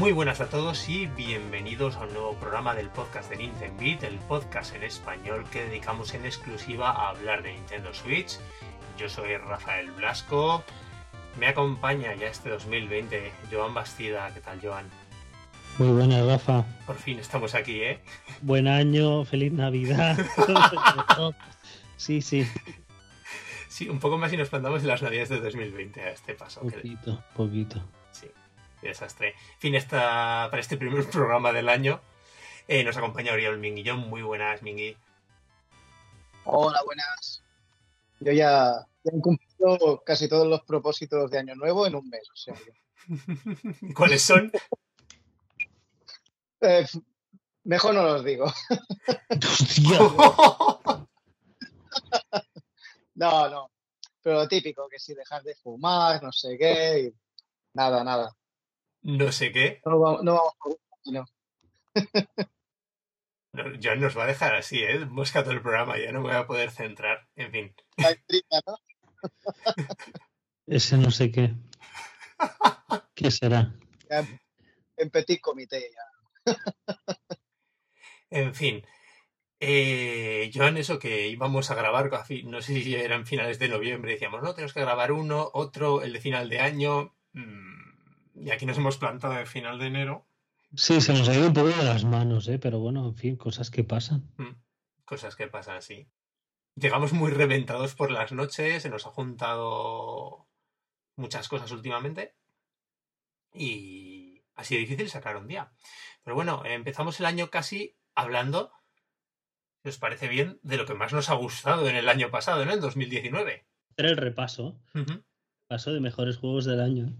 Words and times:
Muy 0.00 0.12
buenas 0.12 0.40
a 0.40 0.48
todos 0.48 0.88
y 0.88 1.08
bienvenidos 1.08 1.96
a 1.96 2.04
un 2.04 2.14
nuevo 2.14 2.32
programa 2.36 2.74
del 2.74 2.88
podcast 2.88 3.28
de 3.28 3.36
Nintendo 3.36 3.76
Beat, 3.78 4.02
el 4.02 4.18
podcast 4.20 4.74
en 4.74 4.82
español 4.82 5.44
que 5.52 5.64
dedicamos 5.66 6.14
en 6.14 6.24
exclusiva 6.24 6.88
a 6.88 7.10
hablar 7.10 7.42
de 7.42 7.52
Nintendo 7.52 7.92
Switch. 7.92 8.38
Yo 8.98 9.10
soy 9.10 9.36
Rafael 9.36 9.90
Blasco, 9.90 10.64
me 11.38 11.48
acompaña 11.48 12.14
ya 12.14 12.28
este 12.28 12.48
2020 12.48 13.30
Joan 13.52 13.74
Bastida. 13.74 14.32
¿Qué 14.32 14.40
tal, 14.40 14.58
Joan? 14.62 14.86
Muy 15.76 15.88
buenas, 15.88 16.26
Rafa. 16.26 16.64
Por 16.86 16.96
fin 16.96 17.18
estamos 17.18 17.54
aquí, 17.54 17.82
¿eh? 17.82 18.00
Buen 18.40 18.68
año, 18.68 19.26
feliz 19.26 19.52
Navidad. 19.52 20.16
sí, 21.98 22.22
sí. 22.22 22.46
Sí, 23.68 23.90
un 23.90 24.00
poco 24.00 24.16
más 24.16 24.32
y 24.32 24.38
nos 24.38 24.48
plantamos 24.48 24.80
en 24.80 24.88
las 24.88 25.02
Navidades 25.02 25.28
de 25.28 25.40
2020 25.40 26.00
a 26.00 26.10
este 26.12 26.32
paso. 26.32 26.62
Poquito, 26.62 27.22
poquito. 27.36 27.84
Desastre. 28.82 29.28
En 29.28 29.60
fin, 29.60 29.74
esta, 29.74 30.48
para 30.50 30.60
este 30.60 30.76
primer 30.76 31.04
programa 31.10 31.52
del 31.52 31.68
año 31.68 32.00
eh, 32.68 32.84
nos 32.84 32.96
acompaña 32.96 33.32
Oriol 33.32 33.58
Minguillón. 33.58 34.08
Muy 34.08 34.22
buenas, 34.22 34.62
Mingui. 34.62 34.96
Hola, 36.44 36.80
buenas. 36.84 37.42
Yo 38.20 38.32
ya, 38.32 38.86
ya, 39.02 39.12
he 39.12 39.20
cumplido 39.20 40.02
casi 40.04 40.28
todos 40.28 40.46
los 40.46 40.62
propósitos 40.62 41.30
de 41.30 41.38
Año 41.38 41.56
Nuevo 41.56 41.86
en 41.86 41.96
un 41.96 42.08
mes. 42.08 42.28
O 42.32 42.36
sea, 42.36 42.54
¿Cuáles 43.96 44.22
son? 44.22 44.52
eh, 46.60 46.86
mejor 47.64 47.94
no 47.94 48.04
los 48.04 48.24
digo. 48.24 48.46
no, 53.14 53.48
no. 53.48 53.70
Pero 54.22 54.36
lo 54.36 54.48
típico, 54.48 54.86
que 54.88 54.98
si 54.98 55.14
dejar 55.14 55.42
de 55.42 55.54
fumar, 55.56 56.22
no 56.22 56.30
sé 56.30 56.58
qué. 56.58 57.00
Y... 57.00 57.14
Nada, 57.74 58.04
nada. 58.04 58.36
No 59.02 59.32
sé 59.32 59.52
qué. 59.52 59.80
No 59.84 59.98
vamos, 59.98 60.22
no 60.22 60.34
vamos 60.34 60.54
por 60.58 60.78
no. 61.12 61.24
Ya 63.80 63.96
nos 63.96 64.16
va 64.16 64.24
a 64.24 64.28
dejar 64.28 64.54
así, 64.54 64.78
¿eh? 64.78 65.04
Busca 65.06 65.42
todo 65.42 65.52
el 65.52 65.60
programa, 65.60 65.98
ya 65.98 66.12
no 66.12 66.20
me 66.20 66.28
voy 66.28 66.36
a 66.36 66.46
poder 66.46 66.70
centrar. 66.70 67.26
En 67.34 67.50
fin. 67.50 67.74
La 67.96 68.12
intriga, 68.12 68.60
¿no? 68.64 68.76
Ese 70.66 70.96
no 70.96 71.10
sé 71.10 71.32
qué. 71.32 71.54
¿Qué 73.14 73.30
será? 73.32 73.74
Ya 74.08 74.24
en 74.96 75.10
petit 75.10 75.40
comité 75.40 75.90
ya. 75.90 76.06
En 78.32 78.54
fin. 78.54 78.86
Eh, 79.58 80.52
Joan, 80.54 80.76
eso 80.76 81.00
que 81.00 81.26
íbamos 81.26 81.70
a 81.70 81.74
grabar, 81.74 82.10
no 82.44 82.62
sé 82.62 82.80
si 82.80 82.94
eran 82.94 83.26
finales 83.26 83.58
de 83.58 83.68
noviembre, 83.68 84.12
decíamos, 84.12 84.40
no, 84.40 84.54
tenemos 84.54 84.72
que 84.72 84.80
grabar 84.80 85.10
uno, 85.10 85.50
otro, 85.52 86.02
el 86.02 86.12
de 86.12 86.20
final 86.20 86.48
de 86.48 86.60
año. 86.60 87.16
mm, 87.32 87.79
Y 88.34 88.50
aquí 88.50 88.66
nos 88.66 88.78
hemos 88.78 88.96
plantado 88.98 89.38
en 89.38 89.46
final 89.46 89.78
de 89.78 89.86
enero. 89.86 90.26
Sí, 90.74 91.00
se 91.00 91.12
nos 91.12 91.28
ha 91.28 91.34
ido 91.34 91.48
un 91.48 91.52
poco 91.52 91.68
de 91.68 91.84
las 91.84 92.04
manos, 92.04 92.46
¿eh? 92.48 92.58
pero 92.58 92.78
bueno, 92.78 93.04
en 93.06 93.14
fin, 93.16 93.36
cosas 93.36 93.70
que 93.70 93.84
pasan. 93.84 94.30
Mm, 94.36 94.54
Cosas 95.04 95.34
que 95.34 95.48
pasan 95.48 95.76
así. 95.78 96.06
Llegamos 96.76 97.12
muy 97.12 97.32
reventados 97.32 97.96
por 97.96 98.12
las 98.12 98.30
noches, 98.30 98.82
se 98.82 98.88
nos 98.90 99.04
ha 99.06 99.10
juntado 99.10 100.46
muchas 101.16 101.48
cosas 101.48 101.72
últimamente 101.72 102.36
y 103.52 104.42
ha 104.54 104.62
sido 104.62 104.78
difícil 104.78 105.08
sacar 105.10 105.36
un 105.36 105.48
día. 105.48 105.72
Pero 106.22 106.36
bueno, 106.36 106.62
empezamos 106.64 107.18
el 107.18 107.26
año 107.26 107.50
casi 107.50 107.96
hablando, 108.14 108.70
si 109.82 109.88
os 109.88 109.98
parece 109.98 110.28
bien, 110.28 110.60
de 110.62 110.76
lo 110.76 110.86
que 110.86 110.94
más 110.94 111.12
nos 111.12 111.28
ha 111.30 111.34
gustado 111.34 111.88
en 111.88 111.96
el 111.96 112.08
año 112.08 112.30
pasado, 112.30 112.64
¿no? 112.64 112.72
En 112.72 112.80
2019. 112.80 113.66
Hacer 113.90 114.06
el 114.06 114.16
repaso. 114.16 114.78
Paso 115.66 115.92
de 115.92 116.00
mejores 116.00 116.36
juegos 116.36 116.64
del 116.64 116.80
año. 116.80 117.12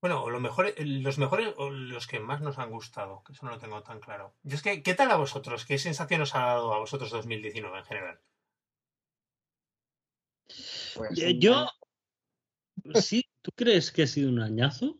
Bueno, 0.00 0.22
o 0.22 0.30
lo 0.30 0.40
mejor, 0.40 0.72
los 0.78 1.18
mejores 1.18 1.54
o 1.56 1.70
los 1.70 2.06
que 2.06 2.20
más 2.20 2.40
nos 2.40 2.58
han 2.58 2.70
gustado, 2.70 3.22
que 3.24 3.32
eso 3.32 3.46
no 3.46 3.52
lo 3.52 3.58
tengo 3.58 3.82
tan 3.82 3.98
claro. 4.00 4.34
Yo 4.42 4.56
es 4.56 4.62
que, 4.62 4.82
¿qué 4.82 4.94
tal 4.94 5.10
a 5.10 5.16
vosotros? 5.16 5.64
¿Qué 5.64 5.78
sensación 5.78 6.20
os 6.20 6.34
ha 6.34 6.40
dado 6.40 6.74
a 6.74 6.78
vosotros 6.78 7.10
2019 7.10 7.78
en 7.78 7.84
general? 7.84 8.20
Pues, 10.94 11.18
Eh, 11.18 11.38
Yo, 11.38 11.66
sí, 12.94 13.24
¿tú 13.42 13.50
crees 13.54 13.90
que 13.90 14.02
ha 14.02 14.06
sido 14.06 14.28
un 14.28 14.40
añazo? 14.40 14.96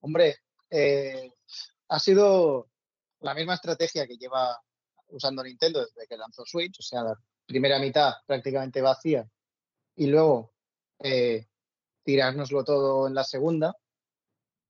Hombre, 0.00 0.36
eh, 0.70 1.32
ha 1.88 1.98
sido 1.98 2.70
la 3.20 3.34
misma 3.34 3.54
estrategia 3.54 4.06
que 4.06 4.16
lleva 4.16 4.58
usando 5.08 5.42
Nintendo 5.42 5.84
desde 5.84 6.06
que 6.06 6.16
lanzó 6.16 6.44
Switch, 6.44 6.78
o 6.78 6.82
sea, 6.82 7.02
la 7.02 7.14
primera 7.46 7.78
mitad 7.78 8.14
prácticamente 8.26 8.80
vacía 8.80 9.28
y 9.96 10.06
luego 10.06 10.52
eh, 10.98 11.46
tirárnoslo 12.04 12.62
todo 12.64 13.08
en 13.08 13.14
la 13.14 13.24
segunda. 13.24 13.74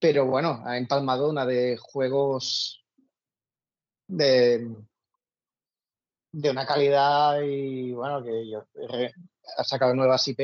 Pero 0.00 0.26
bueno, 0.26 0.62
ha 0.64 0.76
empalmado 0.78 1.30
una 1.30 1.46
de 1.46 1.76
juegos 1.78 2.84
de, 4.08 4.74
de 6.32 6.50
una 6.50 6.66
calidad 6.66 7.40
y 7.42 7.92
bueno, 7.92 8.22
que 8.22 8.48
yo, 8.48 8.66
ha 9.56 9.64
sacado 9.64 9.94
nuevas 9.94 10.26
IP. 10.28 10.40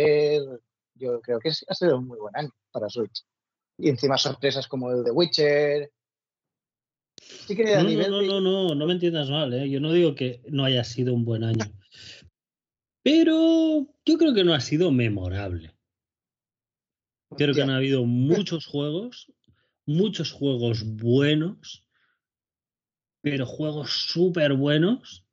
Yo 0.94 1.20
creo 1.20 1.38
que 1.40 1.50
ha 1.50 1.74
sido 1.74 1.98
un 1.98 2.06
muy 2.06 2.18
buen 2.18 2.36
año 2.36 2.50
para 2.70 2.88
Switch. 2.88 3.24
Y 3.78 3.88
encima 3.88 4.18
sorpresas 4.18 4.66
como 4.68 4.90
el 4.90 5.02
de 5.04 5.10
Witcher. 5.10 5.90
Sí 7.18 7.56
que 7.56 7.74
a 7.74 7.78
No, 7.78 7.84
no, 7.84 7.88
nivel 7.88 8.10
no, 8.10 8.18
de- 8.20 8.26
no, 8.28 8.40
no, 8.40 8.74
no 8.74 8.86
me 8.86 8.92
entiendas 8.92 9.30
mal, 9.30 9.52
¿eh? 9.52 9.68
Yo 9.68 9.80
no 9.80 9.92
digo 9.92 10.14
que 10.14 10.42
no 10.48 10.64
haya 10.64 10.84
sido 10.84 11.14
un 11.14 11.24
buen 11.24 11.44
año. 11.44 11.64
Pero 13.02 13.86
yo 14.04 14.18
creo 14.18 14.34
que 14.34 14.44
no 14.44 14.52
ha 14.54 14.60
sido 14.60 14.90
memorable. 14.90 15.74
Creo 17.36 17.54
que 17.54 17.62
han 17.62 17.70
habido 17.70 18.04
muchos 18.04 18.66
juegos, 18.66 19.32
muchos 19.86 20.32
juegos 20.32 20.84
buenos, 20.96 21.86
pero 23.22 23.46
juegos 23.46 23.90
súper 23.90 24.54
buenos, 24.54 25.26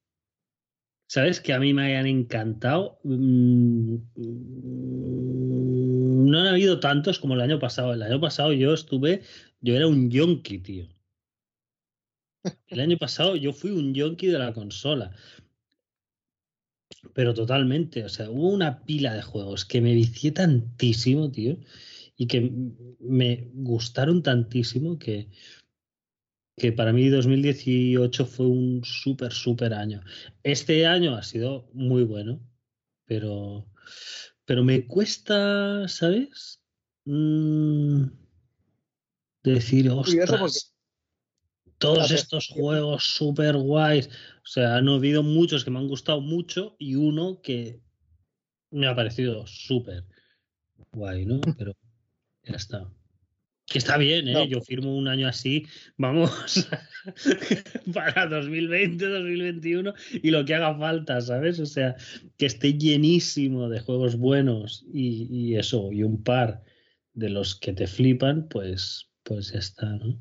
¿sabes? 1.08 1.40
Que 1.42 1.54
a 1.54 1.60
mí 1.60 1.74
me 1.74 1.84
hayan 1.86 2.08
encantado. 2.08 3.00
Mm, 3.04 3.96
No 6.30 6.40
han 6.40 6.48
habido 6.48 6.80
tantos 6.80 7.20
como 7.20 7.34
el 7.36 7.42
año 7.42 7.60
pasado. 7.60 7.94
El 7.94 8.02
año 8.04 8.20
pasado 8.20 8.54
yo 8.54 8.74
estuve, 8.74 9.24
yo 9.62 9.76
era 9.76 9.88
un 9.88 10.10
yonki, 10.12 10.60
tío. 10.60 10.88
El 12.68 12.80
año 12.80 12.98
pasado 12.98 13.36
yo 13.36 13.52
fui 13.52 13.72
un 13.72 13.94
yonki 13.94 14.28
de 14.28 14.40
la 14.40 14.54
consola. 14.54 15.12
Pero 17.14 17.34
totalmente, 17.34 18.04
o 18.04 18.10
sea, 18.10 18.30
hubo 18.30 18.50
una 18.50 18.84
pila 18.84 19.14
de 19.14 19.22
juegos 19.22 19.66
que 19.66 19.82
me 19.82 19.94
vicié 19.94 20.32
tantísimo, 20.32 21.32
tío, 21.32 21.58
y 22.16 22.28
que 22.28 22.52
me 23.00 23.50
gustaron 23.54 24.24
tantísimo 24.24 24.98
que, 24.98 25.30
que 26.56 26.72
para 26.72 26.94
mí 26.94 27.10
2018 27.10 28.26
fue 28.26 28.48
un 28.48 28.84
súper, 28.84 29.32
súper 29.32 29.74
año. 29.74 30.02
Este 30.44 30.86
año 30.86 31.16
ha 31.16 31.24
sido 31.24 31.70
muy 31.74 32.04
bueno, 32.04 32.40
pero, 33.06 33.70
pero 34.46 34.64
me 34.64 34.88
cuesta, 34.88 35.88
¿sabes? 35.88 36.62
Mm, 37.06 38.06
decir, 39.44 39.90
ostras, 39.90 40.77
todos 41.78 42.12
estos 42.12 42.48
juegos 42.48 43.04
súper 43.04 43.56
guays. 43.58 44.08
O 44.44 44.48
sea, 44.48 44.78
han 44.78 44.88
habido 44.88 45.24
muchos 45.24 45.64
que 45.64 45.72
me 45.72 45.80
han 45.80 45.88
gustado 45.88 46.22
mucho 46.22 46.76
y 46.80 46.96
uno 46.96 47.42
que 47.42 47.80
me 48.72 48.88
ha 48.88 48.96
parecido 48.96 49.46
súper 49.48 50.06
guay, 50.92 51.26
¿no? 51.26 51.42
Pero 51.58 51.76
ya 52.44 52.56
está. 52.56 52.90
Que 53.66 53.80
está 53.80 53.98
bien, 53.98 54.30
¿eh? 54.30 54.34
No. 54.34 54.46
Yo 54.46 54.62
firmo 54.62 54.96
un 54.96 55.10
año 55.10 55.28
así, 55.28 55.66
vamos, 55.98 56.32
para 57.94 58.28
2020, 58.28 59.06
2021 59.06 59.94
y 60.24 60.32
lo 60.32 60.46
que 60.46 60.56
haga 60.56 60.78
falta, 60.78 61.20
¿sabes? 61.20 61.60
O 61.60 61.66
sea, 61.66 61.98
que 62.38 62.46
esté 62.46 62.78
llenísimo 62.78 63.68
de 63.68 63.82
juegos 63.82 64.16
buenos 64.16 64.86
y, 64.94 65.28
y 65.30 65.58
eso, 65.58 65.92
y 65.92 66.04
un 66.04 66.24
par 66.24 66.64
de 67.14 67.30
los 67.30 67.56
que 67.56 67.74
te 67.74 67.88
flipan, 67.88 68.48
pues, 68.48 69.10
pues 69.24 69.52
ya 69.52 69.60
está, 69.60 69.88
¿no? 69.98 70.18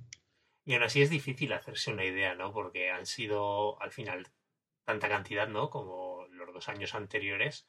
Y 0.67 0.75
aún 0.75 0.83
así 0.83 1.01
es 1.01 1.09
difícil 1.11 1.53
hacerse 1.55 1.93
una 1.93 2.05
idea, 2.05 2.35
¿no? 2.35 2.53
Porque 2.53 2.91
han 2.91 3.07
sido 3.07 3.81
al 3.81 3.93
final 3.93 4.27
tanta 4.85 5.09
cantidad, 5.09 5.49
¿no? 5.49 5.71
Como 5.71 6.27
los 6.31 6.53
dos 6.53 6.69
años 6.69 6.95
anteriores, 6.95 7.69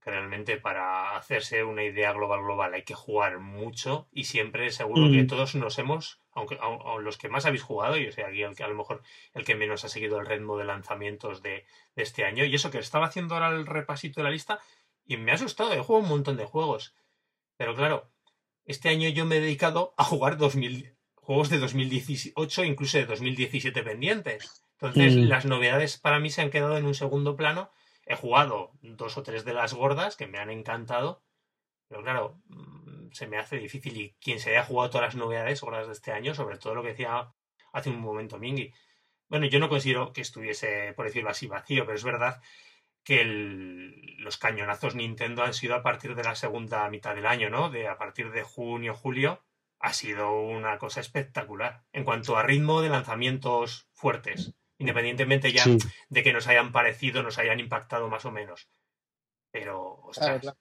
que 0.00 0.10
realmente 0.10 0.56
para 0.58 1.16
hacerse 1.16 1.62
una 1.62 1.84
idea 1.84 2.12
global 2.12 2.42
global 2.42 2.74
hay 2.74 2.82
que 2.82 2.94
jugar 2.94 3.38
mucho 3.38 4.08
y 4.10 4.24
siempre 4.24 4.70
seguro 4.72 5.08
que 5.12 5.22
Mm. 5.22 5.26
todos 5.28 5.54
nos 5.54 5.78
hemos, 5.78 6.20
aunque 6.32 6.56
aun- 6.58 6.82
aun 6.84 7.04
los 7.04 7.16
que 7.16 7.28
más 7.28 7.46
habéis 7.46 7.62
jugado, 7.62 7.96
y 7.96 8.08
o 8.08 8.12
sea, 8.12 8.26
aquí 8.26 8.42
el 8.42 8.56
que 8.56 8.64
a 8.64 8.68
lo 8.68 8.74
mejor 8.74 9.02
el 9.32 9.44
que 9.44 9.54
menos 9.54 9.84
ha 9.84 9.88
seguido 9.88 10.18
el 10.18 10.26
ritmo 10.26 10.58
de 10.58 10.64
lanzamientos 10.64 11.40
de, 11.42 11.64
de 11.94 12.02
este 12.02 12.24
año, 12.24 12.44
y 12.44 12.52
eso 12.54 12.72
que 12.72 12.78
estaba 12.78 13.06
haciendo 13.06 13.34
ahora 13.34 13.50
el 13.50 13.64
repasito 13.66 14.20
de 14.20 14.24
la 14.24 14.30
lista, 14.32 14.58
y 15.04 15.16
me 15.16 15.30
ha 15.30 15.34
asustado, 15.36 15.72
he 15.72 15.78
jugado 15.78 16.02
un 16.02 16.08
montón 16.10 16.36
de 16.36 16.46
juegos, 16.46 16.96
pero 17.56 17.76
claro, 17.76 18.10
este 18.64 18.88
año 18.88 19.08
yo 19.08 19.24
me 19.24 19.36
he 19.36 19.40
dedicado 19.40 19.94
a 19.96 20.02
jugar 20.04 20.36
2000, 20.36 20.96
juegos 21.22 21.48
de 21.48 21.58
2018, 21.58 22.64
incluso 22.64 22.98
de 22.98 23.06
2017 23.06 23.82
pendientes. 23.82 24.64
Entonces, 24.74 25.16
Mm. 25.16 25.28
las 25.28 25.44
novedades 25.46 25.98
para 25.98 26.18
mí 26.18 26.28
se 26.30 26.42
han 26.42 26.50
quedado 26.50 26.76
en 26.76 26.84
un 26.84 26.94
segundo 26.94 27.36
plano. 27.36 27.70
He 28.04 28.16
jugado 28.16 28.72
dos 28.82 29.16
o 29.16 29.22
tres 29.22 29.44
de 29.44 29.54
las 29.54 29.72
gordas 29.72 30.16
que 30.16 30.26
me 30.26 30.38
han 30.38 30.50
encantado, 30.50 31.22
pero 31.88 32.02
claro, 32.02 32.40
mm, 32.48 33.12
se 33.12 33.28
me 33.28 33.38
hace 33.38 33.58
difícil. 33.58 33.96
Y 33.96 34.14
quien 34.20 34.40
se 34.40 34.50
haya 34.50 34.64
jugado 34.64 34.90
todas 34.90 35.06
las 35.06 35.14
novedades 35.16 35.62
horas 35.62 35.86
de 35.86 35.92
este 35.92 36.10
año, 36.12 36.34
sobre 36.34 36.58
todo 36.58 36.74
lo 36.74 36.82
que 36.82 36.88
decía 36.90 37.32
hace 37.72 37.90
un 37.90 38.00
momento 38.00 38.38
Mingy. 38.38 38.72
Bueno, 39.28 39.46
yo 39.46 39.60
no 39.60 39.68
considero 39.68 40.12
que 40.12 40.20
estuviese, 40.22 40.92
por 40.94 41.06
decirlo 41.06 41.30
así, 41.30 41.46
vacío, 41.46 41.84
pero 41.86 41.96
es 41.96 42.04
verdad 42.04 42.42
que 43.04 43.24
los 44.18 44.36
cañonazos 44.36 44.94
Nintendo 44.94 45.42
han 45.42 45.54
sido 45.54 45.74
a 45.76 45.82
partir 45.82 46.14
de 46.14 46.24
la 46.24 46.34
segunda 46.34 46.88
mitad 46.90 47.14
del 47.14 47.26
año, 47.26 47.48
¿no? 47.50 47.70
De 47.70 47.88
a 47.88 47.96
partir 47.98 48.30
de 48.32 48.42
junio, 48.42 48.94
julio, 48.94 49.42
ha 49.82 49.92
sido 49.92 50.40
una 50.40 50.78
cosa 50.78 51.00
espectacular 51.00 51.82
en 51.92 52.04
cuanto 52.04 52.36
a 52.36 52.44
ritmo 52.44 52.80
de 52.80 52.88
lanzamientos 52.88 53.88
fuertes, 53.92 54.54
independientemente 54.78 55.52
ya 55.52 55.64
de 56.08 56.22
que 56.22 56.32
nos 56.32 56.46
hayan 56.46 56.70
parecido, 56.70 57.24
nos 57.24 57.38
hayan 57.38 57.58
impactado 57.58 58.08
más 58.08 58.24
o 58.24 58.30
menos. 58.30 58.68
Pero, 59.50 60.00
ostras. 60.04 60.54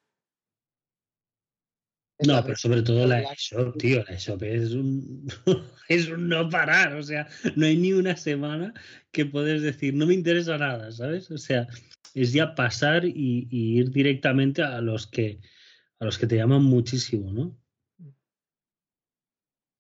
No, 2.25 2.44
pero 2.44 2.56
sobre 2.56 2.81
todo 2.81 3.07
la 3.07 3.21
eShop, 3.21 3.77
tío, 3.77 4.03
la 4.07 4.15
eShop 4.15 4.41
es 4.44 4.71
un, 4.71 5.27
es 5.88 6.07
un 6.07 6.27
no 6.27 6.50
parar, 6.50 6.94
o 6.95 7.03
sea, 7.03 7.27
no 7.56 7.67
hay 7.67 7.77
ni 7.77 7.94
una 7.94 8.17
semana 8.17 8.74
que 9.12 9.25
puedes 9.25 9.62
decir, 9.62 9.94
no 9.94 10.07
me 10.07 10.15
interesa 10.15 10.57
nada, 10.57 10.91
¿sabes? 10.91 11.29
O 11.31 11.38
sea, 11.38 11.67
es 12.13 12.33
ya 12.33 12.56
pasar 12.56 13.06
y, 13.06 13.47
ir 13.51 13.91
directamente 13.91 14.63
a 14.63 14.81
los 14.81 15.07
que 15.07 15.39
a 16.00 16.06
los 16.06 16.17
que 16.17 16.25
te 16.25 16.38
llaman 16.38 16.63
muchísimo, 16.63 17.31
¿no? 17.31 17.56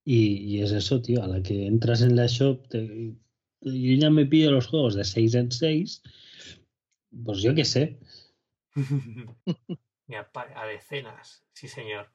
Y, 0.03 0.61
es 0.61 0.71
eso, 0.71 1.01
tío, 1.01 1.23
a 1.23 1.27
la 1.27 1.43
que 1.43 1.67
entras 1.67 2.01
en 2.01 2.15
la 2.15 2.25
shop, 2.25 2.65
yo 2.71 3.13
ya 3.61 4.09
me 4.09 4.25
pido 4.25 4.51
los 4.51 4.67
juegos 4.67 4.95
de 4.95 5.03
6 5.03 5.35
en 5.35 5.51
6, 5.51 6.01
pues 7.23 7.41
yo 7.41 7.53
qué 7.53 7.65
sé. 7.65 7.99
a 10.55 10.65
decenas, 10.65 11.43
sí 11.53 11.67
señor. 11.67 12.11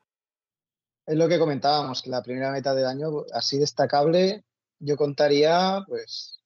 Es 1.06 1.16
lo 1.16 1.28
que 1.28 1.38
comentábamos, 1.38 2.02
que 2.02 2.10
la 2.10 2.22
primera 2.22 2.50
meta 2.50 2.74
del 2.74 2.86
año, 2.86 3.24
así 3.32 3.58
destacable, 3.58 4.44
yo 4.80 4.96
contaría, 4.96 5.84
pues, 5.86 6.42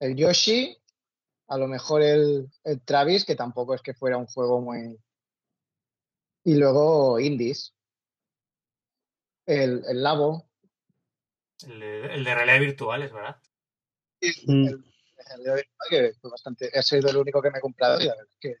el 0.00 0.16
Yoshi, 0.16 0.78
a 1.48 1.58
lo 1.58 1.68
mejor 1.68 2.02
el, 2.02 2.50
el 2.64 2.80
Travis, 2.80 3.26
que 3.26 3.36
tampoco 3.36 3.74
es 3.74 3.82
que 3.82 3.94
fuera 3.94 4.16
un 4.16 4.26
juego 4.26 4.62
muy... 4.62 4.98
Y 6.44 6.54
luego 6.54 7.20
Indies, 7.20 7.74
el, 9.48 9.82
el 9.88 10.02
Labo. 10.02 10.46
El, 11.66 11.82
el, 11.82 12.24
de 12.24 12.34
realidad 12.34 12.60
virtual, 12.60 13.02
es 13.02 13.12
verdad. 13.12 13.36
Mm. 14.46 14.66
el, 14.66 14.84
el, 15.34 15.42
de 15.42 15.54
virtual, 15.54 15.88
que 15.88 16.12
fue 16.20 16.30
bastante. 16.30 16.70
Ha 16.74 16.82
sido 16.82 17.08
el 17.08 17.16
único 17.16 17.40
que 17.40 17.50
me 17.50 17.58
he 17.58 17.62
comprado 17.62 18.00
y 18.00 18.04
la 18.04 18.14
verdad 18.14 18.28
es 18.30 18.38
que, 18.38 18.56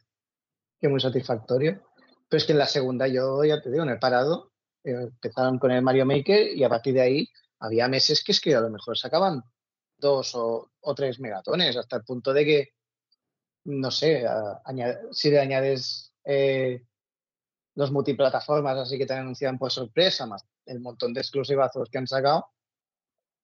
que 0.80 0.88
muy 0.88 1.00
satisfactorio. 1.00 1.82
Pero 2.28 2.38
es 2.38 2.44
que 2.44 2.52
en 2.52 2.58
la 2.58 2.66
segunda 2.66 3.06
yo 3.06 3.44
ya 3.44 3.60
te 3.60 3.70
digo, 3.70 3.84
no 3.84 3.92
he 3.92 3.98
parado. 3.98 4.52
Eh, 4.82 4.92
empezaron 4.92 5.58
con 5.58 5.70
el 5.70 5.82
Mario 5.82 6.06
Maker 6.06 6.56
y 6.56 6.64
a 6.64 6.68
partir 6.68 6.94
de 6.94 7.02
ahí 7.02 7.28
había 7.60 7.88
meses 7.88 8.24
que 8.24 8.32
es 8.32 8.40
que 8.40 8.54
a 8.54 8.60
lo 8.60 8.70
mejor 8.70 8.96
sacaban 8.96 9.42
dos 9.98 10.34
o, 10.34 10.70
o 10.80 10.94
tres 10.94 11.20
megatones, 11.20 11.76
hasta 11.76 11.96
el 11.96 12.04
punto 12.04 12.32
de 12.32 12.44
que, 12.44 12.68
no 13.64 13.90
sé, 13.90 14.24
si 15.10 15.30
le 15.30 15.40
añades 15.40 16.14
eh, 16.24 16.84
los 17.74 17.90
multiplataformas, 17.90 18.78
así 18.78 18.96
que 18.96 19.06
te 19.06 19.14
anuncian 19.14 19.58
por 19.58 19.72
sorpresa, 19.72 20.24
más 20.26 20.44
el 20.68 20.80
montón 20.80 21.12
de 21.12 21.20
exclusivazos 21.20 21.88
que 21.90 21.98
han 21.98 22.06
sacado, 22.06 22.46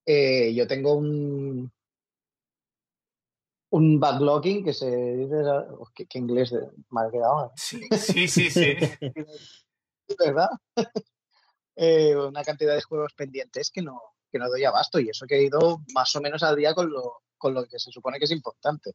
eh, 0.06 0.54
yo 0.54 0.66
tengo 0.66 0.94
un 0.94 1.72
un 3.74 3.98
backlogging 3.98 4.64
que 4.64 4.72
se 4.72 4.86
dice 4.86 5.34
que, 6.08 6.18
inglés 6.18 6.54
mal 6.90 7.10
quedado. 7.10 7.52
Sí, 7.56 7.80
sí, 7.98 8.28
sí, 8.28 8.48
sí. 8.48 8.76
¿Verdad? 10.18 10.48
Eh, 11.76 12.14
una 12.14 12.44
cantidad 12.44 12.72
de 12.76 12.82
juegos 12.82 13.14
pendientes 13.14 13.72
que 13.72 13.82
no, 13.82 14.00
que 14.30 14.38
no 14.38 14.48
doy 14.48 14.62
abasto 14.62 15.00
y 15.00 15.08
eso 15.08 15.26
que 15.26 15.34
he 15.34 15.42
ido 15.42 15.80
más 15.92 16.14
o 16.14 16.20
menos 16.20 16.44
al 16.44 16.54
día 16.54 16.72
con 16.72 16.88
lo, 16.88 17.22
con 17.36 17.52
lo 17.52 17.66
que 17.66 17.80
se 17.80 17.90
supone 17.90 18.20
que 18.20 18.26
es 18.26 18.30
importante. 18.30 18.92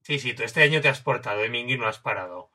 Sí, 0.00 0.18
sí, 0.18 0.34
tú 0.34 0.42
este 0.42 0.62
año 0.62 0.80
te 0.80 0.88
has 0.88 1.02
portado, 1.02 1.44
¿eh, 1.44 1.54
y 1.54 1.76
no 1.76 1.86
has 1.86 1.98
parado. 1.98 2.50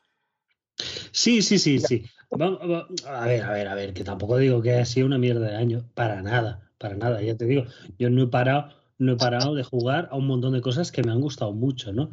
Sí, 1.11 1.41
sí, 1.41 1.59
sí, 1.59 1.79
sí. 1.79 2.05
a 2.31 3.25
ver, 3.25 3.43
a 3.43 3.51
ver, 3.51 3.67
a 3.67 3.75
ver, 3.75 3.93
que 3.93 4.03
tampoco 4.03 4.37
digo 4.37 4.61
que 4.61 4.71
haya 4.71 4.85
sido 4.85 5.07
una 5.07 5.17
mierda 5.17 5.47
de 5.47 5.55
año, 5.55 5.89
para 5.93 6.21
nada, 6.21 6.69
para 6.77 6.95
nada, 6.95 7.21
ya 7.21 7.35
te 7.35 7.45
digo, 7.45 7.65
yo 7.97 8.09
no 8.09 8.23
he 8.23 8.27
parado, 8.27 8.73
no 8.97 9.13
he 9.13 9.17
parado 9.17 9.55
de 9.55 9.63
jugar 9.63 10.09
a 10.11 10.17
un 10.17 10.27
montón 10.27 10.53
de 10.53 10.61
cosas 10.61 10.91
que 10.91 11.03
me 11.03 11.11
han 11.11 11.21
gustado 11.21 11.53
mucho, 11.53 11.93
¿no? 11.93 12.11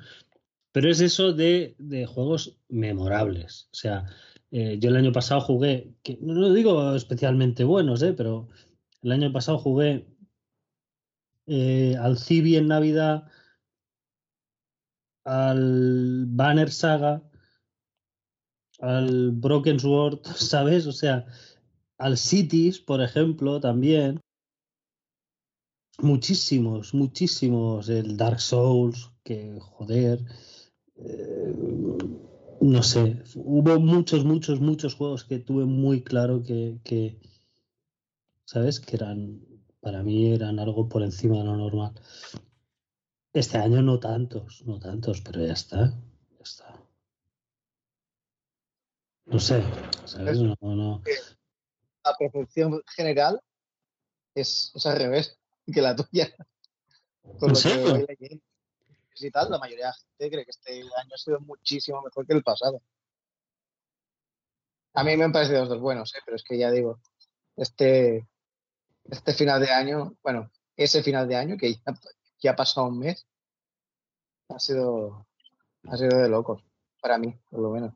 Pero 0.72 0.90
es 0.90 1.00
eso 1.00 1.32
de, 1.32 1.76
juegos 2.12 2.58
memorables. 2.68 3.68
O 3.72 3.76
sea, 3.76 4.06
eh, 4.50 4.78
yo 4.80 4.90
el 4.90 4.96
año 4.96 5.12
pasado 5.12 5.40
jugué, 5.40 5.94
que 6.02 6.18
no 6.20 6.34
lo 6.34 6.52
digo 6.52 6.94
especialmente 6.94 7.64
buenos, 7.64 8.02
¿eh? 8.02 8.12
pero 8.12 8.48
el 9.02 9.12
año 9.12 9.32
pasado 9.32 9.58
jugué 9.58 10.06
eh, 11.46 11.96
al 12.00 12.18
Civi 12.18 12.56
en 12.56 12.68
Navidad, 12.68 13.28
al 15.24 16.24
Banner 16.26 16.70
Saga, 16.70 17.22
al 18.84 19.32
Broken 19.32 19.80
Sword, 19.80 20.20
¿sabes? 20.36 20.86
O 20.86 20.92
sea, 20.92 21.26
al 21.98 22.16
Cities, 22.16 22.80
por 22.80 23.02
ejemplo, 23.02 23.60
también. 23.60 24.20
Muchísimos, 25.98 26.92
muchísimos. 26.92 27.88
El 27.88 28.16
Dark 28.16 28.40
Souls, 28.40 29.10
que 29.22 29.58
joder. 29.60 30.20
Eh, 30.96 31.54
no 32.60 32.82
sé. 32.82 33.22
Hubo 33.36 33.78
muchos, 33.78 34.24
muchos, 34.24 34.60
muchos 34.60 34.94
juegos 34.94 35.24
que 35.24 35.38
tuve 35.38 35.64
muy 35.64 36.02
claro 36.02 36.42
que, 36.42 36.78
que, 36.82 37.18
¿sabes? 38.44 38.80
Que 38.80 38.96
eran, 38.96 39.40
para 39.80 40.02
mí 40.02 40.32
eran 40.32 40.58
algo 40.58 40.88
por 40.88 41.02
encima 41.02 41.38
de 41.38 41.44
lo 41.44 41.56
normal. 41.56 41.92
Este 43.32 43.58
año 43.58 43.82
no 43.82 43.98
tantos, 43.98 44.62
no 44.66 44.78
tantos, 44.78 45.20
pero 45.20 45.44
ya 45.44 45.52
está, 45.52 45.90
ya 46.30 46.42
está. 46.42 46.83
No 49.26 49.38
sé, 49.38 49.64
¿sabes? 50.04 50.38
No, 50.38 50.56
no. 50.60 51.02
La 52.04 52.14
percepción 52.18 52.82
general 52.94 53.40
es, 54.34 54.72
es, 54.74 54.86
al 54.86 54.98
revés 54.98 55.38
que 55.72 55.80
la 55.80 55.96
tuya. 55.96 56.34
Con 57.38 57.50
lo 57.50 57.54
serio? 57.54 58.06
que 58.06 58.40
y 59.26 59.30
tal, 59.30 59.50
la 59.50 59.58
mayoría 59.58 59.86
de 59.86 59.90
la 59.90 59.94
gente 59.94 60.30
cree 60.30 60.44
que 60.44 60.50
este 60.50 60.80
año 60.80 61.10
ha 61.14 61.18
sido 61.18 61.40
muchísimo 61.40 62.02
mejor 62.02 62.26
que 62.26 62.34
el 62.34 62.42
pasado. 62.42 62.82
A 64.94 65.04
mí 65.04 65.16
me 65.16 65.24
han 65.24 65.32
parecido 65.32 65.60
los 65.60 65.68
dos 65.68 65.80
buenos, 65.80 66.14
¿eh? 66.14 66.18
pero 66.24 66.36
es 66.36 66.44
que 66.44 66.58
ya 66.58 66.70
digo, 66.70 67.00
este, 67.56 68.28
este 69.04 69.34
final 69.34 69.60
de 69.60 69.70
año, 69.70 70.16
bueno, 70.22 70.50
ese 70.76 71.02
final 71.02 71.28
de 71.28 71.36
año 71.36 71.56
que 71.56 71.74
ya, 72.40 72.50
ha 72.50 72.56
pasado 72.56 72.88
un 72.88 72.98
mes, 72.98 73.26
ha 74.48 74.58
sido, 74.58 75.26
ha 75.88 75.96
sido 75.96 76.18
de 76.18 76.28
locos, 76.28 76.62
para 77.00 77.18
mí, 77.18 77.34
por 77.50 77.60
lo 77.60 77.70
menos. 77.70 77.94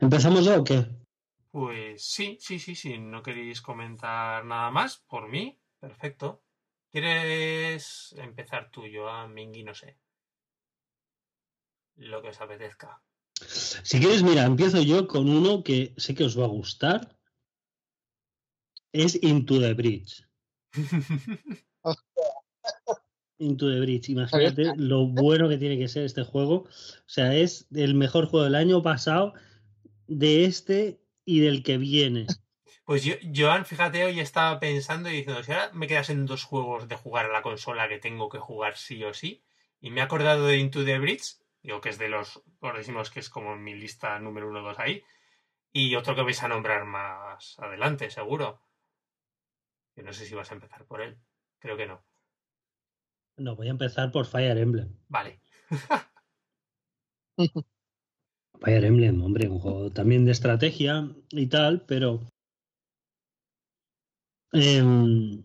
¿Empezamos 0.00 0.44
ya 0.44 0.58
o 0.58 0.64
qué? 0.64 0.86
Pues 1.50 2.04
sí, 2.04 2.36
sí, 2.40 2.58
sí, 2.58 2.74
sí. 2.74 2.98
No 2.98 3.22
queréis 3.22 3.62
comentar 3.62 4.44
nada 4.44 4.70
más, 4.70 4.98
por 4.98 5.28
mí, 5.28 5.58
perfecto. 5.78 6.42
¿Quieres 6.90 8.14
empezar 8.18 8.70
tú, 8.70 8.82
Joan 8.92 9.32
Mingui? 9.32 9.62
No 9.62 9.74
sé. 9.74 9.98
Lo 11.96 12.22
que 12.22 12.28
os 12.28 12.40
apetezca. 12.40 13.02
Si 13.40 13.98
quieres, 14.00 14.22
mira, 14.22 14.44
empiezo 14.44 14.80
yo 14.82 15.06
con 15.06 15.28
uno 15.28 15.62
que 15.62 15.94
sé 15.96 16.14
que 16.14 16.24
os 16.24 16.38
va 16.38 16.44
a 16.44 16.48
gustar. 16.48 17.16
Es 18.92 19.20
Into 19.22 19.60
the 19.60 19.74
Bridge. 19.74 20.24
Into 23.38 23.68
the 23.68 23.80
Bridge. 23.80 24.08
Imagínate 24.10 24.72
lo 24.76 25.06
bueno 25.06 25.48
que 25.48 25.58
tiene 25.58 25.78
que 25.78 25.88
ser 25.88 26.04
este 26.04 26.22
juego. 26.22 26.62
O 26.64 27.08
sea, 27.08 27.34
es 27.34 27.66
el 27.72 27.94
mejor 27.94 28.26
juego 28.26 28.44
del 28.44 28.54
año 28.54 28.82
pasado 28.82 29.34
de 30.06 30.44
este 30.44 31.00
y 31.24 31.40
del 31.40 31.62
que 31.62 31.78
viene. 31.78 32.26
Pues 32.84 33.02
yo, 33.02 33.14
Joan, 33.34 33.64
fíjate, 33.64 34.04
hoy 34.04 34.20
estaba 34.20 34.60
pensando 34.60 35.08
y 35.08 35.16
diciendo, 35.16 35.42
si 35.42 35.52
ahora 35.52 35.70
me 35.72 35.86
quedasen 35.86 36.26
dos 36.26 36.44
juegos 36.44 36.86
de 36.86 36.96
jugar 36.96 37.24
a 37.24 37.32
la 37.32 37.40
consola 37.40 37.88
que 37.88 37.98
tengo 37.98 38.28
que 38.28 38.38
jugar 38.38 38.76
sí 38.76 39.02
o 39.04 39.14
sí, 39.14 39.42
y 39.80 39.90
me 39.90 40.00
he 40.00 40.04
acordado 40.04 40.46
de 40.46 40.58
Into 40.58 40.84
the 40.84 40.98
Bridge, 40.98 41.38
digo 41.62 41.80
que 41.80 41.88
es 41.88 41.98
de 41.98 42.10
los, 42.10 42.42
por 42.58 42.76
decimos 42.76 43.10
que 43.10 43.20
es 43.20 43.30
como 43.30 43.56
mi 43.56 43.74
lista 43.74 44.18
número 44.18 44.50
uno 44.50 44.60
o 44.60 44.64
dos 44.64 44.78
ahí, 44.78 45.02
y 45.72 45.94
otro 45.94 46.14
que 46.14 46.22
vais 46.22 46.42
a 46.42 46.48
nombrar 46.48 46.84
más 46.84 47.58
adelante, 47.58 48.10
seguro. 48.10 48.60
Yo 49.96 50.02
no 50.02 50.12
sé 50.12 50.26
si 50.26 50.34
vas 50.34 50.50
a 50.50 50.54
empezar 50.54 50.84
por 50.84 51.00
él, 51.00 51.16
creo 51.58 51.78
que 51.78 51.86
no. 51.86 52.04
No, 53.36 53.56
voy 53.56 53.68
a 53.68 53.70
empezar 53.70 54.12
por 54.12 54.26
Fire 54.26 54.58
Emblem. 54.58 54.94
Vale. 55.08 55.40
Fire 58.64 58.84
Emblem, 58.84 59.22
hombre, 59.22 59.48
un 59.48 59.58
juego 59.58 59.90
también 59.90 60.24
de 60.24 60.32
estrategia 60.32 61.10
y 61.30 61.46
tal, 61.48 61.82
pero 61.82 62.20
em, 64.52 65.42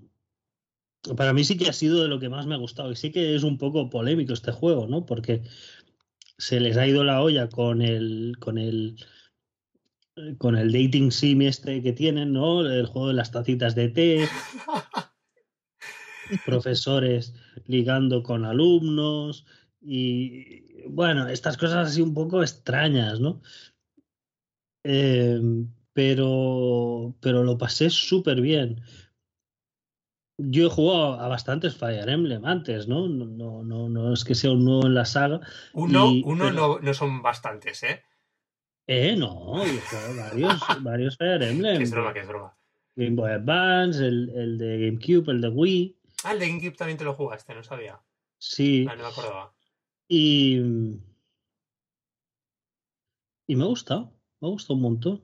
para 1.18 1.34
mí 1.34 1.44
sí 1.44 1.58
que 1.58 1.68
ha 1.68 1.74
sido 1.74 2.02
de 2.02 2.08
lo 2.08 2.20
que 2.20 2.30
más 2.30 2.46
me 2.46 2.56
ha 2.56 2.60
gustado 2.60 2.92
y 2.92 2.96
sí 2.96 3.12
que 3.12 3.36
es 3.36 3.44
un 3.44 3.58
poco 3.58 3.90
polémico 3.90 4.32
este 4.32 4.54
juego, 4.54 4.88
¿no? 4.88 5.06
Porque 5.06 5.44
se 6.38 6.62
les 6.62 6.78
ha 6.78 6.88
ido 6.88 7.04
la 7.04 7.22
olla 7.22 7.50
con 7.50 7.82
el 7.82 8.38
con 8.40 8.58
el 8.58 8.96
con 10.38 10.56
el 10.56 10.72
dating 10.72 11.12
sim 11.12 11.42
este 11.42 11.82
que 11.82 11.92
tienen, 11.92 12.32
¿no? 12.32 12.66
El 12.66 12.86
juego 12.86 13.10
de 13.10 13.16
las 13.16 13.32
tacitas 13.32 13.76
de 13.76 13.90
té, 13.90 14.30
profesores 16.46 17.34
ligando 17.66 18.24
con 18.24 18.46
alumnos 18.46 19.46
y 19.82 20.84
bueno, 20.90 21.28
estas 21.28 21.58
cosas 21.58 21.90
así 21.90 22.02
un 22.02 22.14
poco 22.14 22.42
extrañas, 22.42 23.20
¿no? 23.20 23.42
Eh, 24.84 25.40
pero, 25.94 27.16
pero 27.20 27.44
lo 27.44 27.58
pasé 27.58 27.90
súper 27.90 28.42
bien. 28.42 28.82
Yo 30.38 30.68
he 30.68 30.70
jugado 30.70 31.20
a 31.20 31.28
bastantes 31.28 31.76
Fire 31.76 32.08
Emblem 32.08 32.46
antes, 32.46 32.88
¿no? 32.88 33.10
No, 33.10 33.64
no, 33.64 33.90
no, 33.90 34.14
es 34.14 34.24
que 34.24 34.36
sea 34.36 34.52
un 34.52 34.64
nuevo 34.64 34.86
en 34.86 34.94
la 34.94 35.04
saga. 35.04 35.42
Uno, 35.74 36.12
uno 36.24 36.52
no, 36.52 36.80
no, 36.80 36.94
son 36.94 37.22
bastantes, 37.22 37.84
¿eh? 37.84 38.04
Eh, 38.88 39.16
no, 39.18 39.66
yo 39.66 39.74
he 39.74 39.82
jugado 39.82 40.16
varios, 40.16 40.62
varios 40.82 41.18
Fire 41.18 41.44
Emblem. 41.44 41.78
Que 41.78 41.84
es 41.84 41.92
broma, 41.92 42.14
que 42.14 42.20
es 42.22 42.28
broma. 42.28 42.58
Game 42.96 43.16
Boy 43.16 43.32
Advance, 43.32 44.06
el, 44.06 44.30
el, 44.30 44.58
de 44.58 44.86
GameCube, 44.86 45.32
el 45.32 45.42
de 45.42 45.50
Wii. 45.50 45.98
Ah, 46.24 46.32
el 46.32 46.40
de 46.40 46.48
GameCube 46.48 46.78
también 46.78 46.98
te 46.98 47.04
lo 47.04 47.14
jugaste, 47.14 47.54
no 47.54 47.64
sabía. 47.64 48.02
Sí. 48.38 48.88
Ah, 48.90 48.96
no 48.96 49.04
me 49.04 49.10
acordaba. 49.10 49.54
Y. 50.10 50.58
Y 53.48 53.56
me 53.56 53.64
ha 53.64 53.68
gustado, 53.68 54.14
me 54.42 54.48
ha 54.48 54.52
gustado 54.52 54.76
un 54.76 54.82
montón. 54.82 55.24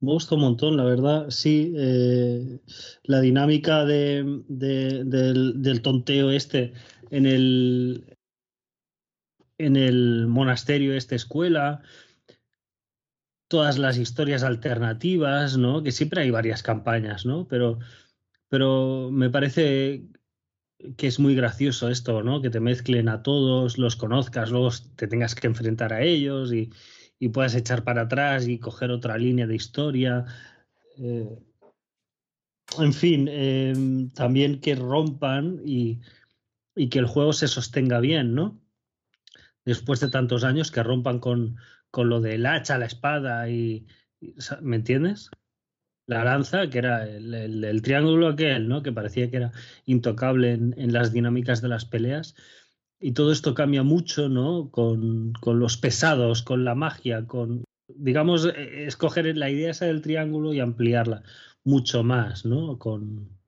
Me 0.00 0.12
gusta 0.12 0.34
un 0.34 0.42
montón, 0.42 0.76
la 0.76 0.84
verdad, 0.84 1.30
sí. 1.30 1.72
Eh, 1.76 2.60
la 3.04 3.20
dinámica 3.20 3.84
de, 3.84 4.42
de, 4.48 5.04
del, 5.04 5.62
del, 5.62 5.82
tonteo 5.82 6.30
este 6.30 6.74
en 7.10 7.26
el, 7.26 8.16
en 9.58 9.76
el 9.76 10.26
monasterio, 10.28 10.94
esta 10.94 11.14
escuela, 11.14 11.82
todas 13.48 13.78
las 13.78 13.96
historias 13.98 14.42
alternativas, 14.42 15.56
¿no? 15.56 15.82
Que 15.82 15.92
siempre 15.92 16.22
hay 16.22 16.30
varias 16.30 16.62
campañas, 16.62 17.26
¿no? 17.26 17.48
Pero, 17.48 17.78
pero 18.48 19.10
me 19.10 19.30
parece 19.30 20.06
que 20.96 21.06
es 21.06 21.18
muy 21.18 21.34
gracioso 21.34 21.88
esto, 21.88 22.22
¿no? 22.22 22.40
Que 22.42 22.50
te 22.50 22.60
mezclen 22.60 23.08
a 23.08 23.22
todos, 23.22 23.78
los 23.78 23.96
conozcas, 23.96 24.50
luego 24.50 24.70
te 24.96 25.08
tengas 25.08 25.34
que 25.34 25.46
enfrentar 25.46 25.92
a 25.92 26.02
ellos 26.02 26.52
y 26.52 26.70
y 27.18 27.28
puedas 27.28 27.54
echar 27.54 27.84
para 27.84 28.02
atrás 28.02 28.46
y 28.48 28.58
coger 28.58 28.90
otra 28.90 29.16
línea 29.18 29.46
de 29.46 29.54
historia. 29.54 30.24
Eh, 30.98 31.38
en 32.78 32.92
fin, 32.92 33.28
eh, 33.30 33.74
también 34.14 34.60
que 34.60 34.74
rompan 34.74 35.60
y, 35.64 36.00
y, 36.74 36.88
que 36.88 36.98
el 36.98 37.06
juego 37.06 37.32
se 37.32 37.48
sostenga 37.48 38.00
bien, 38.00 38.34
¿no? 38.34 38.60
Después 39.64 40.00
de 40.00 40.08
tantos 40.08 40.44
años 40.44 40.70
que 40.70 40.82
rompan 40.82 41.18
con, 41.18 41.56
con 41.90 42.08
lo 42.08 42.20
del 42.20 42.46
hacha, 42.46 42.78
la 42.78 42.86
espada 42.86 43.48
y, 43.48 43.86
¿me 44.60 44.76
entiendes? 44.76 45.30
La 46.06 46.24
lanza, 46.24 46.70
que 46.70 46.78
era 46.78 47.08
el, 47.08 47.64
el, 47.64 47.82
triángulo 47.82 48.28
aquel, 48.28 48.68
¿no? 48.68 48.82
Que 48.82 48.92
parecía 48.92 49.30
que 49.30 49.38
era 49.38 49.52
intocable 49.86 50.52
en, 50.52 50.74
en 50.78 50.92
las 50.92 51.12
dinámicas 51.12 51.60
de 51.60 51.68
las 51.68 51.84
peleas 51.84 52.34
y 53.00 53.12
todo 53.12 53.32
esto 53.32 53.54
cambia 53.54 53.82
mucho, 53.82 54.28
¿no? 54.28 54.70
Con, 54.70 55.32
con, 55.34 55.58
los 55.58 55.76
pesados, 55.76 56.42
con 56.42 56.64
la 56.64 56.74
magia, 56.74 57.26
con, 57.26 57.64
digamos, 57.88 58.46
e, 58.46 58.86
escoger 58.86 59.36
la 59.36 59.50
idea 59.50 59.70
esa 59.70 59.86
del 59.86 60.02
triángulo 60.02 60.54
y 60.54 60.60
ampliarla 60.60 61.22
mucho 61.64 62.02
más, 62.02 62.46
¿no? 62.46 62.78
Con, 62.78 63.38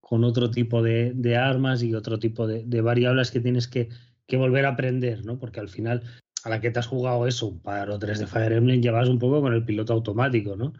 con 0.00 0.24
otro 0.24 0.50
tipo 0.50 0.82
de, 0.82 1.12
de, 1.14 1.36
armas 1.36 1.82
y 1.82 1.94
otro 1.94 2.18
tipo 2.18 2.46
de, 2.46 2.64
de 2.64 2.80
variables 2.80 3.30
que 3.30 3.40
tienes 3.40 3.68
que, 3.68 3.88
que, 4.26 4.36
volver 4.36 4.66
a 4.66 4.70
aprender, 4.70 5.24
¿no? 5.24 5.38
Porque 5.38 5.60
al 5.60 5.68
final, 5.68 6.02
a 6.44 6.48
la 6.48 6.60
que 6.60 6.70
te 6.70 6.78
has 6.78 6.86
jugado 6.86 7.26
eso, 7.26 7.46
un 7.46 7.60
par 7.60 7.90
o 7.90 7.98
tres 7.98 8.18
de 8.18 8.26
Fire 8.26 8.52
Emblem, 8.52 8.80
ya 8.80 8.92
vas 8.92 9.08
un 9.08 9.18
poco 9.18 9.42
con 9.42 9.52
el 9.52 9.64
piloto 9.64 9.92
automático, 9.92 10.56
¿no? 10.56 10.72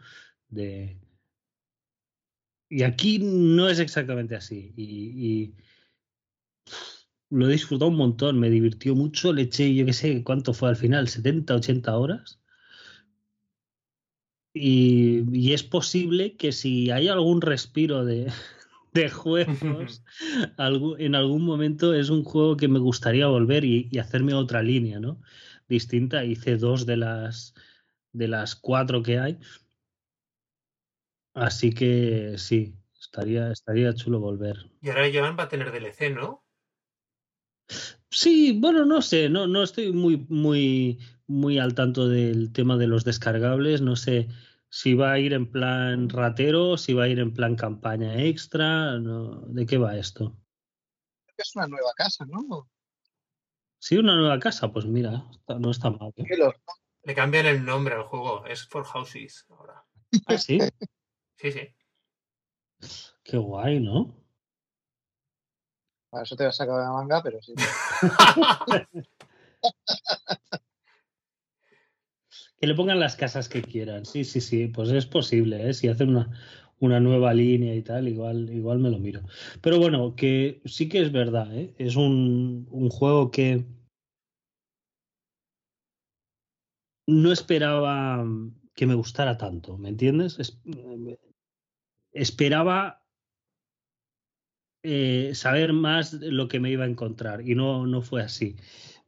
De... 0.49 0.99
Y 2.69 2.83
aquí 2.83 3.19
no 3.19 3.69
es 3.69 3.79
exactamente 3.79 4.35
así. 4.35 4.73
y, 4.75 4.83
y 4.83 5.55
lo 7.29 7.47
he 7.47 7.51
disfrutado 7.51 7.91
un 7.91 7.97
montón, 7.97 8.39
me 8.39 8.49
divirtió 8.49 8.95
mucho, 8.95 9.33
le 9.33 9.43
eché, 9.43 9.73
yo 9.73 9.85
qué 9.85 9.93
sé, 9.93 10.23
¿cuánto 10.23 10.53
fue 10.53 10.69
al 10.69 10.75
final? 10.75 11.07
¿70, 11.07 11.55
80 11.55 11.97
horas? 11.97 12.39
Y, 14.53 15.23
y 15.37 15.53
es 15.53 15.63
posible 15.63 16.37
que 16.37 16.51
si 16.51 16.91
hay 16.91 17.07
algún 17.09 17.41
respiro 17.41 18.05
de, 18.05 18.31
de 18.93 19.09
juegos, 19.09 20.03
en 20.97 21.15
algún 21.15 21.41
momento 21.43 21.93
es 21.93 22.09
un 22.09 22.23
juego 22.23 22.55
que 22.55 22.67
me 22.67 22.79
gustaría 22.79 23.27
volver 23.27 23.65
y, 23.65 23.89
y, 23.91 23.97
hacerme 23.97 24.33
otra 24.33 24.63
línea, 24.63 24.99
¿no? 24.99 25.21
Distinta. 25.67 26.23
Hice 26.23 26.57
dos 26.57 26.85
de 26.85 26.97
las, 26.97 27.53
de 28.13 28.27
las 28.27 28.55
cuatro 28.55 29.03
que 29.03 29.19
hay. 29.19 29.39
Así 31.35 31.73
que 31.73 32.37
sí, 32.37 32.73
estaría, 32.97 33.51
estaría 33.51 33.93
chulo 33.93 34.21
volver. 34.21 34.71
Y 34.81 34.89
ahora 34.89 35.09
Joan 35.13 35.37
va 35.37 35.43
a 35.43 35.49
tener 35.49 35.69
DLC, 35.71 36.09
¿no? 36.09 36.45
Sí, 38.09 38.57
bueno, 38.57 38.85
no 38.85 39.01
sé, 39.01 39.27
no, 39.27 39.45
no 39.45 39.61
estoy 39.61 39.91
muy, 39.91 40.25
muy, 40.29 40.97
muy 41.27 41.59
al 41.59 41.75
tanto 41.75 42.07
del 42.07 42.53
tema 42.53 42.77
de 42.77 42.87
los 42.87 43.03
descargables. 43.03 43.81
No 43.81 43.97
sé 43.97 44.29
si 44.69 44.93
va 44.93 45.11
a 45.11 45.19
ir 45.19 45.33
en 45.33 45.51
plan 45.51 46.07
ratero, 46.07 46.77
si 46.77 46.93
va 46.93 47.03
a 47.03 47.07
ir 47.09 47.19
en 47.19 47.33
plan 47.33 47.57
campaña 47.57 48.15
extra. 48.23 48.97
No, 48.99 49.41
¿De 49.47 49.65
qué 49.65 49.77
va 49.77 49.97
esto? 49.97 50.37
Es 51.35 51.53
una 51.57 51.67
nueva 51.67 51.91
casa, 51.97 52.25
¿no? 52.25 52.69
Sí, 53.77 53.97
una 53.97 54.15
nueva 54.15 54.39
casa, 54.39 54.71
pues 54.71 54.85
mira, 54.85 55.25
no 55.59 55.69
está 55.69 55.89
mal. 55.89 56.13
¿eh? 56.15 56.23
Le 57.03 57.13
cambian 57.13 57.45
el 57.45 57.65
nombre 57.65 57.95
al 57.95 58.03
juego, 58.03 58.45
es 58.45 58.65
For 58.65 58.85
Houses 58.85 59.45
ahora. 59.49 59.83
¿Ah, 60.27 60.37
sí? 60.37 60.59
sí, 61.37 61.51
sí. 61.51 61.61
Qué 63.23 63.37
guay, 63.37 63.79
¿no? 63.79 64.15
Para 66.09 66.23
eso 66.23 66.35
te 66.35 66.45
vas 66.45 66.55
a 66.55 66.65
sacar 66.65 66.79
la 66.81 66.91
manga, 66.91 67.21
pero 67.23 67.41
sí. 67.41 67.53
que 72.59 72.67
le 72.67 72.75
pongan 72.75 72.99
las 72.99 73.15
casas 73.15 73.49
que 73.49 73.61
quieran. 73.61 74.05
Sí, 74.05 74.23
sí, 74.23 74.41
sí, 74.41 74.67
pues 74.67 74.89
es 74.89 75.05
posible, 75.05 75.69
¿eh? 75.69 75.73
Si 75.73 75.87
hacen 75.87 76.09
una, 76.09 76.29
una 76.79 76.99
nueva 76.99 77.33
línea 77.33 77.73
y 77.75 77.81
tal, 77.81 78.07
igual, 78.07 78.49
igual 78.51 78.79
me 78.79 78.89
lo 78.89 78.99
miro. 78.99 79.21
Pero 79.61 79.79
bueno, 79.79 80.15
que 80.15 80.61
sí 80.65 80.87
que 80.87 81.01
es 81.01 81.11
verdad, 81.11 81.53
¿eh? 81.55 81.73
Es 81.77 81.95
un, 81.95 82.67
un 82.71 82.89
juego 82.89 83.31
que 83.31 83.65
no 87.07 87.31
esperaba 87.31 88.25
que 88.75 88.85
me 88.85 88.93
gustara 88.93 89.37
tanto, 89.37 89.77
¿me 89.77 89.89
entiendes? 89.89 90.37
Es, 90.37 90.59
esperaba 92.11 93.03
eh, 94.83 95.31
saber 95.33 95.73
más 95.73 96.13
lo 96.13 96.47
que 96.47 96.59
me 96.59 96.69
iba 96.69 96.83
a 96.83 96.89
encontrar 96.89 97.47
y 97.47 97.55
no, 97.55 97.87
no 97.87 98.01
fue 98.01 98.21
así. 98.21 98.57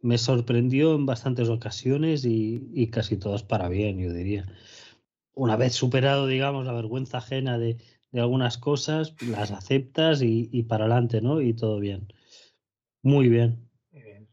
Me 0.02 0.18
sorprendió 0.18 0.96
en 0.96 1.06
bastantes 1.06 1.50
ocasiones 1.50 2.24
y, 2.26 2.90
casi 2.92 3.18
todas 3.18 3.44
para 3.44 3.68
bien, 3.68 4.00
yo 4.00 4.14
diría. 4.14 4.46
Una 5.34 5.56
vez 5.56 5.74
superado, 5.74 6.28
digamos, 6.28 6.66
la 6.66 6.74
vergüenza 6.74 7.20
ajena 7.20 7.58
de, 7.58 7.78
de 8.12 8.22
algunas 8.22 8.58
cosas, 8.58 9.16
las 9.22 9.52
aceptas 9.52 10.22
y, 10.22 10.50
y, 10.52 10.64
para 10.64 10.86
adelante, 10.86 11.22
¿no? 11.22 11.42
Y 11.42 11.54
todo 11.54 11.80
bien. 11.80 12.08
Muy 13.02 13.28
bien. 13.28 13.70
Muy 13.92 14.02
bien. 14.02 14.30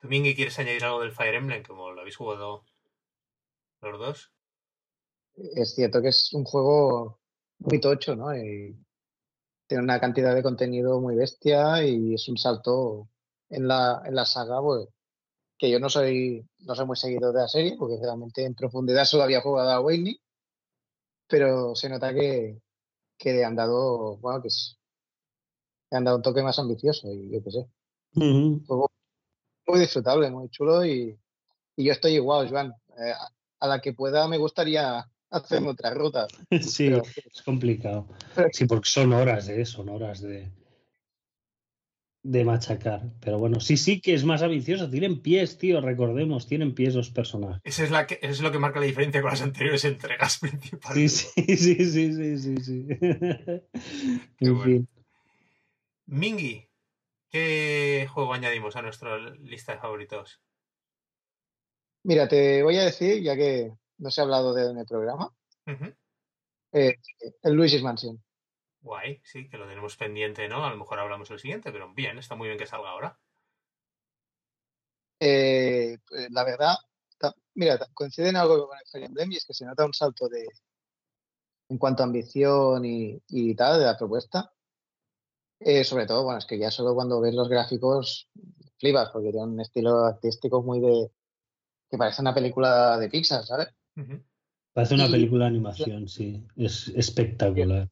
¿Tú, 0.00 0.08
Mingy, 0.08 0.34
quieres 0.34 0.58
añadir 0.58 0.84
algo 0.84 1.00
del 1.00 1.12
Fire 1.12 1.34
Emblem, 1.34 1.62
como 1.62 1.92
lo 1.92 2.00
habéis 2.00 2.16
jugado 2.16 2.64
los 3.82 3.98
dos? 3.98 4.35
Es 5.36 5.74
cierto 5.74 6.00
que 6.00 6.08
es 6.08 6.32
un 6.32 6.44
juego 6.44 7.18
muy 7.58 7.80
tocho, 7.80 8.16
¿no? 8.16 8.34
Y 8.36 8.76
tiene 9.66 9.82
una 9.84 10.00
cantidad 10.00 10.34
de 10.34 10.42
contenido 10.42 11.00
muy 11.00 11.14
bestia 11.16 11.84
y 11.84 12.14
es 12.14 12.28
un 12.28 12.38
salto 12.38 13.08
en 13.48 13.68
la, 13.68 14.02
en 14.04 14.14
la 14.14 14.24
saga, 14.24 14.60
pues, 14.60 14.88
que 15.58 15.70
yo 15.70 15.78
no 15.78 15.88
soy, 15.88 16.46
no 16.60 16.74
soy 16.74 16.86
muy 16.86 16.96
seguidor 16.96 17.34
de 17.34 17.40
la 17.40 17.48
serie, 17.48 17.76
porque 17.78 17.98
realmente 18.00 18.44
en 18.44 18.54
profundidad 18.54 19.04
solo 19.04 19.24
había 19.24 19.40
jugado 19.40 19.70
a 19.70 19.80
Wayne, 19.80 20.16
pero 21.28 21.74
se 21.74 21.88
nota 21.88 22.14
que, 22.14 22.60
que 23.18 23.32
le 23.32 23.44
han 23.44 23.56
dado, 23.56 24.16
bueno, 24.18 24.40
que 24.40 24.48
es, 24.48 24.78
le 25.90 25.98
han 25.98 26.04
dado 26.04 26.16
un 26.18 26.22
toque 26.22 26.42
más 26.42 26.58
ambicioso 26.58 27.08
y 27.10 27.30
yo 27.30 27.42
qué 27.42 27.50
sé. 27.50 27.66
Uh 28.14 28.20
-huh. 28.20 28.88
Muy 29.66 29.80
disfrutable, 29.80 30.30
muy 30.30 30.48
chulo 30.48 30.84
y, 30.84 31.18
y 31.76 31.84
yo 31.84 31.92
estoy 31.92 32.14
igual, 32.14 32.48
Joan. 32.48 32.72
Eh, 32.98 33.12
a 33.58 33.66
la 33.66 33.80
que 33.80 33.92
pueda 33.92 34.28
me 34.28 34.38
gustaría 34.38 35.04
hacer 35.30 35.62
otra 35.66 35.92
ruta. 35.94 36.26
Sí, 36.60 36.88
pero, 36.88 37.02
es 37.32 37.42
complicado. 37.42 38.08
Sí, 38.52 38.66
porque 38.66 38.88
son 38.88 39.12
horas, 39.12 39.48
¿eh? 39.48 39.64
Son 39.64 39.88
horas 39.88 40.20
de, 40.20 40.50
de 42.22 42.44
machacar. 42.44 43.02
Pero 43.20 43.38
bueno, 43.38 43.60
sí, 43.60 43.76
sí 43.76 44.00
que 44.00 44.14
es 44.14 44.24
más 44.24 44.42
ambicioso. 44.42 44.90
Tienen 44.90 45.22
pies, 45.22 45.58
tío, 45.58 45.80
recordemos, 45.80 46.46
tienen 46.46 46.74
pies 46.74 46.94
los 46.94 47.10
personajes. 47.10 47.60
Esa 47.64 47.84
es, 47.84 47.90
la 47.90 48.06
que, 48.06 48.18
eso 48.22 48.32
es 48.32 48.40
lo 48.40 48.52
que 48.52 48.58
marca 48.58 48.80
la 48.80 48.86
diferencia 48.86 49.20
con 49.20 49.30
las 49.30 49.42
anteriores 49.42 49.84
entregas 49.84 50.38
principales. 50.40 51.32
Sí, 51.34 51.56
sí, 51.56 51.74
sí, 51.76 52.12
sí, 52.12 52.38
sí, 52.38 52.38
sí. 52.38 52.64
sí. 52.64 52.86
en 54.40 54.56
bueno. 54.56 54.64
fin. 54.64 54.88
Mingy, 56.06 56.68
¿qué 57.30 58.06
juego 58.12 58.32
añadimos 58.32 58.76
a 58.76 58.82
nuestra 58.82 59.18
lista 59.40 59.72
de 59.72 59.78
favoritos? 59.78 60.40
Mira, 62.04 62.28
te 62.28 62.62
voy 62.62 62.76
a 62.76 62.84
decir, 62.84 63.20
ya 63.20 63.34
que 63.34 63.72
no 63.98 64.10
se 64.10 64.20
ha 64.20 64.24
hablado 64.24 64.54
de 64.54 64.70
en 64.70 64.78
el 64.78 64.86
programa, 64.86 65.34
Ujú. 65.66 65.94
eh, 66.72 66.96
el 67.42 67.52
Luigi's 67.54 67.82
Mansion. 67.82 68.22
Guay, 68.80 69.20
sí, 69.24 69.48
que 69.48 69.56
lo 69.58 69.66
tenemos 69.66 69.96
pendiente, 69.96 70.48
¿no? 70.48 70.64
A 70.64 70.70
lo 70.70 70.76
mejor 70.76 71.00
hablamos 71.00 71.30
el 71.30 71.40
siguiente, 71.40 71.72
pero 71.72 71.92
bien, 71.92 72.18
está 72.18 72.36
muy 72.36 72.46
bien 72.48 72.58
que 72.58 72.66
salga 72.66 72.90
ahora. 72.90 73.18
Eh, 75.18 75.94
eh, 75.94 76.28
la 76.30 76.44
verdad, 76.44 76.74
mira, 77.54 77.78
ta- 77.78 77.88
coincide 77.94 78.28
en 78.28 78.36
algo 78.36 78.68
con 78.68 78.78
el 78.78 78.84
Fire 78.90 79.04
Emblem 79.06 79.32
y 79.32 79.36
es 79.36 79.46
que 79.46 79.54
se 79.54 79.64
nota 79.64 79.84
un 79.86 79.94
salto 79.94 80.28
de 80.28 80.46
en 81.68 81.78
cuanto 81.78 82.02
a 82.02 82.06
ambición 82.06 82.84
y, 82.84 83.20
y 83.28 83.54
tal 83.56 83.80
de 83.80 83.86
la 83.86 83.96
propuesta. 83.96 84.52
Eh, 85.58 85.84
sobre 85.84 86.06
todo, 86.06 86.22
bueno, 86.22 86.38
es 86.38 86.44
que 86.46 86.58
ya 86.58 86.70
solo 86.70 86.94
cuando 86.94 87.20
ves 87.20 87.34
los 87.34 87.48
gráficos 87.48 88.28
flipas, 88.78 89.10
porque 89.10 89.30
tiene 89.30 89.46
un 89.46 89.60
estilo 89.60 90.04
artístico 90.04 90.62
muy 90.62 90.80
de. 90.80 91.10
que 91.90 91.96
parece 91.98 92.20
una 92.20 92.34
película 92.34 92.98
de 92.98 93.08
Pixar, 93.08 93.44
¿sabes? 93.44 93.68
Parece 94.72 94.94
una 94.94 95.06
Y- 95.06 95.12
película 95.12 95.44
de 95.44 95.50
animación, 95.50 96.08
sí. 96.08 96.46
Es 96.56 96.88
espectacular. 96.88 97.88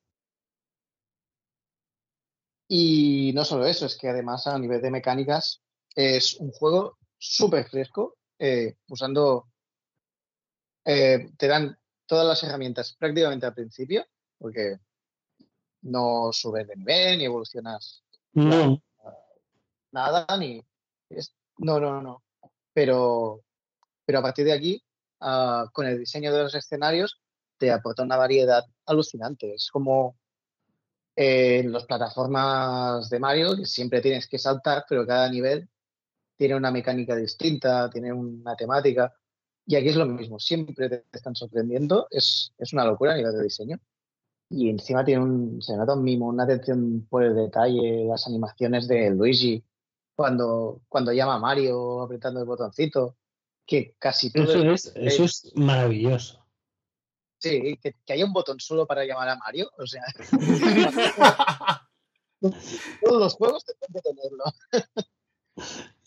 Y 2.69 3.33
no 3.35 3.45
solo 3.45 3.67
eso, 3.67 3.87
es 3.87 3.97
que 3.97 4.09
además 4.09 4.47
a 4.47 4.59
nivel 4.59 4.81
de 4.81 4.91
mecánicas 4.91 5.63
es 5.95 6.35
un 6.41 6.51
juego 6.51 6.99
súper 7.19 7.69
fresco, 7.69 8.17
eh, 8.39 8.77
usando, 8.89 9.49
eh, 10.85 11.31
te 11.37 11.47
dan 11.47 11.79
todas 12.07 12.27
las 12.27 12.43
herramientas 12.43 12.95
prácticamente 12.99 13.47
al 13.47 13.55
principio, 13.55 14.05
porque 14.39 14.79
no 15.83 16.31
subes 16.33 16.67
de 16.67 16.77
nivel 16.77 17.19
ni 17.19 17.25
evolucionas 17.25 18.03
No, 18.33 18.83
nada, 19.93 20.27
ni... 20.39 20.63
es- 21.11 21.35
no, 21.59 21.79
no, 21.79 22.03
no. 22.03 22.23
Pero, 22.73 23.45
pero 24.05 24.19
a 24.19 24.23
partir 24.23 24.45
de 24.47 24.53
aquí, 24.53 24.83
con 25.73 25.87
el 25.87 25.99
diseño 25.99 26.33
de 26.33 26.43
los 26.43 26.55
escenarios, 26.55 27.21
te 27.59 27.71
aporta 27.71 28.03
una 28.03 28.17
variedad 28.17 28.65
alucinante. 28.87 29.55
Es 29.55 29.71
como 29.71 30.17
eh, 31.17 31.61
en 31.61 31.73
las 31.73 31.85
plataformas 31.85 33.09
de 33.11 33.19
Mario, 33.21 33.57
que 33.57 33.67
siempre 33.67 34.01
tienes 34.01 34.29
que 34.29 34.39
saltar, 34.39 34.85
pero 34.89 35.07
cada 35.07 35.29
nivel 35.31 35.69
tiene 36.37 36.57
una 36.57 36.71
mecánica 36.71 37.17
distinta, 37.17 37.91
tiene 37.91 38.13
una 38.13 38.57
temática. 38.57 39.15
Y 39.67 39.77
aquí 39.77 39.89
es 39.89 39.97
lo 39.97 40.07
mismo, 40.07 40.39
siempre 40.39 40.89
te 40.89 41.05
están 41.13 41.35
sorprendiendo. 41.35 42.07
Es, 42.11 42.53
es 42.59 42.73
una 42.73 42.85
locura 42.85 43.15
a 43.15 43.17
nivel 43.17 43.33
de 43.33 43.43
diseño. 43.45 43.81
Y 44.51 44.69
encima 44.69 45.05
tiene 45.05 45.23
un, 45.23 45.63
se 45.63 45.77
nota 45.77 45.95
un 45.95 46.05
mimo, 46.05 46.29
una 46.29 46.45
atención 46.45 47.07
por 47.09 47.25
el 47.25 47.35
detalle, 47.35 48.05
las 48.07 48.27
animaciones 48.27 48.87
de 48.89 49.11
Luigi, 49.11 49.65
cuando, 50.15 50.83
cuando 50.89 51.13
llama 51.13 51.37
a 51.37 51.39
Mario 51.39 52.03
apretando 52.03 52.41
el 52.41 52.47
botoncito, 52.47 53.17
que 53.67 53.95
casi 53.99 54.31
todo 54.33 54.45
eso 54.45 54.63
el- 54.63 54.73
es, 54.75 54.93
eso 54.97 55.25
es 55.25 55.53
maravilloso. 55.55 56.45
Sí, 57.39 57.79
que, 57.83 57.95
que 58.07 58.13
haya 58.13 58.25
un 58.25 58.33
botón 58.33 58.59
solo 58.59 58.87
para 58.87 59.05
llamar 59.05 59.29
a 59.29 59.37
Mario, 59.37 59.71
o 59.77 59.87
sea, 59.87 60.03
todos 62.41 63.21
los 63.21 63.35
juegos 63.35 63.65
tienen 63.65 63.93
que 63.93 64.01
tenerlo. 64.01 64.45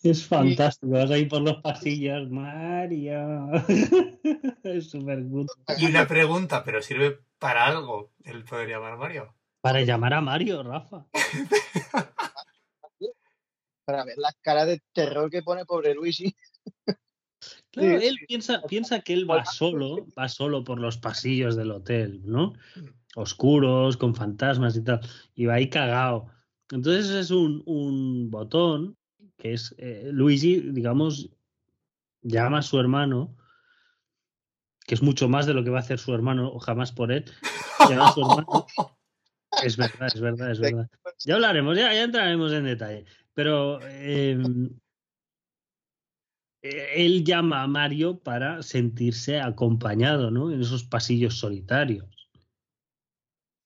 Es 0.03 0.25
fantástico. 0.25 0.93
Vas 0.93 1.11
ahí 1.11 1.25
por 1.25 1.41
los 1.41 1.61
pasillos, 1.61 2.29
Mario. 2.29 3.51
es 4.63 4.89
súper 4.89 5.23
good. 5.23 5.47
y 5.77 5.85
una 5.85 6.07
pregunta, 6.07 6.63
¿pero 6.63 6.81
sirve 6.81 7.19
para 7.39 7.65
algo 7.65 8.13
el 8.23 8.43
poder 8.43 8.69
llamar 8.69 8.93
a 8.93 8.97
Mario? 8.97 9.35
Para 9.61 9.81
llamar 9.81 10.13
a 10.13 10.21
Mario, 10.21 10.63
Rafa. 10.63 11.05
Para 13.85 14.03
ver 14.03 14.17
la 14.17 14.33
cara 14.41 14.65
de 14.65 14.81
terror 14.91 15.29
que 15.31 15.43
pone 15.43 15.65
pobre 15.65 15.93
Luigi. 15.93 16.35
Claro, 17.77 18.01
él 18.01 18.17
piensa, 18.27 18.61
piensa 18.63 19.01
que 19.01 19.13
él 19.13 19.29
va 19.29 19.45
solo, 19.45 20.07
va 20.17 20.27
solo 20.29 20.63
por 20.63 20.79
los 20.79 20.97
pasillos 20.97 21.55
del 21.55 21.71
hotel, 21.71 22.21
¿no? 22.25 22.53
Oscuros, 23.15 23.97
con 23.97 24.15
fantasmas 24.15 24.75
y 24.75 24.83
tal. 24.83 25.01
Y 25.35 25.45
va 25.45 25.55
ahí 25.55 25.69
cagado. 25.69 26.27
Entonces 26.71 27.09
es 27.09 27.31
un, 27.31 27.63
un 27.65 28.29
botón 28.29 28.97
que 29.37 29.53
es 29.53 29.75
eh, 29.77 30.09
Luigi, 30.11 30.59
digamos, 30.71 31.29
llama 32.21 32.59
a 32.59 32.63
su 32.63 32.79
hermano, 32.79 33.35
que 34.85 34.95
es 34.95 35.01
mucho 35.01 35.29
más 35.29 35.45
de 35.45 35.53
lo 35.53 35.63
que 35.63 35.69
va 35.69 35.77
a 35.77 35.81
hacer 35.81 35.99
su 35.99 36.13
hermano 36.13 36.51
o 36.51 36.59
jamás 36.59 36.91
por 36.91 37.11
él. 37.11 37.25
Llama 37.89 38.09
a 38.09 38.13
su 38.13 38.21
hermano. 38.21 38.65
Es 39.63 39.75
verdad, 39.75 40.09
es 40.13 40.19
verdad, 40.19 40.51
es 40.51 40.59
verdad. 40.59 40.87
Ya 41.25 41.35
hablaremos, 41.35 41.75
ya, 41.75 41.91
ya 41.91 42.03
entraremos 42.03 42.51
en 42.51 42.65
detalle. 42.65 43.05
Pero 43.33 43.79
eh, 43.81 44.37
él 46.95 47.23
llama 47.23 47.63
a 47.63 47.67
Mario 47.67 48.19
para 48.19 48.63
sentirse 48.63 49.39
acompañado, 49.39 50.31
¿no? 50.31 50.51
En 50.51 50.61
esos 50.61 50.83
pasillos 50.83 51.39
solitarios. 51.39 52.29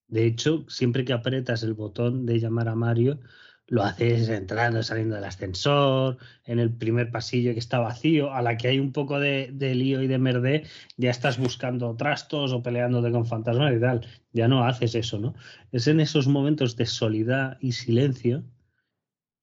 De 0.07 0.25
hecho, 0.25 0.65
siempre 0.67 1.05
que 1.05 1.13
apretas 1.13 1.63
el 1.63 1.73
botón 1.73 2.25
de 2.25 2.39
llamar 2.39 2.67
a 2.67 2.75
Mario, 2.75 3.19
lo 3.67 3.83
haces 3.83 4.27
entrando, 4.27 4.83
saliendo 4.83 5.15
del 5.15 5.23
ascensor, 5.23 6.17
en 6.43 6.59
el 6.59 6.75
primer 6.75 7.09
pasillo 7.09 7.53
que 7.53 7.59
está 7.59 7.79
vacío, 7.79 8.33
a 8.33 8.41
la 8.41 8.57
que 8.57 8.67
hay 8.67 8.79
un 8.79 8.91
poco 8.91 9.17
de, 9.19 9.49
de 9.53 9.73
lío 9.75 10.01
y 10.01 10.07
de 10.07 10.17
merdé, 10.17 10.65
ya 10.97 11.09
estás 11.09 11.37
buscando 11.37 11.95
trastos 11.95 12.51
o 12.51 12.61
peleándote 12.61 13.11
con 13.13 13.25
fantasmas 13.25 13.73
y 13.73 13.79
tal. 13.79 14.05
Ya 14.33 14.49
no 14.49 14.65
haces 14.65 14.95
eso, 14.95 15.19
¿no? 15.19 15.35
Es 15.71 15.87
en 15.87 16.01
esos 16.01 16.27
momentos 16.27 16.75
de 16.75 16.85
soledad 16.85 17.57
y 17.61 17.71
silencio 17.71 18.43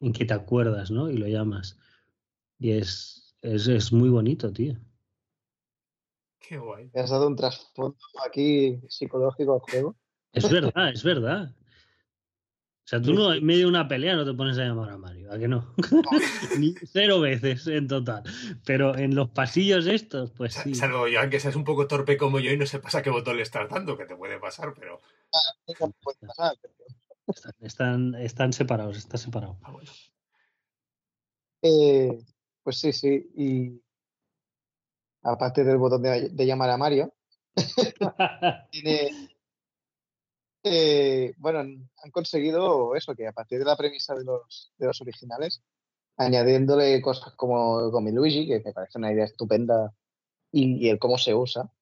en 0.01 0.12
que 0.12 0.27
te 0.27 0.35
acuerdas, 0.35 0.90
¿no? 0.90 1.11
Y 1.11 1.16
lo 1.16 1.27
llamas. 1.27 1.79
Y 2.59 2.73
es, 2.73 3.18
es, 3.55 3.67
es 3.69 3.93
muy 3.93 4.09
bonito, 4.09 4.53
tío. 4.53 4.77
Qué 6.39 6.59
guay. 6.59 6.91
Me 6.95 7.01
has 7.01 7.11
dado 7.11 7.27
un 7.27 7.37
trasfondo 7.37 7.97
aquí 8.27 8.81
psicológico 8.89 9.55
al 9.55 9.61
juego. 9.61 9.97
Es 10.33 10.51
verdad, 10.51 10.91
es 10.93 11.03
verdad. 11.03 11.55
O 11.55 12.91
sea, 12.91 13.03
tú 13.03 13.13
no 13.13 13.35
en 13.35 13.45
medio 13.45 13.61
de 13.65 13.67
una 13.67 13.87
pelea 13.87 14.17
no 14.17 14.25
te 14.25 14.33
pones 14.33 14.57
a 14.57 14.65
llamar 14.65 14.89
a 14.89 14.97
Mario, 14.97 15.31
¿a 15.31 15.39
que 15.39 15.47
no? 15.47 15.75
Ni 16.59 16.73
cero 16.91 17.21
veces 17.21 17.67
en 17.67 17.87
total. 17.87 18.23
Pero 18.65 18.97
en 18.97 19.15
los 19.15 19.29
pasillos 19.29 19.87
estos, 19.87 20.31
pues 20.31 20.55
sí. 20.55 20.75
Salvo 20.75 21.07
yo, 21.07 21.21
que 21.29 21.39
seas 21.39 21.55
un 21.55 21.65
poco 21.65 21.87
torpe 21.87 22.17
como 22.17 22.41
yo 22.41 22.51
y 22.51 22.57
no 22.57 22.65
sepas 22.65 22.95
a 22.95 23.03
qué 23.03 23.11
botón 23.11 23.37
le 23.37 23.43
estás 23.43 23.69
dando, 23.69 23.99
que 23.99 24.07
te 24.07 24.17
puede 24.17 24.39
pasar, 24.39 24.73
pero. 24.79 25.03
No 25.81 25.93
puede 26.01 26.19
pasar, 26.27 26.57
pero- 26.63 26.75
Están, 27.27 27.53
están, 27.61 28.15
están 28.15 28.53
separados, 28.55 28.97
está 28.97 29.19
separado. 29.19 29.59
Ah, 29.65 29.73
bueno. 29.73 29.91
Eh, 31.61 32.19
pues 32.69 32.81
sí, 32.81 32.93
sí. 32.93 33.31
Y 33.35 33.83
aparte 35.23 35.65
del 35.65 35.79
botón 35.79 36.03
de, 36.03 36.29
de 36.29 36.47
llamar 36.47 36.69
a 36.69 36.77
Mario, 36.77 37.15
tiene. 38.71 39.31
eh, 40.65 41.33
bueno, 41.39 41.61
han 41.61 42.11
conseguido 42.13 42.95
eso, 42.95 43.15
que 43.15 43.27
a 43.27 43.33
partir 43.33 43.59
de 43.59 43.65
la 43.65 43.75
premisa 43.75 44.15
de 44.15 44.23
los, 44.25 44.75
de 44.77 44.87
los 44.87 45.01
originales, 45.01 45.63
añadiéndole 46.19 47.01
cosas 47.01 47.33
como 47.37 47.89
Gomi 47.91 48.13
Luigi, 48.13 48.47
que 48.47 48.61
me 48.61 48.75
parece 48.75 48.99
una 48.99 49.13
idea 49.15 49.25
estupenda, 49.25 49.95
y, 50.53 50.75
y 50.87 50.91
el 50.91 50.99
cómo 50.99 51.17
se 51.17 51.35
usa 51.35 51.73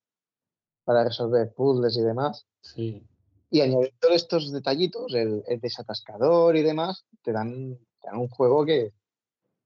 para 0.84 1.02
resolver 1.02 1.52
puzzles 1.52 1.96
y 1.96 2.02
demás, 2.02 2.46
Sí. 2.60 3.04
y 3.50 3.60
añadiendo 3.60 4.08
estos 4.10 4.52
detallitos, 4.52 5.12
el, 5.14 5.42
el 5.48 5.58
desatascador 5.60 6.54
y 6.56 6.62
demás, 6.62 7.06
te 7.22 7.32
dan, 7.32 7.76
te 8.00 8.06
dan 8.08 8.18
un 8.18 8.28
juego 8.28 8.64
que 8.64 8.92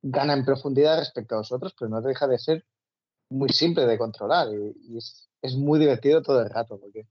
gana 0.02 0.32
en 0.34 0.44
profundidad 0.44 0.98
respecto 0.98 1.34
a 1.34 1.38
los 1.38 1.52
otros, 1.52 1.74
pero 1.78 1.88
no 1.88 2.00
deja 2.00 2.26
de 2.26 2.38
ser 2.38 2.64
muy 3.28 3.50
simple 3.50 3.86
de 3.86 3.98
controlar 3.98 4.48
y, 4.52 4.74
y 4.88 4.98
es, 4.98 5.28
es 5.42 5.54
muy 5.56 5.78
divertido 5.78 6.22
todo 6.22 6.42
el 6.42 6.50
rato, 6.50 6.78
porque 6.78 7.06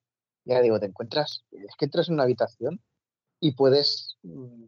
ya 0.46 0.62
digo, 0.62 0.80
te 0.80 0.88
encuentras, 0.88 1.46
es 1.52 1.76
que 1.78 1.86
entras 1.86 2.08
en 2.08 2.16
una 2.16 2.24
habitación 2.24 2.82
y 3.40 3.54
puedes, 3.54 4.18
mm, 4.24 4.66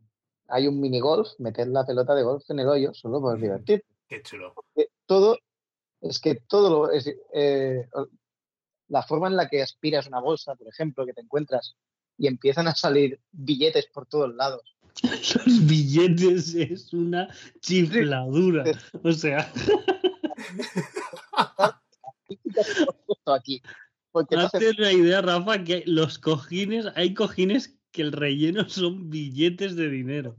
hay 0.47 0.67
un 0.67 0.79
mini 0.79 0.99
golf, 0.99 1.29
meter 1.39 1.67
la 1.67 1.85
pelota 1.85 2.13
de 2.15 2.23
golf 2.23 2.49
en 2.49 2.59
el 2.59 2.67
hoyo 2.67 2.93
solo 2.93 3.19
por 3.19 3.37
Mm. 3.37 3.41
divertirte. 3.41 3.85
Qué 4.07 4.21
chulo. 4.21 4.53
Todo, 5.05 5.39
es 6.01 6.19
que 6.19 6.35
todo 6.47 6.69
lo, 6.69 6.91
es, 6.91 7.09
eh, 7.33 7.87
la 8.87 9.03
forma 9.03 9.27
en 9.27 9.35
la 9.37 9.49
que 9.49 9.61
aspiras 9.61 10.07
una 10.07 10.19
bolsa, 10.19 10.55
por 10.55 10.67
ejemplo, 10.67 11.05
que 11.05 11.13
te 11.13 11.21
encuentras 11.21 11.75
y 12.17 12.27
empiezan 12.27 12.67
a 12.67 12.75
salir 12.75 13.19
billetes 13.31 13.87
por 13.87 14.05
todos 14.05 14.33
lados. 14.35 14.77
Los 15.45 15.67
billetes 15.67 16.53
es 16.55 16.93
una 16.93 17.27
chifladura. 17.59 18.63
O 19.03 19.11
sea, 19.11 19.51
aquí. 23.25 23.61
Porque 24.11 24.35
no 24.35 24.41
hace 24.43 24.57
hazte 24.57 24.81
una 24.81 24.91
idea, 24.91 25.21
Rafa, 25.21 25.63
que 25.63 25.83
los 25.85 26.19
cojines, 26.19 26.87
hay 26.95 27.13
cojines 27.13 27.79
que 27.91 28.01
el 28.01 28.11
relleno 28.11 28.67
son 28.69 29.09
billetes 29.09 29.75
de 29.75 29.89
dinero. 29.89 30.37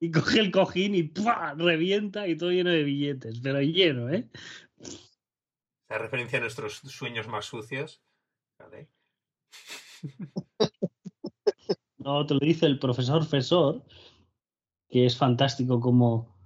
Y 0.00 0.10
coge 0.10 0.40
el 0.40 0.50
cojín 0.50 0.94
y 0.94 1.04
¡pua! 1.04 1.54
revienta 1.56 2.26
y 2.26 2.36
todo 2.36 2.50
lleno 2.50 2.70
de 2.70 2.82
billetes, 2.82 3.40
pero 3.40 3.62
lleno, 3.62 4.12
¿eh? 4.12 4.28
La 5.88 5.98
referencia 5.98 6.38
a 6.38 6.42
nuestros 6.42 6.74
sueños 6.78 7.28
más 7.28 7.46
sucios. 7.46 8.02
¿vale? 8.58 8.88
No, 12.04 12.26
te 12.26 12.34
lo 12.34 12.40
dice 12.40 12.66
el 12.66 12.78
profesor 12.78 13.24
Fesor, 13.24 13.82
que 14.90 15.06
es 15.06 15.16
fantástico 15.16 15.80
como, 15.80 16.36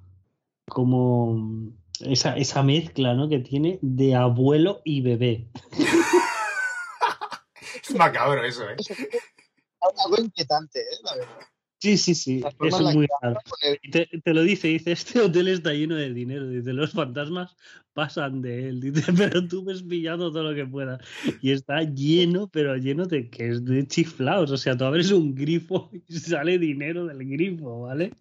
como 0.68 1.72
esa, 1.98 2.36
esa 2.36 2.62
mezcla, 2.62 3.14
¿no? 3.14 3.28
Que 3.28 3.40
tiene 3.40 3.80
de 3.82 4.14
abuelo 4.14 4.80
y 4.84 5.00
bebé. 5.00 5.48
es 7.82 7.94
macabro 7.96 8.44
eso, 8.44 8.70
¿eh? 8.70 8.76
Es 8.78 10.04
algo 10.04 10.22
inquietante, 10.22 10.80
¿eh? 10.80 10.96
La 11.02 11.16
verdad. 11.16 11.38
Sí, 11.80 11.96
sí, 11.96 12.14
sí. 12.14 12.42
Eso 12.60 12.88
es 12.88 12.94
muy 12.94 13.06
raro. 13.22 13.38
el- 13.62 13.78
Y 13.82 13.90
te, 13.90 14.06
te 14.06 14.34
lo 14.34 14.42
dice, 14.42 14.66
dice, 14.68 14.90
este 14.92 15.20
hotel 15.20 15.46
está 15.48 15.72
lleno 15.72 15.94
de 15.94 16.12
dinero. 16.12 16.48
Dice, 16.48 16.72
los 16.72 16.90
fantasmas 16.90 17.56
pasan 17.92 18.42
de 18.42 18.68
él. 18.68 18.80
Dice, 18.80 19.02
pero 19.32 19.46
tú 19.46 19.64
ves 19.64 19.82
pillando 19.84 20.32
todo 20.32 20.42
lo 20.50 20.54
que 20.56 20.66
puedas. 20.66 21.00
Y 21.40 21.52
está 21.52 21.82
lleno, 21.84 22.48
pero 22.48 22.76
lleno 22.76 23.06
de 23.06 23.30
que 23.30 23.48
es 23.50 23.64
de 23.64 23.86
chiflados. 23.86 24.50
O 24.50 24.56
sea, 24.56 24.76
tú 24.76 24.84
abres 24.84 25.12
un 25.12 25.34
grifo 25.34 25.88
y 26.08 26.18
sale 26.18 26.58
dinero 26.58 27.06
del 27.06 27.24
grifo, 27.24 27.82
¿vale? 27.82 28.12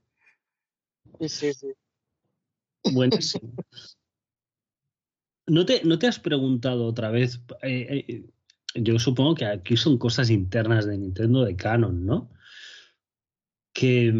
Sí, 1.20 1.30
sí, 1.30 1.54
sí. 1.54 1.68
Buenísimo. 2.94 3.54
¿No 5.48 5.66
te, 5.66 5.82
¿No 5.84 5.98
te 5.98 6.08
has 6.08 6.20
preguntado 6.20 6.86
otra 6.86 7.10
vez? 7.10 7.42
eh, 7.64 8.06
eh, 8.08 8.24
yo 8.76 9.00
supongo 9.00 9.34
que 9.34 9.46
aquí 9.46 9.78
son 9.78 9.98
cosas 9.98 10.30
internas 10.30 10.86
de 10.86 10.98
Nintendo 10.98 11.44
de 11.44 11.56
Canon, 11.56 12.06
¿no? 12.06 12.30
Que. 13.78 14.12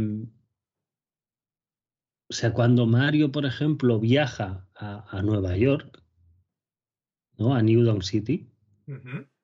O 2.30 2.34
sea, 2.34 2.54
cuando 2.54 2.86
Mario, 2.86 3.32
por 3.32 3.46
ejemplo, 3.46 4.00
viaja 4.00 4.68
a, 4.76 5.18
a 5.18 5.22
Nueva 5.24 5.58
York, 5.58 6.04
¿no? 7.38 7.56
A 7.56 7.62
New 7.64 7.84
Dawn 7.84 8.04
City. 8.04 8.52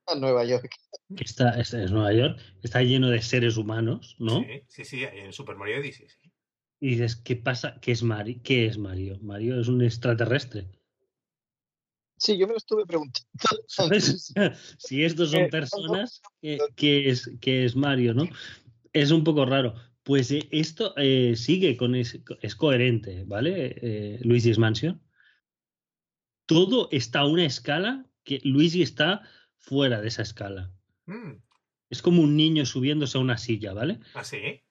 A 0.06 0.16
Nueva 0.16 0.46
York. 0.46 0.70
que 1.16 1.24
está, 1.24 1.60
es, 1.60 1.74
es 1.74 1.92
Nueva 1.92 2.14
York, 2.14 2.40
está 2.62 2.84
lleno 2.84 3.10
de 3.10 3.22
seres 3.22 3.58
humanos, 3.58 4.16
¿no? 4.20 4.42
Sí, 4.42 4.62
sí, 4.68 4.86
sí, 4.86 5.06
ahí 5.06 5.20
en 5.22 5.34
Super 5.34 5.56
Mario 5.56 5.80
Odyssey. 5.80 6.08
sí. 6.08 6.30
Y 6.80 6.90
dices, 6.90 7.16
¿qué 7.16 7.36
pasa? 7.38 7.80
¿Qué 7.82 7.94
es, 7.94 8.04
Mari 8.04 8.42
¿Qué 8.42 8.66
es 8.68 8.78
Mario? 8.78 9.18
Mario 9.22 9.60
es 9.62 9.68
un 9.70 9.82
extraterrestre. 9.82 10.70
Sí, 12.18 12.38
yo 12.38 12.46
me 12.46 12.54
lo 12.54 12.58
estuve 12.58 12.86
preguntando. 12.86 13.30
¿Sabes? 13.68 14.34
Si 14.78 15.04
estos 15.04 15.32
son 15.32 15.44
Eh, 15.44 15.50
personas, 15.50 16.22
¿qué, 16.42 16.60
qué 16.76 17.10
es, 17.10 17.32
qué 17.42 17.66
es 17.66 17.76
Mario, 17.76 18.14
no? 18.14 18.28
Es 18.92 19.12
un 19.12 19.24
poco 19.24 19.46
raro. 19.46 19.74
Pues 20.04 20.32
eh, 20.32 20.48
esto 20.52 20.94
eh, 20.98 21.36
sigue 21.36 21.78
con 21.78 21.96
es, 21.96 22.20
es 22.42 22.56
coherente, 22.56 23.24
¿vale? 23.26 23.76
Eh, 23.82 24.20
Luigi's 24.24 24.58
Mansion. 24.58 25.02
Todo 26.46 26.90
está 26.92 27.20
a 27.22 27.28
una 27.28 27.46
escala 27.46 28.06
que 28.24 28.40
Luigi 28.44 28.82
está 28.82 29.22
fuera 29.58 30.02
de 30.02 30.10
esa 30.10 30.22
escala. 30.22 30.72
Mm, 31.06 31.34
Es 31.90 32.02
como 32.02 32.22
un 32.22 32.36
niño 32.36 32.66
subiéndose 32.66 33.18
a 33.18 33.22
una 33.22 33.38
silla, 33.38 33.74
¿vale? 33.74 34.00
¿Ah, 34.14 34.24
sí? 34.24 34.62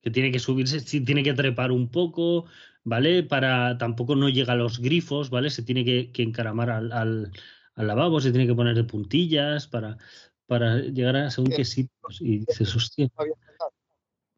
que 0.00 0.10
tiene 0.10 0.32
que 0.32 0.40
subirse, 0.40 0.80
sí, 0.80 1.04
tiene 1.04 1.22
que 1.22 1.32
trepar 1.32 1.70
un 1.70 1.88
poco, 1.88 2.46
¿vale? 2.82 3.22
Para 3.22 3.78
tampoco 3.78 4.16
no 4.16 4.28
llega 4.28 4.54
a 4.54 4.56
los 4.56 4.80
grifos, 4.80 5.30
¿vale? 5.30 5.48
Se 5.48 5.62
tiene 5.62 5.84
que, 5.84 6.10
que 6.10 6.24
encaramar 6.24 6.70
al, 6.70 6.90
al, 6.90 7.30
al 7.76 7.86
lavabo, 7.86 8.20
se 8.20 8.32
tiene 8.32 8.48
que 8.48 8.54
poner 8.54 8.74
de 8.74 8.82
puntillas 8.82 9.68
para, 9.68 9.98
para 10.46 10.78
llegar 10.80 11.14
a 11.14 11.30
según 11.30 11.52
qué 11.52 11.64
sitios. 11.64 12.20
Y 12.20 12.38
dices, 12.40 12.74
hostia. 12.74 13.06
No 13.16 13.22
había 13.22 13.34
fijado, 13.36 13.71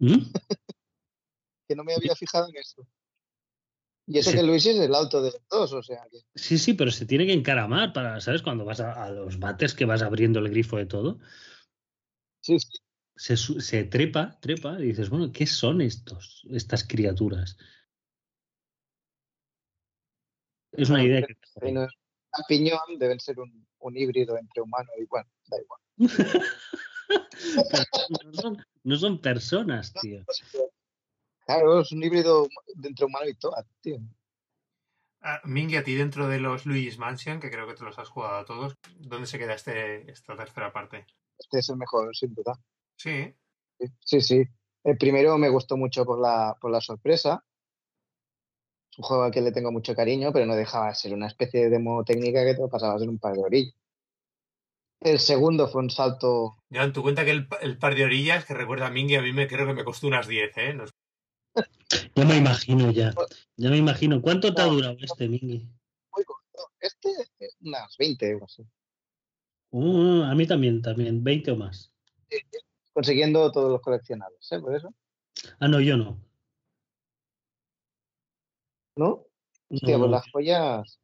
¿Mm? 0.05 0.33
que 1.69 1.75
no 1.75 1.85
me 1.85 1.95
había 1.95 2.15
fijado 2.15 2.49
en 2.49 2.57
eso. 2.57 2.87
Y 4.07 4.19
eso 4.19 4.31
Sí. 4.31 4.37
que 4.37 4.43
Luis 4.43 4.67
es 4.67 4.79
el 4.79 4.95
alto 4.95 5.23
de 5.23 5.31
los 5.33 5.49
dos, 5.49 5.73
o 5.73 5.83
sea 5.83 6.07
que. 6.11 6.21
Sí, 6.35 6.59
sí, 6.59 6.75
pero 6.75 6.91
se 6.91 7.07
tiene 7.07 7.25
que 7.27 7.33
encaramar 7.33 7.95
para, 7.95 8.21
¿sabes? 8.21 8.43
Cuando 8.43 8.67
vas 8.67 8.81
a, 8.81 9.05
a 9.05 9.11
los 9.11 9.39
bates 9.39 9.75
que 9.75 9.87
vas 9.87 10.03
abriendo 10.03 10.41
el 10.41 10.51
grifo 10.51 10.77
de 10.77 10.85
todo, 10.87 11.21
Sí, 12.45 12.59
sí. 12.59 13.37
se, 13.61 13.85
trepa, 13.85 14.39
trepa, 14.41 14.79
y 14.79 14.89
dices, 14.89 15.09
bueno, 15.09 15.33
¿qué 15.33 15.47
son 15.47 15.81
estos, 15.81 16.47
estas 16.51 16.87
criaturas? 16.87 17.57
Es 20.73 20.91
una 20.91 21.03
idea 21.03 21.23
que... 21.23 21.35
A 22.37 22.43
piñón 22.49 22.99
deben 22.99 23.21
ser 23.21 23.39
un, 23.39 23.67
un 23.79 23.97
híbrido 23.97 24.37
entre 24.37 24.61
humano 24.61 24.91
y 24.99 25.05
bueno, 25.05 25.31
da 25.47 25.57
igual. 25.59 25.81
no, 28.25 28.33
son, 28.33 28.67
no 28.83 28.97
son 28.97 29.21
personas, 29.21 29.93
tío. 29.93 30.25
Claro, 31.47 31.81
es 31.81 31.93
un 31.93 32.03
híbrido 32.03 32.49
de 32.75 32.89
entre 32.89 33.05
humano 33.05 33.29
y 33.29 33.35
Toad, 33.35 33.67
tío. 33.81 33.99
Ah, 35.21 35.41
Mingy, 35.45 35.77
a 35.77 35.85
ti 35.85 35.95
dentro 35.95 36.29
de 36.29 36.39
los 36.39 36.67
Luigi's 36.67 36.99
Mansion, 36.99 37.41
que 37.41 37.51
creo 37.51 37.67
que 37.67 37.75
te 37.75 37.85
los 37.85 37.99
has 37.99 38.09
jugado 38.09 38.37
a 38.37 38.45
todos, 38.45 38.75
¿dónde 38.99 39.27
se 39.27 39.39
queda 39.39 39.55
este, 39.55 40.11
esta 40.11 40.37
tercera 40.37 40.73
parte? 40.73 41.07
Este 41.39 41.61
es 41.61 41.69
el 41.71 41.77
mejor, 41.77 42.15
sin 42.15 42.35
duda. 42.35 42.61
Sí, 42.97 43.35
Sí, 43.79 43.87
Sí, 44.01 44.21
sí. 44.21 44.45
El 44.85 44.99
primero 44.99 45.37
me 45.39 45.49
gustó 45.49 45.77
mucho 45.77 46.05
por 46.05 46.21
la, 46.21 46.57
por 46.61 46.71
la 46.71 46.81
sorpresa. 46.81 47.43
Es 48.91 48.99
un 48.99 49.05
juego 49.05 49.23
al 49.25 49.33
que 49.33 49.41
le 49.41 49.51
tengo 49.51 49.73
mucho 49.73 49.95
cariño, 49.95 50.31
pero 50.33 50.47
no 50.47 50.55
dejaba 50.55 50.89
de 50.89 50.95
ser 50.95 51.15
una 51.15 51.27
especie 51.27 51.65
de 51.65 51.71
demo 51.71 52.05
técnica 52.05 52.45
que 52.45 52.55
te 52.55 52.61
lo 52.61 52.69
pasabas 52.69 53.03
en 53.03 53.09
un 53.09 53.19
par 53.19 53.35
de 53.35 53.43
orillas. 53.43 53.75
El 55.05 55.21
segundo 55.21 55.69
fue 55.69 55.83
un 55.83 55.91
salto. 55.91 56.57
Ya, 56.71 56.91
tu 56.91 57.03
cuenta 57.03 57.25
que 57.27 57.31
el, 57.31 57.47
pa- 57.47 57.59
el 57.59 57.77
par 57.79 57.95
de 57.95 58.05
orillas 58.05 58.47
que 58.47 58.55
recuerda 58.55 58.87
a 58.87 58.91
Mingy 58.91 59.17
a 59.17 59.23
mí 59.23 59.33
me 59.35 59.47
creo 59.47 59.67
que 59.67 59.75
me 59.75 59.85
costó 59.85 60.07
unas 60.07 60.27
10, 60.27 60.57
¿eh? 60.57 60.73
No- 60.73 60.87
Ya 62.17 62.25
me 62.25 62.37
imagino 62.39 62.91
ya. 62.91 63.13
Ya 63.57 63.69
me 63.69 63.77
imagino. 63.77 64.23
¿Cuánto 64.23 64.55
te 64.55 64.63
ha 64.63 64.65
durado 64.65 64.97
este, 65.01 65.29
Mingy? 65.29 65.69
muy 66.11 66.25
corto. 66.25 66.71
Este, 66.81 67.11
unas 67.61 67.95
20 67.99 68.35
o 68.37 68.45
así. 68.47 68.63
Uh, 69.73 70.23
a 70.23 70.35
mí 70.35 70.47
también, 70.47 70.81
también. 70.81 71.23
20 71.23 71.51
o 71.51 71.57
más. 71.57 71.93
Consiguiendo 72.95 73.53
todos 73.53 73.71
los 73.73 73.83
coleccionables, 73.83 74.51
¿eh? 74.53 74.59
Por 74.61 74.75
eso. 74.75 74.95
Ah, 75.61 75.69
no, 75.69 75.81
yo 75.81 75.99
no. 75.99 76.19
¿No? 78.97 79.27
Hostia, 79.69 79.99
No, 79.99 79.99
pues 79.99 80.11
las 80.13 80.31
joyas. 80.31 80.99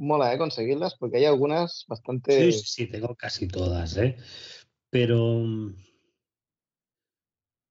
Mola, 0.00 0.32
¿eh? 0.32 0.38
Conseguirlas, 0.38 0.96
porque 0.96 1.18
hay 1.18 1.26
algunas 1.26 1.84
bastante. 1.86 2.52
Sí, 2.52 2.58
sí, 2.58 2.66
sí, 2.66 2.86
tengo 2.86 3.14
casi 3.14 3.46
todas, 3.46 3.98
¿eh? 3.98 4.16
Pero. 4.88 5.44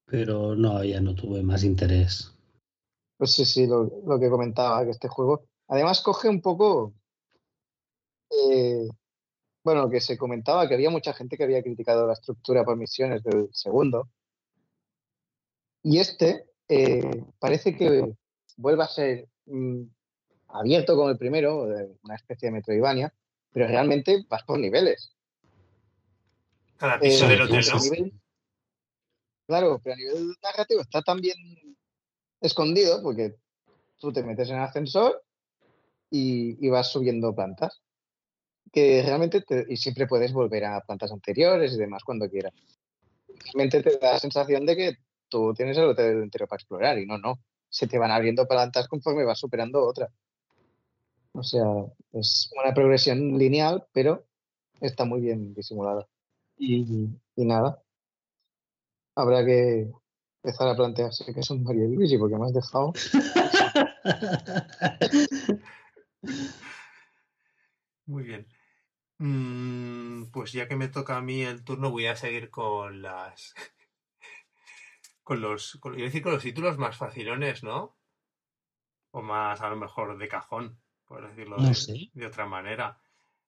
Pero 0.06 0.56
no, 0.56 0.84
ya 0.84 1.02
no 1.02 1.16
tuve 1.16 1.42
más 1.42 1.64
interés. 1.64 2.32
Pues 3.18 3.32
sí, 3.32 3.46
sí, 3.46 3.66
lo, 3.66 3.92
lo 4.06 4.20
que 4.20 4.30
comentaba, 4.30 4.84
que 4.86 4.92
este 4.92 5.08
juego. 5.08 5.48
Además, 5.68 6.02
coge 6.02 6.30
un 6.30 6.40
poco. 6.40 6.94
eh, 8.30 8.88
bueno, 9.64 9.82
lo 9.84 9.90
que 9.90 10.00
se 10.00 10.18
comentaba, 10.18 10.68
que 10.68 10.76
había 10.76 10.90
mucha 10.92 11.14
gente 11.14 11.36
que 11.36 11.44
había 11.44 11.64
criticado 11.64 12.06
la 12.06 12.14
estructura 12.14 12.64
por 12.64 12.78
misiones 12.78 13.24
del 13.24 13.50
segundo. 13.54 14.08
Y 15.82 15.98
este 15.98 16.46
eh, 16.68 17.26
parece 17.40 17.76
que 17.76 18.14
vuelve 18.58 18.84
a 18.84 18.88
ser 18.88 19.28
mm, 19.46 19.82
abierto 20.50 20.96
como 20.96 21.10
el 21.10 21.18
primero, 21.18 21.64
una 22.04 22.16
especie 22.16 22.48
de 22.48 22.54
Metroidvania, 22.54 23.14
pero 23.52 23.68
realmente 23.68 24.26
vas 24.30 24.44
por 24.44 24.60
niveles. 24.60 25.16
Cada 26.78 27.00
piso 27.00 27.26
Eh, 27.26 27.30
del 27.30 27.42
hotel, 27.42 27.66
¿no? 27.72 27.80
nivel- 27.80 28.14
claro, 29.48 29.80
pero 29.84 29.94
a 29.94 29.98
nivel 29.98 30.36
narrativo 30.42 30.82
está 30.82 31.02
tan 31.02 31.20
bien 31.20 31.38
escondido 32.42 33.02
porque 33.02 33.36
tú 34.00 34.14
te 34.14 34.24
metes 34.24 34.50
en 34.50 34.58
el 34.58 34.64
ascensor 34.64 35.24
y, 36.10 36.58
y 36.66 36.70
vas 36.70 36.92
subiendo 36.92 37.34
plantas. 37.36 37.82
Que 38.72 39.02
realmente 39.04 39.42
te- 39.42 39.66
y 39.68 39.78
siempre 39.78 40.06
puedes 40.08 40.32
volver 40.32 40.66
a 40.66 40.82
plantas 40.82 41.12
anteriores 41.12 41.74
y 41.74 41.78
demás 41.78 42.04
cuando 42.04 42.30
quieras. 42.30 42.54
Realmente 43.46 43.82
te 43.82 43.98
da 43.98 44.14
la 44.14 44.20
sensación 44.20 44.66
de 44.66 44.76
que 44.76 44.94
tú 45.28 45.54
tienes 45.56 45.78
el 45.78 45.86
hotel 45.86 46.22
entero 46.24 46.48
para 46.48 46.58
explorar 46.60 47.00
y 47.00 47.06
no, 47.06 47.18
no. 47.18 47.40
Se 47.68 47.88
te 47.88 47.98
van 47.98 48.12
abriendo 48.12 48.48
plantas 48.48 48.88
conforme 48.88 49.24
vas 49.26 49.40
superando 49.40 49.84
otras. 49.86 50.12
O 51.34 51.44
sea, 51.44 51.64
es 52.14 52.52
una 52.60 52.74
progresión 52.74 53.38
lineal, 53.38 53.88
pero 53.94 54.26
está 54.82 55.06
muy 55.06 55.22
bien 55.22 55.54
disimulada. 55.54 56.08
Y, 56.58 57.08
y 57.36 57.46
nada. 57.46 57.82
Habrá 59.16 59.46
que 59.46 59.92
empezar 60.44 60.68
a 60.70 60.76
plantearse 60.76 61.34
que 61.34 61.44
son 61.44 61.64
Mario 61.64 61.86
y 61.86 61.96
Luigi, 61.96 62.18
porque 62.18 62.38
me 62.38 62.46
has 62.46 62.54
dejado. 62.54 62.94
Muy 68.06 68.24
bien. 68.24 68.48
Mm, 69.20 70.32
pues 70.32 70.52
ya 70.54 70.68
que 70.68 70.76
me 70.76 70.88
toca 70.88 71.18
a 71.18 71.22
mí 71.22 71.44
el 71.44 71.64
turno, 71.64 71.92
voy 71.92 72.08
a 72.08 72.16
seguir 72.16 72.50
con 72.50 73.02
las. 73.02 73.54
con 75.24 75.42
los. 75.42 75.78
Con, 75.80 75.98
decir 75.98 76.24
con 76.24 76.34
los 76.34 76.44
títulos 76.44 76.78
más 76.78 76.98
facilones, 76.98 77.64
¿no? 77.64 77.98
O 79.12 79.22
más, 79.22 79.62
a 79.62 79.70
lo 79.70 79.76
mejor, 79.76 80.18
de 80.18 80.28
cajón, 80.28 80.80
por 81.10 81.28
decirlo 81.28 81.58
No 81.58 81.68
de, 81.68 81.74
sé. 81.74 82.10
de 82.14 82.26
otra 82.26 82.46
manera. 82.46 82.98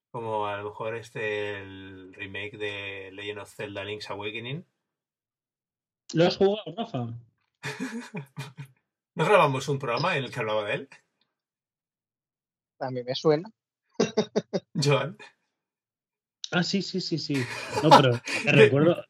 Como 0.09 0.45
a 0.45 0.57
lo 0.57 0.65
mejor 0.69 0.95
este, 0.95 1.59
el 1.61 2.13
remake 2.13 2.57
de 2.57 3.11
Legend 3.13 3.39
of 3.39 3.53
Zelda 3.55 3.85
Link's 3.85 4.09
Awakening. 4.09 4.65
¿Lo 6.13 6.25
has 6.25 6.35
jugado, 6.35 6.75
Rafa? 6.75 7.13
¿No 9.15 9.25
grabamos 9.25 9.69
un 9.69 9.79
programa 9.79 10.17
en 10.17 10.25
el 10.25 10.31
que 10.31 10.39
hablaba 10.39 10.65
de 10.65 10.73
él? 10.73 10.89
A 12.79 12.89
mí 12.89 13.03
me 13.03 13.15
suena. 13.15 13.49
Joan. 14.73 15.17
Ah, 16.51 16.63
sí, 16.63 16.81
sí, 16.81 16.99
sí, 16.99 17.17
sí. 17.17 17.35
No, 17.83 17.89
pero 17.91 18.19
recuerdo, 18.51 19.05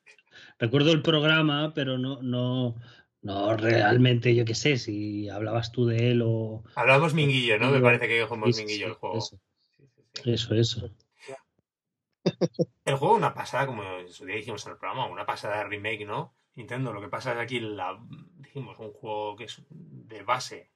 recuerdo 0.59 0.91
el 0.91 1.01
programa, 1.01 1.73
pero 1.73 1.97
no, 1.97 2.21
no, 2.21 2.75
No, 3.21 3.55
realmente, 3.55 4.33
yo 4.33 4.45
qué 4.45 4.55
sé, 4.55 4.77
si 4.77 5.29
hablabas 5.29 5.71
tú 5.71 5.85
de 5.85 6.11
él 6.11 6.23
o. 6.25 6.63
Hablábamos 6.75 7.13
Minguillo, 7.13 7.59
¿no? 7.59 7.69
Me 7.69 7.79
parece 7.79 8.07
que 8.07 8.23
jugamos 8.23 8.55
Sí, 8.55 8.63
Minguillo 8.63 8.87
el 8.87 8.93
juego. 8.93 9.17
Eso, 9.17 9.39
Sí, 10.23 10.33
eso. 10.33 10.55
eso. 10.55 10.89
El 12.85 12.95
juego, 12.95 13.15
una 13.15 13.33
pasada, 13.33 13.65
como 13.65 13.83
en 13.83 14.09
su 14.09 14.25
día 14.25 14.35
dijimos 14.35 14.65
en 14.65 14.73
el 14.73 14.77
programa, 14.77 15.07
una 15.07 15.25
pasada 15.25 15.57
de 15.57 15.63
remake, 15.65 16.05
¿no? 16.05 16.35
Nintendo, 16.55 16.93
lo 16.93 17.01
que 17.01 17.07
pasa 17.07 17.31
es 17.31 17.37
que 17.37 17.41
aquí 17.41 17.59
la, 17.59 17.99
dijimos 18.37 18.77
un 18.79 18.91
juego 18.91 19.35
que 19.35 19.45
es 19.45 19.63
de 19.69 20.21
base, 20.21 20.69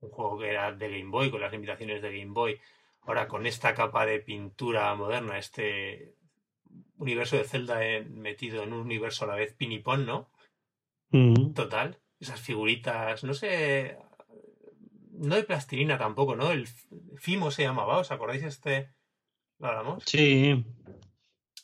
un 0.00 0.10
juego 0.10 0.38
que 0.38 0.50
era 0.50 0.72
de 0.72 0.90
Game 0.90 1.10
Boy, 1.10 1.30
con 1.30 1.40
las 1.40 1.52
limitaciones 1.52 2.02
de 2.02 2.18
Game 2.18 2.32
Boy, 2.32 2.60
ahora 3.02 3.28
con 3.28 3.46
esta 3.46 3.74
capa 3.74 4.04
de 4.04 4.20
pintura 4.20 4.94
moderna, 4.94 5.38
este 5.38 6.14
universo 6.98 7.36
de 7.36 7.44
Zelda 7.44 7.84
eh, 7.84 8.02
metido 8.04 8.62
en 8.62 8.72
un 8.72 8.80
universo 8.80 9.24
a 9.24 9.28
la 9.28 9.36
vez 9.36 9.54
pinipón, 9.54 10.04
¿no? 10.04 10.29
Mm. 11.10 11.52
Total, 11.54 11.98
esas 12.18 12.40
figuritas, 12.40 13.24
no 13.24 13.34
sé, 13.34 13.98
no 15.12 15.34
de 15.34 15.44
plastilina 15.44 15.98
tampoco, 15.98 16.36
¿no? 16.36 16.50
El 16.50 16.66
Fimo 17.16 17.50
se 17.50 17.62
llamaba, 17.62 17.98
¿os 17.98 18.10
acordáis 18.10 18.42
este? 18.42 18.94
¿Lo 19.58 19.68
hablamos? 19.68 20.04
Sí, 20.06 20.64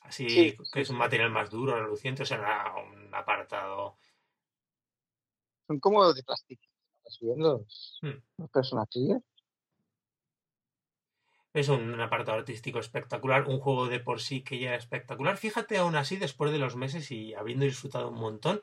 Así 0.03 0.29
Sí, 0.29 0.53
que 0.57 0.65
sí, 0.65 0.81
es 0.81 0.91
un 0.91 0.99
material 0.99 1.31
más 1.31 1.51
duro, 1.51 1.75
reluciente, 1.81 2.23
o 2.23 2.27
sea, 2.27 2.39
una- 2.39 2.75
un 2.77 3.13
apartado. 3.15 3.97
Son 5.67 5.81
como 5.81 6.13
de 6.13 6.23
plástico. 6.23 6.63
¿Estás 6.99 7.19
viendo 7.21 7.53
los, 7.59 7.99
Hmm. 8.03 8.21
los 8.39 8.51
personajes? 8.51 9.23
Es 11.55 11.69
un, 11.71 11.93
un 11.95 12.01
apartado 12.01 12.39
artístico 12.39 12.79
espectacular, 12.79 13.49
un 13.49 13.59
juego 13.59 13.89
de 13.89 13.99
por 13.99 14.21
sí 14.21 14.43
que 14.45 14.59
ya 14.61 14.69
era 14.69 14.77
espectacular. 14.77 15.39
Fíjate 15.39 15.79
aún 15.79 15.97
así, 15.97 16.17
después 16.19 16.53
de 16.53 16.59
los 16.59 16.77
meses 16.77 17.11
y 17.11 17.35
habiendo 17.35 17.65
disfrutado 17.65 18.11
un 18.11 18.19
montón, 18.21 18.61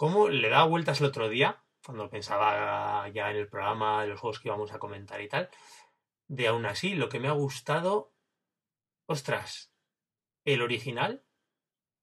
cómo 0.00 0.30
le 0.30 0.48
daba 0.48 0.64
vueltas 0.64 0.98
el 1.00 1.08
otro 1.08 1.28
día, 1.28 1.62
cuando 1.84 2.08
pensaba 2.08 3.06
ya 3.10 3.30
en 3.30 3.36
el 3.36 3.48
programa 3.48 4.00
de 4.00 4.08
los 4.08 4.18
juegos 4.18 4.40
que 4.40 4.48
íbamos 4.48 4.72
a 4.72 4.78
comentar 4.78 5.20
y 5.20 5.28
tal, 5.28 5.50
de 6.26 6.48
aún 6.48 6.64
así, 6.64 6.94
lo 6.94 7.10
que 7.10 7.20
me 7.20 7.28
ha 7.28 7.32
gustado, 7.32 8.10
ostras, 9.04 9.74
el 10.46 10.62
original, 10.62 11.22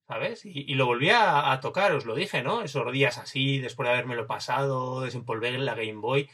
¿sabes? 0.07 0.45
Y, 0.45 0.71
y 0.71 0.75
lo 0.75 0.85
volví 0.85 1.09
a, 1.09 1.59
tocar, 1.59 1.91
os 1.93 2.05
lo 2.05 2.13
dije, 2.13 2.43
¿no? 2.43 2.61
Esos 2.61 2.91
días 2.91 3.17
así, 3.17 3.57
después 3.57 3.87
de 3.87 3.93
habérmelo 3.93 4.27
pasado, 4.27 5.01
desempolver 5.01 5.59
la 5.59 5.73
Game 5.73 5.93
Boy, 5.93 6.29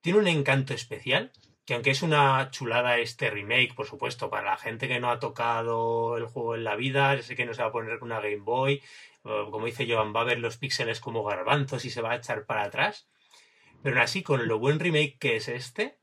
tiene 0.00 0.18
un 0.18 0.26
encanto 0.26 0.74
especial 0.74 1.30
que 1.64 1.74
aunque 1.74 1.92
es 1.92 2.02
una 2.02 2.50
chulada 2.50 2.98
este 2.98 3.30
remake, 3.30 3.74
por 3.74 3.86
supuesto, 3.86 4.30
para 4.30 4.50
la 4.50 4.56
gente 4.56 4.88
que 4.88 4.98
no 4.98 5.12
ha 5.12 5.20
tocado 5.20 6.16
el 6.16 6.26
juego 6.26 6.56
en 6.56 6.64
la 6.64 6.74
vida, 6.74 7.22
sé 7.22 7.36
que 7.36 7.46
no 7.46 7.54
se 7.54 7.62
va 7.62 7.68
a 7.68 7.72
poner 7.72 8.00
con 8.00 8.10
una 8.10 8.20
Game 8.20 8.42
Boy, 8.42 8.82
como 9.24 9.66
dice 9.66 9.86
Joan, 9.88 10.14
va 10.14 10.20
a 10.20 10.24
ver 10.24 10.38
los 10.38 10.58
píxeles 10.58 11.00
como 11.00 11.24
garbanzos 11.24 11.84
y 11.84 11.90
se 11.90 12.02
va 12.02 12.12
a 12.12 12.16
echar 12.16 12.46
para 12.46 12.64
atrás, 12.64 13.08
pero 13.82 13.96
aún 13.96 14.04
así, 14.04 14.22
con 14.22 14.46
lo 14.46 14.58
buen 14.58 14.78
remake 14.78 15.18
que 15.18 15.36
es 15.36 15.48
este, 15.48 15.98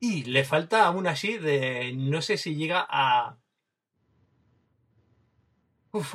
y 0.00 0.24
le 0.24 0.44
falta 0.44 0.86
aún 0.86 1.06
así 1.06 1.38
de, 1.38 1.92
no 1.94 2.20
sé 2.22 2.36
si 2.36 2.56
llega 2.56 2.86
a, 2.88 3.38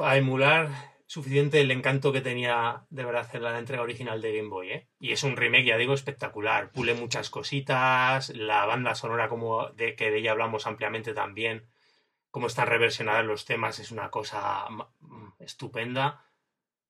a 0.03 0.17
emular 0.17 0.69
suficiente 1.05 1.59
el 1.59 1.71
encanto 1.71 2.11
que 2.11 2.21
tenía 2.21 2.85
de 2.91 3.03
verdad 3.03 3.27
en 3.33 3.41
la 3.41 3.57
entrega 3.57 3.81
original 3.81 4.21
de 4.21 4.37
Game 4.37 4.49
Boy, 4.49 4.71
¿eh? 4.71 4.89
Y 4.99 5.11
es 5.11 5.23
un 5.23 5.35
remake, 5.35 5.65
ya 5.65 5.77
digo, 5.77 5.95
espectacular. 5.95 6.71
Pule 6.71 6.93
muchas 6.93 7.31
cositas, 7.31 8.29
la 8.29 8.67
banda 8.67 8.93
sonora 8.93 9.27
como 9.27 9.69
de 9.69 9.95
que 9.95 10.11
de 10.11 10.19
ella 10.19 10.33
hablamos 10.33 10.67
ampliamente 10.67 11.15
también, 11.15 11.67
cómo 12.31 12.47
están 12.47 12.67
reversionados 12.67 13.25
los 13.25 13.45
temas, 13.45 13.79
es 13.79 13.91
una 13.91 14.09
cosa 14.09 14.65
mm, 14.99 15.27
estupenda. 15.39 16.25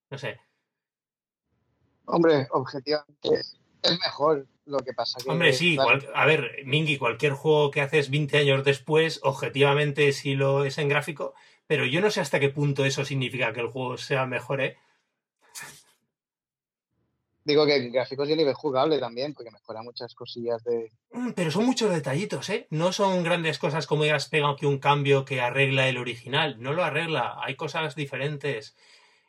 No 0.09 0.17
sé. 0.17 0.39
Hombre, 2.05 2.47
objetivamente 2.51 3.29
es 3.83 3.99
mejor 3.99 4.47
lo 4.65 4.79
que 4.79 4.93
pasa. 4.93 5.19
Que, 5.23 5.29
Hombre, 5.29 5.53
sí, 5.53 5.75
claro, 5.75 5.99
cual- 5.99 6.11
a 6.15 6.25
ver, 6.25 6.63
Mingy, 6.65 6.97
cualquier 6.97 7.33
juego 7.33 7.71
que 7.71 7.81
haces 7.81 8.09
20 8.09 8.37
años 8.39 8.63
después, 8.63 9.19
objetivamente 9.23 10.11
sí 10.11 10.35
lo 10.35 10.65
es 10.65 10.77
en 10.77 10.89
gráfico, 10.89 11.33
pero 11.67 11.85
yo 11.85 12.01
no 12.01 12.09
sé 12.11 12.21
hasta 12.21 12.39
qué 12.39 12.49
punto 12.49 12.85
eso 12.85 13.05
significa 13.05 13.53
que 13.53 13.59
el 13.61 13.67
juego 13.67 13.97
sea 13.97 14.25
mejor, 14.25 14.61
¿eh? 14.61 14.77
Digo 17.49 17.65
que 17.65 17.75
en 17.75 17.91
gráficos 17.91 18.29
y 18.29 18.33
a 18.33 18.35
nivel 18.35 18.53
jugable 18.53 18.99
también, 18.99 19.33
porque 19.33 19.49
mejora 19.51 19.81
muchas 19.81 20.13
cosillas 20.13 20.63
de. 20.63 20.91
Mm, 21.11 21.31
Pero 21.31 21.49
son 21.51 21.65
muchos 21.65 21.89
detallitos, 21.91 22.47
¿eh? 22.49 22.67
No 22.69 22.91
son 22.93 23.23
grandes 23.23 23.57
cosas 23.57 23.87
como 23.87 24.03
hayas 24.03 24.29
pegado 24.29 24.53
aquí 24.53 24.65
un 24.67 24.77
cambio 24.77 25.25
que 25.25 25.41
arregla 25.41 25.87
el 25.89 25.97
original. 25.97 26.57
No 26.59 26.73
lo 26.73 26.83
arregla. 26.83 27.37
Hay 27.43 27.55
cosas 27.55 27.95
diferentes. 27.95 28.75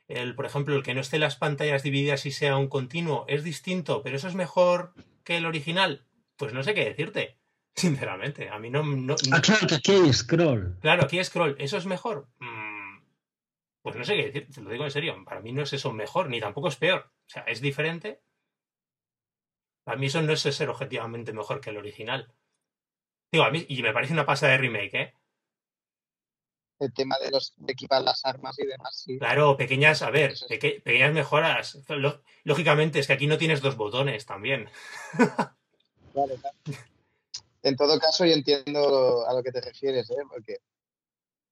El, 0.06 0.34
por 0.34 0.44
ejemplo, 0.44 0.74
el 0.76 0.82
que 0.82 0.92
no 0.92 1.00
esté 1.00 1.18
las 1.18 1.36
pantallas 1.36 1.82
divididas 1.82 2.26
y 2.26 2.30
sea 2.32 2.56
un 2.56 2.68
continuo 2.68 3.24
es 3.28 3.42
distinto, 3.44 4.02
pero 4.02 4.16
eso 4.16 4.28
es 4.28 4.34
mejor 4.34 4.92
que 5.24 5.36
el 5.38 5.46
original. 5.46 6.04
Pues 6.36 6.52
no 6.52 6.62
sé 6.62 6.74
qué 6.74 6.84
decirte. 6.84 7.38
Sinceramente, 7.76 8.48
a 8.50 8.58
mí 8.58 8.68
no, 8.68 8.82
no- 8.82 9.14
Ah, 9.32 9.40
claro 9.40 9.66
que 9.68 9.76
aquí 9.76 9.92
hay 9.92 10.12
scroll. 10.12 10.76
Claro, 10.80 11.04
aquí 11.04 11.22
scroll, 11.22 11.54
¿eso 11.58 11.76
es 11.78 11.86
mejor? 11.86 12.26
Pues 13.82 13.96
no 13.96 14.04
sé 14.04 14.16
qué 14.16 14.24
decir, 14.30 14.48
te 14.54 14.60
lo 14.60 14.70
digo 14.70 14.84
en 14.84 14.90
serio. 14.90 15.16
Para 15.24 15.40
mí 15.40 15.52
no 15.52 15.62
es 15.62 15.72
eso 15.72 15.92
mejor, 15.92 16.28
ni 16.28 16.40
tampoco 16.40 16.68
es 16.68 16.76
peor. 16.76 17.10
O 17.26 17.28
sea, 17.28 17.42
es 17.44 17.60
diferente. 17.60 18.22
Para 19.84 19.96
mí 19.98 20.06
eso 20.06 20.20
no 20.22 20.32
es 20.32 20.40
ser 20.42 20.68
objetivamente 20.68 21.32
mejor 21.32 21.60
que 21.60 21.70
el 21.70 21.78
original. 21.78 22.32
Digo, 23.32 23.44
a 23.44 23.50
mí, 23.50 23.64
y 23.68 23.82
me 23.82 23.92
parece 23.92 24.12
una 24.12 24.26
pasada 24.26 24.52
de 24.52 24.58
remake, 24.58 24.94
¿eh? 24.94 25.14
El 26.78 26.92
tema 26.94 27.16
de 27.18 27.30
los 27.30 27.52
de 27.58 27.72
equipar 27.72 28.02
las 28.02 28.24
armas 28.24 28.58
y 28.58 28.66
demás. 28.66 29.02
Sí. 29.04 29.18
Claro, 29.18 29.56
pequeñas, 29.56 30.00
a 30.02 30.10
ver, 30.10 30.34
peque- 30.48 30.80
pequeñas 30.82 31.12
mejoras. 31.12 31.78
Lógicamente, 32.44 32.98
es 32.98 33.06
que 33.06 33.12
aquí 33.12 33.26
no 33.26 33.36
tienes 33.38 33.60
dos 33.60 33.76
botones 33.76 34.26
también. 34.26 34.68
Claro, 36.12 36.34
claro. 36.40 36.56
En 37.62 37.76
todo 37.76 38.00
caso, 38.00 38.26
yo 38.26 38.32
entiendo 38.32 39.24
a 39.28 39.32
lo 39.32 39.44
que 39.44 39.52
te 39.52 39.60
refieres, 39.60 40.10
¿eh? 40.10 40.16
porque 40.28 40.56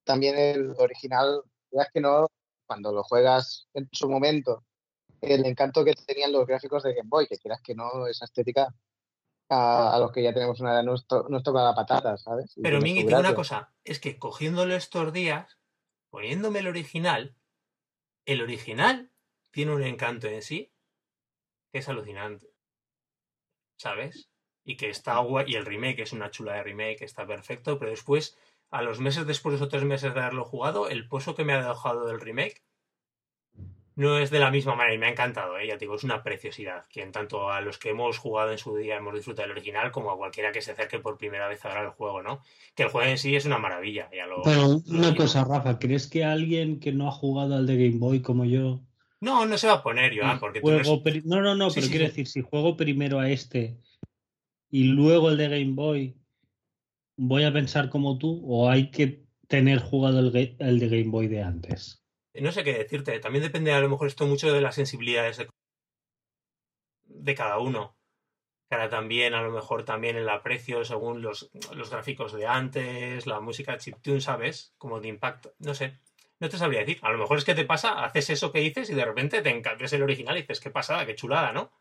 también 0.02 0.36
el 0.36 0.74
original, 0.78 1.42
es 1.72 1.88
que 1.92 2.00
no, 2.00 2.26
cuando 2.66 2.92
lo 2.92 3.02
juegas 3.02 3.68
en 3.74 3.88
su 3.92 4.08
momento, 4.08 4.64
el 5.20 5.44
encanto 5.46 5.84
que 5.84 5.94
tenían 5.94 6.32
los 6.32 6.46
gráficos 6.46 6.82
de 6.82 6.94
Game 6.94 7.08
Boy, 7.08 7.26
que 7.26 7.38
quieras 7.38 7.60
que 7.62 7.74
no, 7.74 8.06
esa 8.06 8.24
estética 8.24 8.74
a, 9.48 9.94
a 9.94 9.98
los 9.98 10.12
que 10.12 10.22
ya 10.22 10.32
tenemos 10.34 10.60
una 10.60 10.72
edad 10.74 10.82
nos, 10.84 11.06
to- 11.06 11.26
nos 11.28 11.42
toca 11.42 11.64
la 11.64 11.74
patata, 11.74 12.16
¿sabes? 12.16 12.56
Y 12.56 12.62
Pero 12.62 12.80
digo 12.80 13.08
una 13.18 13.34
cosa, 13.34 13.72
es 13.84 13.98
que 13.98 14.18
cogiéndolo 14.18 14.74
estos 14.74 15.12
días, 15.12 15.58
poniéndome 16.10 16.60
el 16.60 16.68
original, 16.68 17.34
el 18.26 18.42
original 18.42 19.10
tiene 19.50 19.74
un 19.74 19.82
encanto 19.82 20.26
en 20.26 20.42
sí 20.42 20.72
que 21.72 21.78
es 21.78 21.88
alucinante. 21.88 22.52
¿Sabes? 23.78 24.30
Y 24.64 24.76
que 24.76 24.90
está 24.90 25.18
guay, 25.18 25.46
y 25.48 25.54
el 25.54 25.64
remake 25.64 26.00
es 26.00 26.12
una 26.12 26.30
chula 26.30 26.54
de 26.54 26.62
remake, 26.64 27.02
está 27.02 27.26
perfecto, 27.26 27.78
pero 27.78 27.90
después, 27.90 28.36
a 28.70 28.82
los 28.82 29.00
meses 29.00 29.26
después 29.26 29.60
o 29.60 29.68
tres 29.68 29.84
meses 29.84 30.14
de 30.14 30.20
haberlo 30.20 30.44
jugado, 30.44 30.88
el 30.88 31.08
pozo 31.08 31.34
que 31.34 31.44
me 31.44 31.52
ha 31.54 31.66
dejado 31.68 32.06
del 32.06 32.20
remake 32.20 32.62
no 33.96 34.16
es 34.16 34.30
de 34.30 34.38
la 34.38 34.52
misma 34.52 34.76
manera 34.76 34.94
y 34.94 34.98
me 34.98 35.06
ha 35.06 35.10
encantado, 35.10 35.58
¿eh? 35.58 35.66
ya 35.66 35.74
te 35.74 35.80
digo, 35.80 35.96
es 35.96 36.04
una 36.04 36.22
preciosidad. 36.22 36.84
Quien 36.88 37.10
tanto 37.10 37.50
a 37.50 37.60
los 37.60 37.78
que 37.78 37.90
hemos 37.90 38.16
jugado 38.16 38.52
en 38.52 38.58
su 38.58 38.76
día 38.76 38.96
hemos 38.96 39.12
disfrutado 39.12 39.48
del 39.48 39.56
original, 39.56 39.90
como 39.90 40.12
a 40.12 40.16
cualquiera 40.16 40.52
que 40.52 40.62
se 40.62 40.70
acerque 40.70 41.00
por 41.00 41.18
primera 41.18 41.48
vez 41.48 41.64
a 41.64 41.74
ver 41.74 41.82
el 41.86 41.90
juego, 41.90 42.22
¿no? 42.22 42.40
Que 42.76 42.84
el 42.84 42.90
juego 42.90 43.08
en 43.10 43.18
sí 43.18 43.34
es 43.34 43.44
una 43.44 43.58
maravilla, 43.58 44.08
ya 44.14 44.26
lo. 44.28 44.42
Pero 44.42 44.80
lo 44.86 44.98
una 44.98 45.10
digo. 45.10 45.16
cosa, 45.24 45.42
Rafa, 45.44 45.80
¿crees 45.80 46.06
que 46.06 46.24
alguien 46.24 46.78
que 46.78 46.92
no 46.92 47.08
ha 47.08 47.10
jugado 47.10 47.56
al 47.56 47.66
de 47.66 47.74
Game 47.76 47.98
Boy 47.98 48.22
como 48.22 48.44
yo 48.44 48.80
No, 49.20 49.46
no 49.46 49.58
se 49.58 49.66
va 49.66 49.74
a 49.74 49.82
poner, 49.82 50.16
Joan, 50.16 50.36
y 50.36 50.38
porque 50.38 50.60
tú 50.60 50.70
no 50.70 50.78
no, 51.24 51.40
no, 51.42 51.54
no, 51.56 51.70
Sí, 51.70 51.74
pero 51.74 51.86
sí, 51.86 51.90
quiero 51.90 52.04
sí. 52.06 52.10
decir, 52.10 52.26
si 52.28 52.42
juego 52.42 52.76
primero 52.76 53.18
a 53.18 53.28
este 53.30 53.80
y 54.70 54.84
luego 54.84 55.30
el 55.30 55.38
de 55.38 55.48
Game 55.48 55.72
Boy, 55.74 56.16
¿voy 57.18 57.44
a 57.44 57.52
pensar 57.52 57.90
como 57.90 58.16
tú 58.16 58.40
o 58.46 58.70
hay 58.70 58.90
que 58.90 59.26
tener 59.48 59.80
jugado 59.80 60.20
el, 60.20 60.56
el 60.58 60.78
de 60.78 60.88
Game 60.88 61.10
Boy 61.10 61.28
de 61.28 61.42
antes? 61.42 62.02
no 62.40 62.52
sé 62.52 62.62
qué 62.62 62.72
decirte. 62.72 63.18
También 63.18 63.42
depende 63.42 63.72
a 63.72 63.80
lo 63.80 63.88
mejor 63.88 64.06
esto 64.06 64.26
mucho 64.26 64.52
de 64.52 64.60
las 64.60 64.76
sensibilidades 64.76 65.38
de, 65.38 65.48
de 67.04 67.34
cada 67.34 67.58
uno. 67.58 67.96
Cara 68.70 68.88
también, 68.88 69.34
a 69.34 69.42
lo 69.42 69.50
mejor 69.50 69.84
también 69.84 70.16
el 70.16 70.28
aprecio 70.28 70.84
según 70.84 71.20
los, 71.20 71.50
los 71.74 71.90
gráficos 71.90 72.32
de 72.32 72.46
antes, 72.46 73.26
la 73.26 73.40
música 73.40 73.78
chiptune, 73.78 74.20
¿sabes? 74.20 74.74
Como 74.78 75.00
de 75.00 75.08
impacto. 75.08 75.52
No 75.58 75.74
sé. 75.74 75.98
No 76.38 76.48
te 76.48 76.58
sabría 76.58 76.80
decir. 76.80 76.98
A 77.02 77.10
lo 77.10 77.18
mejor 77.18 77.38
es 77.38 77.44
que 77.44 77.56
te 77.56 77.64
pasa, 77.64 78.04
haces 78.04 78.30
eso 78.30 78.52
que 78.52 78.60
dices 78.60 78.88
y 78.90 78.94
de 78.94 79.04
repente 79.04 79.42
te 79.42 79.50
encantas 79.50 79.92
el 79.92 80.02
original 80.02 80.36
y 80.36 80.42
dices, 80.42 80.60
qué 80.60 80.70
pasada, 80.70 81.06
qué 81.06 81.16
chulada, 81.16 81.52
¿no? 81.52 81.72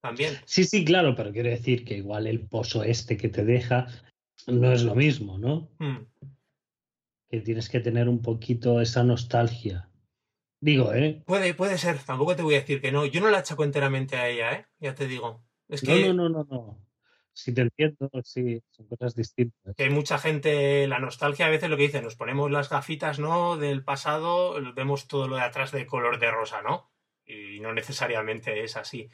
También. 0.00 0.38
Sí, 0.46 0.64
sí, 0.64 0.84
claro, 0.84 1.14
pero 1.14 1.32
quiero 1.32 1.50
decir 1.50 1.84
que 1.84 1.96
igual 1.96 2.26
el 2.26 2.46
pozo 2.46 2.84
este 2.84 3.16
que 3.16 3.28
te 3.28 3.44
deja 3.44 3.88
no 4.46 4.72
es 4.72 4.82
lo 4.82 4.94
mismo, 4.94 5.38
¿no? 5.38 5.70
Mm. 5.78 6.06
Que 7.28 7.40
tienes 7.40 7.68
que 7.68 7.80
tener 7.80 8.08
un 8.08 8.22
poquito 8.22 8.80
esa 8.80 9.02
nostalgia. 9.02 9.88
Digo, 10.60 10.92
¿eh? 10.94 11.22
Puede, 11.26 11.54
puede 11.54 11.78
ser. 11.78 11.98
Tampoco 11.98 12.36
te 12.36 12.42
voy 12.42 12.54
a 12.54 12.60
decir 12.60 12.80
que 12.80 12.92
no. 12.92 13.04
Yo 13.04 13.20
no 13.20 13.30
la 13.30 13.38
achaco 13.38 13.64
enteramente 13.64 14.16
a 14.16 14.28
ella, 14.28 14.52
¿eh? 14.52 14.66
Ya 14.78 14.94
te 14.94 15.06
digo. 15.06 15.42
Es 15.68 15.82
No, 15.84 15.96
no, 15.96 16.12
no, 16.14 16.28
no, 16.28 16.46
no. 16.48 16.86
Si 17.32 17.52
te 17.52 17.60
entiendo, 17.60 18.10
sí, 18.24 18.62
son 18.70 18.86
cosas 18.86 19.14
distintas. 19.14 19.76
Que 19.76 19.84
hay 19.84 19.90
mucha 19.90 20.16
gente, 20.16 20.86
la 20.86 20.98
nostalgia 20.98 21.46
a 21.46 21.50
veces 21.50 21.68
lo 21.68 21.76
que 21.76 21.82
dice, 21.82 22.00
nos 22.00 22.16
ponemos 22.16 22.50
las 22.50 22.70
gafitas, 22.70 23.18
¿no? 23.18 23.58
Del 23.58 23.84
pasado, 23.84 24.56
vemos 24.74 25.06
todo 25.06 25.28
lo 25.28 25.36
de 25.36 25.42
atrás 25.42 25.70
de 25.70 25.84
color 25.84 26.18
de 26.18 26.30
rosa, 26.30 26.62
¿no? 26.62 26.90
Y 27.26 27.60
no 27.60 27.74
necesariamente 27.74 28.64
es 28.64 28.78
así. 28.78 29.10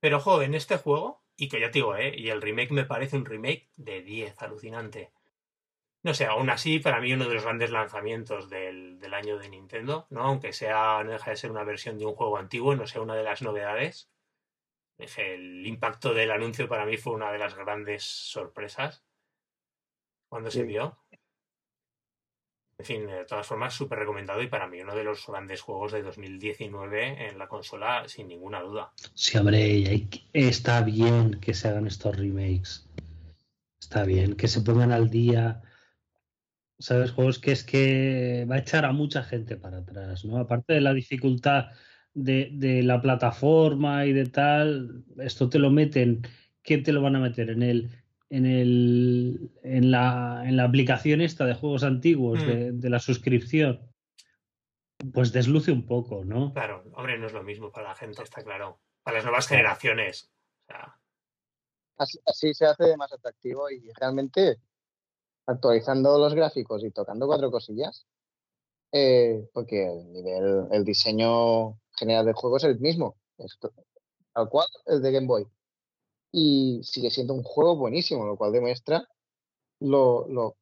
Pero, 0.00 0.16
ojo, 0.16 0.40
en 0.40 0.54
este 0.54 0.78
juego, 0.78 1.22
y 1.38 1.48
que 1.48 1.60
ya 1.60 1.70
te 1.70 1.78
digo, 1.78 1.96
¿eh? 1.96 2.12
Y 2.14 2.28
el 2.28 2.42
remake 2.42 2.72
me 2.72 2.84
parece 2.84 3.16
un 3.16 3.24
remake 3.24 3.70
de 3.76 4.02
10, 4.02 4.42
alucinante. 4.42 5.10
No 6.02 6.12
sé, 6.14 6.26
aún 6.26 6.50
así, 6.50 6.78
para 6.80 7.00
mí 7.00 7.12
uno 7.14 7.26
de 7.28 7.34
los 7.34 7.44
grandes 7.44 7.70
lanzamientos 7.70 8.50
del, 8.50 8.98
del 9.00 9.14
año 9.14 9.38
de 9.38 9.48
Nintendo, 9.48 10.06
¿no? 10.10 10.22
Aunque 10.22 10.52
sea, 10.52 11.02
no 11.04 11.12
deja 11.12 11.30
de 11.30 11.36
ser 11.36 11.50
una 11.50 11.64
versión 11.64 11.98
de 11.98 12.06
un 12.06 12.14
juego 12.14 12.36
antiguo, 12.36 12.76
no 12.76 12.86
sea 12.86 13.00
una 13.00 13.14
de 13.16 13.24
las 13.24 13.42
novedades 13.42 14.10
el 14.98 15.66
impacto 15.66 16.12
del 16.12 16.30
anuncio 16.30 16.68
para 16.68 16.84
mí 16.84 16.96
fue 16.96 17.12
una 17.14 17.30
de 17.30 17.38
las 17.38 17.54
grandes 17.54 18.02
sorpresas 18.02 19.04
cuando 20.28 20.50
se 20.50 20.64
vio. 20.64 20.98
En 22.78 22.84
fin, 22.84 23.06
de 23.06 23.24
todas 23.24 23.46
formas, 23.46 23.74
súper 23.74 23.98
recomendado 23.98 24.40
y 24.40 24.46
para 24.46 24.68
mí 24.68 24.80
uno 24.80 24.94
de 24.94 25.02
los 25.02 25.26
grandes 25.26 25.60
juegos 25.60 25.90
de 25.90 26.02
2019 26.02 27.28
en 27.28 27.36
la 27.36 27.48
consola, 27.48 28.04
sin 28.06 28.28
ninguna 28.28 28.60
duda. 28.60 28.92
Sí, 29.14 29.36
hombre, 29.36 30.06
está 30.32 30.82
bien 30.82 31.40
que 31.40 31.54
se 31.54 31.68
hagan 31.68 31.88
estos 31.88 32.16
remakes. 32.16 32.88
Está 33.80 34.04
bien 34.04 34.36
que 34.36 34.46
se 34.46 34.60
pongan 34.60 34.92
al 34.92 35.10
día. 35.10 35.60
¿Sabes? 36.78 37.10
Juegos 37.10 37.40
que 37.40 37.50
es 37.50 37.64
que 37.64 38.46
va 38.48 38.54
a 38.54 38.58
echar 38.60 38.84
a 38.84 38.92
mucha 38.92 39.24
gente 39.24 39.56
para 39.56 39.78
atrás, 39.78 40.24
¿no? 40.24 40.38
Aparte 40.38 40.74
de 40.74 40.80
la 40.80 40.94
dificultad 40.94 41.70
de, 42.14 42.82
la 42.84 43.00
plataforma 43.00 44.06
y 44.06 44.12
de 44.12 44.26
tal, 44.26 45.04
esto 45.18 45.48
te 45.48 45.58
lo 45.58 45.70
meten, 45.70 46.22
¿qué 46.62 46.78
te 46.78 46.92
lo 46.92 47.02
van 47.02 47.16
a 47.16 47.20
meter? 47.20 47.50
En 47.50 47.62
el, 47.62 47.90
en 48.30 48.46
el 48.46 49.50
en 49.62 49.90
la, 49.90 50.42
en 50.44 50.56
la 50.56 50.64
aplicación 50.64 51.20
esta 51.20 51.44
de 51.44 51.54
juegos 51.54 51.82
antiguos, 51.82 52.44
de, 52.46 52.72
mm. 52.72 52.86
la 52.86 52.98
suscripción, 52.98 53.90
pues 55.12 55.32
desluce 55.32 55.72
un 55.72 55.86
poco, 55.86 56.24
¿no? 56.24 56.52
Claro, 56.52 56.84
hombre, 56.94 57.18
no 57.18 57.26
es 57.26 57.32
lo 57.32 57.42
mismo 57.42 57.70
para 57.70 57.88
la 57.88 57.94
gente, 57.94 58.22
está 58.22 58.42
claro. 58.42 58.80
Para 59.02 59.18
las 59.18 59.24
nuevas 59.24 59.46
generaciones. 59.46 60.30
así, 61.96 62.18
así 62.26 62.54
se 62.54 62.66
hace 62.66 62.96
más 62.96 63.12
atractivo 63.12 63.70
y 63.70 63.90
realmente 63.98 64.58
actualizando 65.46 66.18
los 66.18 66.34
gráficos 66.34 66.84
y 66.84 66.90
tocando 66.90 67.26
cuatro 67.26 67.50
cosillas, 67.50 68.06
eh, 68.92 69.48
porque 69.52 69.86
el 69.86 70.12
nivel, 70.12 70.68
el 70.70 70.84
diseño 70.84 71.78
general 71.92 72.26
del 72.26 72.34
juego 72.34 72.58
es 72.58 72.64
el 72.64 72.78
mismo, 72.78 73.16
tal 74.34 74.48
cual 74.48 74.68
el 74.86 75.00
de 75.00 75.12
Game 75.12 75.26
Boy. 75.26 75.46
Y 76.30 76.80
sigue 76.82 77.10
siendo 77.10 77.34
un 77.34 77.42
juego 77.42 77.76
buenísimo, 77.76 78.26
lo 78.26 78.36
cual 78.36 78.52
demuestra 78.52 79.08
lo, 79.80 80.26
lo, 80.28 80.56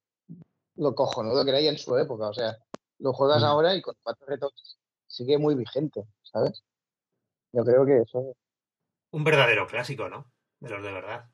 lo 0.76 0.94
cojonudo 0.94 1.44
que 1.44 1.50
era 1.50 1.60
en 1.60 1.78
su 1.78 1.96
época. 1.96 2.28
O 2.28 2.34
sea, 2.34 2.56
lo 2.98 3.12
juegas 3.12 3.42
mm. 3.42 3.46
ahora 3.46 3.74
y 3.74 3.82
con 3.82 3.94
cuatro 4.02 4.26
retoques 4.26 4.76
sigue 5.06 5.38
muy 5.38 5.54
vigente, 5.54 6.04
¿sabes? 6.22 6.62
Yo 7.52 7.64
creo 7.64 7.86
que 7.86 8.02
eso. 8.02 8.36
Un 9.12 9.24
verdadero 9.24 9.66
clásico, 9.66 10.08
¿no? 10.08 10.30
De 10.60 10.70
los 10.70 10.82
de 10.82 10.92
verdad. 10.92 11.30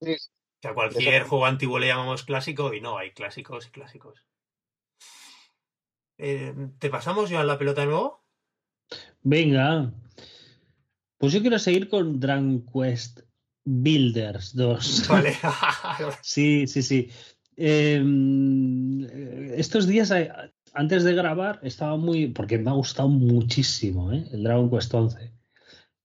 Sí. 0.00 0.16
Que 0.60 0.68
a 0.68 0.74
cualquier 0.74 1.24
juego 1.24 1.46
antiguo 1.46 1.78
le 1.78 1.88
llamamos 1.88 2.24
clásico 2.24 2.72
y 2.72 2.80
no, 2.80 2.98
hay 2.98 3.12
clásicos 3.12 3.66
y 3.66 3.70
clásicos. 3.70 4.24
Eh, 6.16 6.54
¿Te 6.78 6.90
pasamos 6.90 7.30
ya 7.30 7.44
la 7.44 7.58
pelota 7.58 7.82
de 7.82 7.88
nuevo? 7.88 8.24
Venga. 9.22 9.92
Pues 11.18 11.32
yo 11.32 11.40
quiero 11.40 11.58
seguir 11.58 11.88
con 11.88 12.18
Dragon 12.18 12.64
Quest 12.72 13.20
Builders 13.68 14.54
2. 14.54 15.08
Vale. 15.08 15.36
sí, 16.22 16.66
sí, 16.66 16.82
sí. 16.82 17.10
Em, 17.56 19.04
estos 19.52 19.86
días, 19.86 20.10
eh, 20.10 20.30
antes 20.74 21.04
de 21.04 21.14
grabar, 21.14 21.60
estaba 21.62 21.96
muy. 21.96 22.28
Porque 22.28 22.58
me 22.58 22.70
ha 22.70 22.74
gustado 22.74 23.08
muchísimo, 23.08 24.12
¿eh? 24.12 24.26
El 24.32 24.44
Dragon 24.44 24.70
Quest 24.70 24.94
11. 24.94 25.18
Me 25.18 25.26
ha 25.26 25.32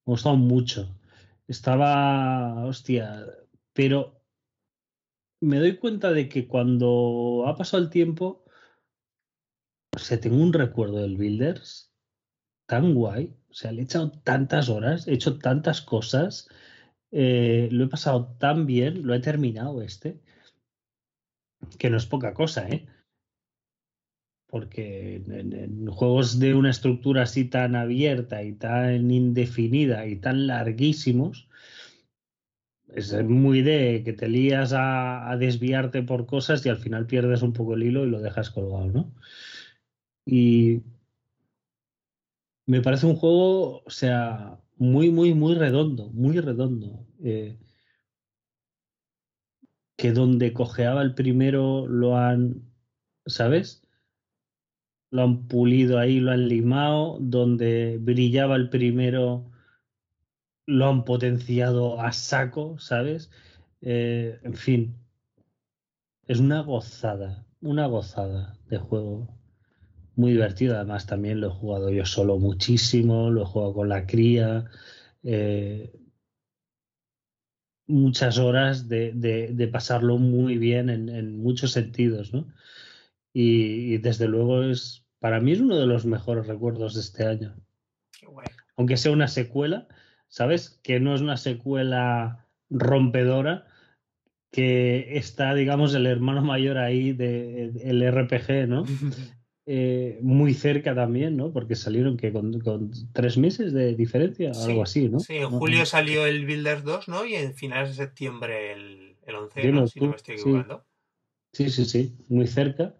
gustado 0.04 0.36
mucho. 0.36 1.00
Estaba. 1.48 2.66
Hostia. 2.66 3.26
Pero 3.74 4.22
me 5.42 5.60
doy 5.60 5.78
cuenta 5.78 6.12
de 6.12 6.28
que 6.28 6.48
cuando 6.48 7.46
ha 7.48 7.56
pasado 7.56 7.82
el 7.82 7.90
tiempo. 7.90 8.44
O 9.96 10.00
sea, 10.00 10.20
tengo 10.20 10.38
un 10.38 10.54
recuerdo 10.54 10.98
del 10.98 11.18
Builders 11.18 11.94
tan 12.66 12.94
guay. 12.94 13.36
O 13.50 13.54
sea, 13.54 13.72
le 13.72 13.82
he 13.82 13.84
echado 13.84 14.12
tantas 14.12 14.68
horas, 14.70 15.08
he 15.08 15.14
hecho 15.14 15.38
tantas 15.38 15.82
cosas, 15.82 16.50
eh, 17.16 17.70
lo 17.72 17.84
he 17.84 17.88
pasado 17.88 18.36
tan 18.40 18.66
bien, 18.66 19.06
lo 19.06 19.14
he 19.14 19.20
terminado 19.20 19.84
este, 19.84 20.20
que 21.78 21.92
no 21.92 21.98
es 21.98 22.08
poca 22.08 22.34
cosa, 22.34 22.68
¿eh? 22.68 22.88
Porque 24.48 25.18
en, 25.28 25.86
juegos 25.88 26.40
de 26.40 26.56
una 26.56 26.72
estructura 26.72 27.24
así 27.24 27.46
tan 27.46 27.76
abierta 27.76 28.42
y 28.42 28.54
tan 28.54 29.12
indefinida 29.12 30.08
y 30.08 30.16
tan 30.16 30.48
larguísimos, 30.48 31.48
es 32.88 33.14
muy 33.24 33.62
de 33.62 34.02
que 34.04 34.14
te 34.14 34.28
lías 34.28 34.74
a, 34.74 35.30
a, 35.30 35.38
desviarte 35.38 36.02
por 36.02 36.26
cosas 36.26 36.66
y 36.66 36.70
al 36.70 36.78
final 36.78 37.06
pierdes 37.06 37.44
un 37.44 37.54
poco 37.54 37.76
el 37.76 37.84
hilo 37.84 38.06
y 38.06 38.10
lo 38.10 38.22
dejas 38.22 38.50
colgado, 38.50 38.88
¿no? 38.88 39.14
Y 40.26 40.82
me 42.66 42.82
parece 42.82 43.06
un 43.06 43.16
juego, 43.16 43.84
o 43.86 43.90
sea, 43.90 44.60
muy, 44.78 45.12
muy, 45.12 45.34
muy 45.34 45.56
redondo, 45.56 46.10
muy 46.12 46.40
redondo. 46.40 47.06
Eh, 47.24 47.58
que 49.96 50.12
donde 50.12 50.54
cojeaba 50.54 51.02
el 51.02 51.16
primero 51.16 51.88
lo 51.88 52.18
han, 52.18 52.74
¿sabes? 53.26 53.88
Lo 55.12 55.24
han 55.24 55.48
pulido 55.48 56.00
ahí, 56.00 56.20
lo 56.20 56.32
han 56.32 56.48
limado, 56.48 57.18
donde 57.22 57.98
brillaba 58.02 58.56
el 58.56 58.70
primero 58.70 59.50
lo 60.66 60.88
han 60.88 61.06
potenciado 61.06 62.00
a 62.00 62.12
saco, 62.12 62.78
¿sabes? 62.80 63.30
Eh, 63.82 64.40
en 64.44 64.56
fin, 64.56 64.96
es 66.26 66.40
una 66.40 66.62
gozada, 66.62 67.46
una 67.62 67.86
gozada 67.88 68.58
de 68.68 68.78
juego 68.78 69.43
muy 70.16 70.32
divertido. 70.32 70.76
Además, 70.76 71.06
también 71.06 71.42
lo 71.42 71.48
he 71.48 71.52
jugado 71.52 71.90
yo 71.90 72.06
solo 72.06 72.38
muchísimo, 72.40 73.30
lo 73.30 73.44
he 73.44 73.46
jugado 73.46 73.74
con 73.74 73.90
la 73.90 74.06
cría. 74.06 74.66
Eh, 75.24 75.92
muchas 77.88 78.38
horas 78.38 78.88
de, 78.88 79.70
pasarlo 79.72 80.18
muy 80.18 80.58
bien 80.58 80.90
en, 80.90 81.38
muchos 81.38 81.72
sentidos, 81.72 82.34
¿no? 82.34 82.48
Y, 83.34 83.98
desde 83.98 84.28
luego 84.28 84.64
es, 84.64 85.06
para 85.20 85.40
mí 85.40 85.54
es 85.54 85.62
uno 85.62 85.78
de 85.78 85.88
los 85.88 86.06
mejores 86.06 86.48
recuerdos 86.48 86.96
de 86.96 87.02
este 87.02 87.26
año. 87.26 87.56
Aunque 88.76 88.98
sea 88.98 89.12
una 89.12 89.28
secuela, 89.28 89.88
¿sabes? 90.28 90.80
Que 90.84 91.00
no 91.00 91.16
es 91.16 91.22
una 91.22 91.38
secuela 91.38 92.48
rompedora, 92.70 93.68
que 94.52 95.18
está, 95.18 95.56
digamos, 95.56 95.96
el 95.96 96.06
hermano 96.06 96.44
mayor 96.44 96.78
ahí 96.78 97.12
del 97.12 97.74
de, 97.74 98.12
RPG, 98.12 98.68
¿no? 98.68 98.86
Eh, 99.66 100.20
muy 100.22 100.54
cerca 100.54 100.94
también, 100.94 101.38
¿no? 101.38 101.54
Porque 101.54 101.76
salieron 101.76 102.18
que 102.18 102.34
con, 102.34 102.92
tres 103.14 103.38
meses 103.38 103.72
de 103.72 103.96
diferencia, 103.96 104.52
algo 104.66 104.84
así, 104.84 105.08
¿no? 105.08 105.22
Sí, 105.22 105.38
en 105.38 105.52
julio 105.52 105.86
salió 105.86 106.26
el 106.26 106.46
Builders 106.46 106.84
2, 106.84 107.08
¿no? 107.08 107.26
Y 107.26 107.36
en 107.36 107.56
finales 107.56 107.90
de 107.90 108.04
septiembre 108.04 108.74
el, 108.74 109.16
el 109.26 109.36
11, 109.36 109.72
¿no? 109.72 109.88
si 109.88 110.02
no 110.02 110.10
me 110.10 110.16
estoy 110.18 110.36
equivocando. 110.36 110.86
Sí. 111.54 111.70
sí, 111.70 111.86
sí, 111.86 112.18
muy 112.28 112.48
cerca. 112.48 112.94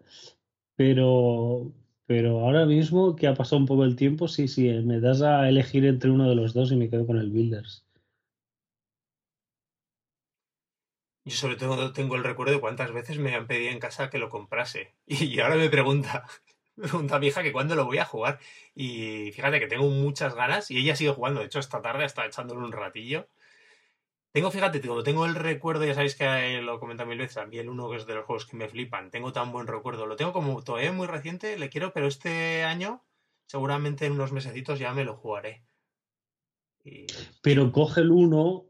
Pero, 0.76 1.70
pero 2.06 2.40
ahora 2.40 2.64
mismo 2.64 3.14
que 3.14 3.26
ha 3.26 3.34
pasado 3.34 3.58
un 3.58 3.66
poco 3.66 3.84
el 3.84 3.94
tiempo, 3.94 4.26
sí, 4.26 4.48
sí, 4.48 4.68
eh, 4.68 4.80
me 4.80 5.00
das 5.00 5.20
a 5.20 5.46
elegir 5.48 5.84
entre 5.84 6.10
uno 6.10 6.28
de 6.28 6.34
los 6.34 6.54
dos 6.54 6.72
y 6.72 6.76
me 6.76 6.88
quedo 6.88 7.06
con 7.06 7.18
el 7.18 7.30
Builders. 7.30 7.84
Yo 11.26 11.36
sobre 11.36 11.56
todo 11.56 11.92
tengo 11.92 12.16
el 12.16 12.24
recuerdo 12.24 12.52
de 12.54 12.60
cuántas 12.60 12.92
veces 12.92 13.18
me 13.18 13.34
han 13.34 13.46
pedido 13.46 13.70
en 13.70 13.80
casa 13.80 14.10
que 14.10 14.18
lo 14.18 14.28
comprase. 14.28 14.94
Y 15.06 15.40
ahora 15.40 15.56
me 15.56 15.70
pregunta, 15.70 16.24
pregunta 16.76 17.18
mi 17.18 17.28
hija 17.28 17.42
que 17.42 17.52
cuándo 17.52 17.74
lo 17.74 17.86
voy 17.86 17.98
a 17.98 18.04
jugar. 18.04 18.38
Y 18.74 19.30
fíjate 19.32 19.60
que 19.60 19.66
tengo 19.66 19.88
muchas 19.88 20.34
ganas 20.34 20.70
y 20.70 20.78
ella 20.78 20.96
sigue 20.96 21.12
jugando. 21.12 21.40
De 21.40 21.46
hecho, 21.46 21.58
esta 21.58 21.82
tarde 21.82 22.04
está 22.04 22.26
echándole 22.26 22.64
un 22.64 22.72
ratillo. 22.72 23.28
Tengo, 24.32 24.50
fíjate, 24.50 24.80
cuando 24.80 25.04
tengo 25.04 25.26
el 25.26 25.36
recuerdo, 25.36 25.84
ya 25.84 25.94
sabéis 25.94 26.16
que 26.16 26.60
lo 26.60 26.80
comenta 26.80 27.04
mil 27.04 27.18
veces, 27.18 27.36
también 27.36 27.68
uno 27.68 27.88
que 27.88 27.98
es 27.98 28.06
de 28.06 28.16
los 28.16 28.24
juegos 28.24 28.46
que 28.46 28.56
me 28.56 28.68
flipan. 28.68 29.10
Tengo 29.10 29.32
tan 29.32 29.52
buen 29.52 29.68
recuerdo. 29.68 30.06
Lo 30.06 30.16
tengo 30.16 30.32
como 30.32 30.62
todavía 30.62 30.90
muy 30.90 31.06
reciente, 31.06 31.56
le 31.56 31.68
quiero, 31.68 31.92
pero 31.92 32.08
este 32.08 32.64
año, 32.64 33.04
seguramente 33.46 34.06
en 34.06 34.12
unos 34.12 34.32
mesecitos 34.32 34.80
ya 34.80 34.92
me 34.92 35.04
lo 35.04 35.14
jugaré. 35.14 35.62
Pero 37.42 37.70
coge 37.70 38.00
el 38.00 38.10
uno, 38.10 38.64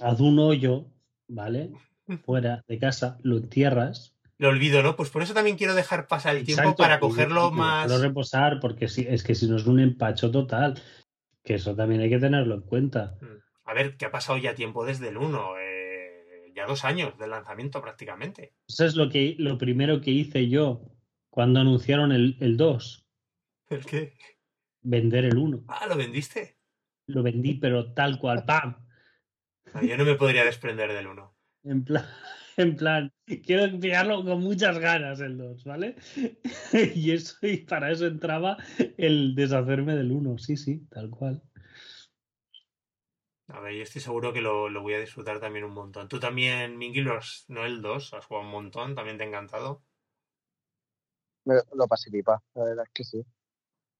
haz 0.00 0.18
un 0.20 0.40
hoyo, 0.40 0.86
¿vale? 1.28 1.70
Fuera 2.24 2.64
de 2.66 2.78
casa, 2.78 3.18
lo 3.22 3.36
entierras 3.36 4.13
lo 4.38 4.48
olvido, 4.48 4.82
¿no? 4.82 4.96
Pues 4.96 5.10
por 5.10 5.22
eso 5.22 5.34
también 5.34 5.56
quiero 5.56 5.74
dejar 5.74 6.06
pasar 6.06 6.36
el 6.36 6.44
tiempo 6.44 6.74
para 6.76 7.00
cogerlo 7.00 7.50
más. 7.50 7.88
No 7.88 7.98
reposar, 7.98 8.60
porque 8.60 8.88
si, 8.88 9.06
es 9.08 9.22
que 9.22 9.34
si 9.34 9.48
no 9.48 9.56
es 9.56 9.66
un 9.66 9.80
empacho 9.80 10.30
total, 10.30 10.80
que 11.42 11.54
eso 11.54 11.74
también 11.74 12.00
hay 12.00 12.10
que 12.10 12.18
tenerlo 12.18 12.54
en 12.54 12.62
cuenta. 12.62 13.16
Mm. 13.20 13.44
A 13.66 13.74
ver, 13.74 13.96
¿qué 13.96 14.06
ha 14.06 14.10
pasado 14.10 14.38
ya 14.38 14.54
tiempo 14.54 14.84
desde 14.84 15.08
el 15.08 15.16
1. 15.16 15.58
Eh, 15.58 16.52
ya 16.54 16.66
dos 16.66 16.84
años 16.84 17.16
del 17.18 17.30
lanzamiento 17.30 17.80
prácticamente. 17.80 18.54
Eso 18.68 18.84
es 18.84 18.94
lo, 18.96 19.08
que, 19.08 19.36
lo 19.38 19.58
primero 19.58 20.00
que 20.00 20.10
hice 20.10 20.48
yo 20.48 20.82
cuando 21.30 21.60
anunciaron 21.60 22.12
el, 22.12 22.36
el 22.40 22.56
2. 22.56 23.06
¿El 23.70 23.86
qué? 23.86 24.14
Vender 24.82 25.24
el 25.24 25.36
1. 25.36 25.64
Ah, 25.68 25.86
¿lo 25.86 25.96
vendiste? 25.96 26.58
Lo 27.06 27.22
vendí, 27.22 27.54
pero 27.54 27.92
tal 27.92 28.18
cual, 28.18 28.44
¡pam! 28.44 28.86
No, 29.72 29.82
yo 29.82 29.96
no 29.96 30.04
me 30.04 30.14
podría 30.14 30.44
desprender 30.44 30.92
del 30.92 31.06
1. 31.06 31.36
En 31.64 31.84
plan, 31.84 32.06
en 32.56 32.76
plan, 32.76 33.12
quiero 33.26 33.78
pillarlo 33.78 34.24
con 34.24 34.40
muchas 34.40 34.78
ganas 34.78 35.20
el 35.20 35.38
2, 35.38 35.64
¿vale? 35.64 35.96
y 36.94 37.12
eso, 37.12 37.36
y 37.42 37.58
para 37.58 37.90
eso 37.90 38.06
entraba 38.06 38.56
el 38.96 39.34
deshacerme 39.34 39.94
del 39.96 40.12
1, 40.12 40.38
sí, 40.38 40.56
sí, 40.56 40.86
tal 40.90 41.10
cual. 41.10 41.42
A 43.48 43.60
ver, 43.60 43.74
yo 43.74 43.82
estoy 43.82 44.00
seguro 44.00 44.32
que 44.32 44.40
lo, 44.40 44.68
lo 44.70 44.82
voy 44.82 44.94
a 44.94 45.00
disfrutar 45.00 45.38
también 45.38 45.64
un 45.66 45.74
montón. 45.74 46.08
Tú 46.08 46.18
también, 46.18 46.78
Mingy, 46.78 47.02
los, 47.02 47.44
no 47.48 47.66
el 47.66 47.82
2, 47.82 48.14
has 48.14 48.24
jugado 48.24 48.46
un 48.46 48.52
montón, 48.52 48.94
también 48.94 49.18
te 49.18 49.24
ha 49.24 49.26
encantado. 49.26 49.82
Me 51.44 51.56
lo 51.74 51.86
pasé 51.86 52.10
pipa, 52.10 52.42
la 52.54 52.64
verdad 52.64 52.84
es 52.86 52.90
que 52.94 53.04
sí. 53.04 53.24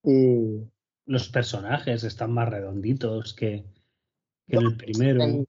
Y 0.03 0.67
Los 1.07 1.29
personajes 1.29 2.05
están 2.05 2.33
más 2.33 2.49
redonditos 2.49 3.35
que, 3.35 3.65
que 4.49 4.57
en 4.57 4.63
el 4.63 4.77
primero. 4.77 5.23
en- 5.23 5.47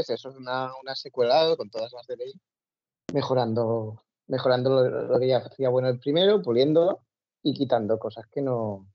es 0.00 0.10
eso, 0.10 0.30
es 0.30 0.36
una, 0.36 0.70
una 0.82 0.94
secuela 0.94 1.54
con 1.56 1.70
todas 1.70 1.92
las 1.92 2.06
de 2.06 2.16
ley, 2.16 2.32
mejorando, 3.12 4.02
mejorando 4.26 4.70
lo, 4.70 5.02
lo 5.08 5.18
que 5.18 5.28
ya 5.28 5.38
hacía 5.38 5.68
bueno 5.68 5.88
el 5.88 5.98
primero, 6.00 6.42
puliéndolo 6.42 7.00
y 7.42 7.54
quitando 7.54 7.98
cosas 7.98 8.26
que 8.30 8.42
no 8.42 8.86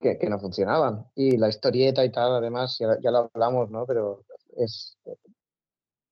que, 0.00 0.18
que 0.18 0.28
no 0.28 0.38
funcionaban. 0.38 1.10
Y 1.14 1.36
la 1.36 1.48
historieta 1.48 2.04
y 2.04 2.12
tal, 2.12 2.34
además, 2.36 2.76
ya, 2.78 2.98
ya 3.00 3.10
lo 3.10 3.30
hablamos, 3.32 3.70
¿no? 3.70 3.86
Pero 3.86 4.24
es 4.56 4.96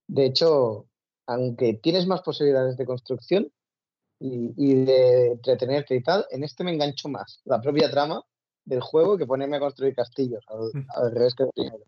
de 0.07 0.27
hecho, 0.27 0.87
aunque 1.27 1.75
tienes 1.75 2.07
más 2.07 2.23
posibilidades 2.23 2.77
de 2.77 2.87
construcción 2.87 3.53
y, 4.21 4.53
y 4.57 4.85
de 4.85 5.33
entretenerte 5.33 5.95
y 5.95 6.03
tal, 6.03 6.27
en 6.31 6.45
este 6.45 6.65
me 6.65 6.73
engancho 6.73 7.09
más 7.09 7.41
la 7.45 7.61
propia 7.61 7.91
trama 7.91 8.23
del 8.65 8.81
juego 8.81 9.17
que 9.19 9.27
ponerme 9.27 9.57
a 9.57 9.61
construir 9.61 9.95
castillos, 9.95 10.45
al, 10.49 10.71
Mm. 10.73 10.87
al 10.95 11.13
revés 11.13 11.35
que 11.35 11.45
el 11.45 11.51
primero. 11.55 11.85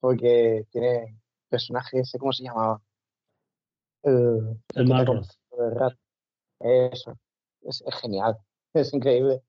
Porque 0.00 0.66
tiene 0.70 1.20
personajes, 1.48 2.12
¿cómo 2.18 2.32
se 2.32 2.44
llamaba? 2.44 2.82
El, 4.02 4.58
El 4.74 4.84
te 4.86 4.92
Malroth. 4.92 5.26
Eso. 6.60 7.18
Es, 7.62 7.82
es 7.86 7.94
genial. 7.96 8.38
Es 8.72 8.94
increíble. 8.94 9.42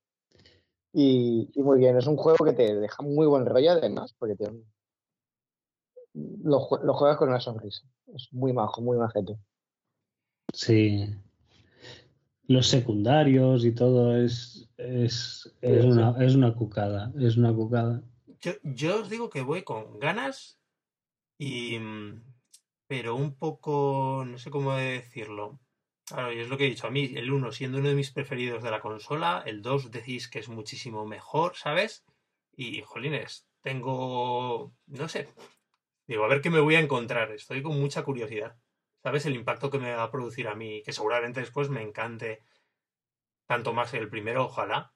Y, 0.93 1.49
y 1.53 1.61
muy 1.61 1.77
bien. 1.77 1.95
Es 1.97 2.07
un 2.07 2.17
juego 2.17 2.43
que 2.43 2.53
te 2.53 2.75
deja 2.75 3.03
muy 3.03 3.27
buen 3.27 3.45
rollo, 3.45 3.71
además, 3.71 4.13
porque 4.17 4.35
te, 4.35 4.51
lo, 6.13 6.59
jue- 6.59 6.81
lo 6.83 6.93
juegas 6.95 7.17
con 7.17 7.29
una 7.29 7.39
sonrisa. 7.39 7.83
Es 8.15 8.29
muy 8.31 8.51
majo, 8.51 8.81
muy 8.81 8.97
majete. 8.97 9.37
Sí. 10.53 11.05
Los 12.47 12.67
secundarios 12.67 13.63
y 13.63 13.73
todo 13.73 14.17
es, 14.17 14.67
es, 14.77 15.55
es, 15.61 15.85
una, 15.85 16.15
es 16.19 16.35
una 16.35 16.53
cucada. 16.55 17.13
Es 17.19 17.37
una 17.37 17.53
cucada. 17.53 18.03
Yo, 18.41 18.53
yo 18.63 19.01
os 19.01 19.09
digo 19.09 19.29
que 19.29 19.41
voy 19.41 19.63
con 19.63 19.99
ganas 19.99 20.59
y... 21.37 21.79
mm, 21.79 22.23
pero 22.87 23.15
un 23.15 23.37
poco, 23.37 24.25
no 24.27 24.37
sé 24.37 24.49
cómo 24.51 24.73
decirlo. 24.73 25.61
Claro, 26.05 26.33
y 26.33 26.39
es 26.41 26.49
lo 26.49 26.57
que 26.57 26.65
he 26.65 26.69
dicho, 26.69 26.87
a 26.87 26.91
mí 26.91 27.13
el 27.15 27.31
1 27.31 27.53
siendo 27.53 27.77
uno 27.77 27.87
de 27.87 27.95
mis 27.95 28.11
preferidos 28.11 28.63
de 28.63 28.71
la 28.71 28.81
consola, 28.81 29.43
el 29.45 29.61
2 29.61 29.91
decís 29.91 30.27
que 30.27 30.39
es 30.39 30.49
muchísimo 30.49 31.05
mejor, 31.05 31.55
¿sabes? 31.55 32.03
Y, 32.53 32.81
jolines, 32.81 33.47
tengo, 33.61 34.73
no 34.87 35.07
sé, 35.07 35.29
digo, 36.05 36.25
a 36.25 36.27
ver 36.27 36.41
qué 36.41 36.49
me 36.49 36.59
voy 36.59 36.75
a 36.75 36.81
encontrar, 36.81 37.31
estoy 37.31 37.63
con 37.63 37.79
mucha 37.79 38.03
curiosidad, 38.03 38.57
¿sabes? 39.03 39.25
El 39.25 39.35
impacto 39.35 39.69
que 39.69 39.79
me 39.79 39.93
va 39.93 40.03
a 40.03 40.11
producir 40.11 40.49
a 40.49 40.55
mí, 40.55 40.83
que 40.83 40.91
seguramente 40.91 41.39
después 41.39 41.69
me 41.69 41.81
encante 41.81 42.43
tanto 43.47 43.71
más 43.73 43.93
el 43.93 44.09
primero, 44.09 44.45
ojalá. 44.45 44.93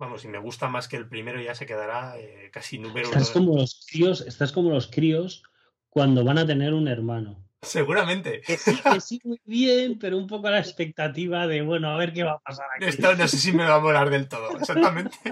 Vamos, 0.00 0.22
si 0.22 0.28
me 0.28 0.38
gusta 0.38 0.66
más 0.66 0.88
que 0.88 0.96
el 0.96 1.06
primero 1.06 1.42
ya 1.42 1.54
se 1.54 1.66
quedará 1.66 2.18
eh, 2.18 2.50
casi 2.50 2.78
número 2.78 3.10
uno. 3.10 3.18
Estás 3.18 3.32
como 3.32 3.54
los 3.54 3.86
críos, 3.86 4.22
estás 4.22 4.50
como 4.50 4.70
los 4.70 4.86
críos 4.86 5.42
cuando 5.90 6.24
van 6.24 6.38
a 6.38 6.46
tener 6.46 6.72
un 6.72 6.88
hermano. 6.88 7.46
Seguramente. 7.60 8.40
Que 8.40 8.56
sí, 8.56 8.80
que 8.82 9.00
sí, 9.02 9.20
muy 9.24 9.38
bien, 9.44 9.98
pero 9.98 10.16
un 10.16 10.26
poco 10.26 10.46
a 10.48 10.52
la 10.52 10.58
expectativa 10.58 11.46
de, 11.46 11.60
bueno, 11.60 11.90
a 11.90 11.98
ver 11.98 12.14
qué 12.14 12.24
va 12.24 12.32
a 12.32 12.38
pasar 12.38 12.64
aquí. 12.74 12.86
Esto 12.86 13.14
no 13.14 13.28
sé 13.28 13.36
si 13.36 13.52
me 13.52 13.64
va 13.64 13.74
a 13.74 13.80
molar 13.80 14.08
del 14.08 14.26
todo, 14.26 14.56
exactamente. 14.58 15.18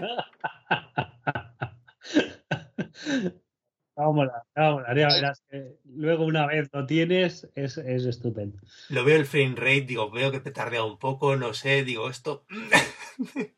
Va 3.99 4.05
a 4.05 4.13
molar, 4.13 4.43
va 4.57 4.69
a 4.69 4.71
molar, 4.71 4.97
ya 4.97 5.09
verás 5.09 5.43
que 5.51 5.81
luego 5.85 6.25
una 6.25 6.47
vez 6.47 6.69
lo 6.73 6.87
tienes, 6.87 7.49
es, 7.57 7.79
es 7.79 8.05
estupendo. 8.05 8.57
Lo 8.91 9.03
veo 9.05 9.17
el 9.17 9.27
frame 9.27 9.57
rate, 9.57 9.87
digo, 9.87 10.09
veo 10.09 10.31
que 10.31 10.41
petardea 10.41 10.85
un 10.85 11.01
poco, 11.01 11.35
no 11.35 11.53
sé, 11.53 11.83
digo, 11.83 12.09
esto. 12.09 12.47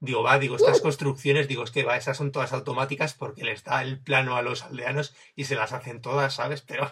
digo, 0.00 0.22
va, 0.22 0.38
digo, 0.38 0.56
estas 0.56 0.80
construcciones, 0.80 1.46
digo, 1.48 1.62
es 1.64 1.70
que 1.70 1.84
va, 1.84 1.96
esas 1.96 2.16
son 2.16 2.32
todas 2.32 2.52
automáticas 2.52 3.14
porque 3.14 3.44
les 3.44 3.62
da 3.64 3.82
el 3.82 4.00
plano 4.00 4.36
a 4.36 4.42
los 4.42 4.62
aldeanos 4.64 5.14
y 5.36 5.44
se 5.44 5.54
las 5.54 5.72
hacen 5.72 6.00
todas, 6.00 6.34
¿sabes? 6.34 6.62
Pero. 6.62 6.90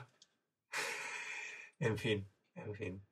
En 1.80 1.96
fin, 1.96 2.26
en 2.56 2.74
fin. 2.74 3.02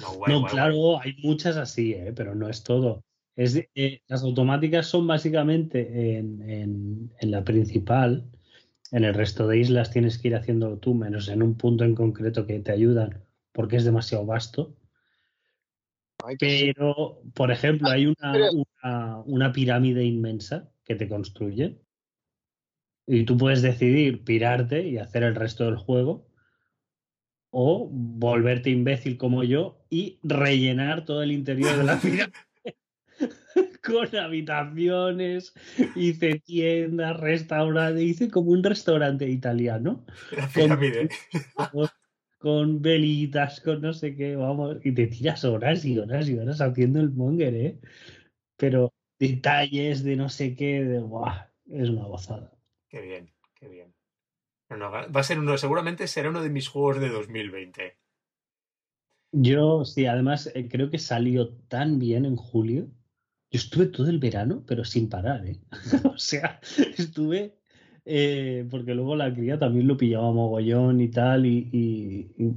No, 0.00 0.12
guay, 0.14 0.32
no, 0.34 0.40
guay, 0.40 0.50
claro, 0.52 1.00
hay 1.00 1.16
muchas 1.22 1.56
así, 1.56 1.94
¿eh? 1.94 2.12
pero 2.14 2.34
no 2.34 2.48
es 2.48 2.62
todo. 2.62 3.02
Es 3.36 3.54
de- 3.54 3.70
eh, 3.74 4.02
las 4.06 4.22
automáticas 4.22 4.86
son 4.86 5.06
básicamente 5.06 6.16
en, 6.18 6.42
en- 6.48 7.12
en 7.18 7.30
la 7.30 7.42
principal. 7.44 8.30
En 8.92 9.04
el 9.04 9.14
resto 9.14 9.48
de 9.48 9.58
islas 9.58 9.90
tienes 9.90 10.18
que 10.18 10.28
ir 10.28 10.36
haciéndolo 10.36 10.78
tú, 10.78 10.94
menos 10.94 11.28
en 11.28 11.42
un 11.42 11.56
punto 11.56 11.84
en 11.84 11.94
concreto 11.94 12.46
que 12.46 12.60
te 12.60 12.72
ayudan 12.72 13.24
porque 13.52 13.76
es 13.76 13.84
demasiado 13.84 14.26
vasto. 14.26 14.74
Pero, 16.38 17.22
por 17.34 17.50
ejemplo, 17.50 17.88
hay 17.88 18.06
una, 18.06 18.50
una, 18.52 19.18
una 19.24 19.52
pirámide 19.52 20.04
inmensa 20.04 20.70
que 20.84 20.94
te 20.94 21.08
construye 21.08 21.78
y 23.06 23.24
tú 23.24 23.36
puedes 23.36 23.62
decidir 23.62 24.24
pirarte 24.24 24.86
y 24.86 24.98
hacer 24.98 25.22
el 25.22 25.34
resto 25.34 25.64
del 25.64 25.76
juego 25.76 26.26
o 27.50 27.88
volverte 27.90 28.70
imbécil 28.70 29.16
como 29.16 29.44
yo 29.44 29.84
y 29.88 30.18
rellenar 30.22 31.04
todo 31.04 31.22
el 31.22 31.32
interior 31.32 31.76
de 31.76 31.84
la 31.84 31.98
pirámide 32.00 32.32
con 33.82 34.14
habitaciones, 34.16 35.54
hice 35.94 36.40
tiendas, 36.40 37.18
restaurantes, 37.18 38.02
hice 38.02 38.30
como 38.30 38.50
un 38.50 38.62
restaurante 38.62 39.28
italiano 39.28 40.04
La 40.36 40.48
pirámide. 40.48 41.08
con, 41.72 41.88
con 42.38 42.82
velitas, 42.82 43.60
con 43.60 43.80
no 43.80 43.92
sé 43.92 44.14
qué, 44.14 44.36
vamos, 44.36 44.78
y 44.84 44.92
te 44.92 45.06
tiras 45.06 45.44
horas 45.44 45.84
y 45.84 45.98
horas 45.98 46.28
y 46.28 46.38
horas 46.38 46.60
haciendo 46.60 47.00
el 47.00 47.10
monger, 47.10 47.54
¿eh? 47.54 47.80
Pero 48.56 48.92
detalles 49.18 50.04
de 50.04 50.16
no 50.16 50.28
sé 50.28 50.54
qué, 50.54 50.84
de 50.84 51.00
¡buah! 51.00 51.48
es 51.70 51.88
una 51.88 52.04
gozada. 52.04 52.52
Qué 52.88 53.00
bien, 53.00 53.32
qué 53.54 53.68
bien. 53.68 53.94
No, 54.70 54.76
no, 54.76 54.90
va 54.90 55.06
va 55.06 55.20
a 55.20 55.24
ser 55.24 55.38
uno, 55.38 55.56
seguramente 55.58 56.06
será 56.08 56.30
uno 56.30 56.42
de 56.42 56.50
mis 56.50 56.68
juegos 56.68 57.00
de 57.00 57.08
2020. 57.08 57.96
Yo, 59.32 59.84
sí, 59.84 60.06
además 60.06 60.50
eh, 60.54 60.68
creo 60.68 60.90
que 60.90 60.98
salió 60.98 61.54
tan 61.68 61.98
bien 61.98 62.24
en 62.24 62.36
julio. 62.36 62.88
Yo 63.50 63.58
estuve 63.58 63.86
todo 63.86 64.08
el 64.08 64.18
verano, 64.18 64.64
pero 64.66 64.84
sin 64.84 65.08
parar, 65.08 65.46
¿eh? 65.46 65.60
o 66.04 66.18
sea, 66.18 66.60
estuve, 66.96 67.58
eh, 68.06 68.66
porque 68.70 68.94
luego 68.94 69.16
la 69.16 69.34
cría 69.34 69.58
también 69.58 69.86
lo 69.86 69.96
pillaba 69.96 70.32
mogollón 70.32 71.00
y 71.00 71.08
tal, 71.08 71.44
y, 71.44 71.68
y- 71.72 72.42
y- 72.42 72.54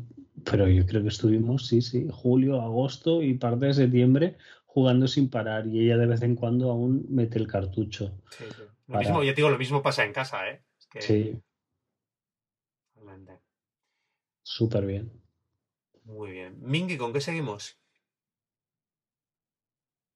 pero 0.49 0.67
yo 0.69 0.85
creo 0.85 1.01
que 1.01 1.09
estuvimos, 1.09 1.67
sí, 1.67 1.81
sí, 1.81 2.07
julio, 2.11 2.61
agosto 2.61 3.21
y 3.21 3.33
parte 3.33 3.65
de 3.65 3.73
septiembre 3.73 4.37
jugando 4.65 5.07
sin 5.07 5.29
parar, 5.29 5.67
y 5.67 5.81
ella 5.81 5.97
de 5.97 6.05
vez 6.05 6.21
en 6.21 6.35
cuando 6.35 6.71
aún 6.71 7.05
mete 7.09 7.39
el 7.39 7.47
cartucho. 7.47 8.13
Sí, 8.29 8.45
sí. 8.55 8.61
Lo 8.87 8.93
Para- 8.93 8.99
mismo, 9.01 9.23
yo 9.23 9.31
te 9.33 9.37
digo, 9.37 9.49
lo 9.49 9.57
mismo 9.57 9.81
pasa 9.81 10.05
en 10.05 10.13
casa, 10.13 10.47
¿eh? 10.49 10.63
Es 10.79 10.87
que, 10.87 11.01
Sí, 11.01 11.41
súper 14.43 14.85
bien. 14.85 15.11
Muy 16.03 16.31
bien. 16.31 16.57
Mingy, 16.61 16.97
¿con 16.97 17.11
qué 17.13 17.21
seguimos? 17.21 17.77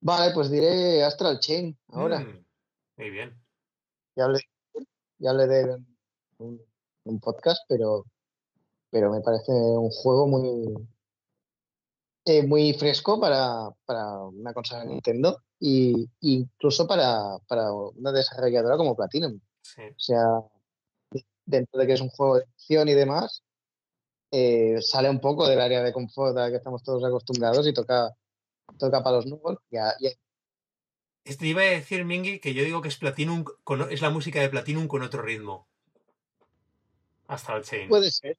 Vale, 0.02 0.34
pues 0.34 0.50
diré 0.52 1.04
Astral 1.04 1.40
Chain 1.40 1.78
ahora. 1.90 2.20
Mm, 2.20 2.46
muy 2.98 3.10
bien. 3.10 3.42
Ya 4.16 4.26
hablé, 4.26 4.40
ya 5.24 5.30
hablé 5.30 5.48
de 5.48 5.78
un, 6.40 6.62
un 7.06 7.20
podcast, 7.20 7.64
pero, 7.70 8.06
pero 8.90 9.10
me 9.10 9.22
parece 9.22 9.52
un 9.54 9.90
juego 9.90 10.28
muy, 10.28 10.74
eh, 12.26 12.46
muy 12.46 12.74
fresco 12.74 13.20
para, 13.20 13.70
para 13.86 14.22
una 14.24 14.54
consola 14.54 14.82
de 14.82 14.88
Nintendo 14.88 15.40
y 15.60 16.10
incluso 16.20 16.86
para, 16.86 17.38
para 17.48 17.72
una 17.72 18.12
desarrolladora 18.12 18.76
como 18.76 18.98
Platinum. 18.98 19.40
Sí. 19.62 19.82
O 19.82 20.00
sea, 20.00 20.26
dentro 21.46 21.80
de 21.80 21.88
que 21.88 21.94
es 21.94 22.02
un 22.02 22.10
juego 22.10 22.36
de 22.36 22.44
acción 22.44 22.90
y 22.90 22.94
demás, 22.94 23.44
eh, 24.30 24.82
sale 24.82 25.10
un 25.10 25.22
poco 25.22 25.48
del 25.48 25.62
área 25.62 25.82
de 25.84 25.94
confort 25.94 26.36
a 26.38 26.42
la 26.42 26.50
que 26.50 26.58
estamos 26.58 26.84
todos 26.84 27.04
acostumbrados 27.06 27.66
y 27.66 27.74
toca, 27.74 28.12
toca 28.78 29.02
palos 29.02 29.26
nuevos. 29.26 29.58
Este 31.26 31.48
iba 31.48 31.62
a 31.62 31.66
decir, 31.66 32.04
Mingy, 32.04 32.40
que 32.40 32.54
yo 32.54 32.64
digo 32.64 32.82
que 32.82 32.90
es 32.90 32.98
Platinum 32.98 33.46
con- 33.64 33.92
es 33.92 34.02
la 34.02 34.10
música 34.10 34.42
de 34.42 34.50
Platinum 34.50 34.88
con 34.88 35.02
otro 35.02 35.22
ritmo. 35.22 35.68
Astral 37.28 37.64
Chain. 37.64 37.88
Puede 37.88 38.12
ser. 38.12 38.38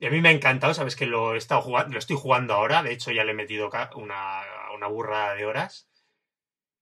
Y 0.00 0.06
a 0.06 0.10
mí 0.10 0.20
me 0.20 0.28
ha 0.28 0.32
encantado, 0.32 0.74
sabes 0.74 0.96
que 0.96 1.06
lo, 1.06 1.34
he 1.34 1.38
estado 1.38 1.62
jugando, 1.62 1.92
lo 1.92 1.98
estoy 1.98 2.16
jugando 2.16 2.54
ahora, 2.54 2.82
de 2.82 2.92
hecho 2.92 3.10
ya 3.10 3.24
le 3.24 3.32
he 3.32 3.34
metido 3.34 3.70
una, 3.96 4.42
una 4.74 4.86
burra 4.86 5.34
de 5.34 5.44
horas. 5.44 5.88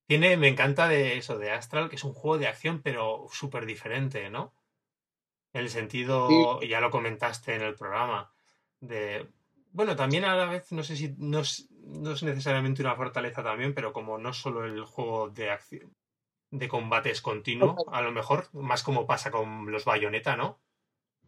Tiene, 0.07 0.37
me 0.37 0.49
encanta 0.49 0.87
de 0.87 1.17
eso, 1.17 1.39
de 1.39 1.51
Astral, 1.51 1.89
que 1.89 1.97
es 1.97 2.05
un 2.05 2.13
juego 2.13 2.39
de 2.39 2.47
acción, 2.47 2.83
pero 2.83 3.27
súper 3.33 3.67
diferente, 3.67 4.31
¿no? 4.31 4.55
En 5.53 5.63
el 5.63 5.71
sentido, 5.71 6.61
ya 6.63 6.81
lo 6.81 6.91
comentaste 6.91 7.55
en 7.55 7.63
el 7.63 7.75
programa, 7.75 8.31
de. 8.81 9.27
Bueno, 9.73 9.97
también 9.97 10.25
a 10.25 10.37
la 10.37 10.47
vez, 10.47 10.71
no 10.73 10.85
sé 10.85 10.97
si 10.97 11.15
no 11.19 11.43
no 11.87 12.13
es 12.13 12.23
necesariamente 12.23 12.83
una 12.83 12.97
fortaleza 12.97 13.43
también, 13.43 13.75
pero 13.75 13.93
como 13.93 14.19
no 14.19 14.33
solo 14.33 14.65
el 14.65 14.85
juego 14.85 15.31
de 15.31 15.51
acción, 15.51 15.95
de 16.51 16.69
combate 16.69 17.11
es 17.11 17.21
continuo, 17.21 17.87
a 17.93 18.03
lo 18.03 18.13
mejor, 18.13 18.49
más 18.53 18.83
como 18.83 19.07
pasa 19.07 19.31
con 19.31 19.71
los 19.71 19.85
bayoneta, 19.85 20.37
¿no? 20.37 20.61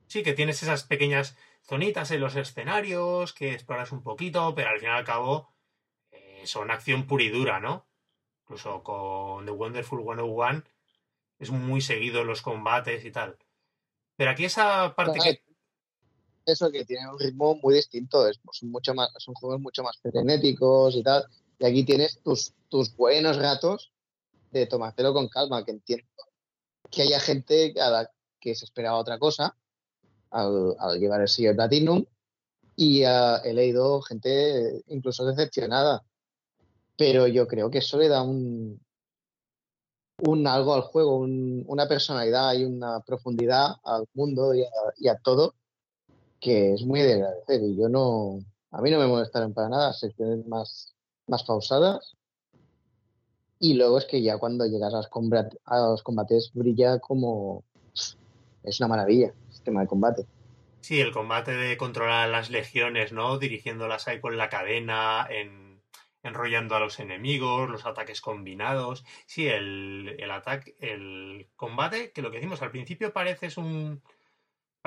Sí, 0.07 0.23
que 0.23 0.33
tienes 0.33 0.63
esas 0.63 0.85
pequeñas 0.85 1.37
zonitas 1.63 2.11
en 2.11 2.21
los 2.21 2.35
escenarios, 2.35 3.33
que 3.33 3.53
exploras 3.53 3.93
un 3.93 4.03
poquito, 4.03 4.55
pero 4.55 4.71
al 4.71 4.81
fin 4.81 4.89
y 4.89 4.93
al 4.93 5.05
cabo 5.05 5.53
eh, 6.11 6.43
son 6.45 6.71
acción 6.71 7.07
pura 7.07 7.25
y 7.25 7.29
dura, 7.29 7.61
¿no? 7.61 7.87
Incluso 8.43 8.83
con 8.83 9.45
The 9.45 9.51
Wonderful 9.51 10.03
101 10.03 10.65
es 11.39 11.51
muy 11.51 11.81
seguido 11.81 12.25
los 12.25 12.43
combates 12.43 13.05
y 13.05 13.13
tal. 13.13 13.37
Pero 14.17 14.31
aquí 14.31 14.47
esa 14.47 14.95
parte 14.97 15.19
que... 15.21 15.48
Eso 16.49 16.71
que 16.71 16.85
tiene 16.87 17.11
un 17.11 17.19
ritmo 17.19 17.57
muy 17.63 17.75
distinto, 17.75 18.27
es, 18.27 18.41
son, 18.53 18.71
mucho 18.71 18.95
más, 18.95 19.11
son 19.19 19.35
juegos 19.35 19.61
mucho 19.61 19.83
más 19.83 19.99
frenéticos 20.01 20.97
y 20.97 21.03
tal. 21.03 21.25
Y 21.59 21.67
aquí 21.67 21.85
tienes 21.85 22.23
tus, 22.23 22.55
tus 22.69 22.97
buenos 22.97 23.37
ratos 23.37 23.93
de 24.51 24.67
tomártelo 24.67 25.13
con 25.13 25.29
calma, 25.29 25.65
que 25.65 25.73
entiendo 25.73 26.07
que 26.91 27.03
haya 27.03 27.21
gente 27.21 27.75
que 28.41 28.55
se 28.55 28.65
esperaba 28.65 28.97
otra 28.97 29.19
cosa 29.19 29.55
al, 30.31 30.75
llevar 30.99 31.21
el 31.21 31.29
sello 31.29 31.55
Platinum 31.55 32.05
y 32.77 33.03
he 33.03 33.53
leído 33.53 34.01
gente 34.01 34.83
incluso 34.87 35.27
decepcionada. 35.27 36.03
Pero 36.97 37.27
yo 37.27 37.47
creo 37.47 37.71
que 37.71 37.79
eso 37.79 37.99
le 37.99 38.09
da 38.09 38.23
un, 38.23 38.81
un 40.25 40.47
algo 40.47 40.75
al 40.75 40.83
juego, 40.83 41.19
una 41.19 41.87
personalidad 41.87 42.55
y 42.55 42.65
una 42.65 43.01
profundidad 43.01 43.77
al 43.85 44.07
mundo 44.15 44.55
y 44.55 45.09
a, 45.09 45.19
todo 45.19 45.55
que 46.41 46.75
es 46.75 46.85
muy 46.85 47.01
de 47.01 47.15
agradecer. 47.15 47.63
Y 47.63 47.77
yo 47.77 47.89
no, 47.89 48.41
a 48.71 48.83
mí 48.83 48.91
no 48.91 48.99
me 48.99 49.07
molestaron 49.07 49.55
para 49.55 49.69
nada 49.69 49.93
secciones 49.93 50.47
más, 50.47 50.95
más 51.27 51.45
pausadas. 51.45 52.17
Y 53.61 53.75
luego 53.75 53.99
es 53.99 54.05
que 54.05 54.23
ya 54.23 54.39
cuando 54.39 54.67
llegas 54.67 54.95
a 54.95 54.99
los, 54.99 55.09
combates, 55.09 55.59
a 55.65 55.79
los 55.79 56.03
combates 56.03 56.53
brilla 56.55 57.01
como 57.01 57.65
es 58.63 58.81
una 58.81 58.89
maravilla 58.89 59.29
el 59.29 59.53
sistema 59.53 59.81
de 59.81 59.87
combate. 59.87 60.27
Sí, 60.81 61.01
el 61.01 61.13
combate 61.13 61.53
de 61.53 61.77
controlar 61.77 62.29
las 62.29 62.51
legiones, 62.51 63.13
¿no? 63.13 63.39
Dirigiéndolas 63.39 64.07
ahí 64.07 64.21
con 64.21 64.37
la 64.37 64.49
cadena, 64.49 65.27
en 65.29 65.69
enrollando 66.23 66.75
a 66.75 66.81
los 66.81 66.99
enemigos, 67.01 67.69
los 67.69 67.87
ataques 67.87 68.21
combinados. 68.21 69.05
Sí, 69.27 69.49
el, 69.49 70.17
el 70.19 70.31
ataque, 70.31 70.75
el 70.81 71.49
combate, 71.57 72.13
que 72.13 72.23
lo 72.23 72.31
que 72.31 72.37
decimos 72.37 72.63
al 72.63 72.71
principio 72.71 73.13
parece 73.13 73.47
es 73.47 73.57
un. 73.57 74.03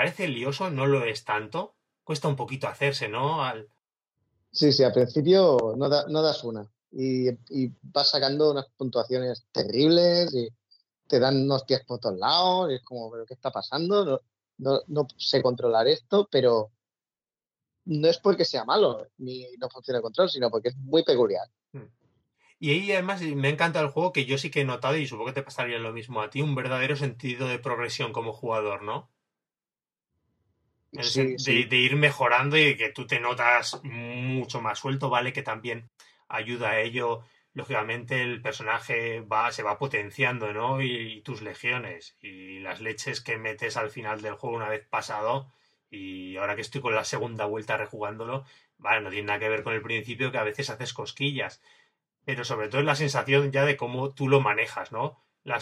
Parece 0.02 0.28
lioso, 0.28 0.72
no 0.72 0.88
lo 0.88 1.06
es 1.06 1.24
tanto. 1.24 1.76
Cuesta 2.04 2.28
un 2.28 2.36
poquito 2.36 2.68
hacerse, 2.68 3.08
¿no? 3.08 3.44
Al... 3.44 3.70
Sí, 4.52 4.72
sí, 4.72 4.84
al 4.84 4.94
principio 4.94 5.76
no, 5.78 5.88
no 5.88 6.22
das 6.24 6.44
una. 6.44 6.68
Y, 6.92 7.30
y, 7.30 7.72
vas 7.84 8.10
sacando 8.10 8.50
unas 8.50 8.66
puntuaciones 8.76 9.46
terribles 9.52 10.34
y 10.34 10.50
te 11.08 11.20
dan 11.20 11.44
unos 11.44 11.66
pies 11.66 11.86
por 11.86 12.00
todos 12.00 12.18
lados. 12.18 12.72
Y 12.72 12.76
es 12.76 12.82
como, 12.82 13.12
¿pero 13.12 13.28
qué 13.28 13.36
está 13.36 13.52
pasando? 13.52 14.04
No, 14.04 14.22
no, 14.58 14.82
no 14.88 15.08
sé 15.18 15.44
controlar 15.44 15.88
esto, 15.88 16.28
pero 16.32 16.72
no 17.86 18.08
es 18.08 18.18
porque 18.18 18.44
sea 18.44 18.66
malo 18.66 19.08
ni 19.20 19.46
no 19.60 19.70
funcione 19.70 19.98
el 19.98 20.04
control, 20.04 20.32
sino 20.32 20.50
porque 20.50 20.70
es 20.70 20.78
muy 20.78 21.04
peculiar. 21.04 21.48
Hmm. 21.74 21.90
Y 22.58 22.72
ahí 22.72 22.92
además 22.92 23.22
me 23.22 23.50
encanta 23.50 23.80
el 23.80 23.90
juego 23.90 24.14
que 24.14 24.26
yo 24.26 24.40
sí 24.40 24.50
que 24.50 24.62
he 24.62 24.66
notado, 24.66 24.98
y 24.98 25.06
supongo 25.06 25.28
que 25.28 25.34
te 25.34 25.44
pasaría 25.44 25.78
lo 25.78 25.94
mismo 25.94 26.22
a 26.22 26.32
ti, 26.32 26.42
un 26.42 26.56
verdadero 26.56 26.96
sentido 26.96 27.48
de 27.48 27.60
progresión 27.60 28.14
como 28.14 28.34
jugador, 28.34 28.82
¿no? 28.82 29.11
De, 30.92 31.76
ir 31.78 31.96
mejorando 31.96 32.58
y 32.58 32.76
que 32.76 32.90
tú 32.90 33.08
te 33.08 33.20
notas 33.20 33.82
mucho 33.84 34.62
más 34.62 34.80
suelto, 34.80 35.10
¿vale? 35.10 35.34
Que 35.34 35.44
también 35.44 35.90
ayuda 36.28 36.72
a 36.72 36.80
ello. 36.80 37.22
Lógicamente 37.54 38.22
el 38.22 38.42
personaje 38.42 39.22
va, 39.22 39.52
se 39.52 39.64
va 39.64 39.78
potenciando, 39.78 40.54
¿no? 40.54 40.82
y 40.82 41.22
tus 41.22 41.42
legiones 41.42 42.18
y 42.22 42.60
las 42.60 42.80
leches 42.80 43.22
que 43.22 43.38
metes 43.38 43.76
al 43.76 43.90
final 43.90 44.22
del 44.22 44.36
juego 44.36 44.56
una 44.56 44.70
vez 44.70 44.88
pasado, 44.88 45.52
y 45.92 46.38
ahora 46.38 46.56
que 46.56 46.62
estoy 46.62 46.80
con 46.82 46.96
la 46.96 47.04
segunda 47.04 47.46
vuelta 47.46 47.76
rejugándolo, 47.76 48.46
vale, 48.78 49.02
no 49.02 49.10
tiene 49.10 49.28
nada 49.28 49.40
que 49.40 49.50
ver 49.50 49.64
con 49.64 49.74
el 49.74 49.82
principio 49.82 50.32
que 50.32 50.38
a 50.38 50.44
veces 50.44 50.70
haces 50.70 50.94
cosquillas. 50.94 51.62
Pero 52.24 52.46
sobre 52.46 52.70
todo 52.70 52.80
es 52.80 52.88
la 52.88 52.96
sensación 52.96 53.52
ya 53.52 53.66
de 53.66 53.76
cómo 53.76 54.14
tú 54.14 54.30
lo 54.30 54.40
manejas, 54.40 54.92
¿no? 54.92 55.22
La, 55.44 55.60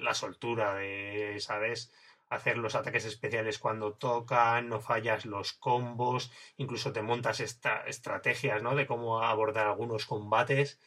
la 0.00 0.14
soltura 0.14 0.74
de, 0.74 1.36
¿sabes? 1.40 1.92
Hacer 2.32 2.56
los 2.56 2.74
ataques 2.74 3.04
especiales 3.04 3.58
cuando 3.58 3.92
tocan, 3.92 4.68
no 4.68 4.80
fallas 4.80 5.26
los 5.26 5.52
combos, 5.52 6.32
incluso 6.56 6.92
te 6.92 7.02
montas 7.02 7.40
esta 7.40 7.82
estrategias, 7.86 8.62
¿no? 8.62 8.74
De 8.74 8.86
cómo 8.86 9.22
abordar 9.22 9.66
algunos 9.66 10.06
combates. 10.06 10.80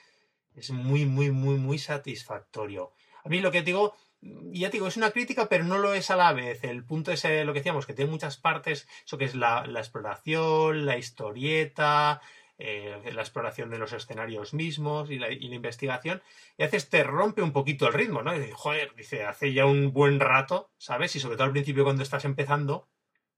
Es 0.55 0.71
muy, 0.71 1.05
muy, 1.05 1.29
muy, 1.31 1.57
muy 1.57 1.77
satisfactorio. 1.77 2.93
A 3.23 3.29
mí 3.29 3.41
lo 3.41 3.51
que 3.51 3.61
digo, 3.61 3.93
ya 4.21 4.69
digo, 4.69 4.87
es 4.87 4.97
una 4.97 5.11
crítica, 5.11 5.47
pero 5.47 5.63
no 5.63 5.77
lo 5.77 5.93
es 5.93 6.09
a 6.09 6.15
la 6.15 6.33
vez. 6.33 6.63
El 6.63 6.83
punto 6.83 7.11
es 7.11 7.23
lo 7.23 7.53
que 7.53 7.59
decíamos, 7.59 7.85
que 7.85 7.93
tiene 7.93 8.11
muchas 8.11 8.37
partes, 8.37 8.87
eso 9.05 9.17
que 9.17 9.25
es 9.25 9.35
la, 9.35 9.65
exploración, 9.77 10.85
la 10.85 10.97
historieta, 10.97 12.21
eh, 12.57 13.11
la 13.13 13.21
exploración 13.21 13.69
de 13.69 13.77
los 13.77 13.91
escenarios 13.91 14.53
mismos 14.53 15.11
y 15.11 15.19
la, 15.19 15.31
investigación, 15.31 16.21
y 16.57 16.63
a 16.63 16.67
veces 16.67 16.89
te 16.89 17.03
rompe 17.03 17.41
un 17.41 17.51
poquito 17.51 17.87
el 17.87 17.93
ritmo, 17.93 18.21
¿no? 18.21 18.35
Y 18.35 18.49
joder, 18.51 18.95
dice, 18.95 19.25
hace 19.25 19.53
ya 19.53 19.65
un 19.65 19.91
buen 19.91 20.21
rato, 20.21 20.71
¿sabes? 20.77 21.15
Y 21.15 21.19
sobre 21.19 21.35
todo 21.35 21.45
al 21.45 21.51
principio 21.51 21.83
cuando 21.83 22.03
estás 22.03 22.23
empezando, 22.23 22.87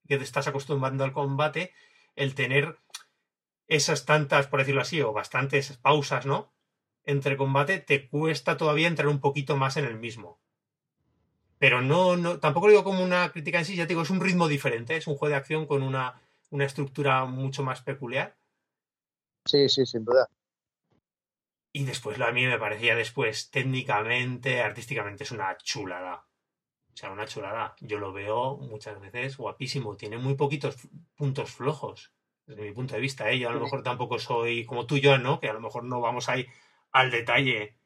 que 0.07 0.17
te 0.17 0.23
estás 0.23 0.47
acostumbrando 0.47 1.03
al 1.03 1.13
combate, 1.13 1.73
el 2.15 2.35
tener 2.35 2.77
esas 3.67 4.05
tantas, 4.05 4.47
por 4.47 4.59
decirlo 4.59 4.81
así, 4.81 5.01
o 5.01 5.13
bastantes 5.13 5.77
pausas, 5.77 6.25
¿no? 6.25 6.53
Entre 7.03 7.37
combate, 7.37 7.79
te 7.79 8.07
cuesta 8.07 8.55
todavía 8.57 8.87
entrar 8.87 9.07
un 9.07 9.19
poquito 9.19 9.57
más 9.57 9.77
en 9.77 9.85
el 9.85 9.97
mismo. 9.97 10.39
Pero 11.57 11.81
no, 11.81 12.17
no, 12.17 12.39
tampoco 12.39 12.67
lo 12.67 12.71
digo 12.71 12.83
como 12.83 13.03
una 13.03 13.31
crítica 13.31 13.57
en 13.59 13.65
sí, 13.65 13.75
ya 13.75 13.85
te 13.85 13.89
digo, 13.89 14.03
es 14.03 14.11
un 14.11 14.21
ritmo 14.21 14.47
diferente, 14.47 14.95
es 14.95 15.07
un 15.07 15.15
juego 15.15 15.31
de 15.31 15.37
acción 15.37 15.65
con 15.65 15.81
una, 15.81 16.21
una 16.51 16.65
estructura 16.65 17.25
mucho 17.25 17.63
más 17.63 17.81
peculiar. 17.81 18.36
Sí, 19.47 19.69
sí, 19.69 19.85
sin 19.85 20.05
duda. 20.05 20.27
Y 21.73 21.85
después, 21.85 22.17
lo 22.17 22.25
a 22.25 22.31
mí 22.31 22.45
me 22.45 22.57
parecía 22.57 22.95
después, 22.95 23.49
técnicamente, 23.51 24.61
artísticamente, 24.61 25.23
es 25.23 25.31
una 25.31 25.57
chulada. 25.57 26.25
O 26.93 26.97
sea, 26.97 27.11
una 27.11 27.27
chulada. 27.27 27.75
Yo 27.81 27.99
lo 27.99 28.11
veo 28.11 28.57
muchas 28.57 28.99
veces 28.99 29.37
guapísimo. 29.37 29.95
Tiene 29.95 30.17
muy 30.17 30.35
poquitos 30.35 30.75
puntos 31.15 31.51
flojos, 31.51 32.13
desde 32.47 32.63
mi 32.63 32.71
punto 32.71 32.95
de 32.95 33.01
vista. 33.01 33.29
¿eh? 33.29 33.37
Yo 33.37 33.49
a 33.49 33.53
lo 33.53 33.59
mejor 33.59 33.83
tampoco 33.83 34.17
soy 34.17 34.65
como 34.65 34.87
tú 34.87 34.95
y 34.95 35.01
yo, 35.01 35.17
¿no? 35.19 35.39
Que 35.39 35.49
a 35.49 35.53
lo 35.53 35.61
mejor 35.61 35.83
no 35.83 36.01
vamos 36.01 36.29
ahí 36.29 36.47
al 36.91 37.11
detalle. 37.11 37.77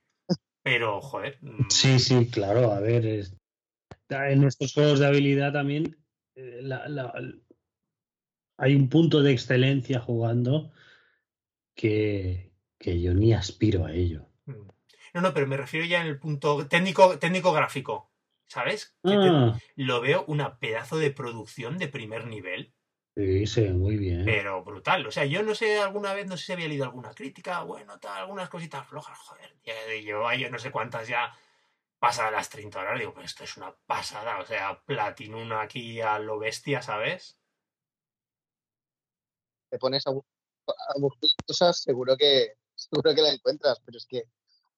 Pero, 0.64 1.01
joder. 1.01 1.39
Mm. 1.41 1.70
Sí, 1.70 1.99
sí, 1.99 2.30
claro. 2.30 2.72
A 2.72 2.80
ver, 2.80 3.05
es, 3.05 3.36
en 4.12 4.43
estos 4.43 4.74
juegos 4.74 4.99
de 4.99 5.07
habilidad 5.07 5.53
también 5.53 5.97
eh, 6.36 6.62
hay 8.57 8.76
un 8.76 8.89
punto 8.89 9.22
de 9.22 9.32
excelencia 9.32 9.99
jugando 9.99 10.72
que, 11.82 12.51
yo 12.79 13.13
ni 13.13 13.34
aspiro 13.34 13.86
a 13.86 13.91
ello. 13.91 14.27
Mm. 14.45 14.67
No, 15.13 15.21
no, 15.21 15.34
pero 15.34 15.47
me 15.47 15.57
refiero 15.57 15.86
ya 15.86 16.01
en 16.01 16.07
el 16.07 16.19
punto 16.19 16.67
técnico, 16.67 17.17
técnico 17.17 17.51
gráfico. 17.51 18.09
¿Sabes? 18.47 18.97
Ah. 19.05 19.57
lo 19.77 20.01
veo 20.01 20.25
una 20.27 20.59
pedazo 20.59 20.97
de 20.97 21.11
producción 21.11 21.77
de 21.77 21.88
primer 21.88 22.27
nivel. 22.27 22.73
Sí, 23.15 23.47
sí, 23.47 23.61
muy 23.69 23.95
bien. 23.95 24.25
Pero 24.25 24.61
brutal. 24.61 25.07
O 25.07 25.11
sea, 25.11 25.23
yo 25.23 25.41
no 25.41 25.55
sé, 25.55 25.79
alguna 25.79 26.13
vez, 26.13 26.27
no 26.27 26.36
sé 26.36 26.47
si 26.47 26.51
había 26.51 26.67
leído 26.67 26.84
alguna 26.84 27.13
crítica, 27.13 27.63
bueno, 27.63 27.97
tal, 27.99 28.17
algunas 28.19 28.49
cositas 28.49 28.86
flojas, 28.86 29.17
joder. 29.19 29.55
Yo, 30.03 30.34
yo 30.34 30.49
no 30.49 30.59
sé 30.59 30.69
cuántas 30.69 31.07
ya 31.07 31.34
pasa 31.97 32.29
las 32.29 32.49
30 32.49 32.82
horas, 32.82 32.99
digo, 32.99 33.13
pues 33.13 33.27
esto 33.27 33.45
es 33.45 33.55
una 33.55 33.73
pasada, 33.86 34.39
o 34.39 34.45
sea, 34.45 34.82
Platinum 34.86 35.53
aquí 35.53 36.01
a 36.01 36.19
lo 36.19 36.38
bestia, 36.38 36.82
¿sabes? 36.82 37.39
Te 39.69 39.77
pones 39.79 40.05
a, 40.07 40.11
buscar 40.11 40.30
cosas, 41.45 41.82
seguro 41.82 42.16
que, 42.18 42.53
seguro 42.76 43.14
que 43.14 43.22
la 43.22 43.32
encuentras, 43.32 43.80
pero 43.86 43.97
es 43.97 44.05
que 44.05 44.24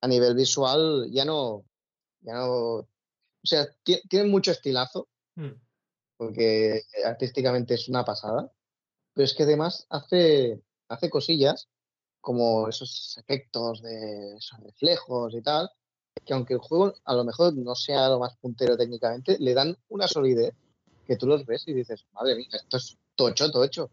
a 0.00 0.08
nivel 0.08 0.34
visual 0.34 1.08
ya 1.10 1.24
no, 1.24 1.64
ya 2.20 2.34
no, 2.34 2.50
o 2.76 2.88
sea, 3.42 3.66
tiene 3.82 4.28
mucho 4.28 4.50
estilazo, 4.50 5.08
hmm. 5.36 5.52
porque 6.16 6.82
artísticamente 7.04 7.74
es 7.74 7.88
una 7.88 8.04
pasada, 8.04 8.50
pero 9.12 9.24
es 9.24 9.34
que 9.34 9.44
además 9.44 9.86
hace, 9.90 10.60
hace 10.88 11.10
cosillas 11.10 11.68
como 12.20 12.68
esos 12.68 13.16
efectos 13.18 13.82
de 13.82 14.36
esos 14.36 14.58
reflejos 14.60 15.34
y 15.34 15.42
tal, 15.42 15.70
que 16.24 16.32
aunque 16.32 16.54
el 16.54 16.60
juego 16.60 16.94
a 17.04 17.14
lo 17.14 17.24
mejor 17.24 17.54
no 17.54 17.74
sea 17.74 18.08
lo 18.08 18.18
más 18.18 18.36
puntero 18.38 18.76
técnicamente, 18.76 19.36
le 19.38 19.52
dan 19.52 19.76
una 19.88 20.08
solidez 20.08 20.54
que 21.06 21.16
tú 21.16 21.26
los 21.26 21.44
ves 21.44 21.64
y 21.66 21.74
dices, 21.74 22.06
madre 22.12 22.36
mía, 22.36 22.48
esto 22.52 22.78
es 22.78 22.96
tocho, 23.14 23.50
tocho. 23.50 23.90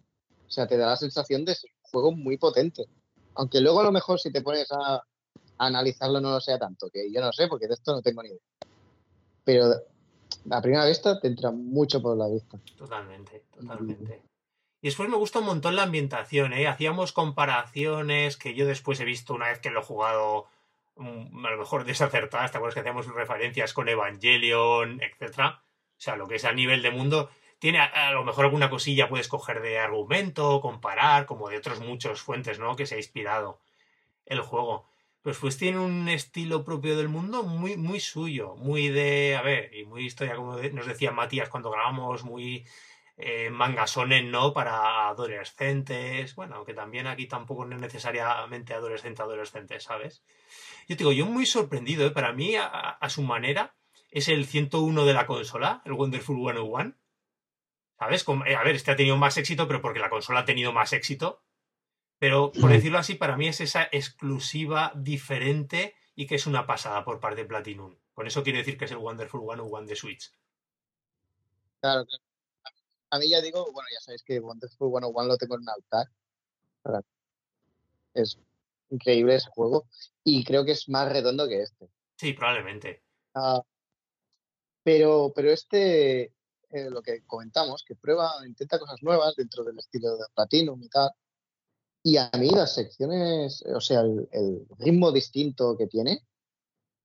O 0.48 0.50
sea, 0.50 0.68
te 0.68 0.78
da 0.78 0.88
la 0.88 0.98
sensación 0.98 1.46
de 1.46 1.56
ser 1.56 1.72
juego 1.92 2.12
muy 2.12 2.38
potente. 2.38 2.86
Aunque 3.36 3.62
luego 3.62 3.82
a 3.82 3.84
lo 3.84 3.92
mejor 3.92 4.20
si 4.20 4.32
te 4.32 4.42
pones 4.42 4.72
a, 4.72 5.04
analizarlo 5.58 6.20
no 6.20 6.32
lo 6.32 6.42
sea 6.42 6.58
tanto, 6.58 6.90
que 6.90 7.12
yo 7.12 7.22
no 7.22 7.32
sé, 7.32 7.48
porque 7.48 7.68
de 7.68 7.76
esto 7.76 7.94
no 7.94 8.02
tengo 8.02 8.24
ni 8.24 8.30
idea. 8.30 8.40
Pero 9.44 9.66
a 10.50 10.62
primera 10.62 10.86
vista 10.86 11.20
te 11.20 11.28
entra 11.28 11.52
mucho 11.52 12.02
por 12.02 12.18
la 12.18 12.28
vista. 12.28 12.60
Totalmente, 12.78 13.44
totalmente. 13.54 14.24
Y 14.82 14.88
después 14.88 15.08
me 15.10 15.18
gusta 15.18 15.40
un 15.40 15.46
montón 15.46 15.76
la 15.76 15.84
ambientación, 15.84 16.54
¿eh? 16.54 16.68
Hacíamos 16.68 17.12
comparaciones 17.12 18.38
que 18.38 18.56
yo 18.56 18.66
después 18.66 19.00
he 19.00 19.06
visto 19.06 19.36
una 19.36 19.50
vez 19.50 19.60
que 19.60 19.70
lo 19.70 19.82
he 19.82 19.84
jugado 19.84 20.48
mm, 20.96 21.46
a 21.46 21.52
lo 21.52 21.58
mejor 21.58 21.86
desacertadas, 21.86 22.52
¿te 22.52 22.58
acuerdas 22.58 22.74
que 22.74 22.80
hacíamos 22.80 23.06
referencias 23.08 23.74
con 23.74 23.88
Evangelion, 23.88 25.00
etcétera? 25.02 25.62
O 25.64 26.04
sea, 26.04 26.16
lo 26.16 26.28
que 26.28 26.36
es 26.36 26.46
a 26.46 26.54
nivel 26.54 26.82
de 26.82 26.90
mundo, 26.90 27.30
tiene 27.62 27.78
a, 27.80 28.12
lo 28.12 28.24
mejor 28.24 28.46
alguna 28.46 28.72
cosilla 28.72 29.08
puedes 29.08 29.28
coger 29.28 29.62
de 29.62 29.78
argumento, 29.78 30.62
comparar, 30.62 31.28
como 31.28 31.48
de 31.48 31.58
otros 31.58 31.80
muchos 31.80 32.20
fuentes, 32.20 32.58
¿no? 32.58 32.76
Que 32.76 32.88
se 32.88 32.96
ha 32.96 32.98
inspirado 32.98 33.62
el 34.26 34.42
juego. 34.42 34.90
Pues 35.22 35.38
pues 35.38 35.60
tiene 35.60 35.78
un 35.78 36.10
estilo 36.10 36.66
propio 36.66 36.98
del 36.98 37.08
mundo 37.08 37.44
muy, 37.44 37.78
muy 37.78 38.00
suyo, 38.00 38.56
muy 38.56 38.90
de, 38.90 39.36
a 39.36 39.44
ver, 39.44 39.72
y 39.76 39.86
muy 39.86 40.08
historia, 40.08 40.36
como 40.36 40.58
nos 40.58 40.88
decía 40.88 41.12
Matías 41.12 41.50
cuando 41.50 41.70
grabamos, 41.70 42.24
muy 42.24 42.66
eh, 43.18 43.52
mangasones, 43.52 44.26
¿no? 44.26 44.54
Para 44.54 45.10
adolescentes, 45.10 46.34
bueno, 46.34 46.56
aunque 46.56 46.74
también 46.74 47.06
aquí 47.06 47.28
tampoco 47.28 47.66
no 47.66 47.76
es 47.76 47.82
necesariamente 47.82 48.74
adolescente, 48.74 49.22
adolescente, 49.22 49.80
¿sabes? 49.80 50.24
Yo 50.88 50.98
te 50.98 51.04
digo, 51.04 51.12
yo 51.12 51.28
muy 51.28 51.46
sorprendido, 51.46 52.08
¿eh? 52.08 52.12
Para 52.12 52.34
mí, 52.34 52.56
a, 52.56 52.66
a 52.66 53.10
su 53.12 53.22
manera, 53.22 53.76
es 54.10 54.30
el 54.30 54.48
101 54.48 55.06
de 55.06 55.14
la 55.14 55.28
consola, 55.28 55.84
el 55.86 55.94
Wonderful 55.94 56.38
101. 56.38 56.96
¿Sabes? 58.02 58.26
Eh, 58.48 58.56
a 58.56 58.64
ver, 58.64 58.76
este 58.76 58.90
ha 58.90 58.96
tenido 58.96 59.16
más 59.16 59.38
éxito, 59.38 59.68
pero 59.68 59.80
porque 59.80 60.00
la 60.00 60.10
consola 60.10 60.40
ha 60.40 60.46
tenido 60.46 60.74
más 60.74 60.92
éxito. 60.92 61.44
Pero, 62.18 62.52
por 62.60 62.72
decirlo 62.72 62.98
así, 62.98 63.14
para 63.14 63.38
mí 63.38 63.48
es 63.48 63.62
esa 63.62 63.84
exclusiva 63.92 64.92
diferente 64.96 65.94
y 66.16 66.26
que 66.26 66.34
es 66.34 66.48
una 66.48 66.66
pasada 66.66 67.06
por 67.06 67.20
parte 67.20 67.42
de 67.42 67.48
Platinum. 67.48 67.96
Con 68.16 68.26
eso 68.26 68.42
quiero 68.42 68.58
decir 68.58 68.76
que 68.76 68.86
es 68.86 68.92
el 68.92 68.98
Wonderful 68.98 69.42
101 69.42 69.86
de 69.86 69.96
Switch. 69.96 70.34
Claro, 71.80 72.04
claro. 72.08 72.24
A 73.12 73.20
mí 73.20 73.30
ya 73.30 73.40
digo, 73.40 73.72
bueno, 73.72 73.88
ya 73.94 74.02
sabéis 74.02 74.24
que 74.24 74.40
Wonderful 74.40 74.90
101 74.90 75.28
lo 75.28 75.38
tengo 75.38 75.56
en 75.56 75.62
un 75.62 75.70
altar. 75.70 76.08
Es 78.16 78.40
increíble 78.90 79.36
ese 79.36 79.52
juego 79.52 79.86
y 80.24 80.44
creo 80.44 80.66
que 80.66 80.72
es 80.72 80.90
más 80.90 81.08
redondo 81.08 81.48
que 81.48 81.62
este. 81.62 81.88
Sí, 82.18 82.34
probablemente. 82.34 83.04
Ah, 83.36 83.62
pero, 84.84 85.32
pero 85.36 85.52
este, 85.52 86.34
eh, 86.72 86.90
lo 86.90 87.02
que 87.02 87.24
comentamos, 87.26 87.84
que 87.86 87.96
prueba, 87.96 88.32
intenta 88.48 88.80
cosas 88.80 89.02
nuevas 89.02 89.36
dentro 89.36 89.64
del 89.64 89.78
estilo 89.80 90.18
de 90.18 90.26
Platinum 90.34 90.82
y 90.82 90.90
tal. 90.90 91.12
Y 92.04 92.18
a 92.18 92.32
mí 92.40 92.50
las 92.50 92.74
secciones, 92.76 93.64
o 93.64 93.82
sea, 93.82 94.02
el, 94.02 94.66
ritmo 94.80 95.12
distinto 95.12 95.78
que 95.78 95.88
tiene, 95.88 96.26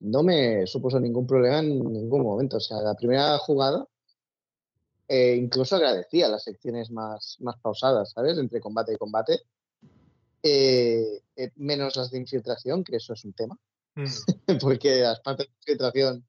no 0.01 0.23
me 0.23 0.67
supuso 0.67 1.01
ningún 1.01 1.27
problema 1.27 1.59
en 1.59 1.81
ningún 1.93 2.23
momento. 2.23 2.59
O 2.59 2.61
sea, 2.61 2.81
la 2.81 2.95
primera 2.95 3.37
jugada, 3.39 3.87
eh, 5.09 5.37
incluso 5.37 5.77
agradecía 5.77 6.29
las 6.29 6.45
secciones 6.45 6.91
más, 6.91 7.37
más 7.41 7.57
pausadas, 7.61 8.13
¿sabes? 8.13 8.39
Entre 8.39 8.61
combate 8.61 8.95
y 8.95 8.97
combate. 8.97 9.41
Eh, 10.43 11.23
menos 11.57 11.97
las 11.97 12.11
de 12.11 12.19
infiltración, 12.19 12.85
que 12.85 12.97
eso 12.97 13.13
es 13.13 13.25
un 13.25 13.33
tema. 13.33 13.59
Mm. 13.97 14.05
Porque 14.61 15.01
las 15.01 15.21
partes 15.21 15.49
de 15.49 15.53
infiltración 15.59 16.27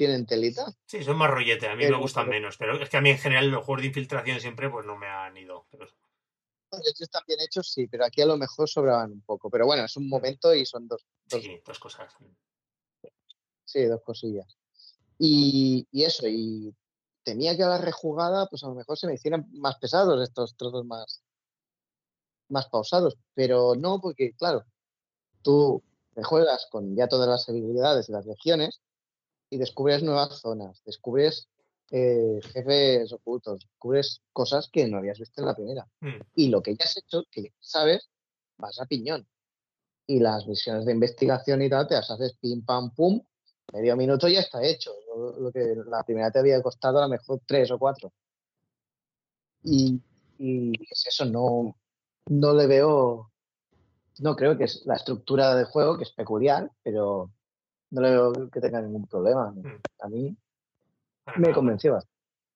tienen 0.00 0.24
telita. 0.24 0.64
Sí, 0.86 1.04
son 1.04 1.18
más 1.18 1.30
rollete, 1.30 1.68
a 1.68 1.76
mí 1.76 1.84
me 1.84 1.98
gustan 1.98 2.26
menos, 2.26 2.56
pero 2.56 2.82
es 2.82 2.88
que 2.88 2.96
a 2.96 3.02
mí 3.02 3.10
en 3.10 3.18
general 3.18 3.48
los 3.48 3.62
juegos 3.62 3.82
de 3.82 3.88
infiltración 3.88 4.40
siempre 4.40 4.70
pues 4.70 4.86
no 4.86 4.96
me 4.96 5.06
han 5.06 5.36
ido. 5.36 5.66
Pero... 5.70 5.86
Están 6.98 7.22
bien 7.28 7.38
hechos, 7.42 7.70
sí, 7.70 7.86
pero 7.86 8.06
aquí 8.06 8.22
a 8.22 8.26
lo 8.26 8.38
mejor 8.38 8.66
sobraban 8.66 9.12
un 9.12 9.20
poco. 9.20 9.50
Pero 9.50 9.66
bueno, 9.66 9.84
es 9.84 9.94
un 9.98 10.08
momento 10.08 10.54
y 10.54 10.64
son 10.64 10.88
dos. 10.88 11.06
sí, 11.26 11.60
dos 11.66 11.78
cosas. 11.78 12.14
Sí, 13.66 13.84
dos 13.84 14.00
cosillas. 14.02 14.56
Y, 15.18 15.86
eso, 15.92 16.26
y 16.26 16.74
tenía 17.22 17.54
que 17.54 17.64
haber 17.64 17.82
rejugada, 17.82 18.46
pues 18.46 18.64
a 18.64 18.68
lo 18.68 18.76
mejor 18.76 18.96
se 18.96 19.06
me 19.06 19.12
hicieran 19.12 19.48
más 19.52 19.76
pesados 19.76 20.22
estos 20.22 20.56
trozos 20.56 20.86
más, 20.86 21.22
más 22.48 22.70
pausados. 22.70 23.18
Pero 23.34 23.74
no, 23.76 24.00
porque 24.00 24.32
claro, 24.32 24.64
tú 25.42 25.82
te 26.14 26.22
juegas 26.22 26.68
con 26.70 26.96
ya 26.96 27.06
todas 27.06 27.28
las 27.28 27.46
habilidades 27.50 28.08
y 28.08 28.12
las 28.12 28.24
regiones 28.24 28.80
y 29.50 29.58
descubres 29.58 30.02
nuevas 30.02 30.40
zonas, 30.40 30.82
descubres 30.84 31.48
eh, 31.90 32.38
jefes 32.52 33.12
ocultos, 33.12 33.60
descubres 33.60 34.22
cosas 34.32 34.68
que 34.72 34.86
no 34.86 34.98
habías 34.98 35.18
visto 35.18 35.40
en 35.40 35.46
la 35.46 35.56
primera. 35.56 35.88
Hmm. 36.00 36.20
Y 36.36 36.48
lo 36.48 36.62
que 36.62 36.76
ya 36.76 36.84
has 36.84 36.96
hecho, 36.96 37.24
que 37.30 37.52
sabes, 37.58 38.08
vas 38.58 38.80
a 38.80 38.86
piñón. 38.86 39.26
Y 40.06 40.20
las 40.20 40.46
misiones 40.46 40.86
de 40.86 40.92
investigación 40.92 41.62
y 41.62 41.68
tal, 41.68 41.88
te 41.88 41.94
las 41.94 42.10
haces 42.10 42.36
pim, 42.40 42.64
pam, 42.64 42.94
pum, 42.94 43.20
medio 43.72 43.96
minuto 43.96 44.28
ya 44.28 44.40
está 44.40 44.62
hecho. 44.64 44.92
Lo, 45.38 45.50
que 45.50 45.76
la 45.86 46.04
primera 46.04 46.30
te 46.30 46.38
había 46.38 46.62
costado 46.62 46.98
a 46.98 47.02
lo 47.02 47.08
mejor 47.08 47.40
tres 47.44 47.70
o 47.72 47.78
cuatro. 47.78 48.12
Y, 49.64 50.00
y 50.38 50.72
es 50.90 51.06
eso, 51.06 51.24
no, 51.24 51.76
no 52.26 52.54
le 52.54 52.66
veo, 52.66 53.32
no 54.20 54.36
creo 54.36 54.56
que 54.56 54.64
es 54.64 54.86
la 54.86 54.94
estructura 54.94 55.54
del 55.54 55.66
juego, 55.66 55.98
que 55.98 56.04
es 56.04 56.12
peculiar, 56.12 56.70
pero 56.82 57.30
no 57.90 58.00
le 58.00 58.10
veo 58.10 58.50
que 58.50 58.60
tenga 58.60 58.80
ningún 58.80 59.06
problema. 59.06 59.50
Hmm. 59.50 59.80
A 60.00 60.08
mí 60.08 60.36
me 61.36 61.52
convenció 61.52 61.98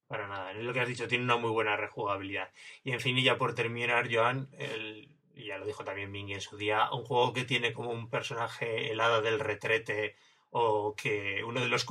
Para 0.06 0.26
nada, 0.28 0.52
es 0.52 0.64
lo 0.64 0.72
que 0.72 0.80
has 0.80 0.88
dicho, 0.88 1.08
tiene 1.08 1.24
una 1.24 1.36
muy 1.36 1.50
buena 1.50 1.76
rejugabilidad. 1.76 2.50
Y 2.82 2.92
en 2.92 3.00
fin, 3.00 3.16
y 3.18 3.24
ya 3.24 3.36
por 3.36 3.54
terminar, 3.54 4.08
Joan, 4.12 4.48
el, 4.58 5.14
ya 5.34 5.58
lo 5.58 5.66
dijo 5.66 5.84
también 5.84 6.10
Mingy 6.10 6.34
en 6.34 6.40
su 6.40 6.56
día, 6.56 6.90
un 6.92 7.04
juego 7.04 7.32
que 7.32 7.44
tiene 7.44 7.72
como 7.72 7.90
un 7.90 8.08
personaje 8.08 8.90
helada 8.90 9.20
del 9.20 9.40
retrete 9.40 10.16
o 10.50 10.94
que 10.94 11.42
uno 11.44 11.60
de 11.60 11.68
los 11.68 11.86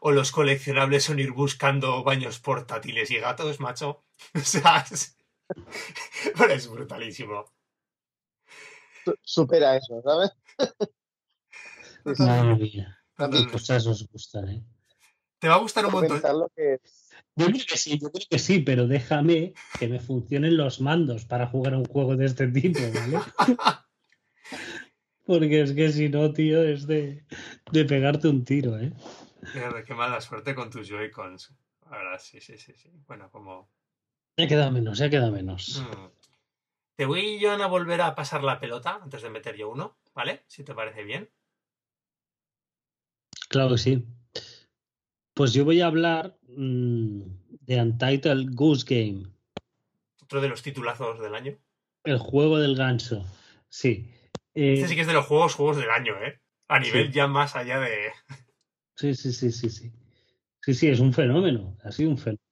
o 0.00 0.10
los 0.10 0.32
coleccionables 0.32 1.04
son 1.04 1.20
ir 1.20 1.30
buscando 1.32 2.02
baños 2.02 2.40
portátiles 2.40 3.10
y 3.10 3.18
gatos, 3.18 3.60
macho. 3.60 4.02
O 4.34 4.40
sea, 4.40 4.84
es, 4.90 5.16
es 6.50 6.68
brutalísimo. 6.68 7.46
Supera 9.22 9.76
eso, 9.76 10.02
¿sabes? 10.02 10.30
Madre 12.04 12.56
mía. 12.56 12.98
cosas 13.50 13.86
os 13.86 14.06
gustan, 14.08 14.48
¿eh? 14.48 14.64
Te 15.38 15.48
va 15.48 15.54
a 15.54 15.58
gustar 15.58 15.86
un 15.86 15.92
montón. 15.92 16.20
Yo 17.36 17.46
creo 17.46 17.66
que 17.66 17.78
sí, 17.78 17.98
yo 17.98 18.10
creo 18.10 18.26
que 18.28 18.38
sí, 18.38 18.60
pero 18.60 18.86
déjame 18.86 19.54
que 19.78 19.88
me 19.88 20.00
funcionen 20.00 20.56
los 20.56 20.80
mandos 20.80 21.24
para 21.24 21.46
jugar 21.46 21.74
a 21.74 21.78
un 21.78 21.86
juego 21.86 22.16
de 22.16 22.26
este 22.26 22.48
tipo, 22.48 22.80
¿vale? 22.94 23.20
Porque 25.26 25.62
es 25.62 25.72
que 25.72 25.92
si 25.92 26.08
no, 26.08 26.32
tío, 26.32 26.62
es 26.62 26.86
de, 26.86 27.24
de 27.70 27.84
pegarte 27.84 28.28
un 28.28 28.44
tiro, 28.44 28.78
¿eh? 28.78 28.92
Qué, 29.86 29.94
mala 29.94 30.20
suerte 30.20 30.54
con 30.54 30.70
tus 30.70 30.88
Joy-Cons. 30.88 31.54
Ahora 31.86 32.18
sí, 32.18 32.40
sí, 32.40 32.58
sí, 32.58 32.74
sí. 32.74 32.90
Bueno, 33.06 33.30
como. 33.30 33.70
Ya 34.36 34.46
queda 34.48 34.70
menos, 34.70 34.98
ya 34.98 35.08
queda 35.08 35.30
menos. 35.30 35.82
Mm. 35.82 36.06
Te 36.96 37.06
voy, 37.06 37.38
yo 37.38 37.52
a 37.52 37.66
volver 37.66 38.02
a 38.02 38.14
pasar 38.14 38.44
la 38.44 38.60
pelota 38.60 39.00
antes 39.02 39.22
de 39.22 39.30
meter 39.30 39.56
yo 39.56 39.70
uno, 39.70 39.96
¿vale? 40.14 40.44
Si 40.46 40.64
te 40.64 40.74
parece 40.74 41.04
bien. 41.04 41.30
Claro 43.50 43.70
que 43.70 43.78
sí. 43.78 44.06
Pues 45.34 45.52
yo 45.52 45.64
voy 45.64 45.80
a 45.80 45.86
hablar 45.86 46.38
mm, 46.46 47.22
de 47.62 47.82
Untitled 47.82 48.50
Goose 48.52 48.86
Game. 48.88 49.26
Otro 50.22 50.40
de 50.40 50.48
los 50.48 50.62
titulazos 50.62 51.20
del 51.20 51.34
año. 51.34 51.58
El 52.04 52.18
juego 52.18 52.58
del 52.58 52.76
ganso. 52.76 53.26
Sí. 53.68 54.14
este 54.54 54.86
sí 54.86 54.94
que 54.94 55.00
es 55.00 55.06
de 55.08 55.14
los 55.14 55.26
juegos, 55.26 55.54
juegos 55.54 55.78
del 55.78 55.90
año, 55.90 56.14
¿eh? 56.22 56.40
A 56.68 56.78
nivel 56.78 57.10
ya 57.10 57.26
más 57.26 57.56
allá 57.56 57.80
de. 57.80 58.12
Sí, 58.94 59.14
sí, 59.14 59.32
sí, 59.32 59.50
sí, 59.50 59.70
sí. 59.70 59.90
Sí, 60.60 60.74
sí, 60.74 60.88
es 60.88 61.00
un 61.00 61.14
fenómeno. 61.14 61.74
Ha 61.82 61.90
sido 61.90 62.10
un 62.10 62.18
fenómeno. 62.18 62.44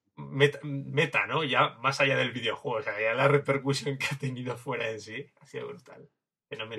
Meta, 0.63 1.27
¿no? 1.27 1.43
Ya 1.43 1.75
más 1.75 2.01
allá 2.01 2.17
del 2.17 2.31
videojuego. 2.31 2.79
O 2.79 2.81
sea, 2.81 2.99
ya 2.99 3.13
la 3.13 3.27
repercusión 3.27 3.99
que 3.99 4.07
ha 4.11 4.17
tenido 4.17 4.57
fuera 4.57 4.89
en 4.89 4.99
sí 4.99 5.27
ha 5.39 5.45
sido 5.45 5.67
brutal 5.67 6.09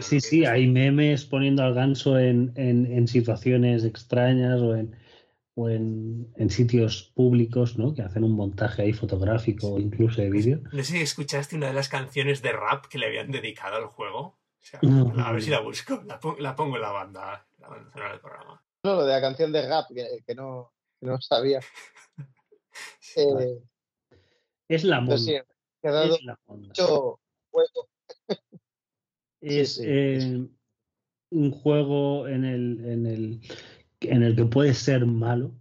sí, 0.01 0.21
sí, 0.21 0.45
hay 0.45 0.67
memes 0.67 1.25
poniendo 1.25 1.63
al 1.63 1.75
ganso 1.75 2.19
en, 2.19 2.53
en, 2.57 3.07
situaciones 3.07 3.85
extrañas 3.85 4.61
o 4.61 4.75
en, 4.75 4.97
o 5.55 5.69
en, 5.69 6.33
en, 6.37 6.51
sitios 6.51 7.13
públicos, 7.15 7.79
¿no? 7.79 7.95
Que 7.95 8.03
hacen 8.03 8.25
un 8.25 8.33
montaje 8.33 8.83
ahí 8.83 8.93
fotográfico 8.93 9.75
o 9.75 9.79
incluso 9.79 10.21
de 10.21 10.31
vídeo. 10.31 10.61
No 10.73 10.83
sé 10.83 10.93
si 10.93 11.01
escuchaste 11.01 11.57
una 11.57 11.69
de 11.69 11.75
las 11.75 11.89
canciones 11.89 12.43
de 12.43 12.53
rap 12.53 12.87
que 12.87 12.99
le 12.99 13.07
habían 13.07 13.31
dedicado 13.31 13.77
al 13.77 13.87
juego. 13.87 14.39
a 15.19 15.33
ver 15.33 15.43
si 15.43 15.51
la 15.51 15.61
busco, 15.61 16.03
la, 16.07 16.55
pongo 16.57 16.77
en 16.77 16.83
la 16.83 16.91
banda, 16.91 17.47
la 17.59 17.69
banda 17.69 18.11
del 18.11 18.21
programa. 18.21 18.63
No, 18.83 18.95
lo 18.95 19.05
de 19.05 19.13
la 19.13 19.21
canción 19.21 19.53
de 19.53 19.69
rap, 19.69 19.87
que, 20.27 20.35
no, 20.35 20.73
no, 21.01 21.21
sabía. 21.21 21.61
Eh, 23.17 23.61
es 24.69 24.85
la 24.85 25.01
monda. 25.01 25.19
Sí, 25.19 25.35
ha 25.83 25.91
dado 25.91 26.17
mucho 26.47 27.19
juego 27.51 27.90
es 29.41 29.81
eh, 29.83 30.47
un 31.31 31.51
juego 31.51 32.29
en 32.29 32.45
el, 32.45 32.85
en, 32.85 33.07
el, 33.07 33.41
en 34.01 34.23
el 34.23 34.37
que 34.37 34.45
puedes 34.47 34.79
ser 34.79 35.07
malo. 35.07 35.55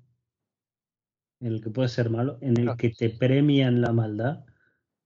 en 1.39 1.53
el 1.53 1.61
que 1.61 1.69
puedes 1.69 1.91
ser 1.91 2.09
malo, 2.09 2.37
en 2.41 2.57
el 2.57 2.75
que 2.77 2.89
te 2.89 3.09
premian 3.09 3.81
la 3.81 3.93
maldad, 3.93 4.45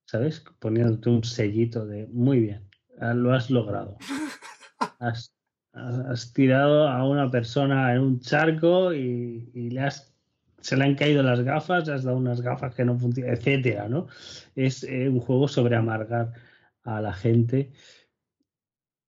¿sabes? 0.05 0.43
Poniéndote 0.59 1.09
un 1.09 1.23
sellito 1.23 1.85
de 1.85 2.07
muy 2.07 2.39
bien, 2.39 2.69
ah, 2.99 3.13
lo 3.13 3.33
has 3.33 3.49
logrado. 3.49 3.97
Has, 4.99 5.33
has 5.73 6.31
tirado 6.33 6.87
a 6.87 7.05
una 7.07 7.29
persona 7.29 7.93
en 7.93 8.01
un 8.01 8.19
charco 8.19 8.93
y, 8.93 9.49
y 9.53 9.69
le 9.69 9.81
has 9.81 10.13
se 10.63 10.77
le 10.77 10.85
han 10.85 10.95
caído 10.95 11.21
las 11.21 11.41
gafas, 11.41 11.89
has 11.89 12.03
dado 12.03 12.17
unas 12.17 12.41
gafas 12.41 12.73
que 12.73 12.85
no 12.85 12.97
funcionan, 12.97 13.33
etcétera, 13.33 13.89
¿no? 13.89 14.07
Es 14.55 14.83
eh, 14.85 15.09
un 15.09 15.19
juego 15.19 15.49
sobre 15.49 15.75
amargar 15.75 16.31
a 16.83 17.01
la 17.01 17.13
gente, 17.13 17.73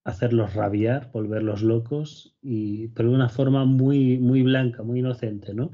hacerlos 0.06 0.54
rabiar, 0.54 1.12
volverlos 1.12 1.64
locos, 1.64 2.38
y, 2.42 2.88
pero 2.90 3.10
de 3.10 3.16
una 3.16 3.30
forma 3.30 3.66
muy, 3.66 4.18
muy 4.20 4.44
blanca, 4.44 4.84
muy 4.84 5.00
inocente, 5.00 5.54
¿no? 5.54 5.72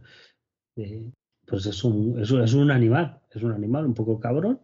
Pues 1.46 1.66
es 1.66 1.84
un, 1.84 2.20
es, 2.20 2.32
es 2.32 2.54
un 2.54 2.72
animal, 2.72 3.22
es 3.30 3.44
un 3.44 3.52
animal 3.52 3.86
un 3.86 3.94
poco 3.94 4.20
cabrón, 4.20 4.62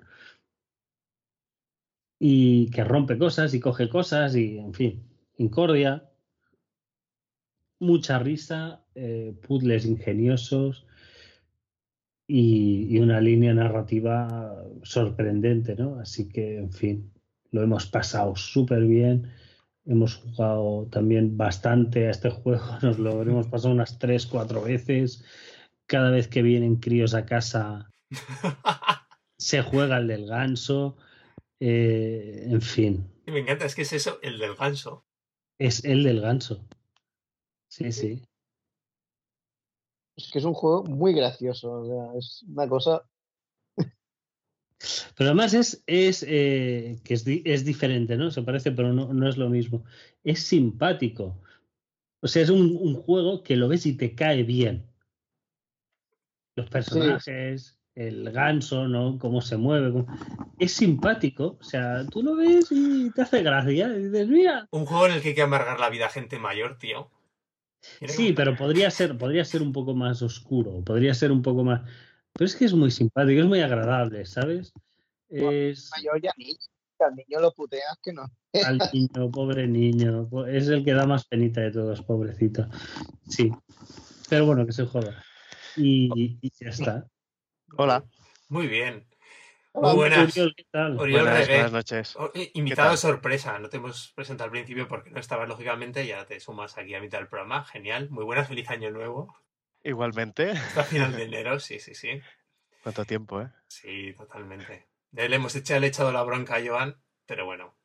y 2.20 2.72
que 2.72 2.84
rompe 2.84 3.18
cosas 3.18 3.53
y 3.53 3.59
coge 3.59 3.89
cosas, 3.89 4.36
y 4.36 4.57
en 4.57 4.74
fin, 4.74 5.03
incordia, 5.38 6.09
mucha 7.80 8.18
risa, 8.20 8.84
eh, 8.95 9.36
puzzles 9.45 9.86
ingeniosos, 9.86 10.88
y, 12.28 12.99
una 12.99 13.22
línea 13.22 13.53
narrativa 13.53 14.63
sorprendente, 14.84 15.76
¿no? 15.76 15.99
Así 15.99 16.28
que, 16.28 16.57
en 16.57 16.72
fin, 16.72 17.11
lo 17.51 17.63
hemos 17.63 17.88
pasado 17.88 18.36
súper 18.36 18.84
bien. 18.86 19.32
Hemos 19.88 20.15
jugado 20.15 20.88
también 20.91 21.38
bastante 21.38 22.07
a 22.07 22.11
este 22.11 22.29
juego, 22.43 22.65
nos 22.81 22.99
lo 22.99 23.21
hemos 23.21 23.47
pasado 23.47 23.73
unas 23.73 23.97
tres, 23.99 24.25
cuatro 24.25 24.61
veces. 24.61 25.23
Cada 25.88 26.11
vez 26.11 26.27
que 26.27 26.41
vienen 26.41 26.75
críos 26.75 27.13
a 27.13 27.25
casa, 27.25 27.89
se 29.38 29.61
juega 29.61 29.97
el 29.97 30.07
del 30.07 30.27
ganso. 30.27 30.97
Eh, 31.59 32.43
en 32.49 32.61
fin. 32.61 33.09
Me 33.25 33.39
encanta, 33.39 33.65
es 33.65 33.75
que 33.75 33.83
es 33.83 33.93
eso, 33.93 34.19
el 34.21 34.38
del 34.38 34.55
ganso. 34.55 35.05
Es 35.59 35.83
el 35.85 36.03
del 36.03 36.21
ganso. 36.21 36.67
Sí, 37.69 37.91
sí 37.91 38.21
es 40.17 40.31
que 40.31 40.39
es 40.39 40.45
un 40.45 40.53
juego 40.53 40.83
muy 40.83 41.13
gracioso. 41.13 41.71
O 41.71 41.85
sea, 41.85 42.17
es 42.17 42.43
una 42.47 42.67
cosa. 42.67 43.03
Pero 45.15 45.30
además 45.30 45.53
es, 45.53 45.84
es 45.88 46.23
eh, 46.28 46.99
que 47.03 47.15
es, 47.15 47.25
es, 47.25 47.65
diferente, 47.65 48.15
¿no? 48.15 48.30
Se 48.32 48.43
parece, 48.43 48.71
pero 48.71 48.93
no, 48.93 49.11
no, 49.13 49.28
es 49.28 49.38
lo 49.38 49.49
mismo. 49.49 49.84
Es 50.23 50.41
simpático. 50.41 51.41
O 52.21 52.28
sea, 52.28 52.43
es 52.43 52.49
un, 52.49 52.78
un, 52.80 52.95
juego 52.95 53.43
que 53.43 53.55
lo 53.55 53.67
ves 53.67 53.86
y 53.86 53.97
te 53.97 54.13
cae 54.13 54.43
bien. 54.43 54.86
Los 56.55 56.69
personajes, 56.69 57.61
sí. 57.61 58.01
el 58.01 58.32
ganso, 58.32 58.88
¿no? 58.88 59.17
Cómo 59.19 59.41
se 59.41 59.57
mueve. 59.57 59.91
Cómo... 59.91 60.07
Es 60.59 60.73
simpático. 60.73 61.57
O 61.59 61.63
sea, 61.63 62.05
tú 62.07 62.21
lo 62.21 62.36
ves 62.36 62.67
y 62.71 63.11
te 63.11 63.23
hace 63.23 63.41
gracia. 63.41 63.88
Y 63.88 64.05
dices, 64.05 64.28
mira. 64.28 64.67
Un 64.71 64.86
juego 64.86 65.07
en 65.07 65.13
el 65.13 65.21
que 65.21 65.30
hay 65.30 65.36
que 65.36 65.41
amargar 65.41 65.80
la 65.80 65.89
vida 65.89 66.07
a 66.07 66.11
gente 66.11 66.39
mayor, 66.39 66.78
tío. 66.78 67.11
Sí, 68.07 68.34
pero 68.34 68.55
podría 68.55 68.91
ser, 68.91 69.17
podría 69.17 69.45
ser 69.45 69.61
un 69.61 69.71
poco 69.71 69.95
más 69.95 70.21
oscuro, 70.21 70.84
podría 70.84 71.13
ser 71.13 71.32
un 71.32 71.41
poco 71.41 71.63
más. 71.63 71.82
Pero 72.38 72.45
es 72.45 72.55
que 72.55 72.65
es 72.65 72.73
muy 72.73 72.91
simpático, 72.91 73.41
es 73.41 73.47
muy 73.47 73.61
agradable, 73.61 74.25
¿sabes? 74.25 74.71
Es... 75.29 75.89
Mayor 75.95 76.21
ya 76.21 76.31
ni, 76.38 76.55
al 76.99 77.15
niño 77.15 77.39
lo 77.39 77.51
puteas 77.51 77.97
que 78.03 78.13
no. 78.13 78.25
Al 78.65 78.77
niño, 78.93 79.31
pobre 79.31 79.67
niño, 79.67 80.29
es 80.47 80.67
el 80.67 80.85
que 80.85 80.93
da 80.93 81.07
más 81.07 81.25
penita 81.25 81.61
de 81.61 81.71
todos, 81.71 82.01
pobrecito. 82.03 82.67
Sí, 83.27 83.51
pero 84.29 84.45
bueno, 84.45 84.65
que 84.65 84.71
se 84.71 84.85
joda. 84.85 85.23
Y, 85.75 86.38
y 86.41 86.51
ya 86.59 86.69
está. 86.69 87.07
Hola. 87.75 88.03
Muy 88.49 88.67
bien. 88.67 89.07
Muy 89.73 89.95
buenas. 89.95 90.35
Uriol, 90.35 90.53
¿qué 90.55 90.65
tal? 90.71 90.99
Oriol 90.99 91.21
Buenas, 91.21 91.39
Revés. 91.39 91.57
buenas 91.57 91.71
noches. 91.71 92.15
Oh, 92.17 92.31
eh, 92.33 92.51
Invitado 92.53 92.97
sorpresa, 92.97 93.59
no 93.59 93.69
te 93.69 93.77
hemos 93.77 94.11
presentado 94.13 94.45
al 94.45 94.51
principio 94.51 94.88
porque 94.88 95.11
no 95.11 95.19
estabas 95.19 95.47
lógicamente, 95.47 96.05
ya 96.05 96.25
te 96.25 96.39
sumas 96.39 96.77
aquí 96.77 96.95
a 96.95 97.01
mitad 97.01 97.19
del 97.19 97.27
programa, 97.27 97.63
genial, 97.63 98.09
muy 98.09 98.23
buenas, 98.23 98.47
feliz 98.47 98.69
año 98.69 98.89
nuevo. 98.89 99.35
Igualmente. 99.84 100.51
Hasta 100.51 100.84
final 100.84 101.15
de 101.15 101.23
enero, 101.25 101.59
sí, 101.59 101.80
sí, 101.80 101.93
sí. 101.95 102.21
¿Cuánto 102.84 103.05
tiempo, 103.05 103.41
eh? 103.41 103.49
Sí, 103.67 104.13
totalmente. 104.13 104.88
Le 105.11 105.36
hemos 105.36 105.55
echado, 105.55 105.80
le 105.80 105.88
he 105.88 105.89
echado 105.89 106.11
la 106.11 106.23
bronca 106.23 106.55
a 106.55 106.61
Joan, 106.65 107.01
pero 107.25 107.45
bueno, 107.45 107.75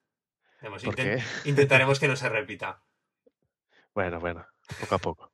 hemos 0.60 0.82
¿Por 0.82 0.94
intent- 0.94 1.16
qué? 1.16 1.22
intentaremos 1.48 1.98
que 2.00 2.08
no 2.08 2.16
se 2.16 2.28
repita. 2.28 2.82
Bueno, 3.94 4.20
bueno, 4.20 4.46
poco 4.80 4.94
a 4.94 4.98
poco. 4.98 5.32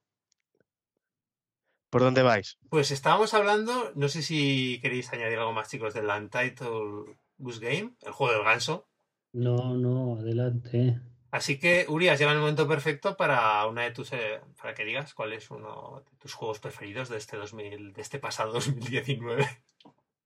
¿Por 1.91 2.03
dónde 2.03 2.23
vais? 2.23 2.59
Pues 2.69 2.91
estábamos 2.91 3.33
hablando, 3.33 3.93
no 3.95 4.09
sé 4.09 4.23
si 4.23 4.79
queréis 4.83 5.11
añadir 5.13 5.39
algo 5.39 5.53
más, 5.53 5.71
chicos, 5.71 5.95
del 5.95 6.07
Untitled 6.07 7.17
Goose 7.39 7.61
Game, 7.61 7.95
el 8.03 8.13
juego 8.13 8.35
del 8.35 8.45
ganso. 8.45 8.89
No, 9.33 9.75
no, 9.75 10.19
adelante. 10.21 11.01
Así 11.31 11.59
que, 11.59 11.85
Uri, 11.89 12.09
has 12.09 12.19
llegado 12.19 12.37
el 12.37 12.41
momento 12.41 12.67
perfecto 12.67 13.17
para 13.17 13.67
una 13.67 13.83
de 13.83 13.91
tus 13.91 14.13
eh, 14.13 14.41
para 14.61 14.75
que 14.75 14.85
digas 14.85 15.13
cuál 15.13 15.35
es 15.35 15.51
uno 15.51 16.03
de 16.11 16.17
tus 16.17 16.33
juegos 16.33 16.59
preferidos 16.59 17.09
de 17.11 17.19
este 17.19 17.37
2000, 17.37 17.93
de 17.93 18.01
este 18.01 18.19
pasado 18.19 18.53
2019. 18.55 19.47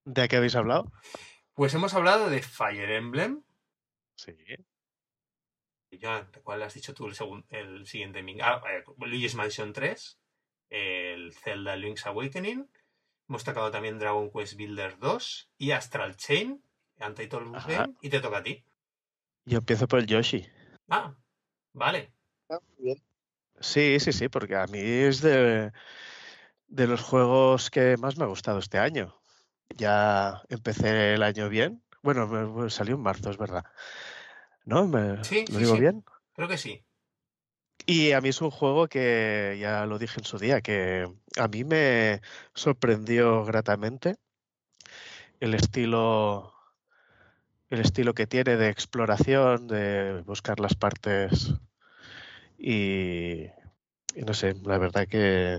¿De 0.05 0.29
qué 0.29 0.37
habéis 0.37 0.55
hablado? 0.55 0.93
Pues 1.55 1.75
hemos 1.75 1.95
hablado 1.95 2.31
de 2.31 2.41
Fire 2.43 2.91
Emblem. 2.91 3.43
Sí. 4.17 4.37
Joan, 6.01 6.31
¿cuál 6.43 6.63
has 6.63 6.75
dicho 6.75 6.95
tú 6.95 7.07
el, 7.07 7.15
segun- 7.15 7.45
el 7.51 7.87
siguiente? 7.87 8.25
Ah, 8.41 8.63
eh, 8.71 8.85
Luigi's 8.99 9.35
Mansion 9.35 9.73
3, 9.73 10.19
el 10.71 11.33
Zelda 11.35 11.77
Link's 11.77 12.07
Awakening. 12.07 12.69
Hemos 13.29 13.45
tocado 13.45 13.71
también 13.71 13.99
Dragon 13.99 14.31
Quest 14.31 14.55
Builder 14.57 14.99
2 14.99 15.51
y 15.59 15.73
Astral 15.73 16.17
Chain, 16.17 16.63
Untitled. 17.01 17.53
Game, 17.67 17.95
y 18.01 18.09
te 18.09 18.21
toca 18.21 18.39
a 18.39 18.43
ti. 18.43 18.65
Yo 19.45 19.59
empiezo 19.59 19.87
por 19.89 19.99
el 19.99 20.07
Yoshi. 20.07 20.47
Ah, 20.89 21.15
vale. 21.73 22.13
Ah, 22.49 22.59
muy 22.77 22.85
bien. 22.85 23.03
Sí, 23.61 24.01
sí, 24.01 24.13
sí, 24.13 24.29
porque 24.29 24.57
a 24.57 24.67
mí 24.67 24.79
es 24.81 25.21
de, 25.21 25.73
de 26.69 26.87
los 26.87 27.03
juegos 27.03 27.71
que 27.71 27.97
más 27.97 28.17
me 28.19 28.25
ha 28.25 28.29
gustado 28.29 28.59
este 28.59 28.79
año. 28.79 29.15
Ya 29.77 30.43
empecé 30.49 31.15
el 31.15 31.23
año 31.23 31.49
bien. 31.49 31.83
Bueno, 32.03 32.27
me, 32.27 32.47
me 32.47 32.71
salió 32.71 32.97
en 32.97 33.03
marzo, 33.03 33.31
es 33.31 33.39
verdad. 33.39 33.65
¿No? 34.65 34.87
¿Me, 34.87 35.23
Sí, 35.25 35.45
¿lo 35.49 35.59
sí, 35.59 35.59
digo 35.59 35.75
sí. 35.75 35.81
bien? 35.81 36.05
Creo 36.35 36.49
que 36.49 36.59
sí. 36.59 36.85
Y 37.87 38.13
a 38.13 38.21
mí 38.21 38.29
es 38.29 38.41
un 38.41 38.51
juego 38.51 38.87
que 38.87 39.59
ya 39.61 39.87
lo 39.87 39.99
dije 39.99 40.21
en 40.21 40.25
su 40.25 40.39
día, 40.39 40.61
que 40.61 41.07
a 41.37 41.49
mí 41.49 41.65
me 41.65 42.21
sorprendió 42.55 43.45
gratamente 43.45 44.17
el 45.41 45.55
estilo, 45.55 46.55
el 47.73 47.81
estilo 47.81 48.13
que 48.13 48.27
tiene 48.27 48.57
de 48.59 48.69
exploración, 48.69 49.67
de 49.67 50.23
buscar 50.27 50.61
las 50.61 50.75
partes 50.75 51.55
y, 52.59 53.47
no 54.15 54.35
sé, 54.35 54.55
la 54.63 54.77
verdad 54.77 55.09
que 55.09 55.59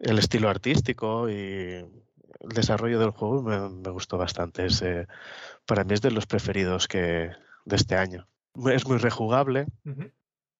el 0.00 0.18
estilo 0.18 0.48
artístico 0.48 1.28
y 1.28 1.34
el 1.34 2.48
desarrollo 2.54 2.98
del 2.98 3.10
juego 3.10 3.42
me, 3.42 3.90
gustó 3.90 4.16
bastante. 4.16 4.64
Es, 4.64 4.82
para 5.66 5.84
mí 5.84 5.92
es 5.92 6.00
de 6.00 6.10
los 6.10 6.24
preferidos 6.24 6.88
que 6.88 7.30
de 7.66 7.76
este 7.76 7.94
año. 7.94 8.26
Es 8.72 8.88
muy 8.88 8.96
rejugable. 8.96 9.66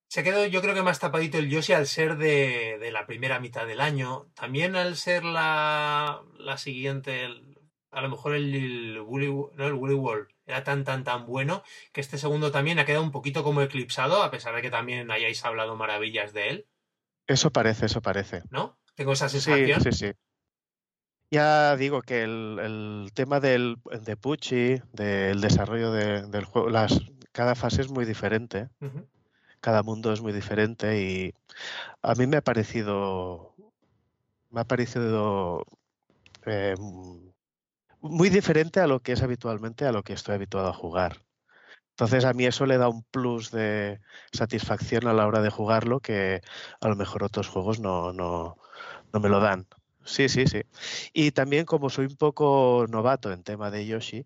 Se 0.09 0.23
quedó, 0.23 0.45
yo 0.45 0.61
creo 0.61 0.75
que 0.75 0.83
más 0.83 0.99
tapadito 0.99 1.39
el 1.39 1.49
Yoshi 1.49 1.73
al 1.73 1.87
ser 1.87 2.19
de, 2.19 2.77
de 2.79 2.93
la 2.93 3.07
primera 3.07 3.41
mitad 3.41 3.67
del 3.67 3.81
año. 3.81 4.27
También 4.35 4.77
al 4.77 4.97
ser 4.97 5.25
la, 5.25 6.21
la 6.39 6.59
siguiente, 6.59 7.25
el- 7.25 7.59
a 7.91 8.03
lo 8.03 8.11
mejor 8.11 8.35
el, 8.35 8.55
el 8.55 9.01
Woolly, 9.01 9.29
no, 9.29 9.67
el 9.67 9.73
Woolly 9.73 9.95
World 9.95 10.29
era 10.51 10.65
tan, 10.65 10.85
tan, 10.85 11.05
tan 11.05 11.27
bueno 11.27 11.63
que 11.93 12.01
este 12.01 12.19
segundo 12.19 12.51
también 12.51 12.79
ha 12.79 12.85
quedado 12.85 13.05
un 13.05 13.13
poquito 13.13 13.43
como 13.45 13.63
eclipsado, 13.63 14.23
a 14.23 14.31
pesar 14.31 14.55
de 14.55 14.63
que 14.63 14.71
también 14.71 15.11
hayáis 15.11 15.45
hablado 15.45 15.77
maravillas 15.77 16.33
de 16.33 16.49
él, 16.51 16.67
Eso 17.27 17.51
parece, 17.51 17.87
eso 17.87 18.01
parece. 18.03 18.43
¿no? 18.51 18.79
Tengo 18.95 19.13
esa 19.13 19.29
Sí, 19.29 19.39
sensación. 19.41 19.81
sí, 19.83 19.93
sí. 19.93 20.13
Ya 21.31 21.77
digo 21.77 22.03
que 22.03 22.23
el, 22.25 22.59
el 22.61 23.11
tema 23.15 23.39
del, 23.39 23.77
de 24.03 24.17
Pucci, 24.17 24.81
del 24.93 25.41
desarrollo 25.41 25.93
de- 25.93 26.27
del 26.27 26.45
juego, 26.45 26.69
las, 26.71 27.01
cada 27.33 27.55
fase 27.55 27.83
es 27.83 27.89
muy 27.89 28.05
diferente, 28.05 28.69
cada 29.61 29.83
mundo 29.83 30.13
es 30.13 30.21
muy 30.23 30.33
diferente 30.33 31.01
y 31.03 31.35
a 32.03 32.15
mí 32.15 32.27
me 32.27 32.39
ha 32.39 32.43
parecido, 32.43 33.55
me 34.51 34.61
ha 34.63 34.65
parecido 34.65 35.65
eh, 36.47 36.75
muy 38.01 38.31
diferente 38.31 38.81
a 38.81 38.87
lo 38.87 39.01
que 39.01 39.13
es 39.13 39.23
habitualmente, 39.23 39.87
a 39.87 39.93
lo 39.93 40.03
que 40.03 40.13
estoy 40.13 40.35
habituado 40.35 40.69
a 40.69 40.73
jugar. 40.73 41.23
Entonces 41.91 42.25
a 42.25 42.33
mí 42.33 42.47
eso 42.47 42.65
le 42.65 42.79
da 42.79 42.89
un 42.89 43.03
plus 43.03 43.51
de 43.51 44.01
satisfacción 44.33 45.07
a 45.07 45.13
la 45.13 45.27
hora 45.27 45.43
de 45.43 45.51
jugarlo 45.51 46.01
que 46.01 46.41
a 46.81 46.89
lo 46.89 46.97
mejor 46.97 47.25
otros 47.25 47.49
juegos 47.49 47.79
no, 47.79 48.13
no, 48.13 48.57
no 49.13 49.21
me 49.21 49.29
lo 49.29 49.41
dan. 49.41 49.67
Sí, 50.05 50.31
sí, 50.31 50.47
sí. 50.47 50.63
Y 51.13 51.33
también 51.33 51.67
como 51.67 51.91
soy 51.91 52.07
un 52.07 52.17
poco 52.17 52.87
novato 52.89 53.31
en 53.33 53.43
tema 53.43 53.71
de 53.71 53.87
Yoshi, 53.87 54.25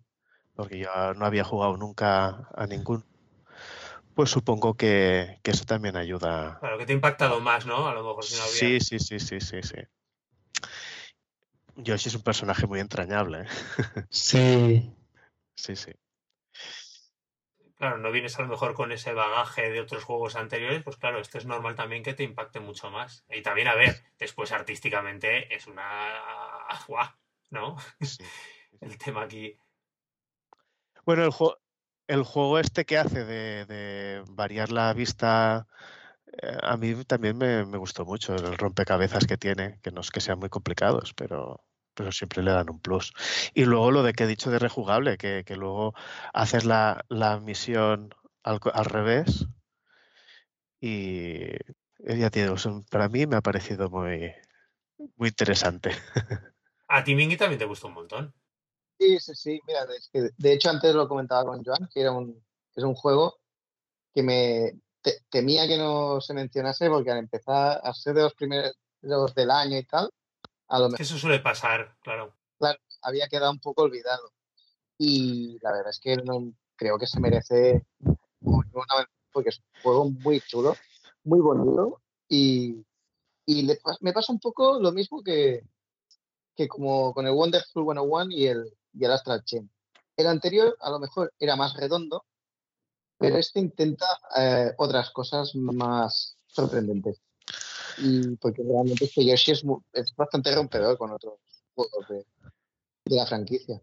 porque 0.55 0.79
yo 0.79 1.13
no 1.15 1.25
había 1.25 1.43
jugado 1.43 1.75
nunca 1.75 2.47
a 2.55 2.65
ningún, 2.65 3.03
pues 4.13 4.29
supongo 4.29 4.75
que, 4.75 5.39
que 5.43 5.51
eso 5.51 5.65
también 5.65 5.97
ayuda. 5.97 6.57
Claro, 6.61 6.77
que 6.77 6.85
te 6.85 6.93
ha 6.93 6.95
impactado 6.95 7.41
más, 7.41 7.65
¿no? 7.65 7.87
A 7.87 7.93
lo 7.93 8.07
mejor 8.07 8.23
si 8.23 8.35
no 8.35 8.43
había... 8.43 8.53
Sí, 8.53 8.79
sí, 8.79 8.99
sí, 8.99 9.19
sí, 9.19 9.41
sí, 9.41 9.61
sí. 9.61 9.81
Yoshi 11.75 12.09
es 12.09 12.15
un 12.15 12.23
personaje 12.23 12.67
muy 12.67 12.79
entrañable. 12.79 13.41
¿eh? 13.41 13.47
Sí. 14.09 14.93
Sí, 15.55 15.75
sí. 15.75 15.91
Claro, 17.75 17.97
no 17.97 18.11
vienes 18.11 18.37
a 18.39 18.41
lo 18.41 18.47
mejor 18.47 18.73
con 18.73 18.91
ese 18.91 19.13
bagaje 19.13 19.69
de 19.69 19.81
otros 19.81 20.03
juegos 20.03 20.35
anteriores, 20.35 20.81
pues 20.83 20.95
claro, 20.95 21.19
esto 21.19 21.37
es 21.37 21.45
normal 21.45 21.75
también 21.75 22.03
que 22.03 22.13
te 22.13 22.23
impacte 22.23 22.59
mucho 22.59 22.89
más. 22.89 23.25
Y 23.29 23.41
también, 23.41 23.67
a 23.67 23.75
ver, 23.75 24.01
después 24.17 24.51
artísticamente 24.51 25.53
es 25.53 25.67
una... 25.67 26.13
¡Guau! 26.87 27.09
¿No? 27.49 27.77
sí. 28.01 28.23
El 28.81 28.97
tema 28.97 29.23
aquí. 29.23 29.57
Bueno, 31.05 31.23
el, 31.23 31.31
juego 31.31 31.57
el 32.07 32.23
juego 32.23 32.59
este 32.59 32.85
que 32.85 32.97
hace 32.97 33.23
de, 33.23 33.65
de 33.65 34.23
variar 34.27 34.71
la 34.71 34.93
vista, 34.93 35.65
a 36.61 36.77
mí 36.77 37.03
también 37.05 37.37
me, 37.37 37.65
me, 37.65 37.77
gustó 37.77 38.05
mucho 38.05 38.35
el 38.35 38.57
rompecabezas 38.57 39.25
que 39.25 39.37
tiene, 39.37 39.79
que 39.81 39.91
no 39.91 40.01
es 40.01 40.11
que 40.11 40.21
sean 40.21 40.39
muy 40.39 40.49
complicados, 40.49 41.13
pero, 41.13 41.61
pero 41.93 42.11
siempre 42.11 42.43
le 42.43 42.51
dan 42.51 42.69
un 42.69 42.79
plus. 42.79 43.13
Y 43.53 43.65
luego 43.65 43.91
lo 43.91 44.03
de 44.03 44.13
que 44.13 44.25
he 44.25 44.27
dicho 44.27 44.51
de 44.51 44.59
rejugable, 44.59 45.17
que, 45.17 45.43
que 45.45 45.55
luego 45.55 45.93
haces 46.33 46.65
la, 46.65 47.05
la 47.09 47.39
misión 47.39 48.13
al, 48.43 48.59
al, 48.73 48.85
revés 48.85 49.47
y 50.79 51.51
ya 51.99 52.29
te 52.29 52.43
digo, 52.43 52.55
para 52.91 53.09
mí 53.09 53.25
me 53.25 53.37
ha 53.37 53.41
parecido 53.41 53.89
muy, 53.89 54.31
muy 55.15 55.29
interesante. 55.29 55.91
A 56.87 57.03
ti, 57.03 57.15
Mingy, 57.15 57.37
también 57.37 57.57
te 57.57 57.65
gustó 57.65 57.87
un 57.87 57.95
montón. 57.95 58.33
Sí, 58.99 59.19
sí, 59.19 59.33
sí. 59.35 59.59
Mira, 59.65 59.85
es 59.97 60.09
que 60.13 60.29
de 60.37 60.53
hecho 60.53 60.69
antes 60.69 60.93
lo 60.93 61.07
comentaba 61.07 61.43
con 61.45 61.63
Joan, 61.63 61.89
que 61.91 62.01
era 62.01 62.11
un, 62.11 62.33
que 62.35 62.81
es 62.81 62.83
un 62.83 62.93
juego 62.93 63.39
que 64.13 64.21
me 64.21 64.73
te, 65.05 65.21
temía 65.29 65.67
que 65.67 65.77
no 65.77 66.19
se 66.19 66.33
mencionase 66.33 66.89
porque 66.89 67.11
al 67.11 67.19
empezar 67.19 67.79
a 67.83 67.93
ser 67.93 68.15
de 68.15 68.23
los 68.23 68.33
primeros 68.33 68.73
del 69.35 69.51
año 69.51 69.77
y 69.77 69.83
tal, 69.83 70.11
a 70.67 70.79
lo 70.79 70.85
mejor... 70.85 71.01
Eso 71.01 71.19
suele 71.19 71.39
pasar, 71.39 71.95
claro. 72.01 72.33
Claro, 72.57 72.79
había 73.03 73.27
quedado 73.27 73.51
un 73.51 73.59
poco 73.59 73.83
olvidado. 73.83 74.31
Y 74.97 75.59
la 75.61 75.71
verdad 75.71 75.91
es 75.91 75.99
que 75.99 76.17
no, 76.17 76.51
creo 76.75 76.97
que 76.97 77.05
se 77.05 77.19
merece 77.19 77.85
porque 79.31 79.49
es 79.49 79.59
un 79.59 79.81
juego 79.83 80.09
muy 80.09 80.41
chulo, 80.41 80.75
muy 81.23 81.39
bonito 81.39 82.01
y, 82.27 82.83
y 83.45 83.63
le, 83.63 83.77
me 83.99 84.13
pasa 84.13 84.33
un 84.33 84.39
poco 84.39 84.79
lo 84.79 84.91
mismo 84.91 85.21
que, 85.21 85.61
que 86.55 86.67
como 86.67 87.13
con 87.13 87.27
el 87.27 87.33
Wonderful 87.33 87.83
101 87.83 88.31
y 88.31 88.47
el, 88.47 88.73
y 88.93 89.05
el 89.05 89.11
Astral 89.11 89.43
Chain. 89.43 89.69
El 90.17 90.27
anterior 90.27 90.75
a 90.79 90.89
lo 90.89 90.99
mejor 90.99 91.33
era 91.37 91.55
más 91.57 91.75
redondo, 91.75 92.25
pero 93.17 93.37
este 93.37 93.59
intenta 93.59 94.05
eh, 94.37 94.73
otras 94.77 95.11
cosas 95.11 95.55
más 95.55 96.37
sorprendentes. 96.47 97.21
Y 97.97 98.35
porque 98.37 98.63
realmente 98.63 99.05
este 99.05 99.25
Yoshi 99.25 99.51
es, 99.51 99.63
muy, 99.63 99.79
es 99.93 100.13
bastante 100.15 100.53
rompedor 100.53 100.97
con 100.97 101.11
otros 101.11 101.39
juegos 101.73 102.07
de, 102.09 102.25
de 103.05 103.15
la 103.15 103.25
franquicia. 103.25 103.81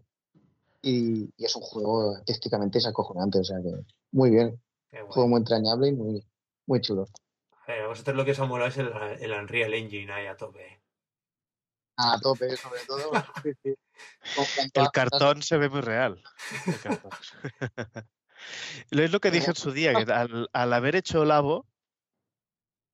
Y, 0.82 1.30
y, 1.36 1.44
es 1.44 1.54
un 1.56 1.62
juego 1.62 2.16
artísticamente 2.16 2.78
es 2.78 2.86
acojonante, 2.86 3.38
o 3.38 3.44
sea 3.44 3.58
que 3.62 3.72
muy 4.10 4.30
bien. 4.30 4.60
Un 4.92 5.08
juego 5.08 5.28
muy 5.28 5.38
entrañable 5.38 5.88
y 5.88 5.92
muy, 5.92 6.26
muy 6.66 6.80
chulo. 6.80 7.06
Ver, 7.66 7.82
a 7.82 7.88
vosotros 7.88 8.16
lo 8.16 8.24
que 8.24 8.32
os 8.32 8.40
ha 8.40 8.44
molado 8.44 8.68
es 8.68 8.76
el, 8.76 8.92
el 9.20 9.32
Unreal 9.32 9.72
Engine 9.72 10.12
ahí 10.12 10.26
a 10.26 10.36
tope. 10.36 10.82
A 11.96 12.18
tope, 12.20 12.56
sobre 12.56 12.80
todo. 12.86 13.12
sí, 13.42 13.50
sí. 13.62 13.74
El 14.74 14.90
cartón 14.90 15.42
se 15.42 15.56
ve 15.56 15.68
muy 15.68 15.80
real. 15.80 16.22
es 18.90 19.12
lo 19.12 19.20
que 19.20 19.30
dije 19.30 19.50
en 19.50 19.56
su 19.56 19.72
día, 19.72 19.92
que 19.94 20.10
al, 20.12 20.48
al 20.52 20.72
haber 20.72 20.96
hecho 20.96 21.24
Labo, 21.24 21.66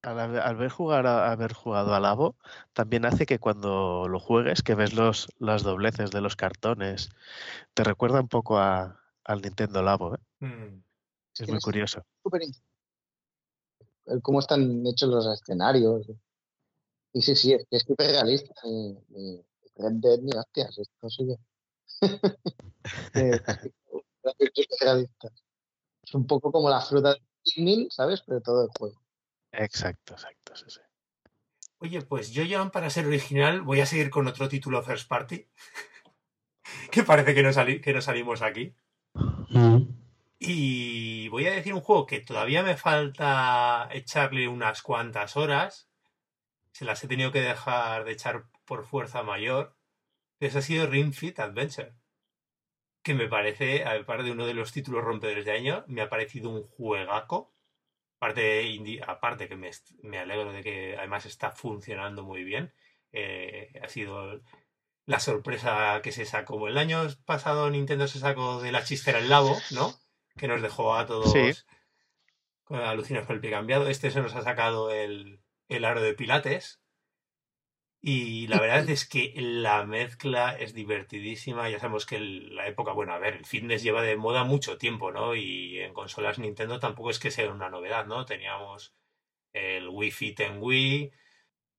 al, 0.02 0.18
al 0.18 0.40
haber, 0.40 0.70
jugar 0.70 1.06
a, 1.06 1.30
haber 1.30 1.52
jugado 1.52 1.94
a 1.94 2.00
Labo, 2.00 2.36
también 2.72 3.04
hace 3.04 3.26
que 3.26 3.38
cuando 3.38 4.06
lo 4.08 4.20
juegues, 4.20 4.62
que 4.62 4.74
ves 4.74 4.94
los, 4.94 5.28
las 5.38 5.62
dobleces 5.62 6.10
de 6.10 6.20
los 6.20 6.36
cartones, 6.36 7.10
te 7.74 7.84
recuerda 7.84 8.20
un 8.20 8.28
poco 8.28 8.58
a, 8.58 9.00
al 9.24 9.42
Nintendo 9.42 9.82
Labo. 9.82 10.14
¿eh? 10.14 10.18
Mm. 10.40 10.82
Es, 11.34 11.40
es 11.40 11.48
muy 11.48 11.60
curioso. 11.60 12.04
Super 12.22 12.42
cómo 14.22 14.40
están 14.40 14.86
hechos 14.86 15.08
los 15.08 15.26
escenarios. 15.26 16.06
Y 17.12 17.22
sí, 17.22 17.34
sí, 17.34 17.56
es 17.70 17.82
súper 17.82 18.08
realista. 18.08 18.54
Y, 18.64 18.98
y 19.14 19.44
Red 19.76 19.92
Dead 19.94 20.18
ni 20.20 20.32
hostias, 20.36 20.78
esto 20.78 21.10
sigue. 21.10 21.36
realista. 24.80 25.28
Es 26.02 26.14
un 26.14 26.26
poco 26.26 26.50
como 26.50 26.70
la 26.70 26.80
fruta 26.80 27.14
de 27.14 27.22
Pikmin, 27.44 27.90
¿sabes? 27.90 28.22
Pero 28.26 28.40
todo 28.40 28.64
el 28.64 28.70
juego. 28.78 29.00
Exacto, 29.52 30.14
exacto, 30.14 30.56
sí, 30.56 30.64
sí. 30.68 30.80
Oye, 31.80 32.02
pues 32.02 32.32
yo, 32.32 32.42
Joan, 32.48 32.70
para 32.70 32.90
ser 32.90 33.06
original, 33.06 33.62
voy 33.62 33.80
a 33.80 33.86
seguir 33.86 34.10
con 34.10 34.26
otro 34.26 34.48
título 34.48 34.82
First 34.82 35.08
Party. 35.08 35.46
que 36.90 37.04
parece 37.04 37.34
que 37.34 37.42
no, 37.42 37.52
sali 37.52 37.80
que 37.80 37.92
no 37.92 38.00
salimos 38.00 38.42
aquí. 38.42 38.74
Mm. 39.50 39.82
Y 40.40 41.28
voy 41.28 41.46
a 41.46 41.52
decir 41.52 41.74
un 41.74 41.80
juego 41.80 42.06
que 42.06 42.20
todavía 42.20 42.62
me 42.62 42.76
falta 42.76 43.88
echarle 43.92 44.48
unas 44.48 44.82
cuantas 44.82 45.36
horas. 45.36 45.88
Se 46.72 46.84
las 46.84 47.02
he 47.02 47.08
tenido 47.08 47.32
que 47.32 47.40
dejar 47.40 48.04
de 48.04 48.12
echar 48.12 48.44
por 48.64 48.84
fuerza 48.84 49.22
mayor. 49.22 49.76
Ese 50.40 50.58
ha 50.58 50.62
sido 50.62 50.86
Ring 50.86 51.12
Fit 51.12 51.40
Adventure. 51.40 51.94
Que 53.02 53.14
me 53.14 53.28
parece, 53.28 53.84
aparte 53.84 54.24
de 54.24 54.32
uno 54.32 54.46
de 54.46 54.54
los 54.54 54.72
títulos 54.72 55.04
rompedores 55.04 55.44
de 55.44 55.52
año, 55.52 55.84
me 55.86 56.02
ha 56.02 56.08
parecido 56.10 56.50
un 56.50 56.62
juegaco. 56.64 57.54
Aparte, 58.16 59.00
aparte 59.06 59.48
que 59.48 59.56
me, 59.56 59.70
me 60.02 60.18
alegro 60.18 60.52
de 60.52 60.62
que 60.62 60.96
además 60.98 61.24
está 61.24 61.52
funcionando 61.52 62.24
muy 62.24 62.42
bien. 62.44 62.72
Eh, 63.12 63.72
ha 63.82 63.88
sido 63.88 64.40
la 65.06 65.20
sorpresa 65.20 66.00
que 66.02 66.12
se 66.12 66.26
sacó. 66.26 66.68
El 66.68 66.76
año 66.76 67.02
pasado 67.24 67.70
Nintendo 67.70 68.08
se 68.08 68.18
sacó 68.18 68.60
de 68.60 68.72
la 68.72 68.84
chistera 68.84 69.20
el 69.20 69.28
labo, 69.30 69.56
¿no? 69.70 69.94
Que 70.36 70.48
nos 70.48 70.60
dejó 70.60 70.94
a 70.96 71.06
todos 71.06 71.32
Sí. 71.32 71.52
alucinados 72.68 73.26
con 73.26 73.36
el 73.36 73.40
pie 73.40 73.50
cambiado. 73.50 73.88
Este 73.88 74.10
se 74.10 74.20
nos 74.20 74.34
ha 74.34 74.42
sacado 74.42 74.90
el, 74.90 75.40
el 75.68 75.84
aro 75.84 76.02
de 76.02 76.12
Pilates. 76.14 76.80
Y 78.00 78.46
la 78.46 78.60
verdad 78.60 78.88
es 78.90 79.08
que 79.08 79.32
la 79.36 79.84
mezcla 79.84 80.56
es 80.56 80.72
divertidísima. 80.72 81.68
Ya 81.68 81.80
sabemos 81.80 82.06
que 82.06 82.20
la 82.20 82.66
época, 82.68 82.92
bueno, 82.92 83.12
a 83.12 83.18
ver, 83.18 83.34
el 83.34 83.44
fitness 83.44 83.82
lleva 83.82 84.02
de 84.02 84.16
moda 84.16 84.44
mucho 84.44 84.78
tiempo, 84.78 85.10
¿no? 85.10 85.34
Y 85.34 85.80
en 85.80 85.92
consolas 85.94 86.38
Nintendo 86.38 86.78
tampoco 86.78 87.10
es 87.10 87.18
que 87.18 87.30
sea 87.32 87.50
una 87.50 87.70
novedad, 87.70 88.06
¿no? 88.06 88.24
Teníamos 88.24 88.94
el 89.52 89.88
Wii 89.88 90.10
Fit 90.12 90.40
en 90.40 90.62
Wii, 90.62 91.12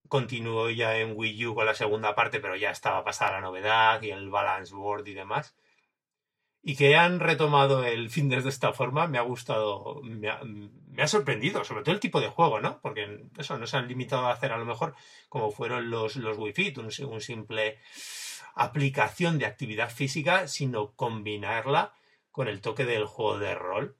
continuó 0.09 0.69
ya 0.69 0.97
en 0.99 1.13
Wii 1.15 1.47
U 1.47 1.55
con 1.55 1.65
la 1.65 1.75
segunda 1.75 2.15
parte, 2.15 2.39
pero 2.41 2.55
ya 2.55 2.71
estaba 2.71 3.03
pasada 3.03 3.33
la 3.33 3.41
novedad 3.41 4.01
y 4.01 4.11
el 4.11 4.29
Balance 4.29 4.73
Board 4.75 5.07
y 5.07 5.13
demás. 5.13 5.55
Y 6.61 6.75
que 6.75 6.97
han 6.97 7.19
retomado 7.19 7.85
el 7.85 8.09
fitness 8.09 8.43
de 8.43 8.49
esta 8.49 8.73
forma 8.73 9.07
me 9.07 9.17
ha 9.17 9.21
gustado, 9.21 10.01
me 10.03 10.29
ha, 10.29 10.41
me 10.43 11.01
ha 11.01 11.07
sorprendido, 11.07 11.63
sobre 11.63 11.83
todo 11.83 11.93
el 11.93 12.01
tipo 12.01 12.19
de 12.19 12.27
juego, 12.27 12.59
¿no? 12.59 12.81
Porque 12.81 13.25
eso 13.37 13.57
no 13.57 13.65
se 13.65 13.77
han 13.77 13.87
limitado 13.87 14.27
a 14.27 14.33
hacer 14.33 14.51
a 14.51 14.57
lo 14.57 14.65
mejor 14.65 14.93
como 15.29 15.51
fueron 15.51 15.89
los, 15.89 16.17
los 16.17 16.37
Wii 16.37 16.53
Fit, 16.53 16.77
un, 16.77 16.89
un 17.07 17.21
simple 17.21 17.79
aplicación 18.55 19.39
de 19.39 19.45
actividad 19.45 19.89
física, 19.89 20.47
sino 20.47 20.91
combinarla 20.95 21.93
con 22.29 22.47
el 22.47 22.59
toque 22.59 22.85
del 22.85 23.05
juego 23.05 23.39
de 23.39 23.55
rol. 23.55 23.95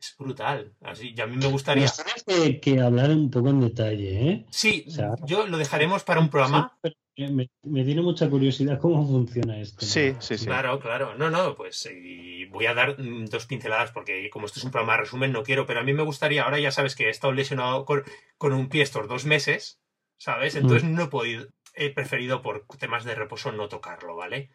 Es 0.00 0.14
brutal. 0.18 0.74
Así, 0.82 1.14
y 1.16 1.20
a 1.20 1.26
mí 1.26 1.36
me 1.36 1.46
gustaría. 1.46 1.84
Nos 1.84 1.96
tienes 1.96 2.24
que, 2.24 2.60
que 2.60 2.80
hablar 2.80 3.10
un 3.10 3.30
poco 3.30 3.50
en 3.50 3.60
detalle, 3.60 4.30
¿eh? 4.30 4.46
Sí, 4.50 4.84
O 4.88 4.90
sea, 4.90 5.14
yo 5.24 5.46
lo 5.46 5.58
dejaremos 5.58 6.04
para 6.04 6.20
un 6.20 6.30
programa. 6.30 6.72
Sí, 6.72 6.78
pero 6.82 6.94
me, 7.26 7.50
me 7.64 7.84
tiene 7.84 8.00
mucha 8.00 8.30
curiosidad 8.30 8.78
cómo 8.78 9.06
funciona 9.06 9.60
esto. 9.60 9.84
Sí, 9.84 10.14
sí, 10.20 10.38
sí. 10.38 10.46
Claro, 10.46 10.78
claro. 10.78 11.14
No, 11.16 11.30
no, 11.30 11.54
pues 11.54 11.88
y 11.92 12.44
voy 12.46 12.66
a 12.66 12.74
dar 12.74 12.98
mm, 12.98 13.26
dos 13.26 13.46
pinceladas 13.46 13.90
porque 13.90 14.30
como 14.30 14.46
esto 14.46 14.60
es 14.60 14.64
un 14.64 14.70
programa 14.70 14.94
de 14.94 15.00
resumen 15.00 15.32
no 15.32 15.42
quiero, 15.42 15.66
pero 15.66 15.80
a 15.80 15.82
mí 15.82 15.92
me 15.92 16.04
gustaría, 16.04 16.44
ahora 16.44 16.60
ya 16.60 16.70
sabes 16.70 16.94
que 16.94 17.06
he 17.06 17.10
estado 17.10 17.32
lesionado 17.32 17.84
con, 17.84 18.04
con 18.36 18.52
un 18.52 18.68
pie 18.68 18.82
estos 18.82 19.08
dos 19.08 19.24
meses, 19.24 19.80
¿sabes? 20.16 20.54
Entonces 20.54 20.84
no 20.84 21.04
he 21.04 21.08
podido, 21.08 21.48
he 21.74 21.90
preferido 21.90 22.40
por 22.40 22.66
temas 22.78 23.04
de 23.04 23.14
reposo 23.14 23.50
no 23.52 23.68
tocarlo, 23.68 24.14
¿vale? 24.14 24.50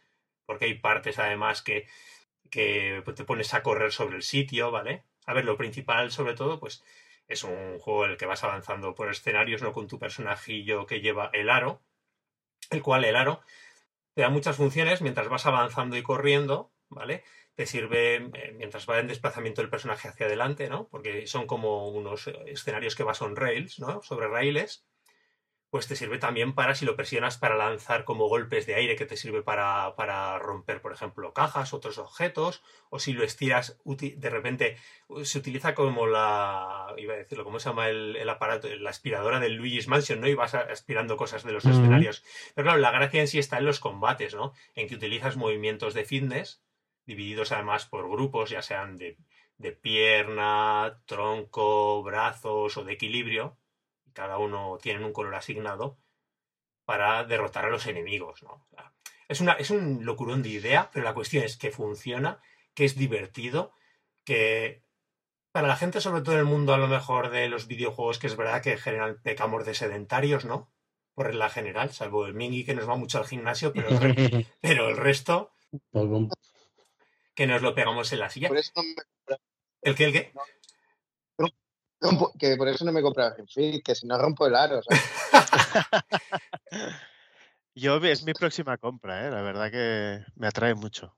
Porque 0.46 0.66
hay 0.66 0.76
partes 0.76 1.20
además 1.20 1.62
que, 1.62 1.88
que 2.50 3.04
te 3.16 3.26
pones 3.26 3.54
a 3.54 3.64
correr 3.64 3.92
sobre 3.92 4.16
el 4.16 4.24
sitio, 4.24 4.72
¿vale? 4.72 5.04
A 5.26 5.34
ver, 5.34 5.46
lo 5.46 5.58
principal 5.58 6.12
sobre 6.12 6.34
todo, 6.34 6.60
pues 6.60 6.84
es 7.28 7.44
un 7.44 7.80
juego 7.80 8.06
en 8.06 8.12
el 8.12 8.18
que 8.18 8.26
vas 8.26 8.44
avanzando 8.44 8.96
por 8.96 9.10
escenarios, 9.10 9.62
no 9.62 9.74
con 9.74 9.88
tu 9.88 10.00
personajillo 10.00 10.86
que 10.86 11.02
lleva 11.02 11.30
el 11.34 11.50
aro, 11.50 11.82
el 12.74 12.82
cual 12.82 13.06
el 13.06 13.16
aro 13.16 13.42
te 14.14 14.22
da 14.22 14.30
muchas 14.30 14.58
funciones 14.58 15.02
mientras 15.02 15.30
vas 15.30 15.46
avanzando 15.46 15.98
y 15.98 16.04
corriendo, 16.04 16.72
¿vale? 16.90 17.24
Te 17.56 17.66
sirve 17.66 18.16
eh, 18.16 18.54
mientras 18.56 18.88
va 18.90 19.00
en 19.00 19.08
desplazamiento 19.08 19.62
el 19.62 19.70
personaje 19.70 20.08
hacia 20.08 20.26
adelante, 20.26 20.70
¿no? 20.70 20.88
Porque 20.90 21.28
son 21.28 21.48
como 21.48 21.90
unos 21.90 22.28
escenarios 22.46 22.96
que 22.96 23.04
vas 23.04 23.22
on 23.22 23.36
rails, 23.36 23.80
¿no? 23.80 24.02
Sobre 24.04 24.28
raíles. 24.28 24.86
Pues 25.74 25.88
te 25.88 25.96
sirve 25.96 26.20
también 26.20 26.54
para, 26.54 26.76
si 26.76 26.86
lo 26.86 26.96
presionas, 26.96 27.40
para 27.40 27.56
lanzar 27.56 28.04
como 28.04 28.30
golpes 28.30 28.68
de 28.68 28.76
aire 28.76 28.96
que 28.96 29.08
te 29.08 29.18
sirve 29.18 29.42
para, 29.42 29.96
para 29.96 30.38
romper, 30.38 30.84
por 30.84 30.94
ejemplo, 30.94 31.34
cajas, 31.34 31.74
otros 31.74 31.98
objetos, 31.98 32.62
o 32.92 33.00
si 33.00 33.12
lo 33.12 33.24
estiras, 33.24 33.82
de 33.84 34.30
repente 34.30 34.78
se 35.24 35.40
utiliza 35.40 35.74
como 35.74 36.06
la, 36.06 36.94
iba 36.98 37.16
a 37.16 37.18
decirlo, 37.18 37.44
¿cómo 37.44 37.58
se 37.60 37.70
llama 37.70 37.90
el, 37.90 38.16
el 38.18 38.30
aparato? 38.30 38.68
La 38.76 38.92
aspiradora 38.92 39.40
del 39.40 39.56
Luigi's 39.56 39.88
Mansion, 39.88 40.22
¿no? 40.22 40.28
Y 40.28 40.36
vas 40.36 40.54
aspirando 40.54 41.18
cosas 41.18 41.44
de 41.44 41.54
los 41.54 41.66
escenarios. 41.66 42.24
Pero 42.54 42.66
claro, 42.66 42.80
la 42.80 42.92
gracia 42.92 43.22
en 43.22 43.28
sí 43.28 43.40
está 43.40 43.58
en 43.58 43.66
los 43.66 43.80
combates, 43.80 44.36
¿no? 44.36 44.54
En 44.76 44.88
que 44.88 44.94
utilizas 44.94 45.38
movimientos 45.38 45.96
de 45.96 46.06
fitness, 46.06 46.62
divididos 47.08 47.52
además 47.52 47.88
por 47.88 48.08
grupos, 48.12 48.52
ya 48.52 48.62
sean 48.62 48.96
de, 48.96 49.18
de 49.58 49.72
pierna, 49.72 51.02
tronco, 51.08 52.04
brazos 52.04 52.78
o 52.78 52.84
de 52.84 52.94
equilibrio, 52.94 53.58
cada 54.14 54.38
uno 54.38 54.78
tiene 54.82 55.04
un 55.06 55.14
color 55.14 55.36
asignado 55.36 55.98
para 56.86 57.24
derrotar 57.24 57.66
a 57.66 57.70
los 57.70 57.86
enemigos, 57.88 58.44
¿no? 58.44 58.50
O 58.54 58.68
sea, 58.72 58.94
Es, 59.28 59.42
una, 59.42 59.54
es 59.54 59.70
un 59.70 60.06
locurón 60.06 60.44
de 60.44 60.50
idea, 60.50 60.90
pero 60.92 61.06
la 61.06 61.14
cuestión 61.14 61.44
es 61.44 61.58
que 61.58 61.72
funciona, 61.72 62.42
que 62.74 62.86
es 62.86 62.96
divertido, 62.96 63.74
que 64.26 64.84
para 65.52 65.68
la 65.68 65.76
gente, 65.76 66.02
sobre 66.02 66.22
todo 66.22 66.34
en 66.34 66.40
el 66.40 66.46
mundo 66.46 66.74
a 66.74 66.78
lo 66.78 66.88
mejor 66.88 67.30
de 67.30 67.48
los 67.48 67.68
videojuegos, 67.68 68.20
que 68.20 68.28
es 68.28 68.36
verdad 68.36 68.62
que 68.62 68.72
en 68.74 68.80
general 68.80 69.22
pecamos 69.22 69.66
de 69.66 69.76
sedentarios, 69.76 70.46
¿no? 70.46 70.72
Por 71.14 71.28
regla 71.28 71.50
general, 71.50 71.92
salvo 71.92 72.26
el 72.26 72.34
Mingy 72.34 72.66
que 72.66 72.74
nos 72.74 72.90
va 72.90 72.96
mucho 72.96 73.20
al 73.20 73.26
gimnasio, 73.28 73.72
pero 73.72 73.90
el, 73.90 74.00
re- 74.00 74.48
pero 74.62 74.90
el 74.90 74.98
resto 74.98 75.54
Poco. 75.92 76.30
que 77.36 77.46
nos 77.48 77.62
lo 77.62 77.76
pegamos 77.76 78.12
en 78.14 78.20
la 78.20 78.30
silla. 78.30 78.48
Por 78.48 78.58
eso 78.58 78.72
no 78.76 78.84
me 78.84 78.96
compra- 78.96 79.40
¿El 79.84 79.96
qué, 79.96 80.06
el 80.06 80.14
qué? 80.14 80.34
Rompo- 82.04 82.32
que 82.38 82.56
por 82.58 82.68
eso 82.68 82.86
no 82.86 82.92
me 82.92 83.02
compraba 83.02 83.36
el 83.38 83.48
Fit, 83.48 83.84
que 83.84 83.96
si 83.96 84.06
no 84.06 84.18
rompo 84.18 84.46
el 84.46 84.56
aro. 84.56 84.82
¿sabes? 84.84 85.04
Yo 87.76 87.98
es 87.98 88.24
mi 88.24 88.34
próxima 88.34 88.78
compra, 88.78 89.26
¿eh? 89.28 89.32
la 89.32 89.42
verdad 89.42 89.72
que 89.72 90.24
me 90.36 90.48
atrae 90.48 90.76
mucho. 90.76 91.18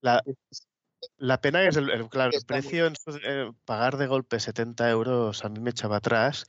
La, 0.00 0.22
la 1.18 1.40
pena 1.40 1.62
es 1.64 1.76
el, 1.76 1.90
el- 1.90 2.08
claro, 2.08 2.30
el 2.34 2.44
precio, 2.46 2.86
en 2.86 2.96
su- 2.96 3.20
eh, 3.22 3.52
pagar 3.64 3.98
de 3.98 4.06
golpe 4.06 4.40
70 4.40 4.88
euros 4.90 5.44
a 5.44 5.48
mí 5.48 5.60
me 5.60 5.70
echaba 5.70 5.96
atrás 5.98 6.46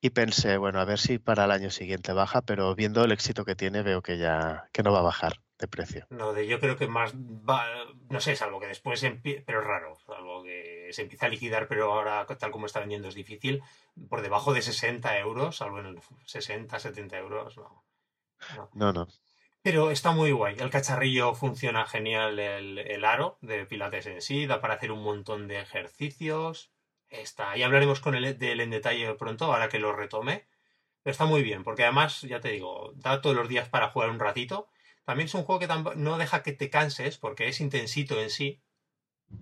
y 0.00 0.10
pensé, 0.10 0.58
bueno, 0.58 0.80
a 0.80 0.84
ver 0.84 0.98
si 0.98 1.18
para 1.18 1.46
el 1.46 1.50
año 1.50 1.70
siguiente 1.70 2.12
baja, 2.12 2.42
pero 2.42 2.74
viendo 2.74 3.02
el 3.04 3.12
éxito 3.12 3.44
que 3.44 3.56
tiene 3.56 3.82
veo 3.82 4.02
que 4.02 4.18
ya 4.18 4.68
que 4.72 4.82
no 4.82 4.92
va 4.92 4.98
a 4.98 5.02
bajar 5.02 5.40
de 5.58 5.66
precio. 5.68 6.06
No, 6.10 6.32
de 6.34 6.46
yo 6.46 6.60
creo 6.60 6.76
que 6.76 6.86
más 6.88 7.14
va, 7.14 7.64
no 8.10 8.20
sé, 8.20 8.36
salvo 8.36 8.60
que 8.60 8.66
después 8.66 9.02
empie- 9.02 9.42
pero 9.46 9.60
es 9.60 9.66
raro, 9.66 9.96
salvo 10.06 10.42
que 10.42 10.73
se 10.92 11.02
empieza 11.02 11.26
a 11.26 11.28
liquidar, 11.28 11.68
pero 11.68 11.92
ahora 11.92 12.26
tal 12.26 12.50
como 12.50 12.66
está 12.66 12.80
vendiendo 12.80 13.08
es 13.08 13.14
difícil, 13.14 13.62
por 14.08 14.22
debajo 14.22 14.52
de 14.52 14.62
60 14.62 15.18
euros, 15.18 15.56
salvo 15.56 15.80
en 15.80 15.86
el 15.86 16.00
60, 16.26 16.78
70 16.78 17.18
euros, 17.18 17.56
no. 17.56 17.84
no. 18.56 18.70
No, 18.74 18.92
no. 18.92 19.08
Pero 19.62 19.90
está 19.90 20.12
muy 20.12 20.30
guay, 20.30 20.56
el 20.58 20.70
cacharrillo 20.70 21.34
funciona 21.34 21.86
genial, 21.86 22.38
el, 22.38 22.78
el 22.78 23.04
aro 23.04 23.38
de 23.40 23.64
pilates 23.64 24.06
en 24.06 24.20
sí, 24.20 24.46
da 24.46 24.60
para 24.60 24.74
hacer 24.74 24.92
un 24.92 25.02
montón 25.02 25.48
de 25.48 25.60
ejercicios, 25.60 26.70
está, 27.08 27.56
ya 27.56 27.66
hablaremos 27.66 28.00
con 28.00 28.14
él 28.14 28.38
de 28.38 28.52
él 28.52 28.60
en 28.60 28.70
detalle 28.70 29.14
pronto, 29.14 29.46
ahora 29.46 29.68
que 29.68 29.78
lo 29.78 29.92
retome, 29.94 30.46
pero 31.04 31.12
está 31.12 31.26
muy 31.26 31.42
bien, 31.42 31.64
porque 31.64 31.84
además, 31.84 32.22
ya 32.22 32.40
te 32.40 32.48
digo, 32.48 32.92
da 32.96 33.20
todos 33.20 33.36
los 33.36 33.46
días 33.46 33.68
para 33.68 33.90
jugar 33.90 34.08
un 34.08 34.18
ratito. 34.18 34.68
También 35.04 35.26
es 35.26 35.34
un 35.34 35.44
juego 35.44 35.58
que 35.58 35.68
no 35.96 36.16
deja 36.16 36.42
que 36.42 36.52
te 36.52 36.70
canses, 36.70 37.18
porque 37.18 37.46
es 37.46 37.60
intensito 37.60 38.18
en 38.18 38.30
sí. 38.30 38.62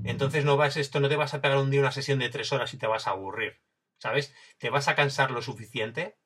Entonces 0.04 0.44
no 0.44 0.56
vas 0.56 0.76
esto, 0.76 1.00
no 1.00 1.08
te 1.08 1.16
vas 1.16 1.34
a 1.34 1.40
pegar 1.40 1.58
un 1.58 1.70
día 1.70 1.80
una 1.80 1.92
sesión 1.92 2.18
de 2.18 2.28
tres 2.28 2.52
horas 2.52 2.72
y 2.74 2.78
te 2.78 2.86
vas 2.86 3.06
a 3.06 3.10
aburrir. 3.10 3.60
¿Sabes? 3.98 4.34
Te 4.58 4.70
vas 4.70 4.88
a 4.88 4.94
cansar 4.94 5.30
lo 5.30 5.42
suficiente. 5.42 6.16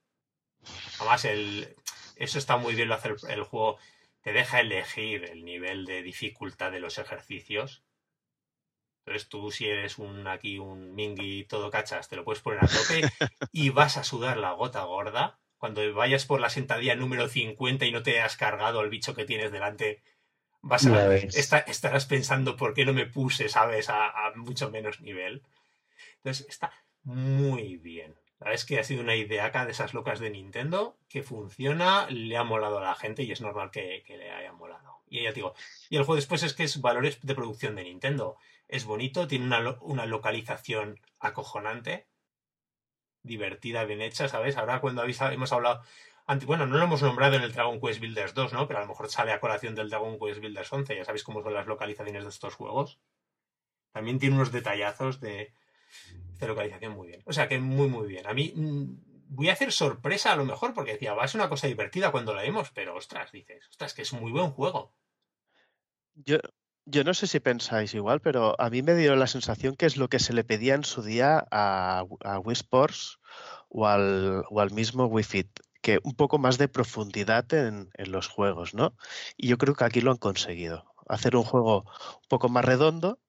Además, 0.99 1.25
el, 1.27 1.77
eso 2.17 2.39
está 2.39 2.57
muy 2.57 2.75
bien 2.75 2.89
lo 2.89 2.95
hace 2.95 3.09
el, 3.09 3.17
el 3.29 3.43
juego. 3.43 3.79
Te 4.23 4.33
deja 4.33 4.61
elegir 4.61 5.25
el 5.25 5.45
nivel 5.45 5.85
de 5.85 6.03
dificultad 6.03 6.73
de 6.73 6.81
los 6.81 6.99
ejercicios. 6.99 7.85
Entonces 9.07 9.29
tú 9.29 9.53
si 9.53 9.67
eres 9.67 9.99
un 9.99 10.27
aquí 10.27 10.59
un 10.59 10.93
mingui 10.95 11.45
todo 11.45 11.71
cachas, 11.71 12.09
te 12.09 12.17
lo 12.17 12.25
puedes 12.25 12.43
poner 12.43 12.65
a 12.65 12.67
tope 12.67 13.03
y 13.53 13.71
vas 13.71 13.97
a 13.99 14.05
sudar 14.05 14.37
la 14.37 14.51
gota 14.53 14.83
gorda. 14.83 15.39
Cuando 15.59 15.95
vayas 15.95 16.27
por 16.27 16.41
la 16.41 16.51
sentadilla 16.51 16.97
número 16.97 17.29
50 17.29 17.87
y 17.87 17.93
no 17.93 18.03
te 18.03 18.21
has 18.21 18.37
cargado 18.37 18.81
al 18.81 18.91
bicho 18.91 19.15
que 19.15 19.25
tienes 19.25 19.53
delante, 19.53 20.03
vas 20.69 20.85
a, 20.87 20.91
esta- 21.37 21.59
estarás 21.61 22.07
pensando 22.07 22.57
por 22.57 22.75
qué 22.75 22.85
no 22.85 22.93
me 22.93 23.07
puse, 23.07 23.49
¿sabes? 23.49 23.89
A, 23.89 24.09
a 24.27 24.33
mucho 24.37 24.71
menos 24.71 25.01
nivel. 25.01 25.43
Entonces 26.19 26.47
está 26.49 26.73
muy 27.05 27.77
bien. 27.77 28.15
La 28.39 28.47
verdad 28.47 28.55
es 28.55 28.65
que 28.67 28.79
ha 28.79 28.85
sido 28.85 29.01
una 29.03 29.17
ideaca 29.17 29.65
de 29.65 29.73
esas 29.73 29.95
locas 29.95 30.19
de 30.21 30.29
Nintendo 30.31 30.99
que 31.09 31.23
funciona, 31.23 32.07
le 32.11 32.37
ha 32.37 32.45
molado 32.45 32.79
a 32.79 32.83
la 32.85 32.95
gente 32.95 33.23
y 33.23 33.33
es 33.33 33.41
normal 33.41 33.71
que, 33.71 34.03
que 34.07 34.17
le 34.19 34.31
haya 34.31 34.53
molado. 34.53 35.01
Y 35.09 35.23
ya 35.23 35.31
te 35.31 35.37
digo, 35.37 35.55
y 35.89 35.97
el 35.97 36.03
juego 36.05 36.17
después 36.17 36.43
es 36.43 36.53
que 36.53 36.65
es 36.65 36.81
valores 36.81 37.19
de 37.23 37.35
producción 37.35 37.77
de 37.77 37.85
Nintendo. 37.85 38.37
Es 38.69 38.85
bonito, 38.85 39.27
tiene 39.27 39.47
una, 39.47 39.79
una 39.81 40.05
localización 40.05 41.01
acojonante, 41.21 42.07
divertida, 43.23 43.85
bien 43.85 44.03
hecha, 44.03 44.29
¿sabes? 44.29 44.57
Ahora 44.57 44.81
cuando 44.81 45.03
habéis- 45.03 45.21
hemos 45.33 45.53
hablado, 45.53 45.83
bueno, 46.45 46.67
no 46.67 46.77
lo 46.77 46.85
hemos 46.85 47.03
nombrado 47.03 47.37
en 47.37 47.43
el 47.43 47.53
Dragon 47.53 47.81
Quest 47.81 48.01
Builders 48.01 48.35
2, 48.35 48.53
¿no? 48.53 48.67
Pero 48.67 48.81
a 48.81 48.83
lo 48.83 48.89
mejor 48.89 49.09
sale 49.09 49.33
a 49.33 49.41
colación 49.41 49.75
del 49.75 49.91
Dragon 49.91 50.19
Quest 50.19 50.41
Builders 50.41 50.73
11, 50.73 50.97
ya 50.97 51.05
sabéis 51.05 51.23
cómo 51.23 51.43
son 51.43 51.55
las 51.55 51.67
localizaciones 51.67 52.25
de 52.25 52.31
estos 52.31 52.55
juegos. 52.55 52.99
También 53.93 54.19
tiene 54.19 54.35
unos 54.35 54.53
detallazos 54.53 55.21
de, 55.21 55.53
de 56.39 56.47
localización 56.47 56.93
muy 56.93 57.09
bien. 57.09 57.23
O 57.27 57.33
sea 57.33 57.49
que 57.49 57.59
muy, 57.59 57.89
muy 57.89 58.09
bien. 58.09 58.27
A 58.27 58.35
mí 58.35 58.53
mm, 58.55 58.85
voy 59.29 59.49
a 59.49 59.53
hacer 59.53 59.73
sorpresa 59.73 60.33
a 60.33 60.37
lo 60.37 60.45
mejor 60.45 60.75
porque 60.75 60.93
decía, 60.93 61.15
va 61.15 61.27
ser 61.29 61.41
una 61.41 61.49
cosa 61.49 61.67
divertida 61.67 62.13
cuando 62.13 62.35
la 62.35 62.43
vemos, 62.43 62.71
pero 62.75 62.97
ostras, 62.97 63.33
dices, 63.33 63.69
ostras, 63.71 63.95
que 63.95 64.03
es 64.03 64.13
muy 64.13 64.33
buen 64.33 64.51
juego. 64.51 64.95
Yo, 66.15 66.39
yo 66.87 67.05
no 67.05 67.15
sé 67.15 67.27
si 67.27 67.41
pensáis 67.41 67.95
igual, 67.95 68.21
pero 68.21 68.61
a 68.61 68.71
mí 68.71 68.83
me 68.83 68.95
dio 68.95 69.17
la 69.17 69.27
sensación 69.27 69.77
que 69.77 69.87
es 69.87 69.97
lo 69.97 70.09
que 70.09 70.19
se 70.19 70.33
le 70.33 70.45
pedía 70.45 70.75
en 70.75 70.85
su 70.85 71.03
día 71.03 71.47
a, 71.51 72.05
a 72.21 72.39
Wii 72.39 72.53
Sports 72.53 73.19
o 73.69 73.87
al, 73.87 74.45
o 74.51 74.61
al 74.61 74.71
mismo 74.71 75.07
Wii 75.07 75.25
Fit, 75.25 75.61
que 75.87 76.01
un 76.03 76.17
poco 76.17 76.39
más 76.39 76.59
de 76.59 76.67
profundidad 76.67 77.55
en, 77.55 77.91
en 77.95 78.11
los 78.11 78.27
juegos, 78.27 78.75
¿no? 78.75 78.97
Y 79.37 79.47
yo 79.47 79.57
creo 79.57 79.77
que 79.77 79.85
aquí 79.85 80.01
lo 80.01 80.11
han 80.11 80.17
conseguido. 80.17 80.93
Hacer 81.09 81.37
un 81.37 81.45
juego 81.45 81.85
un 81.85 82.29
poco 82.29 82.49
más 82.49 82.65
redondo 82.65 83.21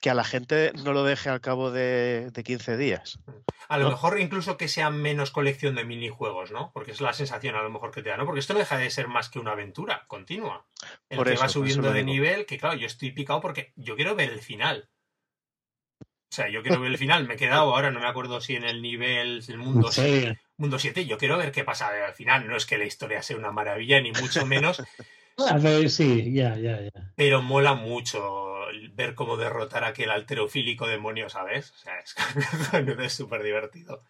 que 0.00 0.08
a 0.08 0.14
la 0.14 0.22
gente 0.22 0.70
no 0.84 0.92
lo 0.92 1.02
deje 1.02 1.30
al 1.30 1.40
cabo 1.40 1.72
de, 1.72 2.30
de 2.30 2.44
15 2.44 2.76
días. 2.76 3.18
A 3.68 3.76
lo 3.76 3.86
¿No? 3.86 3.90
mejor 3.90 4.20
incluso 4.20 4.56
que 4.56 4.68
sea 4.68 4.90
menos 4.90 5.32
colección 5.32 5.74
de 5.74 5.84
minijuegos, 5.84 6.52
¿no? 6.52 6.70
Porque 6.72 6.92
es 6.92 7.00
la 7.00 7.12
sensación 7.12 7.56
a 7.56 7.62
lo 7.62 7.70
mejor 7.70 7.90
que 7.90 8.04
te 8.04 8.10
da, 8.10 8.16
¿no? 8.16 8.24
Porque 8.24 8.38
esto 8.38 8.52
no 8.52 8.60
deja 8.60 8.78
de 8.78 8.88
ser 8.90 9.08
más 9.08 9.28
que 9.28 9.40
una 9.40 9.50
aventura 9.50 10.04
continua. 10.06 10.64
El 11.08 11.16
Por 11.16 11.26
que 11.26 11.32
eso, 11.32 11.42
va 11.42 11.48
subiendo 11.48 11.90
de 11.90 12.04
nivel, 12.04 12.46
que 12.46 12.56
claro, 12.56 12.76
yo 12.76 12.86
estoy 12.86 13.10
picado 13.10 13.40
porque 13.40 13.72
yo 13.74 13.96
quiero 13.96 14.14
ver 14.14 14.30
el 14.30 14.42
final. 14.42 14.88
O 16.00 16.36
sea, 16.36 16.48
yo 16.50 16.62
quiero 16.62 16.80
ver 16.80 16.92
el 16.92 16.98
final. 16.98 17.26
Me 17.26 17.34
he 17.34 17.36
quedado 17.36 17.74
ahora, 17.74 17.90
no 17.90 17.98
me 17.98 18.06
acuerdo 18.06 18.40
si 18.40 18.54
en 18.54 18.62
el 18.62 18.80
nivel 18.80 19.44
del 19.44 19.58
mundo 19.58 19.90
Sí. 19.90 20.28
Mundo 20.58 20.78
7, 20.78 21.06
yo 21.06 21.18
quiero 21.18 21.36
ver 21.38 21.52
qué 21.52 21.64
pasa 21.64 21.88
al 21.88 22.14
final. 22.14 22.46
No 22.46 22.56
es 22.56 22.66
que 22.66 22.78
la 22.78 22.84
historia 22.84 23.22
sea 23.22 23.36
una 23.36 23.52
maravilla, 23.52 24.00
ni 24.00 24.12
mucho 24.12 24.46
menos, 24.46 24.82
A 25.38 25.58
ver, 25.58 25.90
sí, 25.90 26.32
ya, 26.32 26.56
ya, 26.56 26.80
ya. 26.80 27.12
pero 27.14 27.42
mola 27.42 27.74
mucho 27.74 28.56
ver 28.94 29.14
cómo 29.14 29.36
derrotar 29.36 29.84
a 29.84 29.88
aquel 29.88 30.10
alterofílico 30.10 30.86
demonio, 30.86 31.28
¿sabes? 31.28 31.72
O 31.72 31.76
sea, 31.76 31.98
es, 31.98 32.14
es 32.98 33.12
súper 33.12 33.42
divertido. 33.42 34.02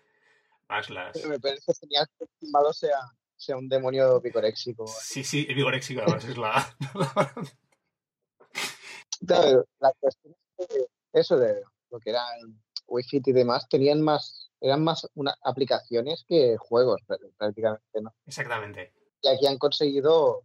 Más 0.69 0.89
las... 0.89 1.13
Pero 1.15 1.29
me 1.29 1.41
parece 1.41 1.75
genial 1.75 2.07
que 2.17 2.27
el 2.43 2.51
malo 2.51 2.73
sea, 2.73 2.99
sea 3.37 3.57
un 3.57 3.69
demonio 3.69 4.21
picoréxico. 4.23 4.87
Sí, 4.87 5.25
sí, 5.25 5.47
vigoréxico 5.47 6.03
además 6.03 6.25
es 6.25 6.37
la... 6.37 6.77
Claro, 9.27 9.67
la 9.81 9.93
cuestión 9.99 10.37
es 10.59 10.67
que 10.69 10.87
eso 11.15 11.39
de 11.39 11.63
lo 11.91 11.99
que 11.99 12.11
era 12.11 12.23
el 12.39 12.55
Wii 12.87 13.05
Fit 13.05 13.27
y 13.29 13.33
demás, 13.33 13.67
tenían 13.69 14.03
más, 14.03 14.46
eran 14.61 14.83
más 14.85 15.09
una, 15.15 15.35
aplicaciones 15.43 16.25
que 16.27 16.57
juegos, 16.57 17.01
pr- 17.07 17.33
prácticamente, 17.37 18.01
¿no? 18.01 18.15
Exactamente. 18.27 18.93
Y 19.23 19.29
aquí 19.29 19.47
han 19.47 19.59
conseguido, 19.59 20.43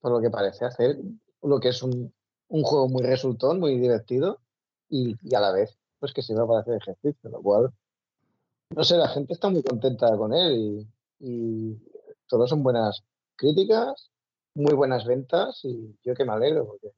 por 0.00 0.12
lo 0.12 0.20
que 0.20 0.30
parece, 0.30 0.64
hacer 0.64 0.98
lo 1.42 1.60
que 1.60 1.68
es 1.68 1.82
un, 1.82 2.12
un 2.48 2.62
juego 2.62 2.88
muy 2.88 3.02
resultón, 3.02 3.60
muy 3.60 3.78
divertido 3.78 4.40
y, 4.88 5.16
y 5.22 5.34
a 5.34 5.40
la 5.40 5.52
vez, 5.52 5.78
pues 5.98 6.12
que 6.12 6.22
sirva 6.22 6.46
para 6.46 6.60
hacer 6.60 6.74
ejercicio, 6.74 7.30
lo 7.30 7.40
cual, 7.42 7.72
no 8.70 8.84
sé, 8.84 8.96
la 8.96 9.08
gente 9.08 9.32
está 9.32 9.48
muy 9.48 9.62
contenta 9.62 10.16
con 10.16 10.32
él 10.34 10.52
y, 10.56 10.88
y 11.20 11.76
todos 12.26 12.50
son 12.50 12.62
buenas 12.62 13.04
críticas, 13.36 14.10
muy 14.54 14.74
buenas 14.74 15.04
ventas 15.04 15.60
y 15.64 15.96
yo 16.02 16.14
que 16.14 16.24
me 16.24 16.32
alegro 16.32 16.66
porque 16.66 16.92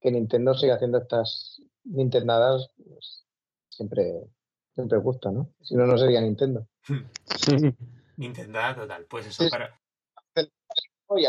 que 0.00 0.10
Nintendo 0.10 0.54
siga 0.54 0.74
haciendo 0.76 0.98
estas 0.98 1.60
Nintendadas, 1.84 2.70
pues, 2.76 3.24
siempre, 3.68 4.26
siempre 4.80 4.98
gusta, 4.98 5.30
¿no? 5.30 5.48
Si 5.60 5.74
no, 5.76 5.86
no 5.86 5.96
sería 5.98 6.20
Nintendo. 6.20 6.66
Nintendo 8.16 8.60
total. 8.74 9.06
Pues 9.08 9.26
eso, 9.26 9.44
Sí. 9.44 9.50
para, 9.50 9.80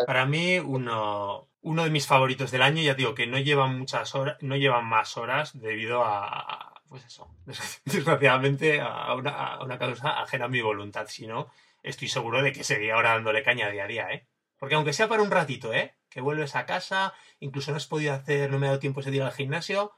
para 0.05 0.25
mí 0.25 0.59
uno, 0.59 1.49
uno 1.61 1.83
de 1.83 1.89
mis 1.89 2.05
favoritos 2.07 2.51
del 2.51 2.61
año, 2.61 2.81
ya 2.81 2.93
digo 2.93 3.15
que 3.15 3.27
no 3.27 3.37
llevan 3.39 3.77
muchas 3.79 4.13
horas, 4.15 4.37
no 4.41 4.55
llevan 4.55 4.85
más 4.85 5.17
horas 5.17 5.59
debido 5.59 6.03
a, 6.03 6.27
a- 6.27 6.81
pues 6.87 7.05
eso, 7.05 7.33
desgraciadamente 7.85 8.81
a 8.81 9.13
una, 9.15 9.31
a 9.31 9.63
una 9.63 9.77
causa 9.79 10.21
ajena 10.21 10.45
a 10.45 10.49
mi 10.49 10.61
voluntad. 10.61 11.07
Si 11.07 11.25
no, 11.25 11.47
estoy 11.83 12.09
seguro 12.09 12.41
de 12.41 12.51
que 12.51 12.63
seguía 12.65 12.95
ahora 12.95 13.11
dándole 13.13 13.43
caña 13.43 13.69
día 13.69 13.85
a 13.85 13.87
día, 13.87 14.11
¿eh? 14.11 14.27
Porque 14.59 14.75
aunque 14.75 14.93
sea 14.93 15.07
para 15.07 15.23
un 15.23 15.31
ratito, 15.31 15.73
¿eh? 15.73 15.95
Que 16.09 16.21
vuelves 16.21 16.55
a 16.55 16.65
casa, 16.65 17.13
incluso 17.39 17.71
no 17.71 17.77
has 17.77 17.87
podido 17.87 18.13
hacer, 18.13 18.51
no 18.51 18.59
me 18.59 18.67
ha 18.67 18.71
dado 18.71 18.79
tiempo 18.79 18.99
ese 18.99 19.09
día 19.09 19.25
al 19.25 19.31
gimnasio, 19.31 19.93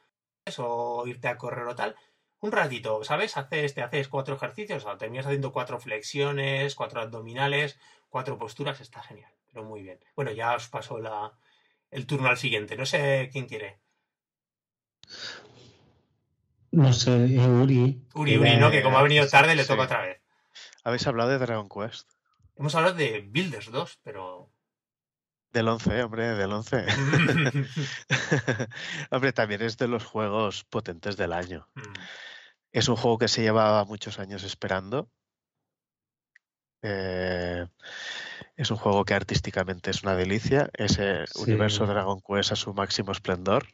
o 0.59 1.03
irte 1.07 1.27
a 1.27 1.37
correr 1.37 1.65
o 1.67 1.75
tal, 1.75 1.95
un 2.43 2.51
ratito, 2.51 3.01
¿sabes? 3.05 3.37
Haces, 3.37 3.73
te 3.73 3.81
haces 3.81 4.09
cuatro 4.09 4.35
ejercicios, 4.35 4.85
o 4.85 4.97
terminas 4.97 5.25
haciendo 5.25 5.53
cuatro 5.53 5.79
flexiones, 5.79 6.75
cuatro 6.75 6.99
abdominales, 6.99 7.79
cuatro 8.09 8.37
posturas, 8.37 8.81
está 8.81 9.01
genial, 9.01 9.31
pero 9.49 9.63
muy 9.63 9.81
bien. 9.81 9.97
Bueno, 10.13 10.31
ya 10.33 10.53
os 10.53 10.67
paso 10.67 10.99
la, 10.99 11.31
el 11.89 12.05
turno 12.05 12.27
al 12.27 12.37
siguiente, 12.37 12.75
no 12.75 12.85
sé 12.85 13.29
quién 13.31 13.47
quiere. 13.47 13.79
No 16.71 16.91
sé, 16.91 17.11
eh, 17.11 17.47
Uri. 17.47 18.01
Uri, 18.13 18.37
Uri, 18.37 18.57
¿no? 18.57 18.71
Que 18.71 18.83
como 18.83 18.97
ha 18.97 19.03
venido 19.03 19.25
tarde 19.29 19.55
le 19.55 19.63
toca 19.63 19.83
otra 19.83 20.01
vez. 20.01 20.21
Habéis 20.83 21.07
hablado 21.07 21.29
de 21.29 21.37
Dragon 21.37 21.69
Quest. 21.69 22.11
Hemos 22.57 22.75
hablado 22.75 22.95
de 22.95 23.21
Builders 23.21 23.71
2, 23.71 23.99
pero... 24.03 24.51
Del 25.53 25.69
11, 25.69 26.03
hombre, 26.03 26.25
del 26.35 26.51
11. 26.51 26.85
hombre, 29.11 29.31
también 29.31 29.61
es 29.61 29.77
de 29.77 29.87
los 29.87 30.03
juegos 30.03 30.65
potentes 30.65 31.15
del 31.15 31.31
año. 31.31 31.69
Mm, 31.75 31.93
Es 32.73 32.87
un 32.89 32.95
juego 32.95 33.17
que 33.19 33.27
se 33.27 33.41
llevaba 33.43 33.85
muchos 33.85 34.19
años 34.19 34.43
esperando. 34.43 35.07
Eh, 36.81 37.65
es 38.57 38.71
un 38.71 38.77
juego 38.77 39.05
que 39.05 39.13
artísticamente 39.13 39.91
es 39.91 40.03
una 40.03 40.15
delicia. 40.15 40.69
Ese 40.73 41.25
Sí. 41.27 41.43
universo 41.43 41.85
Dragon 41.85 42.19
Quest 42.19 42.51
a 42.51 42.55
su 42.55 42.73
máximo 42.73 43.11
esplendor. 43.11 43.67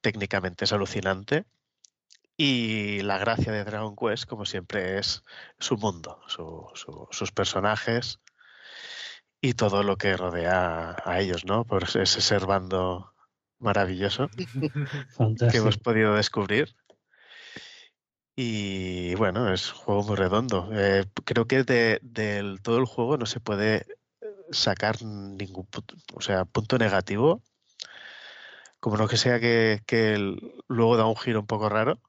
Técnicamente 0.00 0.64
es 0.64 0.72
alucinante. 0.72 1.44
Y 2.36 3.00
la 3.02 3.18
gracia 3.18 3.52
de 3.52 3.64
Dragon 3.64 3.94
Quest, 3.96 4.26
como 4.26 4.44
siempre, 4.44 4.98
es 4.98 5.22
su 5.58 5.76
mundo, 5.76 6.20
su- 6.26 6.68
su- 6.74 7.06
sus 7.10 7.32
personajes 7.32 8.18
y 9.40 9.54
todo 9.54 9.82
lo 9.82 9.96
que 9.96 10.16
rodea 10.16 10.96
a 11.04 11.20
ellos, 11.20 11.44
¿no? 11.44 11.64
Por 11.64 11.84
ese 11.84 12.06
ser 12.06 12.46
bando 12.46 13.14
maravilloso 13.58 14.28
que 15.54 15.58
hemos 15.58 15.78
podido 15.78 16.14
descubrir. 16.14 16.74
Y 18.42 19.14
bueno, 19.16 19.52
es 19.52 19.70
un 19.70 19.78
juego 19.80 20.02
muy 20.02 20.16
redondo. 20.16 20.70
Eh, 20.72 21.04
creo 21.26 21.46
que 21.46 21.62
de, 21.62 21.98
del 22.02 22.62
todo 22.62 22.78
el 22.78 22.86
juego 22.86 23.18
no 23.18 23.26
se 23.26 23.38
puede 23.38 23.84
sacar 24.50 25.02
ningún 25.02 25.66
punto, 25.66 25.94
o 26.14 26.22
sea, 26.22 26.46
punto 26.46 26.78
negativo. 26.78 27.42
Como 28.80 28.96
no 28.96 29.08
que 29.08 29.18
sea 29.18 29.38
que, 29.40 29.82
luego 30.68 30.96
da 30.96 31.04
un 31.04 31.16
giro 31.16 31.40
un 31.40 31.46
poco 31.46 31.68
raro, 31.68 32.00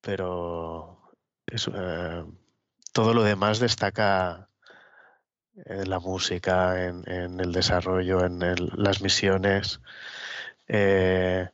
pero 0.00 1.12
eh, 1.52 2.24
todo 2.94 3.12
lo 3.12 3.22
demás 3.22 3.58
destaca 3.58 4.48
en 5.56 5.90
la 5.90 5.98
música, 6.00 6.86
en, 6.86 7.04
el 7.40 7.52
desarrollo, 7.52 8.24
en 8.24 8.40
el- 8.40 8.72
las 8.76 9.02
misiones. 9.02 9.80
eh, 10.68 11.50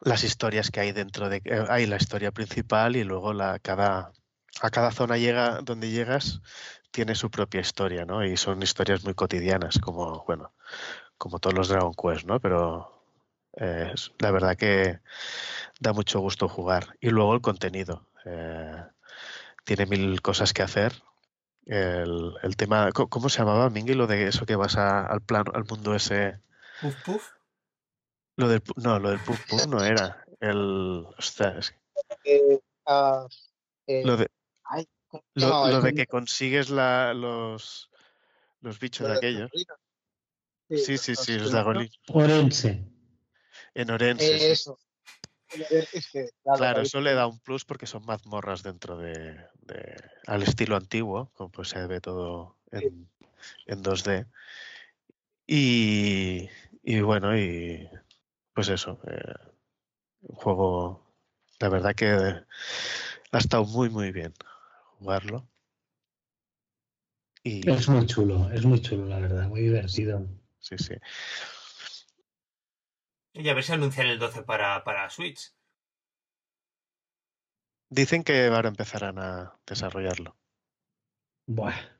las 0.00 0.24
historias 0.24 0.70
que 0.70 0.80
hay 0.80 0.92
dentro 0.92 1.28
de 1.28 1.42
eh, 1.44 1.64
hay 1.68 1.86
la 1.86 1.96
historia 1.96 2.30
principal 2.32 2.96
y 2.96 3.04
luego 3.04 3.32
la 3.32 3.58
cada 3.58 4.12
a 4.60 4.70
cada 4.70 4.90
zona 4.92 5.16
llega 5.18 5.60
donde 5.62 5.90
llegas 5.90 6.40
tiene 6.90 7.14
su 7.14 7.30
propia 7.30 7.60
historia, 7.60 8.04
¿no? 8.04 8.24
Y 8.24 8.36
son 8.36 8.62
historias 8.62 9.04
muy 9.04 9.14
cotidianas, 9.14 9.78
como 9.78 10.24
bueno, 10.26 10.52
como 11.18 11.38
todos 11.38 11.54
los 11.54 11.68
Dragon 11.68 11.92
Quest, 11.94 12.26
¿no? 12.26 12.40
Pero 12.40 13.04
eh, 13.56 13.92
la 14.18 14.30
verdad 14.30 14.56
que 14.56 15.00
da 15.80 15.92
mucho 15.92 16.20
gusto 16.20 16.48
jugar. 16.48 16.96
Y 17.00 17.10
luego 17.10 17.34
el 17.34 17.40
contenido. 17.40 18.08
eh, 18.24 18.84
tiene 19.64 19.86
mil 19.86 20.22
cosas 20.22 20.52
que 20.52 20.62
hacer. 20.62 20.94
El, 21.66 22.32
el 22.42 22.56
tema, 22.56 22.90
¿cómo 22.92 23.28
se 23.28 23.38
llamaba, 23.40 23.68
Mingy? 23.68 23.92
Lo 23.94 24.06
de 24.06 24.26
eso 24.28 24.46
que 24.46 24.56
vas 24.56 24.76
a- 24.78 25.06
al 25.06 25.20
plano, 25.20 25.52
al 25.54 25.64
mundo 25.66 25.94
ese. 25.94 26.40
Lo 28.38 28.48
del, 28.48 28.62
no, 28.76 29.00
lo 29.00 29.10
del 29.10 29.18
Puff 29.18 29.44
Puff 29.48 29.66
no 29.66 29.84
era. 29.84 30.24
El, 30.38 31.04
ostras, 31.18 31.74
Eh, 32.22 32.60
ah, 32.86 33.26
eh, 33.88 34.02
lo 34.04 34.16
de, 34.16 34.28
ay, 34.62 34.86
¿cómo 35.08 35.24
se 35.34 35.40
lo, 35.72 35.82
de 35.82 35.92
que 35.92 36.06
consigues 36.06 36.70
la, 36.70 37.14
los, 37.14 37.90
los 38.60 38.78
bichos 38.78 39.08
lo 39.08 39.12
de 39.12 39.18
aquellos. 39.18 39.50
Torrino. 39.50 39.74
Sí, 40.70 40.98
sí, 40.98 41.16
sí, 41.16 41.36
los 41.36 41.50
dragonitos. 41.50 41.98
Orense. 42.12 42.84
En 43.74 43.90
Orense. 43.90 44.36
Eh, 44.36 44.38
sí. 44.38 44.46
Eso. 44.46 44.78
Es 45.48 46.08
que, 46.12 46.28
claro, 46.44 46.82
eso 46.82 47.00
le 47.00 47.14
da 47.14 47.26
un 47.26 47.40
plus 47.40 47.64
porque 47.64 47.86
son 47.86 48.06
mazmorras 48.06 48.62
dentro 48.62 48.98
de, 48.98 49.36
de- 49.62 49.96
al 50.28 50.44
estilo 50.44 50.76
antiguo, 50.76 51.32
como 51.32 51.50
pues 51.50 51.70
se 51.70 51.84
ve 51.88 52.00
todo 52.00 52.56
en, 52.70 53.10
en 53.66 53.82
2D. 53.82 54.26
Y, 55.46 56.48
y 56.84 57.00
bueno, 57.00 57.36
y 57.36 57.88
pues 58.58 58.70
eso, 58.70 58.98
eh, 59.06 59.34
un 60.22 60.34
juego, 60.34 61.14
la 61.60 61.68
verdad 61.68 61.94
que 61.94 62.08
ha 62.08 63.38
estado 63.38 63.64
muy, 63.64 63.88
muy 63.88 64.10
bien 64.10 64.34
jugarlo. 64.98 65.48
Y 67.44 67.70
Es 67.70 67.88
muy 67.88 68.04
chulo, 68.06 68.50
es 68.50 68.64
muy 68.64 68.82
chulo, 68.82 69.06
la 69.06 69.20
verdad, 69.20 69.46
muy 69.46 69.60
divertido. 69.60 70.26
sí, 70.58 70.76
sí. 70.76 70.94
Y 73.32 73.48
a 73.48 73.54
ver 73.54 73.62
si 73.62 73.70
anuncian 73.74 74.08
el 74.08 74.18
12 74.18 74.42
para, 74.42 74.82
para 74.82 75.08
Switch. 75.08 75.52
Dicen 77.90 78.24
que 78.24 78.46
ahora 78.46 78.70
empezarán 78.70 79.20
a 79.20 79.54
desarrollarlo. 79.68 80.36
Buah. 81.46 81.97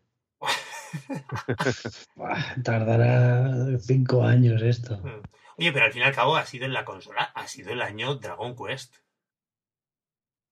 Tardará 2.64 3.78
cinco 3.80 4.24
años 4.24 4.62
esto. 4.62 4.98
Mm. 4.98 5.22
Oye, 5.58 5.72
pero 5.72 5.86
al 5.86 5.92
fin 5.92 6.02
y 6.02 6.04
al 6.04 6.14
cabo 6.14 6.36
ha 6.36 6.46
sido 6.46 6.66
en 6.66 6.72
la 6.72 6.84
consola, 6.84 7.22
ha 7.34 7.48
sido 7.48 7.72
el 7.72 7.82
año 7.82 8.14
Dragon 8.16 8.54
Quest. 8.56 8.96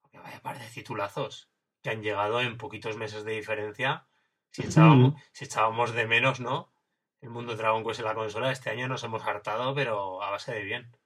Porque 0.03 0.19
vaya 0.19 0.41
par 0.41 0.59
de 0.59 0.67
titulazos 0.69 1.49
que 1.83 1.91
han 1.91 2.03
llegado 2.03 2.41
en 2.41 2.57
poquitos 2.59 2.97
meses 2.97 3.25
de 3.25 3.33
diferencia. 3.33 4.07
Si 4.51 4.63
echábamos, 4.63 5.15
si 5.33 5.45
echábamos 5.45 5.93
de 5.93 6.07
menos, 6.07 6.41
¿no? 6.41 6.73
El 7.21 7.31
mundo 7.31 7.57
Dragon 7.57 7.85
Quest 7.85 8.01
en 8.01 8.07
la 8.07 8.15
consola, 8.15 8.51
este 8.51 8.71
año 8.71 8.89
nos 8.89 9.05
hemos 9.05 9.23
hartado, 9.25 9.75
pero 9.75 10.23
a 10.23 10.31
base 10.31 10.53
de 10.53 10.63
bien. 10.65 10.97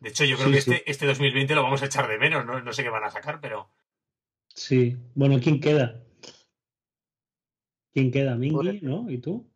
De 0.00 0.10
hecho, 0.10 0.24
yo 0.24 0.36
creo 0.36 0.48
Sí, 0.48 0.54
que 0.54 0.60
sí. 0.60 0.70
este, 0.72 0.90
este 0.90 1.06
2020 1.06 1.54
lo 1.54 1.62
vamos 1.62 1.82
a 1.82 1.86
echar 1.86 2.08
de 2.08 2.18
menos, 2.18 2.44
¿no? 2.44 2.60
No 2.60 2.72
sé 2.72 2.82
qué 2.82 2.90
van 2.90 3.04
a 3.04 3.10
sacar, 3.10 3.40
pero. 3.40 3.70
Sí. 4.48 4.98
Bueno, 5.14 5.38
¿quién 5.42 5.60
queda? 5.60 6.02
¿Quién 7.94 8.10
queda? 8.10 8.34
Mingy, 8.34 8.54
Joder. 8.54 8.82
¿no? 8.82 9.08
¿Y 9.08 9.18
tú? 9.18 9.48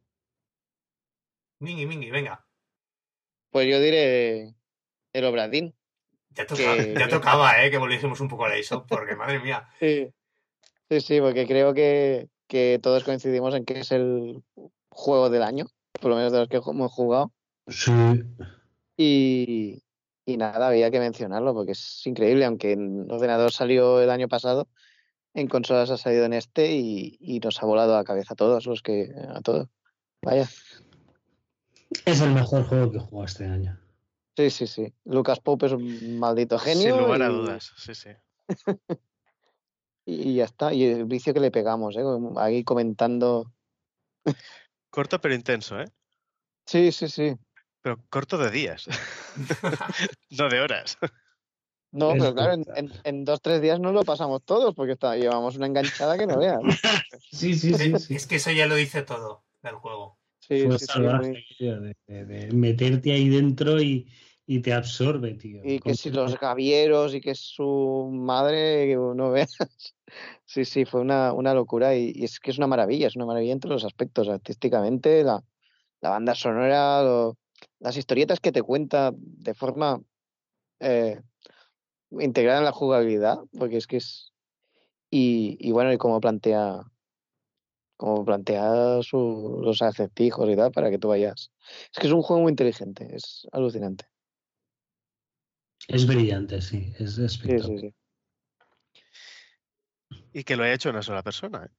Mingi, 1.61 1.87
Mingi, 1.87 2.11
venga. 2.11 2.47
Pues 3.51 3.67
yo 3.69 3.81
diré 3.81 4.55
el 5.13 5.25
Obradín. 5.25 5.75
Ya, 6.31 6.47
toca- 6.47 6.77
Que- 6.77 6.95
ya 6.97 7.09
tocaba, 7.09 7.65
¿eh? 7.65 7.71
Que 7.71 7.79
volviésemos 7.79 8.21
un 8.21 8.29
poco 8.29 8.45
a 8.45 8.49
la 8.51 8.59
ISO, 8.59 8.87
porque 8.87 9.17
madre 9.17 9.41
mía. 9.41 9.69
Sí, 9.81 10.09
sí, 10.89 11.01
sí, 11.01 11.21
porque 11.21 11.47
creo 11.47 11.75
que, 11.75 12.29
que 12.47 12.79
todos 12.81 13.03
coincidimos 13.05 13.55
en 13.55 13.65
que 13.65 13.81
es 13.81 13.91
el 13.91 14.43
juego 14.91 15.31
del 15.31 15.43
año, 15.43 15.67
por 16.01 16.11
lo 16.11 16.17
menos 16.17 16.33
de 16.33 16.39
los 16.39 16.49
que 16.49 16.59
hemos 16.59 16.93
jugado. 16.93 17.33
Sí. 17.67 17.91
Y, 18.97 19.83
y 20.25 20.37
nada, 20.37 20.69
había 20.69 20.91
que 20.91 21.01
mencionarlo 21.01 21.55
porque 21.55 21.73
es 21.73 22.07
increíble, 22.07 22.45
aunque 22.45 22.73
en 22.73 23.11
ordenador 23.11 23.51
salió 23.53 24.01
el 24.01 24.11
año 24.11 24.29
pasado, 24.29 24.69
en 25.41 25.49
consolas 25.49 25.91
ha 25.91 25.97
salido 25.97 26.25
en 26.25 26.33
este 26.33 26.73
y, 26.73 27.17
y 27.21 27.41
nos 27.41 27.63
ha 27.63 27.67
volado 27.67 27.97
a 27.97 28.05
cabeza 28.05 28.35
a 28.35 28.37
todos 28.37 28.67
los 28.67 28.83
que 28.83 29.13
a 29.29 29.41
todos. 29.41 29.69
Vaya, 30.23 30.49
Es 32.05 32.21
el 32.21 32.33
mejor 32.33 32.65
juego 32.65 32.91
que 32.91 32.97
he 32.99 33.01
jugado 33.01 33.25
este 33.27 33.47
año. 33.47 33.79
sí, 34.37 34.51
sí, 34.51 34.67
sí. 34.67 34.93
Lucas 35.05 35.41
Pope 35.41 35.67
es 35.67 35.73
un 35.73 36.19
maldito 36.19 36.59
genio. 36.59 36.95
Sin 36.95 37.03
lugar 37.05 37.23
a 37.23 37.29
dudas, 37.29 37.73
sí, 37.77 37.95
sí. 37.95 38.11
Y 40.11 40.37
ya 40.37 40.45
está. 40.47 40.73
Y 40.73 40.85
el 40.85 41.05
vicio 41.05 41.35
que 41.35 41.41
le 41.41 41.51
pegamos, 41.51 41.95
¿eh? 41.95 42.03
Ahí 42.37 42.65
comentando. 42.65 43.53
Corto 44.91 45.21
pero 45.21 45.35
intenso, 45.35 45.79
¿eh? 45.79 45.85
Sí, 46.65 46.93
sí, 46.93 47.09
sí. 47.09 47.37
Pero 47.83 47.99
corto 48.11 48.39
de 48.39 48.51
días, 48.51 48.87
no 50.31 50.49
de 50.49 50.61
horas. 50.61 50.99
No, 51.91 52.13
Es 52.13 52.19
pero 52.21 52.35
claro, 52.35 52.53
en, 52.55 52.65
en, 52.77 52.93
en 53.05 53.25
dos, 53.25 53.41
tres 53.41 53.63
días 53.63 53.81
no 53.81 53.93
lo 53.93 54.03
pasamos 54.03 54.43
todos 54.45 54.75
porque 54.75 54.93
está, 54.93 55.17
llevamos 55.17 55.57
una 55.57 55.67
enganchada 55.67 56.19
que 56.19 56.27
no 56.27 56.39
veas. 56.39 56.61
Sí, 57.31 57.55
sí, 57.55 57.75
sí. 57.75 57.97
sí. 57.99 58.15
Es 58.15 58.27
que 58.27 58.37
eso 58.37 58.51
ya 58.51 58.67
lo 58.67 58.75
dice 58.75 59.03
todo 59.03 59.45
del 59.63 59.75
juego. 59.77 60.19
Sí, 60.41 60.63
Fue 60.63 60.79
sí, 60.79 60.87
sí, 60.87 60.93
salvaje, 60.93 61.29
muy- 61.31 61.47
tío, 61.57 61.81
de, 61.81 61.95
de- 62.07 62.25
de 62.27 62.53
meterte 62.53 63.13
ahí 63.13 63.29
dentro 63.29 63.81
y, 63.81 64.09
y 64.47 64.61
te 64.61 64.73
absorbe, 64.73 65.35
tío. 65.35 65.61
Y 65.65 65.79
que 65.81 65.95
si 65.95 66.11
los 66.11 66.39
gavieros 66.39 67.15
y 67.15 67.21
que 67.21 67.35
su 67.35 68.09
madre, 68.13 68.95
no 68.97 69.31
veas. 69.31 69.57
Sí, 70.47 70.65
sí, 70.65 70.87
fue 70.87 71.03
una, 71.03 71.35
una 71.35 71.53
locura 71.53 71.95
y, 71.95 72.13
y 72.15 72.25
es 72.25 72.41
que 72.41 72.51
es 72.51 72.57
una 72.57 72.67
maravilla, 72.67 73.09
es 73.09 73.17
una 73.17 73.27
maravilla 73.27 73.53
en 73.53 73.61
todos 73.61 73.75
los 73.75 73.85
aspectos, 73.85 74.27
artísticamente, 74.29 75.23
la, 75.23 75.45
la 76.01 76.09
banda 76.11 76.35
sonora, 76.35 77.03
lo- 77.03 77.37
las 77.79 77.95
historietas 77.99 78.41
que 78.41 78.51
te 78.51 78.63
cuenta 78.63 79.13
de 79.15 79.53
forma 79.53 80.01
eh, 80.81 81.21
integrada 82.11 82.59
en 82.59 82.65
la 82.65 82.73
jugabilidad, 82.73 83.39
porque 83.59 83.77
es 83.77 83.87
que 83.87 83.99
es. 83.99 84.33
Y, 85.11 85.57
y 85.61 85.73
bueno, 85.73 85.93
y 85.93 85.99
cómo 85.99 86.21
plantea. 86.21 86.83
Cómo 87.97 88.25
plantea 88.25 89.03
su, 89.03 89.61
los 89.61 89.83
acertijos 89.83 90.49
y 90.49 90.55
tal 90.55 90.71
para 90.71 90.89
que 90.89 90.99
tú 90.99 91.09
vayas. 91.09 91.51
Es 91.93 91.99
que 91.99 92.07
es 92.07 92.13
un 92.13 92.23
juego 92.23 92.43
muy 92.43 92.51
inteligente, 92.51 93.09
es 93.13 93.45
alucinante. 93.51 94.07
Es 95.89 96.07
brillante, 96.07 96.61
sí, 96.63 96.93
es 96.99 97.19
espectacular. 97.19 97.81
sí, 97.81 97.89
sí. 97.89 97.95
Y 100.33 100.45
que 100.45 100.55
lo 100.55 100.63
haya 100.63 100.75
hecho 100.75 100.91
una 100.91 101.03
sola 101.03 101.23
persona. 101.23 101.65
¿eh? 101.65 101.71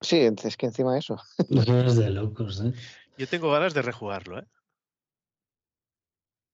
Sí, 0.00 0.18
es 0.20 0.56
que 0.56 0.66
encima 0.66 0.94
de 0.94 1.00
eso. 1.00 1.18
Es 1.50 1.96
de 1.96 2.10
locos, 2.10 2.62
¿eh? 2.64 2.72
Yo 3.18 3.26
tengo 3.26 3.50
ganas 3.50 3.74
de 3.74 3.82
rejugarlo, 3.82 4.38
¿eh? 4.38 4.46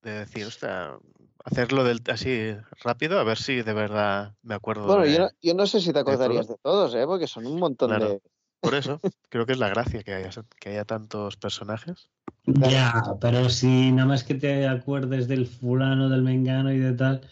De 0.05 0.19
decir, 0.19 0.45
hostia, 0.47 0.99
hacerlo 1.45 1.83
del, 1.83 2.03
así 2.13 2.55
rápido, 2.83 3.19
a 3.19 3.25
ver 3.25 3.39
si 3.39 3.63
de 3.63 3.73
verdad 3.73 4.35
me 4.43 4.55
acuerdo 4.55 4.85
Bueno, 4.87 5.03
de... 5.05 5.13
yo 5.15 5.19
no, 5.21 5.29
yo 5.41 5.55
no 5.55 5.67
sé 5.67 5.81
si 5.81 5.93
te 5.93 5.99
acordarías 6.01 6.47
de 6.47 6.57
todos, 6.63 6.95
¿eh? 6.95 7.05
Porque 7.07 7.27
son 7.27 7.47
un 7.47 7.59
montón 7.59 7.89
Claro. 7.89 8.09
de. 8.09 8.23
Por 8.61 8.75
eso, 8.75 9.01
creo 9.31 9.47
que 9.47 9.53
es 9.53 9.59
la 9.59 9.71
gracia 9.71 10.03
que 10.03 10.13
haya, 10.15 10.31
que 10.61 10.69
haya 10.71 10.85
tantos 10.85 11.37
personajes. 11.37 12.11
Ya, 12.45 12.93
pero 13.21 13.49
si 13.49 13.93
nada 13.93 14.09
más 14.09 14.25
que 14.25 14.35
te 14.35 14.67
acuerdes 14.69 15.27
del 15.27 15.47
fulano, 15.47 16.09
del 16.11 16.23
mengano 16.23 16.71
y 16.73 16.79
de 16.79 16.93
tal. 16.93 17.23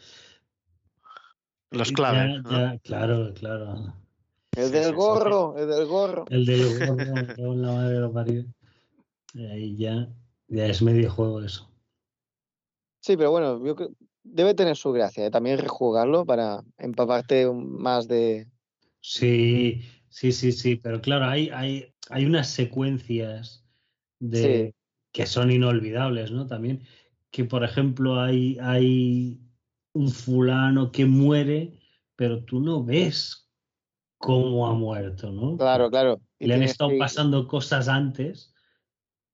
Los 1.70 1.92
claves, 1.92 2.42
claro, 2.84 3.32
claro. 3.34 3.94
El 4.54 4.66
Sí, 4.66 4.72
del 4.72 4.82
sí, 4.84 4.90
sí. 4.90 4.94
gorro, 4.94 5.56
el 5.58 5.68
del 5.68 5.86
gorro. 5.86 6.24
El 6.28 6.44
del 6.44 6.86
gorro, 7.36 7.54
la 7.54 7.72
madre 7.72 7.94
de 7.94 8.00
los 8.00 8.12
paridos. 8.12 8.46
Y 9.34 9.46
Ahí 9.46 9.76
ya, 9.76 10.08
ya 10.48 10.66
es 10.66 10.82
medio 10.82 11.10
juego 11.10 11.42
eso. 11.42 11.71
Sí, 13.02 13.16
pero 13.16 13.32
bueno, 13.32 13.64
yo 13.64 13.74
creo 13.74 13.90
debe 14.22 14.54
tener 14.54 14.76
su 14.76 14.92
gracia, 14.92 15.26
¿eh? 15.26 15.30
También 15.32 15.58
rejugarlo 15.58 16.24
para 16.24 16.62
empaparte 16.78 17.50
más 17.52 18.06
de. 18.06 18.46
Sí, 19.00 19.82
sí, 20.08 20.30
sí, 20.30 20.52
sí, 20.52 20.76
pero 20.76 21.00
claro, 21.00 21.24
hay, 21.26 21.50
hay, 21.50 21.92
hay 22.08 22.24
unas 22.24 22.48
secuencias 22.48 23.66
de, 24.20 24.68
Sí. 24.68 24.74
que 25.10 25.26
son 25.26 25.50
inolvidables, 25.50 26.30
¿no? 26.30 26.46
También, 26.46 26.84
que 27.32 27.44
por 27.44 27.64
ejemplo 27.64 28.20
hay, 28.20 28.56
hay 28.60 29.40
un 29.92 30.08
fulano 30.08 30.92
que 30.92 31.04
muere, 31.04 31.80
pero 32.14 32.44
tú 32.44 32.60
no 32.60 32.84
ves 32.84 33.50
cómo 34.18 34.68
ha 34.68 34.74
muerto, 34.74 35.32
¿no? 35.32 35.56
Claro, 35.56 35.90
claro. 35.90 36.20
Y 36.38 36.46
Le 36.46 36.54
han 36.54 36.62
estado 36.62 36.90
que- 36.90 36.98
pasando 36.98 37.48
cosas 37.48 37.88
antes 37.88 38.54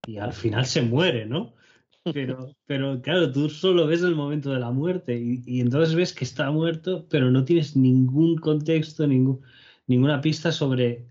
y 0.07 0.17
al 0.17 0.33
final 0.33 0.65
se 0.65 0.81
muere, 0.81 1.27
¿no? 1.27 1.58
Pero, 2.05 2.55
pero 2.65 3.03
claro, 3.03 3.31
tú 3.33 3.51
solo 3.51 3.87
ves 3.87 4.03
el 4.03 4.15
momento 4.15 4.51
de 4.51 4.61
la 4.61 4.71
muerte 4.71 5.19
y, 5.19 5.61
entonces 5.61 5.95
ves 5.95 6.13
que 6.15 6.25
está 6.25 6.51
muerto, 6.51 7.07
pero 7.09 7.31
no 7.31 7.45
tienes 7.45 7.77
ningún 7.77 8.37
contexto, 8.39 9.07
ningún, 9.07 9.43
ninguna 9.87 10.21
pista 10.21 10.53
sobre, 10.53 11.07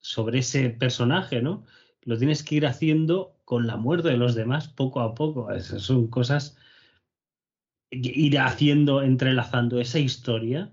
sobre 0.00 0.40
ese 0.40 0.70
personaje, 0.70 1.40
¿no? 1.40 1.64
Lo 2.02 2.18
tienes 2.18 2.42
que 2.42 2.56
ir 2.56 2.66
haciendo 2.66 3.36
con 3.44 3.66
la 3.66 3.76
muerte 3.76 4.08
de 4.08 4.16
los 4.16 4.34
demás 4.34 4.68
poco 4.68 5.00
a 5.00 5.14
poco. 5.14 5.52
Esas 5.52 5.82
son 5.82 6.08
cosas. 6.08 6.56
Ir 7.90 8.38
haciendo, 8.38 9.02
entrelazando 9.02 9.80
esa 9.80 9.98
historia 9.98 10.72